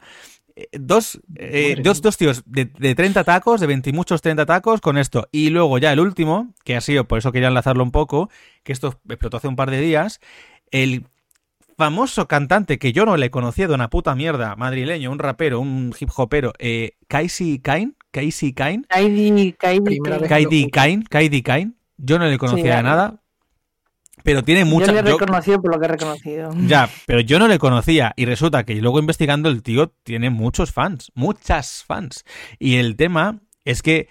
Eh, 0.56 0.68
Dos, 0.72 1.20
eh, 1.36 1.76
dos, 1.82 2.02
dos 2.02 2.16
tíos 2.16 2.42
de, 2.46 2.66
de 2.66 2.94
30 2.94 3.24
tacos, 3.24 3.60
de 3.60 3.66
20 3.66 3.90
y 3.90 3.92
muchos 3.92 4.22
30 4.22 4.46
tacos 4.46 4.80
con 4.80 4.98
esto. 4.98 5.28
Y 5.32 5.50
luego 5.50 5.78
ya 5.78 5.92
el 5.92 6.00
último, 6.00 6.54
que 6.64 6.76
ha 6.76 6.80
sido, 6.80 7.06
por 7.06 7.18
eso 7.18 7.32
quería 7.32 7.48
enlazarlo 7.48 7.82
un 7.82 7.92
poco, 7.92 8.30
que 8.64 8.72
esto 8.72 9.00
explotó 9.08 9.36
hace 9.38 9.48
un 9.48 9.56
par 9.56 9.70
de 9.70 9.80
días, 9.80 10.20
el 10.72 11.04
famoso 11.76 12.26
cantante 12.26 12.78
que 12.78 12.92
yo 12.92 13.04
no 13.06 13.16
le 13.16 13.30
conocía 13.30 13.68
de 13.68 13.74
una 13.74 13.88
puta 13.90 14.14
mierda, 14.14 14.56
madrileño, 14.56 15.10
un 15.12 15.18
rapero, 15.18 15.60
un 15.60 15.94
hip 15.98 16.10
hopero, 16.16 16.52
eh, 16.58 16.96
Casey 17.06 17.58
Kane, 17.60 17.92
Casey 18.10 18.52
Kane, 18.52 18.82
Kaidi, 18.88 19.52
Kaidi, 19.52 19.80
Primera 20.00 20.18
Kaidi. 20.26 21.42
Kane, 21.42 21.72
yo 21.96 22.18
no 22.18 22.26
le 22.26 22.38
conocía 22.38 22.72
Sí, 22.72 22.76
de 22.78 22.82
nada. 22.82 23.20
Pero 24.24 24.42
tiene 24.42 24.64
mucha... 24.64 24.86
Yo 24.86 24.92
le 24.92 24.98
he 25.00 25.04
yo- 25.12 25.18
reconocido 25.18 25.62
por 25.62 25.72
lo 25.72 25.78
que 25.78 25.84
he 25.86 25.88
reconocido. 25.88 26.50
Ya, 26.66 26.90
pero 27.06 27.20
yo 27.20 27.38
no 27.38 27.46
le 27.46 27.58
conocía 27.58 28.12
y 28.16 28.24
resulta 28.24 28.64
que 28.64 28.74
luego 28.74 28.98
investigando 28.98 29.48
el 29.48 29.62
tío 29.62 29.92
tiene 30.02 30.28
muchos 30.30 30.72
fans, 30.72 31.12
muchas 31.14 31.84
fans. 31.84 32.24
Y 32.58 32.76
el 32.76 32.96
tema 32.96 33.38
es 33.64 33.80
que 33.82 34.08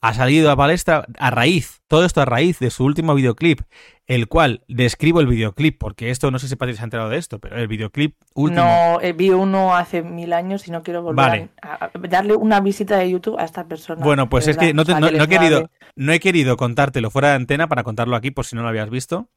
ha 0.00 0.14
salido 0.14 0.50
a 0.50 0.56
palestra 0.56 1.06
a 1.18 1.30
raíz, 1.30 1.80
todo 1.88 2.04
esto 2.04 2.20
a 2.20 2.24
raíz 2.24 2.58
de 2.58 2.70
su 2.70 2.84
último 2.84 3.14
videoclip, 3.14 3.62
el 4.06 4.28
cual 4.28 4.62
describo 4.68 5.20
el 5.20 5.26
videoclip, 5.26 5.78
porque 5.78 6.10
esto 6.10 6.30
no 6.30 6.38
sé 6.38 6.48
si 6.48 6.54
Patrick 6.54 6.76
se 6.76 6.82
ha 6.82 6.84
enterado 6.84 7.08
de 7.08 7.16
esto, 7.18 7.40
pero 7.40 7.56
el 7.56 7.66
videoclip 7.66 8.14
último... 8.34 8.62
No, 8.64 9.00
eh, 9.00 9.12
vi 9.14 9.30
uno 9.30 9.74
hace 9.74 10.02
mil 10.02 10.32
años 10.32 10.68
y 10.68 10.70
no 10.70 10.82
quiero 10.84 11.02
volver 11.02 11.16
Vale. 11.16 11.48
a, 11.60 11.86
a 11.86 11.90
darle 12.08 12.36
una 12.36 12.60
visita 12.60 12.98
de 12.98 13.10
YouTube 13.10 13.36
a 13.38 13.44
esta 13.44 13.64
persona. 13.66 14.04
Bueno, 14.04 14.28
pues 14.28 14.46
es 14.46 14.56
que 14.56 14.74
no, 14.74 14.84
te- 14.84 14.92
no- 14.92 15.10
no 15.10 15.24
he 15.24 15.28
querido, 15.28 15.70
no 15.96 16.12
he 16.12 16.20
querido 16.20 16.56
contártelo 16.56 17.10
fuera 17.10 17.30
de 17.30 17.34
antena 17.36 17.66
para 17.66 17.82
contarlo 17.82 18.14
aquí 18.14 18.30
por 18.30 18.44
si 18.44 18.54
no 18.54 18.62
lo 18.62 18.68
habías 18.68 18.90
visto. 18.90 19.28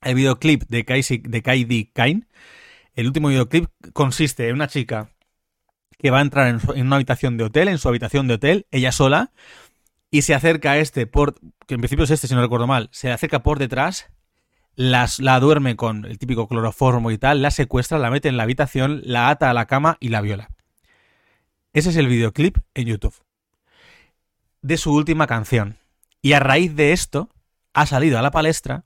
El 0.00 0.16
videoclip 0.16 0.64
de 0.68 0.84
Kaisi- 0.84 1.22
de 1.22 1.42
Kaidi 1.42 1.90
Kain, 1.92 2.26
el 2.94 3.06
último 3.06 3.28
videoclip 3.28 3.68
consiste 3.92 4.48
en 4.48 4.54
una 4.54 4.66
chica 4.66 5.10
que 5.98 6.10
va 6.10 6.18
a 6.18 6.22
entrar 6.22 6.48
en, 6.48 6.58
su- 6.58 6.72
en 6.72 6.86
una 6.88 6.96
habitación 6.96 7.36
de 7.36 7.44
hotel, 7.44 7.68
en 7.68 7.78
su 7.78 7.88
habitación 7.88 8.26
de 8.26 8.34
hotel, 8.34 8.66
ella 8.72 8.90
sola, 8.90 9.30
y 10.12 10.22
se 10.22 10.34
acerca 10.34 10.72
a 10.72 10.78
este 10.78 11.08
por, 11.08 11.34
que 11.66 11.74
en 11.74 11.80
principio 11.80 12.04
es 12.04 12.10
este 12.10 12.28
si 12.28 12.34
no 12.34 12.42
recuerdo 12.42 12.68
mal, 12.68 12.88
se 12.92 13.10
acerca 13.10 13.42
por 13.42 13.58
detrás, 13.58 14.10
las, 14.76 15.18
la 15.18 15.40
duerme 15.40 15.74
con 15.74 16.04
el 16.04 16.18
típico 16.18 16.46
cloroformo 16.46 17.10
y 17.10 17.18
tal, 17.18 17.42
la 17.42 17.50
secuestra, 17.50 17.98
la 17.98 18.10
mete 18.10 18.28
en 18.28 18.36
la 18.36 18.44
habitación, 18.44 19.00
la 19.04 19.30
ata 19.30 19.50
a 19.50 19.54
la 19.54 19.66
cama 19.66 19.96
y 20.00 20.10
la 20.10 20.20
viola. 20.20 20.50
Ese 21.72 21.88
es 21.88 21.96
el 21.96 22.06
videoclip 22.08 22.58
en 22.74 22.86
YouTube 22.86 23.14
de 24.60 24.76
su 24.76 24.94
última 24.94 25.26
canción. 25.26 25.78
Y 26.20 26.34
a 26.34 26.40
raíz 26.40 26.76
de 26.76 26.92
esto 26.92 27.30
ha 27.72 27.86
salido 27.86 28.18
a 28.18 28.22
la 28.22 28.30
palestra 28.30 28.84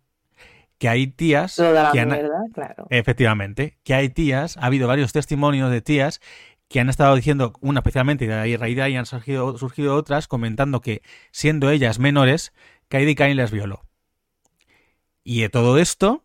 que 0.78 0.88
hay 0.88 1.08
tías 1.08 1.56
Toda 1.56 1.84
la 1.84 1.92
que 1.92 2.00
han, 2.00 2.08
mierda, 2.08 2.44
claro. 2.54 2.86
efectivamente, 2.90 3.78
que 3.82 3.94
hay 3.94 4.10
tías, 4.10 4.56
ha 4.58 4.66
habido 4.66 4.86
varios 4.86 5.12
testimonios 5.12 5.72
de 5.72 5.80
tías 5.82 6.20
que 6.68 6.80
han 6.80 6.88
estado 6.88 7.14
diciendo, 7.14 7.52
una 7.60 7.80
especialmente, 7.80 8.24
y 8.24 8.28
de 8.28 8.34
ahí 8.34 8.56
raíz 8.56 8.76
de 8.76 8.82
ahí 8.82 8.96
han 8.96 9.06
surgido, 9.06 9.54
otras, 9.94 10.28
comentando 10.28 10.80
que 10.80 11.02
siendo 11.30 11.70
ellas 11.70 11.98
menores, 11.98 12.52
Kaidi 12.88 13.14
Kain 13.14 13.36
les 13.36 13.50
violó. 13.50 13.84
Y 15.22 15.42
de 15.42 15.48
todo 15.48 15.78
esto 15.78 16.24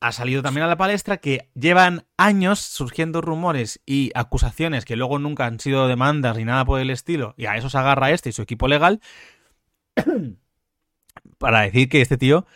ha 0.00 0.12
salido 0.12 0.42
también 0.42 0.64
a 0.64 0.68
la 0.68 0.76
palestra 0.76 1.16
que 1.16 1.50
llevan 1.54 2.06
años 2.16 2.60
surgiendo 2.60 3.20
rumores 3.20 3.80
y 3.86 4.10
acusaciones 4.14 4.84
que 4.84 4.96
luego 4.96 5.18
nunca 5.18 5.46
han 5.46 5.60
sido 5.60 5.88
demandas 5.88 6.36
ni 6.36 6.44
nada 6.44 6.64
por 6.64 6.80
el 6.80 6.90
estilo, 6.90 7.34
y 7.36 7.46
a 7.46 7.56
eso 7.56 7.70
se 7.70 7.78
agarra 7.78 8.10
este 8.10 8.30
y 8.30 8.32
su 8.32 8.42
equipo 8.42 8.68
legal, 8.68 9.00
para 11.38 11.60
decir 11.60 11.88
que 11.88 12.00
este 12.00 12.18
tío 12.18 12.46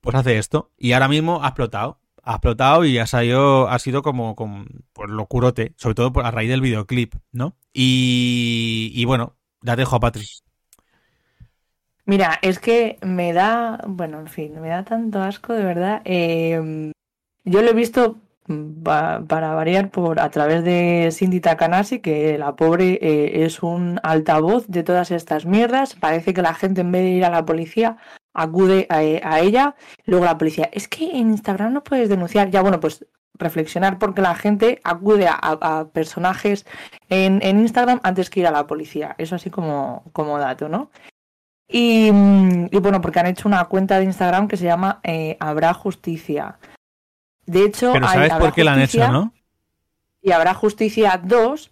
pues 0.00 0.14
hace 0.16 0.38
esto. 0.38 0.70
Y 0.78 0.92
ahora 0.92 1.08
mismo 1.08 1.42
ha 1.42 1.48
explotado. 1.48 2.00
Ha 2.28 2.32
explotado 2.34 2.84
y 2.84 2.98
ha 2.98 3.06
salido, 3.06 3.68
ha 3.68 3.78
sido 3.78 4.02
como, 4.02 4.36
como 4.36 4.64
pues, 4.92 5.08
locurote, 5.10 5.72
sobre 5.78 5.94
todo 5.94 6.12
por, 6.12 6.26
a 6.26 6.30
raíz 6.30 6.50
del 6.50 6.60
videoclip, 6.60 7.14
¿no? 7.32 7.56
Y, 7.72 8.92
y 8.94 9.04
bueno, 9.06 9.36
ya 9.62 9.76
dejo 9.76 9.96
a 9.96 10.00
Patrick. 10.00 10.28
Mira, 12.04 12.38
es 12.42 12.58
que 12.58 12.98
me 13.02 13.32
da, 13.32 13.80
bueno, 13.86 14.18
en 14.20 14.28
fin, 14.28 14.60
me 14.60 14.68
da 14.68 14.84
tanto 14.84 15.20
asco, 15.20 15.52
de 15.52 15.64
verdad. 15.64 16.00
Eh, 16.04 16.92
yo 17.44 17.62
lo 17.62 17.70
he 17.70 17.74
visto 17.74 18.18
mm, 18.46 18.82
pa- 18.82 19.22
para 19.28 19.54
variar 19.54 19.90
por 19.90 20.20
a 20.20 20.30
través 20.30 20.64
de 20.64 21.10
Cindy 21.12 21.40
Takanashi, 21.40 22.00
que 22.00 22.38
la 22.38 22.56
pobre 22.56 22.98
eh, 23.02 23.44
es 23.44 23.62
un 23.62 24.00
altavoz 24.02 24.66
de 24.68 24.82
todas 24.84 25.10
estas 25.10 25.44
mierdas. 25.46 25.94
Parece 25.96 26.32
que 26.34 26.42
la 26.42 26.54
gente 26.54 26.80
en 26.82 26.92
vez 26.92 27.02
de 27.02 27.10
ir 27.10 27.24
a 27.26 27.30
la 27.30 27.44
policía 27.44 27.98
acude 28.38 28.86
a, 28.88 28.96
a 28.96 29.40
ella. 29.40 29.74
Luego 30.04 30.24
la 30.24 30.38
policía, 30.38 30.70
es 30.72 30.88
que 30.88 31.10
en 31.10 31.30
Instagram 31.30 31.72
no 31.72 31.84
puedes 31.84 32.08
denunciar. 32.08 32.50
Ya 32.50 32.62
bueno, 32.62 32.80
pues 32.80 33.04
reflexionar 33.38 33.98
porque 33.98 34.20
la 34.20 34.34
gente 34.34 34.80
acude 34.84 35.28
a, 35.28 35.86
personajes 35.92 36.66
en, 37.08 37.40
en 37.42 37.60
Instagram 37.60 38.00
antes 38.02 38.30
que 38.30 38.40
ir 38.40 38.46
a 38.46 38.50
la 38.50 38.66
policía. 38.66 39.14
Eso 39.18 39.36
así 39.36 39.50
como, 39.50 40.04
como 40.12 40.38
dato, 40.38 40.68
¿no? 40.68 40.90
Y, 41.68 42.10
mm, 42.12 42.68
y 42.70 42.78
bueno, 42.78 43.00
porque 43.00 43.20
han 43.20 43.26
hecho 43.26 43.48
una 43.48 43.64
cuenta 43.66 43.98
de 43.98 44.04
Instagram 44.04 44.48
que 44.48 44.56
se 44.56 44.64
llama 44.64 45.00
eh, 45.04 45.36
Habrá 45.40 45.74
Justicia. 45.74 46.58
De 47.46 47.64
hecho, 47.64 47.92
Pero 47.92 48.06
hay 48.06 48.14
¿sabes 48.14 48.32
Habrá 48.32 48.44
por 48.46 48.54
qué 48.54 48.64
la 48.64 48.72
han 48.72 48.80
hecho, 48.80 49.08
no? 49.08 49.32
Y 50.20 50.32
Habrá 50.32 50.54
Justicia 50.54 51.20
2 51.22 51.70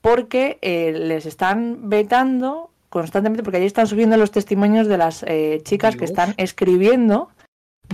porque 0.00 0.58
eh, 0.62 0.92
les 0.92 1.26
están 1.26 1.88
vetando 1.88 2.70
constantemente, 3.00 3.42
porque 3.42 3.58
allí 3.58 3.66
están 3.66 3.86
subiendo 3.86 4.16
los 4.16 4.30
testimonios 4.30 4.86
de 4.88 4.96
las 4.96 5.22
eh, 5.28 5.60
chicas 5.64 5.96
que 5.96 6.06
están 6.06 6.32
escribiendo 6.38 7.28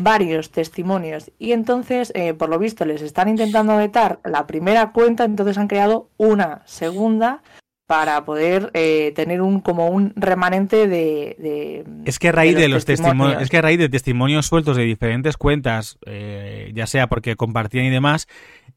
varios 0.01 0.51
testimonios. 0.51 1.31
Y 1.41 1.53
entonces, 1.53 2.13
eh, 2.15 2.35
por 2.35 2.49
lo 2.49 2.59
visto, 2.59 2.85
les 2.85 3.03
están 3.03 3.29
intentando 3.29 3.77
vetar 3.77 4.21
la 4.25 4.47
primera 4.47 4.93
cuenta, 4.93 5.25
entonces 5.25 5.59
han 5.59 5.67
creado 5.69 6.09
una 6.19 6.63
segunda 6.67 7.43
para 7.89 8.25
poder 8.25 8.71
eh, 8.75 9.13
tener 9.17 9.43
un 9.43 9.61
como 9.61 9.89
un 9.89 10.13
remanente 10.17 10.87
de, 10.87 11.37
de- 11.39 11.85
Es 12.07 12.19
que 12.19 12.29
a 12.29 12.33
raíz 12.33 12.55
de 12.55 12.63
de 12.63 12.69
los 12.69 12.77
los 12.77 12.85
testimonios, 12.87 13.17
testimonios. 13.19 13.43
es 13.43 13.51
que 13.51 13.57
a 13.59 13.63
raíz 13.63 13.79
de 13.81 13.89
testimonios 13.89 14.47
sueltos 14.47 14.77
de 14.77 14.85
diferentes 14.85 15.37
cuentas, 15.37 15.99
eh, 16.07 16.71
ya 16.75 16.87
sea 16.87 17.09
porque 17.09 17.35
compartían 17.37 17.85
y 17.85 17.91
demás, 17.91 18.29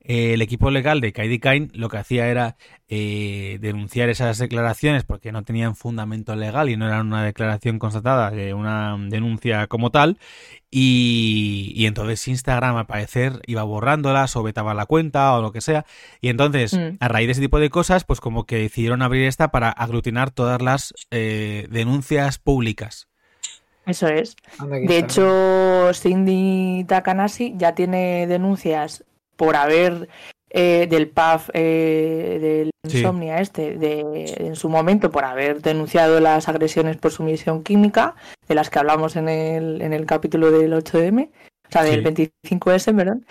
eh, 0.01 0.33
el 0.33 0.41
equipo 0.41 0.69
legal 0.69 0.99
de 0.99 1.13
Kaidi 1.13 1.39
Kain 1.39 1.71
lo 1.75 1.87
que 1.87 1.97
hacía 1.97 2.27
era 2.27 2.57
eh, 2.87 3.57
denunciar 3.61 4.09
esas 4.09 4.37
declaraciones 4.37 5.03
porque 5.03 5.31
no 5.31 5.43
tenían 5.43 5.75
fundamento 5.75 6.35
legal 6.35 6.69
y 6.69 6.77
no 6.77 6.85
eran 6.85 7.07
una 7.07 7.23
declaración 7.23 7.79
constatada 7.79 8.29
de 8.31 8.53
una 8.53 8.95
denuncia 9.09 9.67
como 9.67 9.89
tal. 9.89 10.19
Y, 10.69 11.71
y 11.75 11.85
entonces 11.85 12.27
Instagram 12.27 12.75
al 12.75 12.85
parecer 12.85 13.41
iba 13.47 13.63
borrándolas 13.63 14.35
o 14.35 14.43
vetaba 14.43 14.73
la 14.73 14.85
cuenta 14.85 15.33
o 15.35 15.41
lo 15.41 15.51
que 15.51 15.61
sea. 15.61 15.85
Y 16.21 16.29
entonces, 16.29 16.73
Mm. 16.73 16.97
a 16.99 17.07
raíz 17.07 17.27
de 17.27 17.31
ese 17.31 17.41
tipo 17.41 17.59
de 17.59 17.69
cosas, 17.69 18.03
pues 18.03 18.19
como 18.19 18.45
que 18.45 18.57
decidieron 18.57 19.01
abrir 19.01 19.25
esta 19.25 19.49
para 19.49 19.69
aglutinar 19.69 20.31
todas 20.31 20.61
las 20.61 20.93
eh, 21.11 21.67
denuncias 21.71 22.37
públicas. 22.37 23.07
Eso 23.85 24.07
es. 24.07 24.35
De 24.87 24.97
hecho, 24.97 25.91
Cindy 25.93 26.85
Takanashi 26.87 27.53
ya 27.55 27.75
tiene 27.75 28.25
denuncias 28.27 29.03
por 29.35 29.55
haber 29.55 30.09
eh, 30.57 30.87
del 30.89 31.09
PAF 31.09 31.49
eh, 31.53 32.37
del 32.41 32.71
Sí. 32.89 32.99
Insomnia 32.99 33.41
este, 33.41 33.77
de, 33.77 34.35
en 34.37 34.55
su 34.55 34.69
momento 34.69 35.11
por 35.11 35.25
haber 35.25 35.61
denunciado 35.61 36.21
las 36.21 36.47
agresiones 36.47 36.95
por 36.95 37.11
sumisión 37.11 37.61
química, 37.61 38.15
de 38.47 38.55
las 38.55 38.69
que 38.69 38.79
hablamos 38.79 39.17
en 39.17 39.27
el, 39.27 39.81
en 39.81 39.91
el 39.91 40.05
capítulo 40.05 40.51
del 40.51 40.71
8M, 40.71 41.27
o 41.27 41.71
sea, 41.71 41.83
del 41.83 42.05
Sí. 42.15 42.31
25S, 42.43 42.95
perdón. 42.95 43.25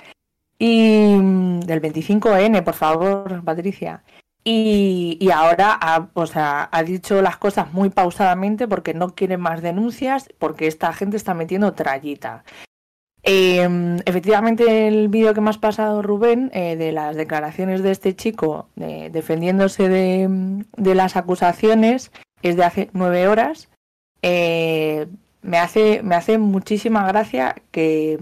Y 0.59 1.14
mm, 1.16 1.61
del 1.61 1.81
25N, 1.81 2.62
por 2.62 2.75
favor, 2.75 3.43
Patricia. 3.43 4.03
Y, 4.43 5.16
y 5.18 5.31
ahora 5.31 5.79
ha, 5.81 6.09
o 6.12 6.27
sea, 6.27 6.68
ha 6.70 6.83
dicho 6.83 7.22
las 7.22 7.39
cosas 7.39 7.72
muy 7.72 7.89
pausadamente 7.89 8.68
porque 8.68 8.93
no 8.93 9.14
quiere 9.14 9.39
más 9.39 9.62
denuncias, 9.62 10.29
porque 10.39 10.66
esta 10.66 10.93
gente 10.93 11.16
está 11.16 11.33
metiendo 11.33 11.72
trallita. 11.72 12.45
Eh, 13.27 13.97
efectivamente, 14.05 14.87
el 14.87 15.09
vídeo 15.09 15.33
que 15.33 15.41
me 15.41 15.49
has 15.49 15.59
pasado, 15.59 16.03
Rubén, 16.03 16.51
eh, 16.53 16.77
de 16.77 16.93
las 16.93 17.16
declaraciones 17.16 17.83
de 17.83 17.91
este 17.91 18.14
chico 18.14 18.68
eh, 18.79 19.09
defendiéndose 19.11 19.89
de, 19.89 20.62
de 20.77 20.95
las 20.95 21.16
acusaciones, 21.16 22.12
es 22.43 22.57
de 22.57 22.64
hace 22.64 22.91
nueve 22.93 23.27
horas. 23.27 23.70
Eh, 24.20 25.07
me, 25.41 25.59
hace, 25.59 26.03
me 26.03 26.16
hace 26.16 26.37
muchísima 26.37 27.07
gracia 27.07 27.57
que, 27.70 28.18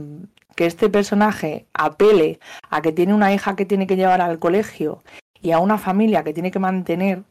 que 0.55 0.67
este 0.67 0.89
personaje 0.89 1.67
apele 1.75 2.39
a 2.71 2.81
que 2.81 2.93
tiene 2.93 3.15
una 3.15 3.33
hija 3.35 3.57
que 3.57 3.67
tiene 3.67 3.89
que 3.89 3.97
llevar 3.97 4.21
al 4.21 4.39
colegio 4.39 5.03
y 5.41 5.51
a 5.51 5.59
una 5.59 5.79
familia 5.79 6.23
que 6.23 6.33
tiene 6.33 6.53
que 6.53 6.61
mantener 6.61 7.25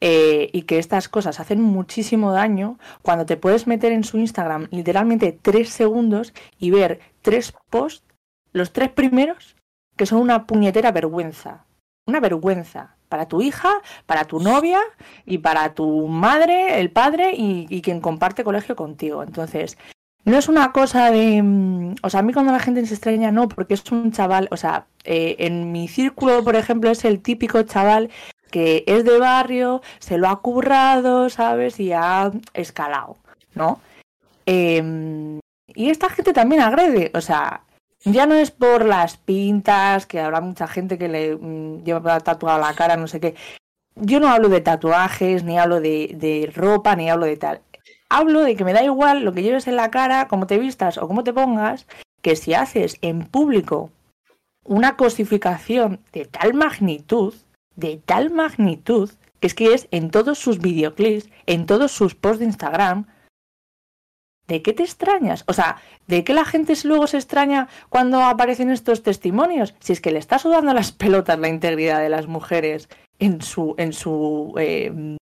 eh, 0.00 0.50
y 0.52 0.62
que 0.62 0.78
estas 0.78 1.08
cosas 1.08 1.40
hacen 1.40 1.60
muchísimo 1.60 2.32
daño 2.32 2.78
cuando 3.02 3.26
te 3.26 3.36
puedes 3.36 3.66
meter 3.66 3.92
en 3.92 4.04
su 4.04 4.18
Instagram 4.18 4.68
literalmente 4.70 5.36
tres 5.40 5.70
segundos 5.70 6.32
y 6.58 6.70
ver 6.70 7.00
tres 7.22 7.52
posts, 7.68 8.04
los 8.52 8.72
tres 8.72 8.90
primeros, 8.90 9.56
que 9.96 10.06
son 10.06 10.20
una 10.20 10.46
puñetera 10.46 10.92
vergüenza. 10.92 11.66
Una 12.06 12.20
vergüenza 12.20 12.96
para 13.08 13.26
tu 13.26 13.42
hija, 13.42 13.70
para 14.06 14.24
tu 14.24 14.38
novia 14.38 14.80
y 15.26 15.38
para 15.38 15.74
tu 15.74 16.06
madre, 16.06 16.80
el 16.80 16.90
padre 16.90 17.32
y, 17.34 17.82
quien 17.82 18.00
comparte 18.00 18.44
colegio 18.44 18.76
contigo. 18.76 19.22
Entonces, 19.22 19.76
no 20.24 20.38
es 20.38 20.48
una 20.48 20.72
cosa 20.72 21.10
de... 21.10 21.42
mm, 21.42 21.96
O 22.02 22.10
sea, 22.10 22.20
a 22.20 22.22
mí 22.22 22.32
cuando 22.32 22.52
la 22.52 22.60
gente 22.60 22.84
se 22.86 22.94
extraña, 22.94 23.32
no, 23.32 23.48
porque 23.48 23.74
es 23.74 23.90
un 23.90 24.12
chaval, 24.12 24.48
o 24.50 24.56
sea, 24.56 24.86
eh, 25.04 25.36
en 25.40 25.72
mi 25.72 25.88
círculo, 25.88 26.44
por 26.44 26.56
ejemplo, 26.56 26.90
es 26.90 27.04
el 27.04 27.20
típico 27.20 27.62
chaval 27.62 28.10
que 28.50 28.84
es 28.86 29.04
de 29.04 29.18
barrio, 29.18 29.82
se 29.98 30.18
lo 30.18 30.28
ha 30.28 30.40
currado, 30.40 31.28
¿sabes? 31.30 31.78
Y 31.80 31.92
ha 31.92 32.30
escalado, 32.54 33.16
¿no? 33.54 33.80
Eh, 34.46 35.40
y 35.74 35.90
esta 35.90 36.08
gente 36.08 36.32
también 36.32 36.62
agrede, 36.62 37.10
o 37.14 37.20
sea, 37.20 37.62
ya 38.04 38.26
no 38.26 38.34
es 38.34 38.50
por 38.50 38.84
las 38.84 39.16
pintas, 39.16 40.06
que 40.06 40.20
habrá 40.20 40.40
mucha 40.40 40.66
gente 40.66 40.98
que 40.98 41.08
le 41.08 41.36
mm, 41.36 41.84
lleva 41.84 42.20
tatuada 42.20 42.58
la 42.58 42.74
cara, 42.74 42.96
no 42.96 43.06
sé 43.06 43.20
qué. 43.20 43.34
Yo 43.96 44.20
no 44.20 44.28
hablo 44.28 44.48
de 44.48 44.60
tatuajes, 44.60 45.44
ni 45.44 45.58
hablo 45.58 45.80
de, 45.80 46.14
de 46.14 46.50
ropa, 46.54 46.96
ni 46.96 47.10
hablo 47.10 47.26
de 47.26 47.36
tal. 47.36 47.60
hablo 48.08 48.42
de 48.42 48.56
que 48.56 48.64
me 48.64 48.72
da 48.72 48.82
igual 48.84 49.24
lo 49.24 49.32
que 49.32 49.42
lleves 49.42 49.66
en 49.66 49.76
la 49.76 49.90
cara, 49.90 50.28
cómo 50.28 50.46
te 50.46 50.58
vistas 50.58 50.98
o 50.98 51.08
cómo 51.08 51.24
te 51.24 51.32
pongas, 51.32 51.86
que 52.22 52.36
si 52.36 52.54
haces 52.54 52.98
en 53.02 53.26
público 53.26 53.90
una 54.64 54.96
cosificación 54.96 56.00
de 56.12 56.26
tal 56.26 56.54
magnitud, 56.54 57.34
de 57.78 57.96
tal 58.04 58.30
magnitud, 58.30 59.08
que 59.38 59.46
es 59.46 59.54
que 59.54 59.72
es 59.72 59.86
en 59.92 60.10
todos 60.10 60.38
sus 60.38 60.58
videoclips, 60.58 61.30
en 61.46 61.64
todos 61.64 61.92
sus 61.92 62.16
posts 62.16 62.40
de 62.40 62.46
Instagram, 62.46 63.06
¿de 64.48 64.62
qué 64.62 64.72
te 64.72 64.82
extrañas? 64.82 65.44
O 65.46 65.52
sea, 65.52 65.76
¿de 66.08 66.24
qué 66.24 66.34
la 66.34 66.44
gente 66.44 66.74
luego 66.82 67.06
se 67.06 67.18
extraña 67.18 67.68
cuando 67.88 68.20
aparecen 68.20 68.70
estos 68.70 69.04
testimonios? 69.04 69.76
Si 69.78 69.92
es 69.92 70.00
que 70.00 70.10
le 70.10 70.18
está 70.18 70.40
sudando 70.40 70.74
las 70.74 70.90
pelotas 70.90 71.38
la 71.38 71.48
integridad 71.48 72.00
de 72.00 72.08
las 72.08 72.26
mujeres 72.26 72.88
en 73.20 73.42
su, 73.42 73.76
en 73.78 73.92
su 73.92 74.54
eh, 74.58 75.16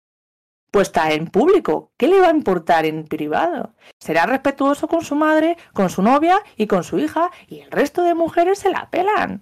puesta 0.69 1.11
en 1.11 1.25
público. 1.25 1.91
¿Qué 1.97 2.07
le 2.07 2.19
va 2.19 2.27
a 2.27 2.35
importar 2.35 2.85
en 2.85 3.05
privado? 3.05 3.73
Será 3.99 4.27
respetuoso 4.27 4.87
con 4.87 5.03
su 5.03 5.15
madre, 5.15 5.57
con 5.73 5.89
su 5.89 6.03
novia 6.03 6.39
y 6.55 6.67
con 6.67 6.83
su 6.83 6.99
hija, 6.99 7.31
y 7.47 7.61
el 7.61 7.71
resto 7.71 8.03
de 8.03 8.13
mujeres 8.13 8.59
se 8.59 8.69
la 8.69 8.91
pelan. 8.91 9.41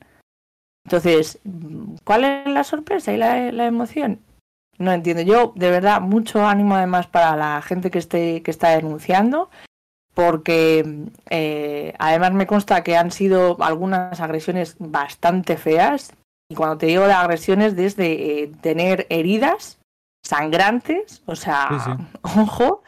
Entonces, 0.85 1.39
¿cuál 2.03 2.23
es 2.23 2.47
la 2.47 2.63
sorpresa 2.63 3.13
y 3.13 3.17
la, 3.17 3.51
la 3.51 3.65
emoción? 3.65 4.19
No 4.77 4.91
entiendo. 4.91 5.21
Yo, 5.21 5.53
de 5.55 5.69
verdad, 5.69 6.01
mucho 6.01 6.45
ánimo 6.45 6.75
además 6.75 7.07
para 7.07 7.35
la 7.35 7.61
gente 7.61 7.91
que 7.91 7.99
esté, 7.99 8.41
que 8.41 8.49
está 8.49 8.69
denunciando, 8.69 9.49
porque 10.13 11.05
eh, 11.29 11.93
además 11.99 12.33
me 12.33 12.47
consta 12.47 12.83
que 12.83 12.97
han 12.97 13.11
sido 13.11 13.61
algunas 13.61 14.19
agresiones 14.19 14.75
bastante 14.79 15.57
feas. 15.57 16.13
Y 16.49 16.55
cuando 16.55 16.77
te 16.77 16.87
digo 16.87 17.05
de 17.05 17.13
agresiones, 17.13 17.75
desde 17.75 18.43
eh, 18.43 18.51
tener 18.61 19.05
heridas 19.09 19.79
sangrantes, 20.23 21.21
o 21.27 21.35
sea, 21.35 21.97
ojo, 22.21 22.83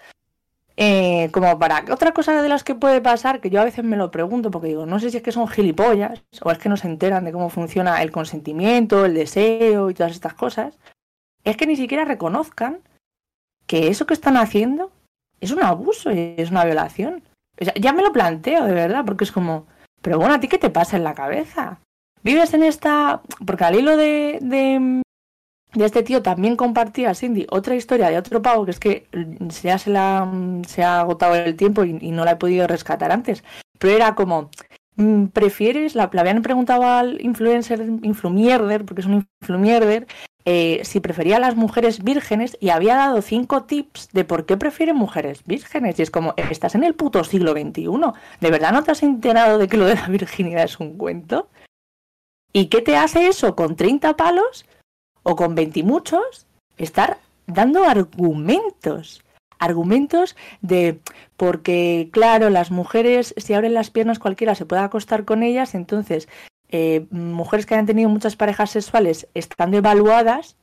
eh, 0.76 1.30
como 1.32 1.59
para 1.59 1.86
otra 1.91 2.13
cosa 2.13 2.41
de 2.41 2.49
las 2.49 2.63
que 2.63 2.74
puede 2.74 2.99
pasar, 2.99 3.41
que 3.41 3.49
yo 3.49 3.61
a 3.61 3.65
veces 3.65 3.84
me 3.84 3.97
lo 3.97 4.09
pregunto, 4.09 4.49
porque 4.49 4.69
digo, 4.69 4.86
no 4.86 4.99
sé 4.99 5.11
si 5.11 5.17
es 5.17 5.24
que 5.24 5.32
son 5.32 5.47
gilipollas 5.47 6.24
o 6.41 6.51
es 6.51 6.57
que 6.57 6.69
no 6.69 6.78
se 6.78 6.88
enteran 6.88 7.26
de 7.26 7.32
cómo 7.32 7.49
funciona 7.49 8.01
el 8.01 8.11
consentimiento, 8.11 9.05
el 9.05 9.13
deseo 9.13 9.89
y 9.89 9.93
todas 9.93 10.13
estas 10.13 10.34
cosas, 10.34 10.80
es 11.43 11.57
que 11.57 11.67
ni 11.67 11.76
siquiera 11.76 12.05
reconozcan 12.05 12.80
que 13.67 13.88
eso 13.89 14.07
que 14.07 14.15
están 14.15 14.38
haciendo 14.38 14.91
es 15.39 15.51
un 15.51 15.63
abuso 15.63 16.11
y 16.11 16.36
es 16.38 16.49
una 16.49 16.65
violación. 16.65 17.24
ya 17.57 17.93
me 17.93 18.01
lo 18.01 18.11
planteo 18.11 18.65
de 18.65 18.74
verdad, 18.74 19.05
porque 19.05 19.26
es 19.26 19.32
como, 19.32 19.67
pero 20.01 20.17
bueno, 20.17 20.34
¿a 20.34 20.39
ti 20.39 20.47
qué 20.47 20.57
te 20.57 20.71
pasa 20.71 20.97
en 20.97 21.03
la 21.03 21.13
cabeza? 21.13 21.80
Vives 22.24 22.53
en 22.53 22.63
esta... 22.63 23.21
Porque 23.45 23.65
al 23.65 23.76
hilo 23.76 23.95
de 23.95 25.03
este 25.76 26.03
tío 26.03 26.21
también 26.21 26.55
compartía 26.55 27.15
Cindy 27.15 27.47
otra 27.49 27.76
historia 27.76 28.09
de 28.09 28.17
otro 28.17 28.41
pavo 28.41 28.65
que 28.65 28.71
es 28.71 28.80
que 28.80 29.07
ya 29.61 29.78
se, 29.78 29.89
la, 29.89 30.32
se 30.67 30.84
ha 30.84 30.99
agotado 30.99 31.36
el 31.36 31.55
tiempo 31.55 31.84
y, 31.84 31.93
no 31.93 32.26
la 32.26 32.32
he 32.32 32.36
podido 32.36 32.67
rescatar 32.67 33.11
antes. 33.11 33.43
Pero 33.80 33.95
era 33.95 34.15
como, 34.15 34.49
mm, 34.95 35.26
¿prefieres? 35.28 35.95
La, 35.95 36.03
habían 36.03 36.41
preguntado 36.41 36.86
al 36.86 37.19
influencer, 37.21 37.82
influmierder, 38.03 38.86
porque 38.86 39.01
es 39.01 39.07
un 39.07 39.26
influmierder, 39.41 40.07
eh, 40.45 40.82
si 40.84 40.99
prefería 40.99 41.38
a 41.38 41.39
las 41.39 41.55
mujeres 41.55 42.03
vírgenes 42.03 42.57
y 42.59 42.69
había 42.69 42.95
dado 42.95 43.21
cinco 43.21 43.63
tips 43.63 44.09
de 44.11 44.26
por 44.26 44.45
qué 44.45 44.57
prefieren 44.57 44.95
mujeres 44.95 45.43
vírgenes. 45.45 45.97
Y 45.97 46.03
es 46.03 46.11
como, 46.11 46.34
estás 46.38 46.76
en 46.76 46.84
el 46.84 46.95
puto 46.95 47.24
siglo 47.24 47.53
XXI. 47.53 47.88
¿De 48.41 48.51
verdad 48.51 48.74
no 48.74 48.84
te 48.84 48.91
has 48.91 49.03
enterado 49.03 49.57
de 49.57 49.67
que 49.67 49.78
lo 49.78 49.86
de 49.86 49.95
la 49.95 50.07
virginidad 50.07 50.65
es 50.65 50.80
un 50.80 50.97
cuento? 50.97 51.49
¿Y 52.51 52.67
qué 52.67 52.82
te 52.82 52.95
hace 52.95 53.28
eso 53.28 53.55
con 53.55 53.76
30 53.76 54.15
palos? 54.15 54.65
O 55.24 55.36
con 55.36 55.55
veintimuchos, 55.55 56.45
estar 56.78 57.17
dando 57.47 57.84
argumentos. 57.86 59.24
Argumentos 59.59 60.36
de 60.61 60.99
porque, 61.38 62.09
claro, 62.11 62.49
las 62.49 62.69
mujeres, 62.69 63.34
si 63.38 63.53
abren 63.53 63.74
las 63.74 63.89
piernas 63.89 64.19
cualquiera 64.19 64.55
se 64.55 64.65
puede 64.65 64.82
acostar 64.82 65.24
con 65.24 65.41
ellas, 65.41 65.74
entonces 65.74 66.28
eh, 66.69 67.05
mujeres 67.11 67.65
que 67.65 67.76
hayan 67.76 67.86
tenido 67.86 68.09
muchas 68.09 68.36
parejas 68.36 68.71
sexuales 68.71 69.28
están 69.34 69.71
devaluadas 69.71 70.57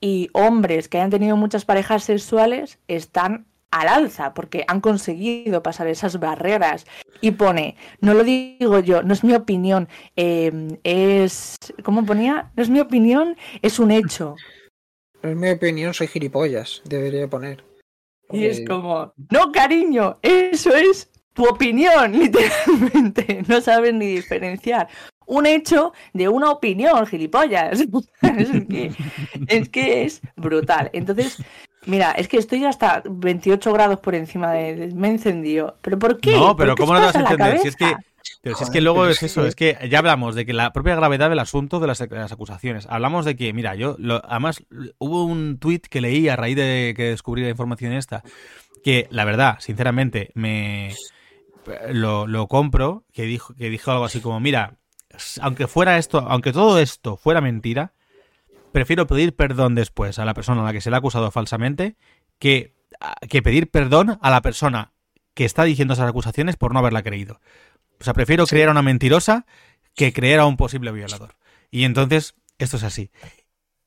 y 0.00 0.28
hombres 0.32 0.88
que 0.88 0.98
hayan 0.98 1.10
tenido 1.10 1.36
muchas 1.36 1.64
parejas 1.64 2.04
sexuales 2.04 2.78
están 2.86 3.46
al 3.70 3.88
alza 3.88 4.34
porque 4.34 4.64
han 4.68 4.80
conseguido 4.80 5.62
pasar 5.62 5.86
esas 5.88 6.18
barreras 6.18 6.86
y 7.20 7.32
pone, 7.32 7.76
no 8.00 8.14
lo 8.14 8.24
digo 8.24 8.80
yo, 8.80 9.02
no 9.02 9.12
es 9.12 9.24
mi 9.24 9.34
opinión, 9.34 9.88
eh, 10.16 10.78
es, 10.84 11.56
¿cómo 11.82 12.04
ponía? 12.04 12.52
No 12.56 12.62
es 12.62 12.70
mi 12.70 12.80
opinión, 12.80 13.36
es 13.62 13.78
un 13.78 13.90
hecho. 13.90 14.36
No 15.22 15.30
es 15.30 15.36
mi 15.36 15.50
opinión, 15.50 15.94
soy 15.94 16.06
gilipollas, 16.06 16.82
debería 16.84 17.28
poner. 17.28 17.64
Y 18.30 18.46
es 18.46 18.66
como, 18.66 19.12
no 19.30 19.52
cariño, 19.52 20.18
eso 20.22 20.74
es 20.74 21.10
tu 21.32 21.46
opinión, 21.46 22.12
literalmente, 22.18 23.44
no 23.46 23.60
sabes 23.60 23.94
ni 23.94 24.06
diferenciar 24.06 24.88
un 25.26 25.44
hecho 25.44 25.92
de 26.12 26.28
una 26.28 26.50
opinión, 26.50 27.06
gilipollas. 27.06 27.80
es, 28.22 28.66
que, 28.68 28.92
es 29.48 29.68
que 29.68 30.04
es 30.04 30.20
brutal. 30.36 30.88
Entonces, 30.92 31.38
Mira, 31.86 32.12
es 32.12 32.28
que 32.28 32.36
estoy 32.36 32.64
hasta 32.64 33.02
28 33.08 33.72
grados 33.72 34.00
por 34.00 34.14
encima 34.14 34.52
de... 34.52 34.92
Me 34.94 35.08
encendido. 35.08 35.76
¿Pero 35.80 35.98
por 35.98 36.20
qué? 36.20 36.32
No, 36.32 36.56
pero 36.56 36.76
¿cómo 36.76 36.92
no 36.92 37.00
te 37.00 37.06
vas 37.06 37.16
a 37.16 37.20
entender? 37.20 37.58
Si 37.60 37.68
es 37.68 37.76
que... 37.76 37.94
Pero 38.42 38.56
si 38.56 38.64
es 38.64 38.70
que 38.70 38.80
luego 38.80 39.06
es 39.06 39.22
eso, 39.22 39.46
es 39.46 39.54
que 39.54 39.78
ya 39.88 40.00
hablamos 40.00 40.34
de 40.34 40.44
que 40.44 40.52
la 40.52 40.72
propia 40.72 40.96
gravedad 40.96 41.30
del 41.30 41.38
asunto 41.38 41.78
de 41.78 41.86
las, 41.86 42.00
acusaciones. 42.00 42.86
Hablamos 42.90 43.24
de 43.24 43.36
que, 43.36 43.52
mira, 43.52 43.76
yo, 43.76 43.96
además, 44.24 44.64
hubo 44.98 45.24
un 45.24 45.58
tuit 45.58 45.86
que 45.86 46.00
leí 46.00 46.28
a 46.28 46.34
raíz 46.34 46.56
de 46.56 46.94
que 46.96 47.04
descubrí 47.04 47.42
la 47.42 47.50
información 47.50 47.92
esta, 47.92 48.24
que 48.82 49.06
la 49.10 49.24
verdad, 49.24 49.58
sinceramente, 49.60 50.30
me 50.34 50.94
lo, 51.90 52.26
lo 52.26 52.48
compro, 52.48 53.04
que 53.12 53.22
dijo, 53.22 53.54
que 53.54 53.70
dijo 53.70 53.92
algo 53.92 54.04
así 54.04 54.20
como, 54.20 54.40
mira, 54.40 54.74
aunque 55.40 55.66
fuera 55.66 55.98
esto, 55.98 56.18
aunque 56.18 56.52
todo 56.52 56.78
esto 56.78 57.16
fuera 57.16 57.40
mentira, 57.40 57.92
prefiero 58.76 59.06
pedir 59.06 59.34
perdón 59.34 59.74
después 59.74 60.18
a 60.18 60.26
la 60.26 60.34
persona 60.34 60.60
a 60.60 60.64
la 60.66 60.72
que 60.74 60.82
se 60.82 60.90
le 60.90 60.96
ha 60.96 60.98
acusado 60.98 61.30
falsamente 61.30 61.96
que, 62.38 62.74
que 63.26 63.40
pedir 63.40 63.70
perdón 63.70 64.18
a 64.20 64.30
la 64.30 64.42
persona 64.42 64.92
que 65.32 65.46
está 65.46 65.64
diciendo 65.64 65.94
esas 65.94 66.10
acusaciones 66.10 66.58
por 66.58 66.74
no 66.74 66.80
haberla 66.80 67.02
creído. 67.02 67.40
O 67.98 68.04
sea, 68.04 68.12
prefiero 68.12 68.44
creer 68.44 68.68
a 68.68 68.72
una 68.72 68.82
mentirosa 68.82 69.46
que 69.94 70.12
creer 70.12 70.40
a 70.40 70.44
un 70.44 70.58
posible 70.58 70.92
violador. 70.92 71.36
Y 71.70 71.84
entonces, 71.84 72.34
esto 72.58 72.76
es 72.76 72.82
así. 72.82 73.10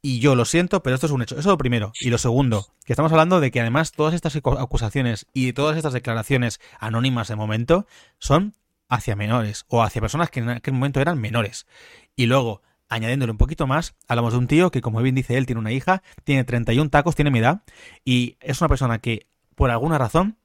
Y 0.02 0.22
yo 0.22 0.34
lo 0.34 0.46
siento, 0.46 0.82
pero 0.82 0.96
esto 0.96 1.06
es 1.06 1.12
un 1.12 1.22
hecho. 1.22 1.36
Eso 1.36 1.42
es 1.42 1.46
lo 1.46 1.58
primero. 1.60 1.92
Y 2.00 2.10
lo 2.10 2.18
segundo, 2.18 2.66
que 2.84 2.94
estamos 2.94 3.12
hablando 3.12 3.40
de 3.40 3.52
que 3.52 3.62
además 3.62 3.92
todas 3.92 4.16
estas 4.16 4.36
acusaciones 4.36 5.28
y 5.34 5.54
todas 5.54 5.78
estas 5.78 5.94
declaraciones 5.94 6.60
anónimas 6.80 7.28
de 7.28 7.36
momento 7.36 7.86
son 8.18 8.56
hacia 8.88 9.16
menores 9.16 9.66
o 9.68 9.84
hacia 9.84 10.02
personas 10.02 10.32
que 10.32 10.40
en 10.40 10.50
aquel 10.50 10.74
momento 10.74 11.00
eran 11.00 11.22
menores. 11.22 11.68
Y 12.16 12.26
luego, 12.26 12.64
añadiéndole 12.90 13.32
un 13.32 13.38
poquito 13.38 13.68
más, 13.68 13.96
hablamos 14.08 14.34
de 14.34 14.40
un 14.40 14.48
tío 14.48 14.72
que, 14.72 14.82
como 14.82 15.02
bien 15.02 15.16
dice 15.16 15.38
él, 15.38 15.46
tiene 15.46 15.60
una 15.60 15.72
hija, 15.72 16.02
tiene 16.24 16.44
31 16.44 16.90
tacos, 16.90 17.16
tiene 17.16 17.32
mi 17.32 17.40
edad, 17.40 17.62
y 18.04 18.38
es 18.42 18.60
una 18.60 18.68
persona 18.68 19.00
que, 19.00 19.28
por 19.56 19.70
alguna 19.70 19.98
razón, 19.98 20.38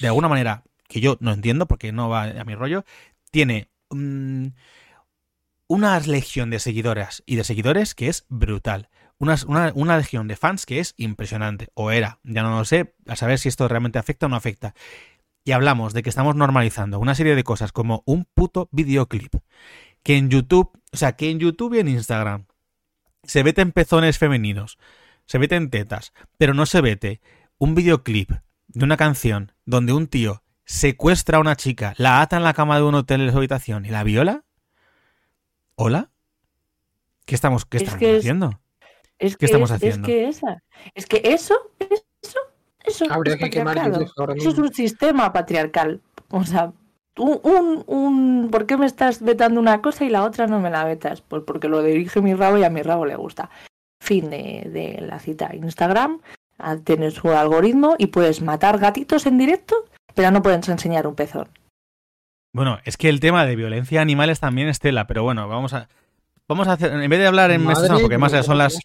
de 0.00 0.08
alguna 0.08 0.28
manera 0.28 0.64
que 0.88 1.00
yo 1.00 1.16
no 1.20 1.32
entiendo, 1.32 1.66
porque 1.66 1.92
no 1.92 2.08
va 2.08 2.24
a 2.24 2.44
mi 2.44 2.54
rollo, 2.54 2.84
tiene 3.30 3.68
mm, 3.90 4.48
una 5.68 5.98
legión 6.00 6.50
de 6.50 6.58
seguidoras 6.58 7.22
y 7.26 7.36
de 7.36 7.44
seguidores 7.44 7.94
que 7.94 8.08
es 8.08 8.26
brutal. 8.28 8.88
Una, 9.18 9.36
una, 9.74 9.96
legión 9.96 10.28
de 10.28 10.36
fans 10.36 10.66
que 10.66 10.78
es 10.78 10.94
impresionante, 10.98 11.68
o 11.74 11.90
era, 11.90 12.18
ya 12.22 12.42
no 12.42 12.58
lo 12.58 12.64
sé, 12.66 12.94
a 13.06 13.16
saber 13.16 13.38
si 13.38 13.48
esto 13.48 13.66
realmente 13.66 13.98
afecta 13.98 14.26
o 14.26 14.28
no 14.28 14.36
afecta. 14.36 14.74
Y 15.42 15.52
hablamos 15.52 15.94
de 15.94 16.02
que 16.02 16.10
estamos 16.10 16.36
normalizando 16.36 16.98
una 16.98 17.14
serie 17.14 17.34
de 17.34 17.44
cosas 17.44 17.72
como 17.72 18.02
un 18.04 18.26
puto 18.26 18.68
videoclip, 18.72 19.36
que 20.06 20.16
en 20.16 20.30
YouTube, 20.30 20.70
o 20.92 20.96
sea, 20.96 21.16
que 21.16 21.30
en 21.30 21.40
YouTube 21.40 21.74
y 21.74 21.80
en 21.80 21.88
Instagram 21.88 22.46
se 23.24 23.42
veten 23.42 23.72
pezones 23.72 24.18
femeninos, 24.18 24.78
se 25.24 25.36
veten 25.36 25.68
tetas, 25.68 26.12
pero 26.38 26.54
no 26.54 26.64
se 26.64 26.80
vete 26.80 27.20
un 27.58 27.74
videoclip 27.74 28.30
de 28.68 28.84
una 28.84 28.96
canción 28.96 29.50
donde 29.64 29.92
un 29.92 30.06
tío 30.06 30.44
secuestra 30.64 31.38
a 31.38 31.40
una 31.40 31.56
chica, 31.56 31.92
la 31.96 32.20
ata 32.20 32.36
en 32.36 32.44
la 32.44 32.54
cama 32.54 32.76
de 32.76 32.84
un 32.84 32.94
hotel 32.94 33.22
en 33.22 33.32
su 33.32 33.36
habitación 33.38 33.84
y 33.84 33.88
la 33.88 34.04
viola. 34.04 34.44
¿Hola? 35.74 36.12
¿Qué 37.24 37.34
estamos, 37.34 37.64
qué 37.64 37.78
estamos 37.78 38.00
haciendo? 38.00 38.60
Es 39.18 39.36
¿Qué 39.36 39.46
estamos 39.46 39.72
haciendo? 39.72 40.06
Es 40.06 40.14
que 40.14 40.28
esa, 40.28 40.62
es 40.94 41.06
que 41.06 41.20
eso, 41.24 41.56
eso, 41.80 42.38
eso, 42.84 43.06
Habría 43.10 43.38
que 43.38 43.50
quemar 43.50 43.76
eso 44.36 44.50
es 44.50 44.56
un 44.56 44.72
sistema 44.72 45.32
patriarcal. 45.32 46.00
O 46.28 46.44
sea, 46.44 46.72
un, 47.18 47.84
un, 47.86 48.48
¿por 48.50 48.66
qué 48.66 48.76
me 48.76 48.86
estás 48.86 49.22
vetando 49.22 49.60
una 49.60 49.80
cosa 49.80 50.04
y 50.04 50.10
la 50.10 50.24
otra 50.24 50.46
no 50.46 50.60
me 50.60 50.70
la 50.70 50.84
vetas? 50.84 51.22
Pues 51.22 51.42
porque 51.46 51.68
lo 51.68 51.82
dirige 51.82 52.20
mi 52.20 52.34
rabo 52.34 52.58
y 52.58 52.64
a 52.64 52.70
mi 52.70 52.82
rabo 52.82 53.06
le 53.06 53.16
gusta. 53.16 53.50
Fin 54.00 54.30
de, 54.30 54.98
la 55.00 55.18
cita. 55.18 55.54
Instagram 55.54 56.20
ah, 56.58 56.76
tiene 56.82 57.10
su 57.10 57.30
algoritmo 57.30 57.96
y 57.98 58.08
puedes 58.08 58.42
matar 58.42 58.78
gatitos 58.78 59.26
en 59.26 59.38
directo, 59.38 59.76
pero 60.14 60.30
no 60.30 60.42
puedes 60.42 60.68
enseñar 60.68 61.06
un 61.06 61.14
pezón. 61.14 61.48
Bueno, 62.52 62.78
es 62.84 62.96
que 62.96 63.08
el 63.08 63.20
tema 63.20 63.44
de 63.46 63.56
violencia 63.56 64.00
animales 64.00 64.40
también 64.40 64.68
es 64.68 64.78
tela, 64.78 65.06
pero 65.06 65.22
bueno, 65.22 65.48
vamos 65.48 65.74
a 65.74 65.88
vamos 66.48 66.68
a 66.68 66.72
hacer 66.72 66.92
en 66.92 67.10
vez 67.10 67.18
de 67.18 67.26
hablar 67.26 67.50
en 67.50 67.66
meses, 67.66 67.90
porque 68.00 68.18
más 68.18 68.32
ya 68.32 68.42
son 68.42 68.58
las 68.58 68.78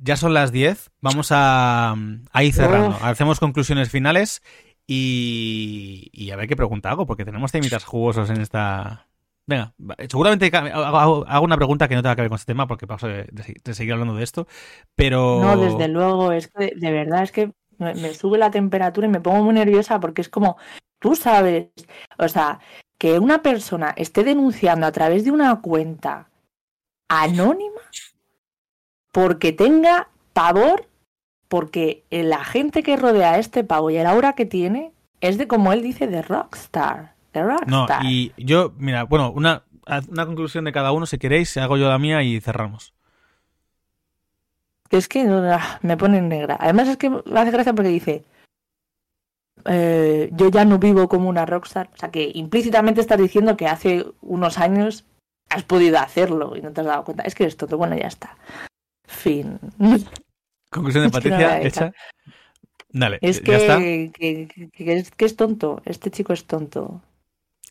ya 0.00 0.16
son 0.16 0.34
las 0.34 0.52
10, 0.52 0.90
vamos 1.00 1.28
a, 1.30 1.94
a 2.32 2.44
ir 2.44 2.52
cerrando. 2.52 2.96
Hacemos 3.02 3.40
conclusiones 3.40 3.90
finales 3.90 4.42
Y, 4.86 6.10
y 6.12 6.30
a 6.30 6.36
ver 6.36 6.46
qué 6.46 6.56
pregunta 6.56 6.90
hago, 6.90 7.06
porque 7.06 7.24
tenemos 7.24 7.52
temitas 7.52 7.84
jugosos 7.84 8.30
en 8.30 8.40
esta... 8.40 9.08
Venga, 9.46 9.74
seguramente 10.08 10.50
hago, 10.54 11.24
una 11.42 11.56
pregunta 11.56 11.86
que 11.86 11.94
no 11.94 12.02
tenga 12.02 12.16
que 12.16 12.22
ver 12.22 12.30
con 12.30 12.36
este 12.36 12.52
tema, 12.52 12.66
porque 12.66 12.86
paso 12.86 13.06
de, 13.08 13.26
seguir 13.74 13.92
hablando 13.92 14.14
de 14.14 14.24
esto, 14.24 14.46
pero... 14.94 15.40
No, 15.42 15.56
desde 15.56 15.88
luego, 15.88 16.32
es 16.32 16.48
que 16.48 16.72
de 16.74 16.90
verdad 16.90 17.22
es 17.22 17.32
que 17.32 17.52
me 17.78 18.14
sube 18.14 18.38
la 18.38 18.50
temperatura 18.50 19.06
y 19.06 19.10
me 19.10 19.20
pongo 19.20 19.42
muy 19.44 19.54
nerviosa 19.54 20.00
porque 20.00 20.22
es 20.22 20.30
como, 20.30 20.56
tú 20.98 21.14
sabes, 21.14 21.68
o 22.18 22.28
sea, 22.28 22.60
que 22.98 23.18
una 23.18 23.42
persona 23.42 23.92
esté 23.96 24.24
denunciando 24.24 24.86
a 24.86 24.92
través 24.92 25.24
de 25.24 25.30
una 25.30 25.60
cuenta 25.60 26.30
anónima 27.08 27.80
porque 29.12 29.52
tenga 29.52 30.08
pavor, 30.32 30.88
porque 31.48 32.04
la 32.10 32.44
gente 32.44 32.82
que 32.82 32.96
rodea 32.96 33.32
a 33.32 33.38
este 33.38 33.64
pavo 33.64 33.90
y 33.90 33.96
el 33.96 34.06
aura 34.06 34.34
que 34.34 34.46
tiene 34.46 34.92
es 35.20 35.38
de, 35.38 35.46
como 35.46 35.72
él 35.72 35.82
dice, 35.82 36.06
de 36.06 36.22
rockstar. 36.22 37.14
De 37.32 37.42
No, 37.42 37.58
rockstar. 37.58 38.04
y 38.04 38.32
yo, 38.36 38.72
mira, 38.78 39.04
bueno, 39.04 39.30
una, 39.30 39.64
una 40.08 40.26
conclusión 40.26 40.64
de 40.64 40.72
cada 40.72 40.92
uno, 40.92 41.06
si 41.06 41.18
queréis, 41.18 41.56
hago 41.56 41.76
yo 41.76 41.88
la 41.88 41.98
mía 41.98 42.22
y 42.22 42.40
cerramos. 42.40 42.94
Que 44.88 44.98
es 44.98 45.08
que 45.08 45.24
me 45.82 45.96
pone 45.96 46.20
negra. 46.20 46.56
Además 46.60 46.88
es 46.88 46.96
que 46.96 47.10
me 47.10 47.22
hace 47.40 47.50
gracia 47.50 47.72
porque 47.72 47.88
dice, 47.88 48.24
eh, 49.64 50.30
yo 50.32 50.50
ya 50.50 50.64
no 50.64 50.78
vivo 50.78 51.08
como 51.08 51.28
una 51.28 51.46
rockstar. 51.46 51.88
O 51.94 51.96
sea 51.96 52.10
que 52.10 52.30
implícitamente 52.34 53.00
estás 53.00 53.18
diciendo 53.18 53.56
que 53.56 53.66
hace 53.66 54.04
unos 54.20 54.58
años 54.58 55.04
has 55.48 55.62
podido 55.62 55.98
hacerlo 55.98 56.56
y 56.56 56.60
no 56.62 56.72
te 56.72 56.80
has 56.82 56.86
dado 56.86 57.04
cuenta. 57.04 57.22
Es 57.24 57.34
que 57.34 57.44
eres 57.44 57.56
tonto. 57.56 57.78
Bueno, 57.78 57.96
ya 57.96 58.08
está. 58.08 58.36
Fin. 59.06 59.58
Conclusión 60.74 61.04
de 61.04 61.10
Patricia, 61.10 61.62
hecha. 61.62 61.92
Dale, 62.90 63.18
Es 63.22 63.42
ya 63.42 63.56
está. 63.56 63.78
que, 63.78 64.10
que, 64.12 64.48
que- 64.54 64.70
que 64.70 64.96
es, 64.96 65.10
que 65.10 65.24
es 65.24 65.36
tonto. 65.36 65.80
Este 65.84 66.10
chico 66.10 66.32
es 66.32 66.44
tonto. 66.46 67.02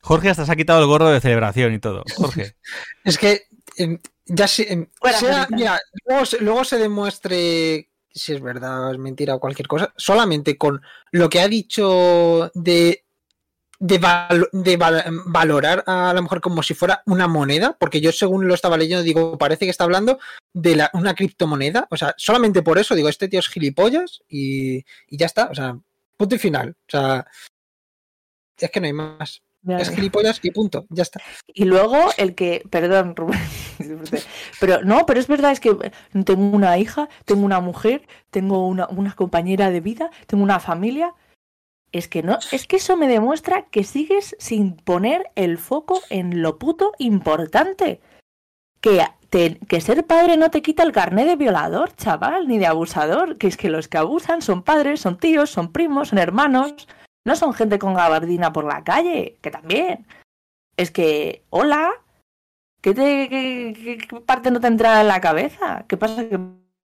Jorge 0.02 0.30
hasta 0.30 0.46
se 0.46 0.52
ha 0.52 0.56
quitado 0.56 0.80
el 0.82 0.88
gorro 0.88 1.10
de 1.10 1.22
celebración 1.22 1.74
y 1.74 1.80
todo. 1.80 2.04
Jorge. 2.16 2.56
Es 3.06 3.18
que 3.18 3.44
em, 3.78 4.00
ya 4.26 4.48
se, 4.48 4.72
em, 4.72 4.88
sea- 5.20 5.48
mira, 5.52 5.80
luego, 6.06 6.26
se- 6.26 6.40
luego 6.42 6.64
se 6.64 6.78
demuestre 6.78 7.90
si 8.10 8.34
es 8.34 8.42
verdad 8.42 8.88
o 8.88 8.92
es 8.92 8.98
mentira 9.00 9.36
o 9.36 9.40
cualquier 9.40 9.68
cosa, 9.68 9.94
solamente 9.98 10.58
con 10.58 10.82
lo 11.12 11.30
que 11.30 11.40
ha 11.42 11.48
dicho 11.48 12.52
de, 12.54 13.06
de, 13.86 13.98
val- 13.98 14.48
de 14.54 14.78
val- 14.78 15.04
valorar 15.26 15.84
a 15.86 16.14
la 16.14 16.22
mujer 16.22 16.40
como 16.40 16.64
si 16.64 16.74
fuera 16.74 17.04
una 17.06 17.28
moneda, 17.28 17.76
porque 17.78 18.00
yo 18.00 18.14
según 18.14 18.48
lo 18.48 18.54
estaba 18.54 18.78
leyendo 18.78 19.04
digo, 19.04 19.38
parece 19.38 19.66
que 19.66 19.72
está 19.72 19.84
hablando 19.84 20.20
de 20.54 20.78
la, 20.78 20.90
una 20.94 21.14
criptomoneda, 21.14 21.86
o 21.92 21.98
sea, 21.98 22.14
solamente 22.16 22.62
por 22.62 22.78
eso 22.80 22.96
digo, 22.96 23.10
este 23.10 23.28
tío 23.28 23.40
es 23.42 23.50
gilipollas 23.50 24.22
y, 24.30 24.78
y 25.10 25.18
ya 25.18 25.26
está, 25.26 25.50
o 25.52 25.56
sea, 25.56 25.78
punto 26.16 26.36
y 26.36 26.40
final, 26.40 26.70
o 26.70 26.92
sea, 26.92 27.28
es 28.58 28.72
que 28.72 28.80
no 28.80 28.86
hay 28.86 28.94
más, 28.94 29.42
es 29.68 29.90
gilipollas 29.90 30.40
y 30.44 30.52
punto, 30.52 30.86
ya 30.90 31.04
está. 31.04 31.20
Y 31.48 31.66
luego 31.66 31.98
el 32.16 32.36
que, 32.36 32.64
perdón, 32.70 33.18
Rubén, 33.18 33.42
pero 34.62 34.82
no, 34.84 35.06
pero 35.06 35.20
es 35.20 35.28
verdad, 35.28 35.52
es 35.52 35.60
que 35.60 35.76
tengo 36.24 36.56
una 36.56 36.78
hija, 36.78 37.10
tengo 37.26 37.46
una 37.46 37.60
mujer, 37.60 38.08
tengo 38.30 38.66
una, 38.66 38.88
una 38.88 39.14
compañera 39.14 39.72
de 39.72 39.82
vida, 39.82 40.10
tengo 40.28 40.42
una 40.44 40.62
familia. 40.62 41.14
Es 41.94 42.08
que 42.10 42.24
no, 42.24 42.40
es 42.52 42.66
que 42.68 42.78
eso 42.78 42.98
me 42.98 43.08
demuestra 43.08 43.66
que 43.68 43.84
sigues 43.84 44.36
sin 44.40 44.76
poner 44.76 45.30
el 45.36 45.58
foco 45.60 46.02
en 46.10 46.42
lo 46.42 46.58
puto 46.58 46.92
importante. 46.98 48.02
Que, 48.82 49.06
que 49.70 49.80
ser 49.80 50.06
padre 50.06 50.36
no 50.36 50.50
te 50.52 50.62
quita 50.62 50.84
el 50.84 50.92
carné 50.92 51.24
de 51.24 51.36
violador, 51.36 51.96
chaval, 51.96 52.48
ni 52.48 52.58
de 52.58 52.66
abusador. 52.68 53.38
Que 53.38 53.48
es 53.48 53.58
que 53.58 53.70
los 53.70 53.88
que 53.88 53.98
abusan 54.00 54.42
son 54.42 54.64
padres, 54.64 55.02
son 55.02 55.18
tíos, 55.18 55.52
son 55.52 55.72
primos, 55.72 56.10
son 56.10 56.18
hermanos. 56.20 56.88
No 57.26 57.36
son 57.36 57.54
gente 57.54 57.80
con 57.80 57.94
gabardina 57.94 58.52
por 58.52 58.66
la 58.66 58.84
calle, 58.84 59.38
que 59.42 59.52
también. 59.52 60.06
Es 60.76 60.90
que, 60.92 61.46
hola, 61.52 61.92
¿qué, 62.82 62.94
te, 62.96 63.30
qué- 63.30 63.98
qué 64.10 64.20
parte 64.22 64.50
no 64.52 64.60
te 64.60 64.68
entra 64.68 65.00
en 65.00 65.08
la 65.08 65.22
cabeza? 65.22 65.86
¿Qué 65.88 65.96
pasa? 65.96 66.28
que 66.28 66.40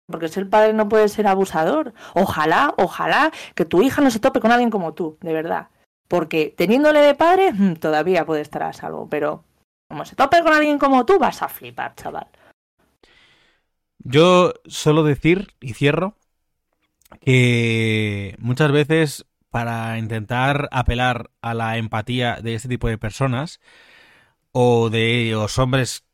porque 0.06 0.28
ser 0.28 0.48
padre 0.48 0.72
no 0.72 0.88
puede 0.88 1.08
ser 1.08 1.26
abusador. 1.26 1.92
Ojalá, 2.14 2.74
ojalá 2.78 3.32
que 3.54 3.64
tu 3.64 3.82
hija 3.82 4.00
no 4.00 4.10
se 4.10 4.20
tope 4.20 4.40
con 4.40 4.52
alguien 4.52 4.70
como 4.70 4.94
tú, 4.94 5.18
de 5.20 5.32
verdad. 5.32 5.68
Porque 6.08 6.54
teniéndole 6.56 7.00
de 7.00 7.14
padre, 7.14 7.52
mm, 7.52 7.74
todavía 7.74 8.24
puede 8.24 8.42
estar 8.42 8.62
a 8.62 8.72
salvo, 8.72 9.08
pero 9.08 9.44
como 9.88 10.04
se 10.04 10.16
tope 10.16 10.42
con 10.42 10.52
alguien 10.52 10.78
como 10.78 11.04
tú, 11.04 11.18
vas 11.18 11.42
a 11.42 11.48
flipar, 11.48 11.94
chaval. 11.96 12.28
Yo 13.98 14.54
solo 14.66 15.02
decir, 15.02 15.48
y 15.60 15.74
cierro, 15.74 16.14
que 17.20 18.36
muchas 18.38 18.70
veces 18.70 19.26
para 19.50 19.98
intentar 19.98 20.68
apelar 20.70 21.30
a 21.40 21.54
la 21.54 21.78
empatía 21.78 22.36
de 22.42 22.54
este 22.54 22.68
tipo 22.68 22.88
de 22.88 22.98
personas 22.98 23.60
o 24.52 24.90
de 24.90 25.30
los 25.32 25.58
hombres 25.58 26.05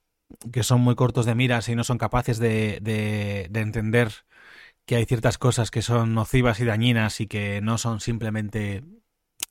que 0.52 0.62
son 0.62 0.80
muy 0.80 0.94
cortos 0.94 1.26
de 1.26 1.34
miras 1.34 1.68
y 1.68 1.74
no 1.76 1.84
son 1.84 1.98
capaces 1.98 2.38
de, 2.38 2.78
de- 2.82 3.48
de 3.50 3.60
entender 3.60 4.12
que 4.86 4.96
hay 4.96 5.04
ciertas 5.06 5.38
cosas 5.38 5.70
que 5.70 5.82
son 5.82 6.14
nocivas 6.14 6.60
y 6.60 6.64
dañinas 6.66 7.20
y 7.20 7.26
que 7.28 7.60
no 7.62 7.78
son 7.78 8.00
simplemente 8.00 8.84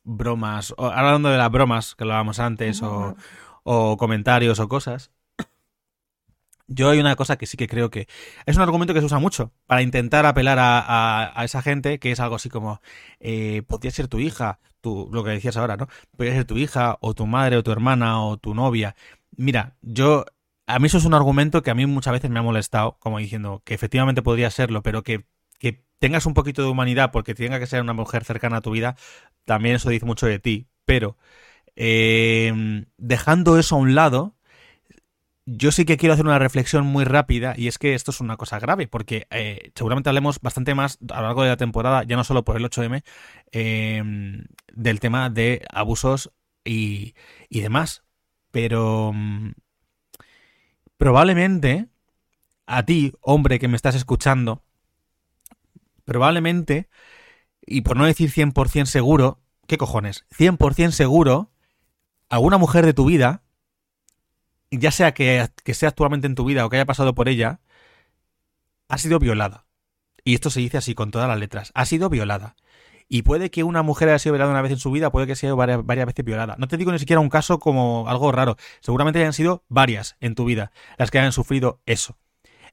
bromas, 0.04 0.74
o, 0.78 0.88
hablando 0.92 1.30
de 1.30 1.38
las 1.40 1.52
bromas 1.52 1.96
que 1.96 2.04
hablábamos 2.06 2.40
antes, 2.40 2.84
o, 2.84 3.16
o 3.64 3.98
comentarios 3.98 4.60
o 4.60 4.68
cosas. 4.70 5.12
Yo 6.68 6.90
hay 6.90 7.00
una 7.00 7.16
cosa 7.18 7.38
que 7.38 7.46
sí 7.48 7.58
que 7.58 7.68
creo 7.68 7.90
que 7.90 8.08
es 8.46 8.56
un 8.56 8.62
argumento 8.62 8.94
que 8.94 9.02
se 9.02 9.06
usa 9.06 9.20
mucho 9.20 9.52
para 9.68 9.82
intentar 9.82 10.26
apelar 10.26 10.58
a, 10.60 10.80
a- 10.80 11.40
a 11.42 11.44
esa 11.46 11.62
gente, 11.62 12.00
que 12.00 12.12
es 12.12 12.20
algo 12.22 12.36
así 12.36 12.50
como, 12.50 12.82
eh, 13.20 13.64
podría 13.68 13.92
ser 13.92 14.08
tu 14.08 14.20
hija, 14.20 14.60
tu, 14.80 15.10
lo 15.12 15.24
que 15.24 15.32
decías 15.32 15.58
ahora, 15.58 15.76
¿no? 15.78 15.88
Podría 16.16 16.34
ser 16.36 16.46
tu 16.46 16.58
hija, 16.58 16.98
o 17.02 17.14
tu 17.14 17.26
madre, 17.28 17.58
o 17.58 17.64
tu 17.64 17.72
hermana, 17.72 18.24
o 18.24 18.38
tu 18.38 18.54
novia. 18.56 18.96
Mira, 19.36 19.76
yo, 19.82 20.26
a 20.72 20.80
mí 20.80 20.88
eso 20.88 20.98
es 20.98 21.06
un 21.06 21.14
argumento 21.14 21.62
que 21.64 21.72
a 21.72 21.76
mí 21.76 21.86
muchas 21.86 22.14
veces 22.14 22.32
me 22.32 22.40
ha 22.40 22.44
molestado, 22.44 22.98
como 23.00 23.20
diciendo 23.20 23.62
que 23.66 23.74
efectivamente 23.74 24.22
podría 24.22 24.50
serlo, 24.52 24.82
pero 24.84 25.04
que, 25.04 25.26
que 25.60 25.84
tengas 26.00 26.26
un 26.26 26.34
poquito 26.34 26.62
de 26.64 26.70
humanidad 26.70 27.12
porque 27.12 27.36
tenga 27.36 27.60
que 27.60 27.68
ser 27.68 27.82
una 27.82 27.94
mujer 27.94 28.24
cercana 28.26 28.58
a 28.58 28.62
tu 28.62 28.72
vida, 28.72 28.96
también 29.46 29.76
eso 29.76 29.90
dice 29.90 30.06
mucho 30.06 30.28
de 30.28 30.40
ti. 30.40 30.68
Pero, 30.86 31.18
eh, 31.76 32.86
dejando 32.98 33.58
eso 33.60 33.76
a 33.76 33.80
un 33.80 33.96
lado, 33.96 34.36
yo 35.46 35.72
sí 35.72 35.86
que 35.86 35.98
quiero 35.98 36.14
hacer 36.14 36.26
una 36.26 36.40
reflexión 36.40 36.86
muy 36.86 37.04
rápida 37.04 37.54
y 37.58 37.68
es 37.68 37.78
que 37.78 37.94
esto 37.94 38.12
es 38.12 38.22
una 38.22 38.38
cosa 38.38 38.60
grave 38.60 38.88
porque 38.88 39.28
eh, 39.32 39.72
seguramente 39.76 40.10
hablemos 40.10 40.40
bastante 40.40 40.76
más 40.76 41.00
a 41.12 41.22
lo 41.22 41.28
largo 41.28 41.44
de 41.44 41.50
la 41.50 41.58
temporada, 41.58 42.04
ya 42.04 42.16
no 42.16 42.24
solo 42.24 42.46
por 42.46 42.58
el 42.58 42.64
8M, 42.66 43.04
eh, 43.52 44.04
del 44.74 45.00
tema 45.00 45.30
de 45.30 45.66
abusos 45.72 46.32
y, 46.64 47.16
y 47.50 47.62
demás. 47.62 48.04
Pero 48.52 49.12
mm, 49.14 49.52
probablemente 51.02 51.88
a 52.68 52.86
ti, 52.86 53.14
hombre 53.22 53.58
que 53.58 53.68
me 53.68 53.76
estás 53.76 53.96
escuchando, 53.96 54.62
probablemente, 56.06 56.90
y 57.66 57.82
por 57.82 57.98
no 57.98 58.06
decir 58.06 58.30
100% 58.30 58.86
seguro, 58.86 59.40
¿qué 59.66 59.80
cojones? 59.80 60.26
100% 60.30 60.92
seguro, 60.92 61.50
alguna 62.30 62.60
mujer 62.60 62.86
de 62.86 62.94
tu 62.94 63.06
vida 63.06 63.42
ya 64.70 64.92
sea 64.92 65.16
que, 65.16 65.50
que 65.64 65.74
sea 65.74 65.90
actualmente 65.90 66.28
en 66.28 66.36
tu 66.36 66.46
vida 66.46 66.68
o 66.68 66.70
que 66.70 66.76
haya 66.76 66.86
pasado 66.86 67.16
por 67.16 67.30
ella, 67.30 67.62
ha 68.88 69.00
sido 69.00 69.18
violada. 69.18 69.66
Y 70.24 70.36
esto 70.36 70.52
se 70.52 70.60
dice 70.60 70.78
así 70.78 70.94
con 70.94 71.10
todas 71.10 71.28
las 71.28 71.40
letras. 71.40 71.72
Ha 71.74 71.86
sido 71.86 72.10
violada. 72.10 72.56
Y 73.08 73.24
puede 73.24 73.52
que 73.52 73.64
una 73.64 73.84
mujer 73.84 74.10
haya 74.10 74.20
sido 74.20 74.34
violada 74.34 74.52
una 74.52 74.62
vez 74.62 74.72
en 74.72 74.80
su 74.80 74.92
vida, 74.92 75.12
puede 75.12 75.28
que 75.28 75.36
sea 75.36 75.54
varias, 75.54 75.86
varias 75.86 76.08
veces 76.08 76.26
violada. 76.26 76.56
No 76.58 76.68
te 76.68 76.78
digo 76.78 76.92
ni 76.92 77.00
siquiera 77.00 77.20
un 77.20 77.30
caso 77.30 77.60
como 77.60 78.06
algo 78.08 78.32
raro. 78.32 78.58
Seguramente 78.80 79.20
hayan 79.20 79.34
sido 79.34 79.64
varias 79.68 80.16
en 80.20 80.36
tu 80.36 80.46
vida 80.46 80.72
las 80.98 81.12
que 81.12 81.20
hayan 81.20 81.32
sufrido 81.32 81.82
eso. 81.86 82.18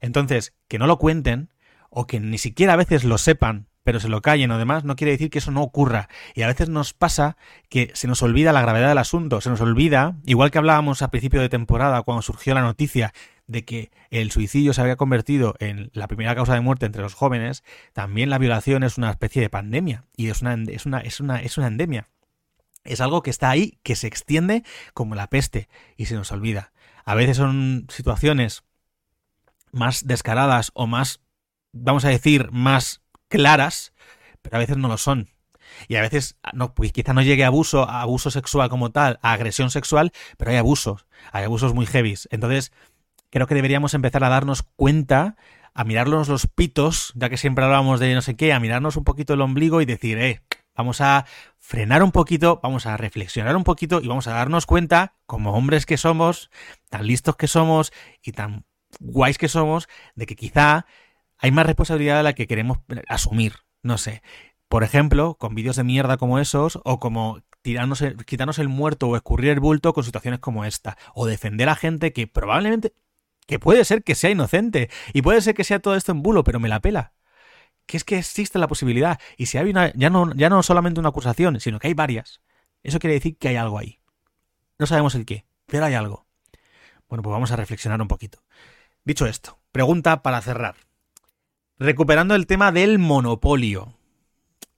Entonces, 0.01 0.53
que 0.67 0.79
no 0.79 0.87
lo 0.87 0.97
cuenten 0.97 1.49
o 1.89 2.07
que 2.07 2.19
ni 2.19 2.37
siquiera 2.37 2.73
a 2.73 2.77
veces 2.77 3.03
lo 3.03 3.17
sepan, 3.17 3.67
pero 3.83 3.99
se 3.99 4.09
lo 4.09 4.21
callen 4.21 4.51
o 4.51 4.57
demás, 4.57 4.83
no 4.83 4.95
quiere 4.95 5.11
decir 5.11 5.29
que 5.29 5.39
eso 5.39 5.51
no 5.51 5.63
ocurra. 5.63 6.09
Y 6.35 6.43
a 6.43 6.47
veces 6.47 6.69
nos 6.69 6.93
pasa 6.93 7.37
que 7.69 7.91
se 7.95 8.07
nos 8.07 8.21
olvida 8.21 8.53
la 8.53 8.61
gravedad 8.61 8.89
del 8.89 8.97
asunto, 8.97 9.41
se 9.41 9.49
nos 9.49 9.61
olvida, 9.61 10.15
igual 10.25 10.51
que 10.51 10.59
hablábamos 10.59 11.01
a 11.01 11.09
principio 11.09 11.41
de 11.41 11.49
temporada 11.49 12.01
cuando 12.03 12.21
surgió 12.21 12.53
la 12.53 12.61
noticia 12.61 13.13
de 13.49 13.65
que 13.65 13.91
el 14.11 14.31
suicidio 14.31 14.73
se 14.73 14.81
había 14.81 14.95
convertido 14.95 15.55
en 15.59 15.89
la 15.93 16.07
primera 16.07 16.35
causa 16.35 16.53
de 16.53 16.61
muerte 16.61 16.85
entre 16.85 17.01
los 17.01 17.15
jóvenes, 17.15 17.63
también 17.93 18.29
la 18.29 18.37
violación 18.37 18.83
es 18.83 18.99
una 18.99 19.09
especie 19.09 19.41
de 19.41 19.49
pandemia 19.49 20.05
y 20.15 20.29
es 20.29 20.41
una, 20.41 20.53
es 20.53 20.85
una, 20.85 20.99
es 20.99 21.19
una, 21.19 21.41
es 21.41 21.57
una 21.57 21.67
endemia. 21.67 22.07
Es 22.83 23.01
algo 23.01 23.23
que 23.23 23.31
está 23.31 23.49
ahí, 23.49 23.79
que 23.81 23.95
se 23.95 24.05
extiende 24.05 24.63
como 24.93 25.15
la 25.15 25.27
peste 25.27 25.67
y 25.97 26.05
se 26.05 26.15
nos 26.15 26.31
olvida. 26.31 26.71
A 27.05 27.15
veces 27.15 27.37
son 27.37 27.87
situaciones 27.89 28.63
más 29.71 30.05
descaradas 30.05 30.69
o 30.75 30.85
más, 30.85 31.19
vamos 31.71 32.05
a 32.05 32.09
decir, 32.09 32.51
más 32.51 33.01
claras, 33.29 33.93
pero 34.43 34.57
a 34.57 34.59
veces 34.59 34.77
no 34.77 34.87
lo 34.87 34.97
son. 34.97 35.27
Y 35.87 35.95
a 35.95 36.01
veces, 36.01 36.37
no, 36.53 36.75
pues 36.75 36.91
quizá 36.91 37.13
no 37.13 37.23
llegue 37.23 37.43
a 37.43 37.47
abuso, 37.47 37.89
a 37.89 38.01
abuso 38.01 38.29
sexual 38.29 38.69
como 38.69 38.91
tal, 38.91 39.19
a 39.23 39.33
agresión 39.33 39.71
sexual, 39.71 40.11
pero 40.37 40.51
hay 40.51 40.57
abusos, 40.57 41.07
hay 41.31 41.45
abusos 41.45 41.73
muy 41.73 41.87
heavies. 41.87 42.27
Entonces, 42.31 42.71
creo 43.29 43.47
que 43.47 43.55
deberíamos 43.55 43.93
empezar 43.93 44.23
a 44.23 44.29
darnos 44.29 44.63
cuenta, 44.63 45.35
a 45.73 45.83
mirarnos 45.83 46.27
los 46.29 46.47
pitos, 46.47 47.13
ya 47.15 47.29
que 47.29 47.37
siempre 47.37 47.65
hablábamos 47.65 47.99
de 47.99 48.13
no 48.13 48.21
sé 48.21 48.35
qué, 48.35 48.53
a 48.53 48.59
mirarnos 48.59 48.95
un 48.95 49.03
poquito 49.03 49.33
el 49.33 49.41
ombligo 49.41 49.81
y 49.81 49.85
decir, 49.85 50.17
eh, 50.17 50.41
Vamos 50.79 51.01
a 51.01 51.25
frenar 51.57 52.03
un 52.03 52.13
poquito, 52.13 52.61
vamos 52.63 52.85
a 52.85 52.95
reflexionar 52.95 53.57
un 53.57 53.65
poquito 53.65 53.99
y 54.01 54.07
vamos 54.07 54.27
a 54.27 54.31
darnos 54.31 54.65
cuenta, 54.65 55.17
como 55.25 55.51
hombres 55.51 55.85
que 55.85 55.97
somos, 55.97 56.49
tan 56.89 57.05
listos 57.05 57.35
que 57.35 57.49
somos 57.49 57.91
y 58.23 58.31
tan 58.31 58.63
guays 59.01 59.37
que 59.37 59.49
somos, 59.49 59.89
de 60.15 60.25
que 60.25 60.37
quizá 60.37 60.85
hay 61.37 61.51
más 61.51 61.65
responsabilidad 61.65 62.15
de 62.15 62.23
la 62.23 62.31
que 62.31 62.47
queremos 62.47 62.77
asumir. 63.09 63.55
No 63.83 63.97
sé. 63.97 64.21
Por 64.69 64.85
ejemplo, 64.85 65.35
con 65.35 65.53
vídeos 65.53 65.75
de 65.75 65.83
mierda 65.83 66.15
como 66.15 66.39
esos, 66.39 66.79
o 66.85 66.97
como 66.97 67.41
tirarnos 67.61 68.01
quitarnos 68.25 68.57
el 68.57 68.69
muerto 68.69 69.09
o 69.09 69.17
escurrir 69.17 69.49
el 69.49 69.59
bulto 69.59 69.91
con 69.91 70.05
situaciones 70.05 70.39
como 70.39 70.63
esta. 70.63 70.97
O 71.13 71.25
defender 71.25 71.67
a 71.67 71.75
gente 71.75 72.13
que 72.13 72.25
probablemente. 72.25 72.93
Que 73.49 73.57
puede 73.57 73.83
ser 73.83 74.03
que 74.03 74.13
sea 74.13 74.29
inocente. 74.29 74.91
Y 75.11 75.23
puede 75.23 75.41
ser 75.41 75.55
que 75.55 75.63
sea 75.63 75.79
todo 75.79 75.95
esto 75.95 76.11
en 76.11 76.21
bulo, 76.21 76.43
pero 76.43 76.59
me 76.59 76.69
la 76.69 76.81
pela. 76.81 77.13
Que 77.87 77.97
es 77.97 78.03
que 78.03 78.19
existe 78.19 78.59
la 78.59 78.67
posibilidad. 78.67 79.19
Y 79.37 79.47
si 79.47 79.57
hay 79.57 79.71
una. 79.71 79.91
ya 79.95 80.11
no, 80.11 80.31
ya 80.35 80.51
no 80.51 80.61
solamente 80.61 80.99
una 80.99 81.09
acusación, 81.09 81.59
sino 81.59 81.79
que 81.79 81.87
hay 81.87 81.95
varias. 81.95 82.41
Eso 82.83 82.99
quiere 82.99 83.15
decir 83.15 83.37
que 83.39 83.47
hay 83.47 83.55
algo 83.55 83.79
ahí. 83.79 84.01
No 84.77 84.85
sabemos 84.85 85.15
el 85.15 85.25
qué, 85.25 85.47
pero 85.65 85.85
hay 85.85 85.95
algo. 85.95 86.27
Bueno, 87.07 87.23
pues 87.23 87.31
vamos 87.31 87.51
a 87.51 87.55
reflexionar 87.55 87.99
un 87.99 88.07
poquito. 88.07 88.43
Dicho 89.03 89.25
esto, 89.25 89.57
pregunta 89.71 90.21
para 90.21 90.41
cerrar. 90.41 90.75
Recuperando 91.79 92.35
el 92.35 92.45
tema 92.45 92.71
del 92.71 92.99
monopolio 92.99 93.95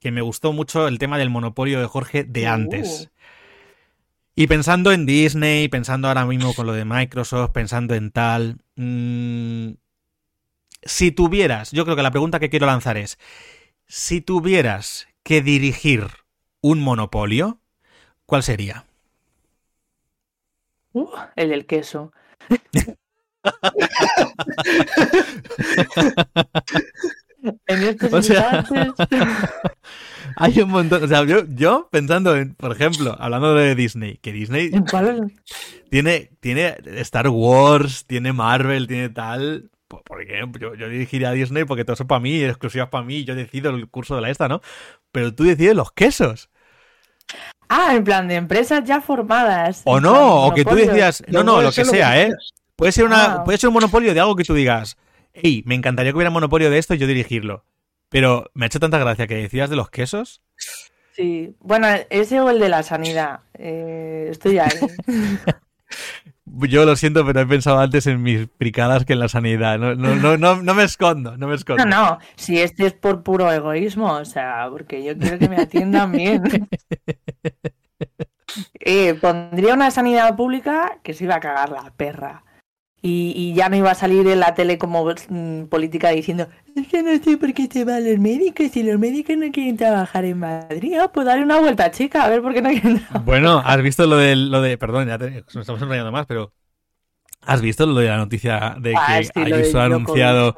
que 0.00 0.12
me 0.12 0.22
gustó 0.22 0.54
mucho 0.54 0.88
el 0.88 0.98
tema 0.98 1.18
del 1.18 1.28
monopolio 1.28 1.78
de 1.78 1.86
Jorge 1.88 2.24
de 2.24 2.46
antes. 2.46 3.02
Uh. 3.02 3.22
Y 4.42 4.48
pensando 4.48 4.90
en 4.90 5.06
Disney, 5.06 5.68
pensando 5.68 6.08
ahora 6.08 6.26
mismo 6.26 6.52
con 6.52 6.66
lo 6.66 6.72
de 6.72 6.84
Microsoft, 6.84 7.52
pensando 7.52 7.94
en 7.94 8.10
tal... 8.10 8.58
Mm, 8.74 9.74
si 10.82 11.12
tuvieras, 11.12 11.70
yo 11.70 11.84
creo 11.84 11.94
que 11.94 12.02
la 12.02 12.10
pregunta 12.10 12.40
que 12.40 12.50
quiero 12.50 12.66
lanzar 12.66 12.96
es, 12.96 13.20
si 13.86 14.20
tuvieras 14.20 15.06
que 15.22 15.42
dirigir 15.42 16.08
un 16.60 16.80
monopolio, 16.80 17.60
¿cuál 18.26 18.42
sería? 18.42 18.84
Uh, 20.92 21.08
el 21.36 21.50
del 21.50 21.64
queso. 21.64 22.12
En 27.66 27.82
estos 27.82 28.30
hay 30.36 30.60
un 30.60 30.70
montón. 30.70 31.02
O 31.02 31.08
sea, 31.08 31.24
yo, 31.24 31.88
pensando 31.90 32.36
en, 32.36 32.54
por 32.54 32.72
ejemplo, 32.72 33.16
hablando 33.18 33.54
de 33.54 33.74
Disney, 33.74 34.18
que 34.18 34.32
Disney 34.32 34.70
tiene, 35.90 36.30
tiene 36.40 36.76
Star 37.00 37.28
Wars, 37.28 38.04
tiene 38.06 38.32
Marvel, 38.32 38.86
tiene 38.86 39.08
tal. 39.08 39.70
Porque 39.88 40.42
yo, 40.58 40.74
yo 40.74 40.88
dirigiría 40.88 41.28
a 41.28 41.32
Disney 41.32 41.64
porque 41.64 41.84
todo 41.84 41.94
eso 41.94 42.06
para 42.06 42.20
mí, 42.20 42.42
exclusivas 42.42 42.88
para 42.88 43.04
mí, 43.04 43.24
yo 43.24 43.34
decido 43.34 43.70
el 43.70 43.88
curso 43.88 44.14
de 44.14 44.22
la 44.22 44.30
esta, 44.30 44.48
¿no? 44.48 44.62
Pero 45.10 45.34
tú 45.34 45.44
decides 45.44 45.76
los 45.76 45.92
quesos. 45.92 46.48
Ah, 47.68 47.94
en 47.94 48.04
plan 48.04 48.28
de 48.28 48.36
empresas 48.36 48.84
ya 48.84 49.00
formadas. 49.00 49.82
O 49.84 50.00
no, 50.00 50.46
o 50.46 50.54
que 50.54 50.64
tú 50.64 50.74
decías, 50.74 51.22
no, 51.28 51.42
no, 51.42 51.60
lo 51.62 51.72
que 51.72 51.84
sea, 51.84 52.20
¿eh? 52.22 52.30
Puede 52.76 52.92
ser, 52.92 53.04
una, 53.04 53.24
ah. 53.24 53.44
puede 53.44 53.58
ser 53.58 53.68
un 53.68 53.74
monopolio 53.74 54.12
de 54.12 54.20
algo 54.20 54.34
que 54.34 54.44
tú 54.44 54.54
digas, 54.54 54.96
hey, 55.32 55.62
me 55.66 55.74
encantaría 55.74 56.12
que 56.12 56.16
hubiera 56.16 56.30
monopolio 56.30 56.70
de 56.70 56.78
esto 56.78 56.94
y 56.94 56.98
yo 56.98 57.06
dirigirlo. 57.06 57.64
Pero 58.12 58.50
me 58.54 58.64
ha 58.64 58.68
hecho 58.68 58.78
tanta 58.78 58.98
gracia 58.98 59.26
que 59.26 59.34
decías 59.34 59.70
de 59.70 59.76
los 59.76 59.90
quesos. 59.90 60.42
Sí, 61.12 61.56
bueno, 61.60 61.88
ese 62.10 62.40
o 62.40 62.50
el 62.50 62.60
de 62.60 62.68
la 62.68 62.82
sanidad. 62.82 63.40
Eh, 63.54 64.28
estoy 64.30 64.58
ahí. 64.58 64.70
Yo 66.44 66.84
lo 66.84 66.96
siento, 66.96 67.24
pero 67.24 67.40
he 67.40 67.46
pensado 67.46 67.80
antes 67.80 68.06
en 68.06 68.22
mis 68.22 68.46
pricadas 68.46 69.04
que 69.04 69.14
en 69.14 69.20
la 69.20 69.28
sanidad. 69.28 69.78
No, 69.78 69.94
no, 69.94 70.36
no, 70.36 70.56
no, 70.56 70.74
me 70.74 70.84
escondo, 70.84 71.36
no 71.36 71.48
me 71.48 71.54
escondo. 71.54 71.84
No, 71.84 71.90
no, 71.90 72.18
si 72.36 72.60
este 72.60 72.86
es 72.86 72.92
por 72.92 73.22
puro 73.22 73.50
egoísmo, 73.50 74.12
o 74.12 74.24
sea, 74.24 74.66
porque 74.70 75.02
yo 75.02 75.16
quiero 75.16 75.38
que 75.38 75.48
me 75.48 75.56
atiendan 75.56 76.12
bien. 76.12 76.42
Eh, 78.80 79.14
pondría 79.14 79.72
una 79.72 79.90
sanidad 79.90 80.36
pública 80.36 80.98
que 81.02 81.14
se 81.14 81.24
iba 81.24 81.36
a 81.36 81.40
cagar 81.40 81.70
la 81.70 81.90
perra. 81.96 82.44
Y, 83.04 83.52
ya 83.54 83.68
no 83.68 83.74
iba 83.74 83.90
a 83.90 83.96
salir 83.96 84.28
en 84.28 84.38
la 84.38 84.54
tele 84.54 84.78
como 84.78 85.04
mm, 85.04 85.64
política 85.64 86.10
diciendo 86.10 86.46
es 86.76 86.86
que 86.86 87.02
no 87.02 87.10
sé 87.22 87.36
por 87.36 87.52
qué 87.52 87.68
se 87.70 87.84
van 87.84 88.08
los 88.08 88.20
médicos 88.20 88.70
si 88.72 88.84
los 88.84 88.96
médicos 88.96 89.36
no 89.36 89.50
quieren 89.50 89.76
trabajar 89.76 90.24
en 90.24 90.38
Madrid 90.38 90.94
ah, 91.02 91.10
pues 91.12 91.26
darle 91.26 91.42
una 91.42 91.58
vuelta 91.58 91.90
chica 91.90 92.22
a 92.22 92.28
ver 92.28 92.42
por 92.42 92.54
qué 92.54 92.62
no 92.62 92.70
quieren 92.70 92.98
trabajar. 92.98 93.24
bueno 93.24 93.60
has 93.64 93.82
visto 93.82 94.06
lo 94.06 94.18
de 94.18 94.36
lo 94.36 94.62
de 94.62 94.78
perdón 94.78 95.08
ya 95.08 95.18
te, 95.18 95.30
nos 95.30 95.56
estamos 95.56 95.82
enrollando 95.82 96.12
más 96.12 96.26
pero 96.26 96.52
has 97.40 97.60
visto 97.60 97.86
lo 97.86 97.98
de 97.98 98.06
la 98.06 98.18
noticia 98.18 98.76
de 98.78 98.94
ah, 98.96 99.20
que 99.34 99.40
Ayuso 99.40 99.80
ha 99.80 99.86
anunciado 99.86 100.54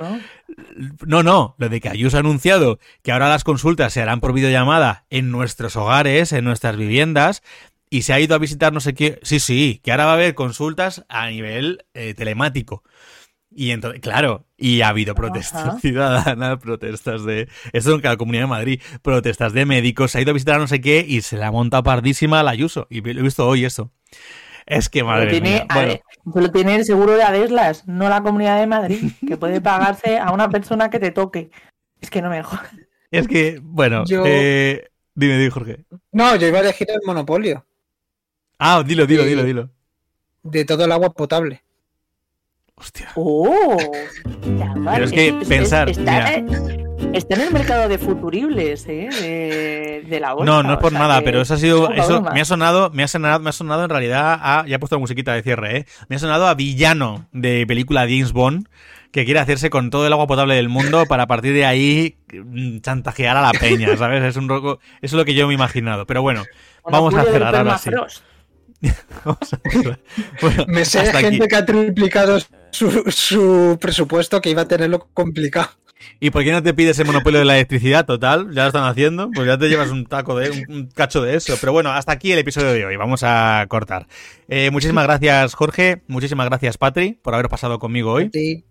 ¿no? 1.07 1.22
no 1.22 1.55
lo 1.57 1.68
de 1.70 1.80
que 1.80 1.88
Ayuso 1.88 2.18
ha 2.18 2.20
anunciado 2.20 2.78
que 3.03 3.11
ahora 3.11 3.30
las 3.30 3.42
consultas 3.42 3.95
se 3.95 4.03
harán 4.03 4.20
por 4.20 4.34
videollamada 4.34 5.07
en 5.09 5.30
nuestros 5.30 5.76
hogares 5.76 6.32
en 6.32 6.45
nuestras 6.45 6.76
viviendas 6.76 7.42
y 7.91 8.03
se 8.03 8.12
ha 8.12 8.20
ido 8.20 8.35
a 8.35 8.39
visitar 8.39 8.72
no 8.72 8.80
sé 8.80 8.95
qué. 8.95 9.20
Sí, 9.22 9.41
sí, 9.41 9.80
que 9.82 9.91
ahora 9.91 10.07
va 10.07 10.12
a 10.12 10.14
haber 10.14 10.35
consultas 10.35 11.05
a 11.09 11.28
nivel 11.28 11.85
eh, 11.95 12.14
telemático. 12.14 12.82
Y 13.57 13.70
entonces, 13.70 14.01
claro, 14.01 14.47
y 14.57 14.80
ha 14.80 14.89
habido 14.89 15.14
protestas 15.14 15.80
ciudadanas, 15.80 16.59
protestas 16.59 17.24
de. 17.24 17.49
Esto 17.72 17.95
en 17.95 18.03
la 18.03 18.16
Comunidad 18.16 18.45
de 18.45 18.49
Madrid, 18.49 18.80
protestas 19.03 19.53
de 19.53 19.64
médicos, 19.64 20.11
se 20.11 20.18
ha 20.18 20.20
ido 20.22 20.30
a 20.30 20.35
visitar 20.35 20.57
a 20.57 20.59
no 20.59 20.66
sé 20.66 20.80
qué 20.80 21.05
y 21.07 21.22
se 21.22 21.37
la 21.37 21.53
monta 21.53 21.82
pardísima 21.82 22.43
la 22.43 22.51
Ayuso. 22.51 22.87
Y 22.91 23.01
lo 23.01 23.20
he 23.20 23.22
visto 23.22 23.47
hoy 23.47 23.64
eso. 23.64 23.93
Es 24.66 24.89
que 24.89 25.05
madre 25.05 25.30
tiene, 25.30 25.51
mía. 25.51 25.66
Bueno. 25.72 25.95
Solo 26.32 26.51
tiene 26.51 26.76
el 26.76 26.85
seguro 26.85 27.12
de 27.16 27.22
Adeslas, 27.22 27.87
no 27.87 28.09
la 28.09 28.22
Comunidad 28.22 28.59
de 28.59 28.66
Madrid, 28.66 29.12
que 29.26 29.37
puede 29.37 29.61
pagarse 29.61 30.18
a 30.18 30.32
una 30.32 30.49
persona 30.49 30.91
que 30.91 30.99
te 30.99 31.11
toque. 31.11 31.51
Es 32.01 32.11
que 32.11 32.22
no 32.22 32.30
me 32.30 32.43
jodas. 32.43 32.70
Es 33.11 33.28
que, 33.28 33.61
bueno, 33.62 34.05
eh, 34.09 34.89
dime, 35.14 35.39
dime, 35.39 35.51
Jorge. 35.51 35.85
No, 36.11 36.35
yo 36.35 36.49
iba 36.49 36.59
a 36.59 36.62
elegir 36.62 36.91
el 36.91 37.01
monopolio. 37.07 37.64
Ah, 38.59 38.83
dilo, 38.85 39.07
dilo, 39.07 39.25
dilo, 39.25 39.45
dilo. 39.45 39.71
De 40.43 40.65
todo 40.65 40.85
el 40.85 40.93
agua 40.93 41.11
potable. 41.11 41.63
Hostia. 42.77 43.11
¡Oh! 43.15 43.77
Pero 44.25 45.05
es 45.05 45.13
que 45.13 45.33
pensar. 45.49 45.89
Está, 45.89 46.35
está, 47.13 47.35
en 47.35 47.41
el 47.41 47.53
mercado 47.53 47.89
de 47.89 47.99
futuribles, 47.99 48.85
¿eh? 48.89 50.03
De, 50.09 50.21
la 50.21 50.35
bolsa. 50.35 50.45
No, 50.45 50.63
no 50.63 50.75
es 50.75 50.79
por 50.79 50.93
nada, 50.93 51.23
pero 51.23 51.41
eso 51.41 51.55
ha 51.55 51.57
sido. 51.57 51.91
Eso 51.93 52.21
me 52.21 52.41
ha 52.41 52.45
sonado, 52.45 52.91
me 52.91 53.05
ha 53.05 53.09
sonado, 53.09 53.39
me 53.39 53.51
ha 53.51 53.53
sonado 53.53 53.85
en 53.85 53.91
realidad 53.91 54.39
a. 54.41 54.67
Ya 54.67 54.77
he 54.77 54.79
puesto 54.79 54.97
la 54.97 55.01
musiquita 55.01 55.33
de 55.33 55.43
cierre, 55.43 55.79
¿eh? 55.79 55.87
Me 56.09 56.17
ha 56.17 56.19
sonado 56.19 56.49
a 56.49 56.55
villano 56.55 57.29
de 57.33 57.65
película 57.67 58.03
James 58.03 58.33
Bond 58.33 58.69
que 59.13 59.25
quiere 59.25 59.39
hacerse 59.39 59.71
con 59.71 59.91
todo 59.91 60.09
el 60.09 60.13
agua 60.13 60.27
potable 60.27 60.57
del 60.57 60.69
mundo 60.69 61.07
para 61.07 61.23
a 61.23 61.27
partir 61.29 61.55
de 61.55 61.65
ahí 61.65 62.17
mm, 62.33 62.81
chantajear 62.81 63.37
a 63.37 63.43
la 63.43 63.53
peña, 63.53 63.97
¿sabes? 63.97 64.25
Es 64.25 64.37
un 64.37 64.49
roco, 64.49 64.81
eso 65.01 65.15
es 65.15 65.19
lo 65.19 65.25
que 65.25 65.35
yo 65.35 65.47
me 65.47 65.53
he 65.53 65.55
imaginado. 65.55 66.05
Pero 66.05 66.21
bueno, 66.21 66.43
vamos 66.83 67.15
a 67.15 67.23
cerrar 67.23 67.55
ahora 67.55 67.79
sí. 67.79 67.91
Me 70.68 70.85
sé 70.85 71.12
gente 71.12 71.49
que 71.49 71.57
ha 71.57 71.64
triplicado 71.64 72.39
su, 72.70 73.78
presupuesto 73.80 74.41
que 74.41 74.51
iba 74.51 74.62
a 74.62 74.68
tenerlo 74.68 75.09
complicado. 75.14 75.70
¿Y 76.20 76.30
por 76.30 76.45
qué 76.45 76.53
no 76.53 76.62
te 76.62 76.74
pides 76.74 76.99
el 76.99 77.07
monopolio 77.07 77.39
de 77.39 77.47
la 77.47 77.55
electricidad? 77.55 78.05
Total, 78.05 78.51
ya 78.53 78.62
lo 78.62 78.66
están 78.68 78.85
haciendo, 78.85 79.30
pues 79.30 79.47
ya 79.47 79.57
te 79.57 79.68
llevas 79.68 79.91
un 79.91 80.05
taco 80.05 80.39
de 80.39 80.51
un, 80.68 80.89
cacho 80.95 81.22
de 81.22 81.37
eso. 81.37 81.57
Pero 81.59 81.72
bueno, 81.72 81.92
hasta 81.92 82.13
aquí 82.13 82.33
el 82.33 82.38
episodio 82.38 82.72
de 82.72 82.84
hoy. 82.84 82.96
Vamos 82.96 83.22
a 83.22 83.64
cortar. 83.68 84.07
Eh, 84.49 84.71
muchísimas 84.71 85.04
gracias, 85.04 85.54
Jorge. 85.54 86.03
Muchísimas 86.07 86.46
gracias, 86.49 86.76
Patri, 86.76 87.18
por 87.22 87.34
haber 87.34 87.49
pasado 87.49 87.79
conmigo 87.79 88.13
hoy. 88.13 88.29
Sí. 88.33 88.64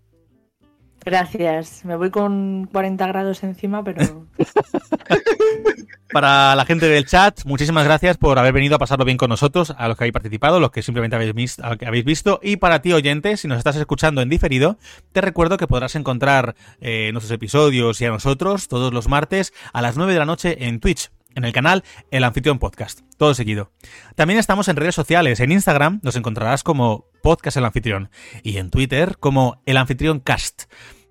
Gracias. 1.04 1.84
Me 1.84 1.96
voy 1.96 2.10
con 2.10 2.66
40 2.72 3.06
grados 3.06 3.42
encima, 3.44 3.84
pero. 3.84 4.26
Para 6.12 6.54
la 6.54 6.64
gente 6.64 6.86
del 6.86 7.06
chat, 7.06 7.44
muchísimas 7.44 7.84
gracias 7.84 8.18
por 8.18 8.38
haber 8.38 8.52
venido 8.52 8.76
a 8.76 8.78
pasarlo 8.78 9.04
bien 9.04 9.16
con 9.16 9.30
nosotros, 9.30 9.74
a 9.76 9.88
los 9.88 9.98
que 9.98 10.04
habéis 10.04 10.12
participado, 10.12 10.60
los 10.60 10.70
que 10.70 10.80
simplemente 10.80 11.16
habéis, 11.16 12.04
visto. 12.04 12.38
Y 12.40 12.56
para 12.56 12.82
ti, 12.82 12.92
oyente, 12.92 13.36
si 13.36 13.48
nos 13.48 13.58
estás 13.58 13.74
escuchando 13.74 14.22
en 14.22 14.28
diferido, 14.28 14.78
te 15.10 15.20
recuerdo 15.20 15.56
que 15.56 15.66
podrás 15.66 15.96
encontrar 15.96 16.54
eh, 16.80 17.10
nuestros 17.12 17.32
episodios 17.32 18.00
y 18.00 18.04
a 18.04 18.10
nosotros 18.10 18.68
todos 18.68 18.94
los 18.94 19.08
martes 19.08 19.52
a 19.72 19.82
las 19.82 19.96
9 19.96 20.12
de 20.12 20.18
la 20.20 20.24
noche 20.24 20.68
en 20.68 20.78
Twitch 20.78 21.10
en 21.34 21.44
el 21.44 21.52
canal 21.52 21.84
El 22.10 22.24
Anfitrión 22.24 22.58
Podcast, 22.58 23.00
todo 23.16 23.34
seguido. 23.34 23.72
También 24.14 24.38
estamos 24.38 24.68
en 24.68 24.76
redes 24.76 24.94
sociales, 24.94 25.40
en 25.40 25.52
Instagram 25.52 26.00
nos 26.02 26.16
encontrarás 26.16 26.62
como 26.62 27.06
Podcast 27.22 27.56
El 27.56 27.64
Anfitrión 27.64 28.10
y 28.42 28.58
en 28.58 28.70
Twitter 28.70 29.16
como 29.18 29.60
El 29.66 29.76
Anfitrión 29.76 30.20
Cast. 30.20 30.64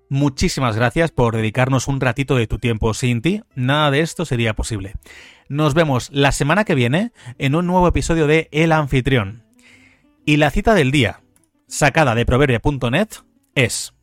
Muchísimas 0.08 0.76
gracias 0.76 1.10
por 1.10 1.34
dedicarnos 1.34 1.88
un 1.88 2.00
ratito 2.00 2.36
de 2.36 2.46
tu 2.46 2.58
tiempo. 2.58 2.94
Sin 2.94 3.22
ti, 3.22 3.42
nada 3.54 3.90
de 3.90 4.00
esto 4.00 4.24
sería 4.24 4.54
posible. 4.54 4.94
Nos 5.48 5.74
vemos 5.74 6.10
la 6.12 6.32
semana 6.32 6.64
que 6.64 6.74
viene 6.74 7.12
en 7.38 7.54
un 7.54 7.66
nuevo 7.66 7.88
episodio 7.88 8.26
de 8.26 8.48
El 8.52 8.72
Anfitrión. 8.72 9.44
Y 10.24 10.36
la 10.36 10.50
cita 10.50 10.74
del 10.74 10.90
día, 10.90 11.20
sacada 11.66 12.14
de 12.14 12.26
proverbia.net, 12.26 13.08
es... 13.54 13.94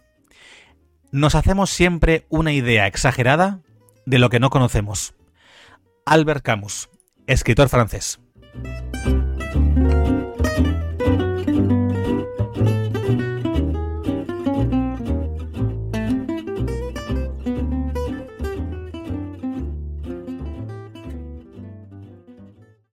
Nos 1.12 1.36
hacemos 1.36 1.70
siempre 1.70 2.26
una 2.30 2.54
idea 2.54 2.88
exagerada 2.88 3.60
de 4.06 4.20
lo 4.20 4.30
que 4.30 4.40
no 4.40 4.50
conocemos. 4.50 5.14
Albert 6.06 6.44
Camus, 6.44 6.90
escritor 7.28 7.70
francés. 7.70 8.20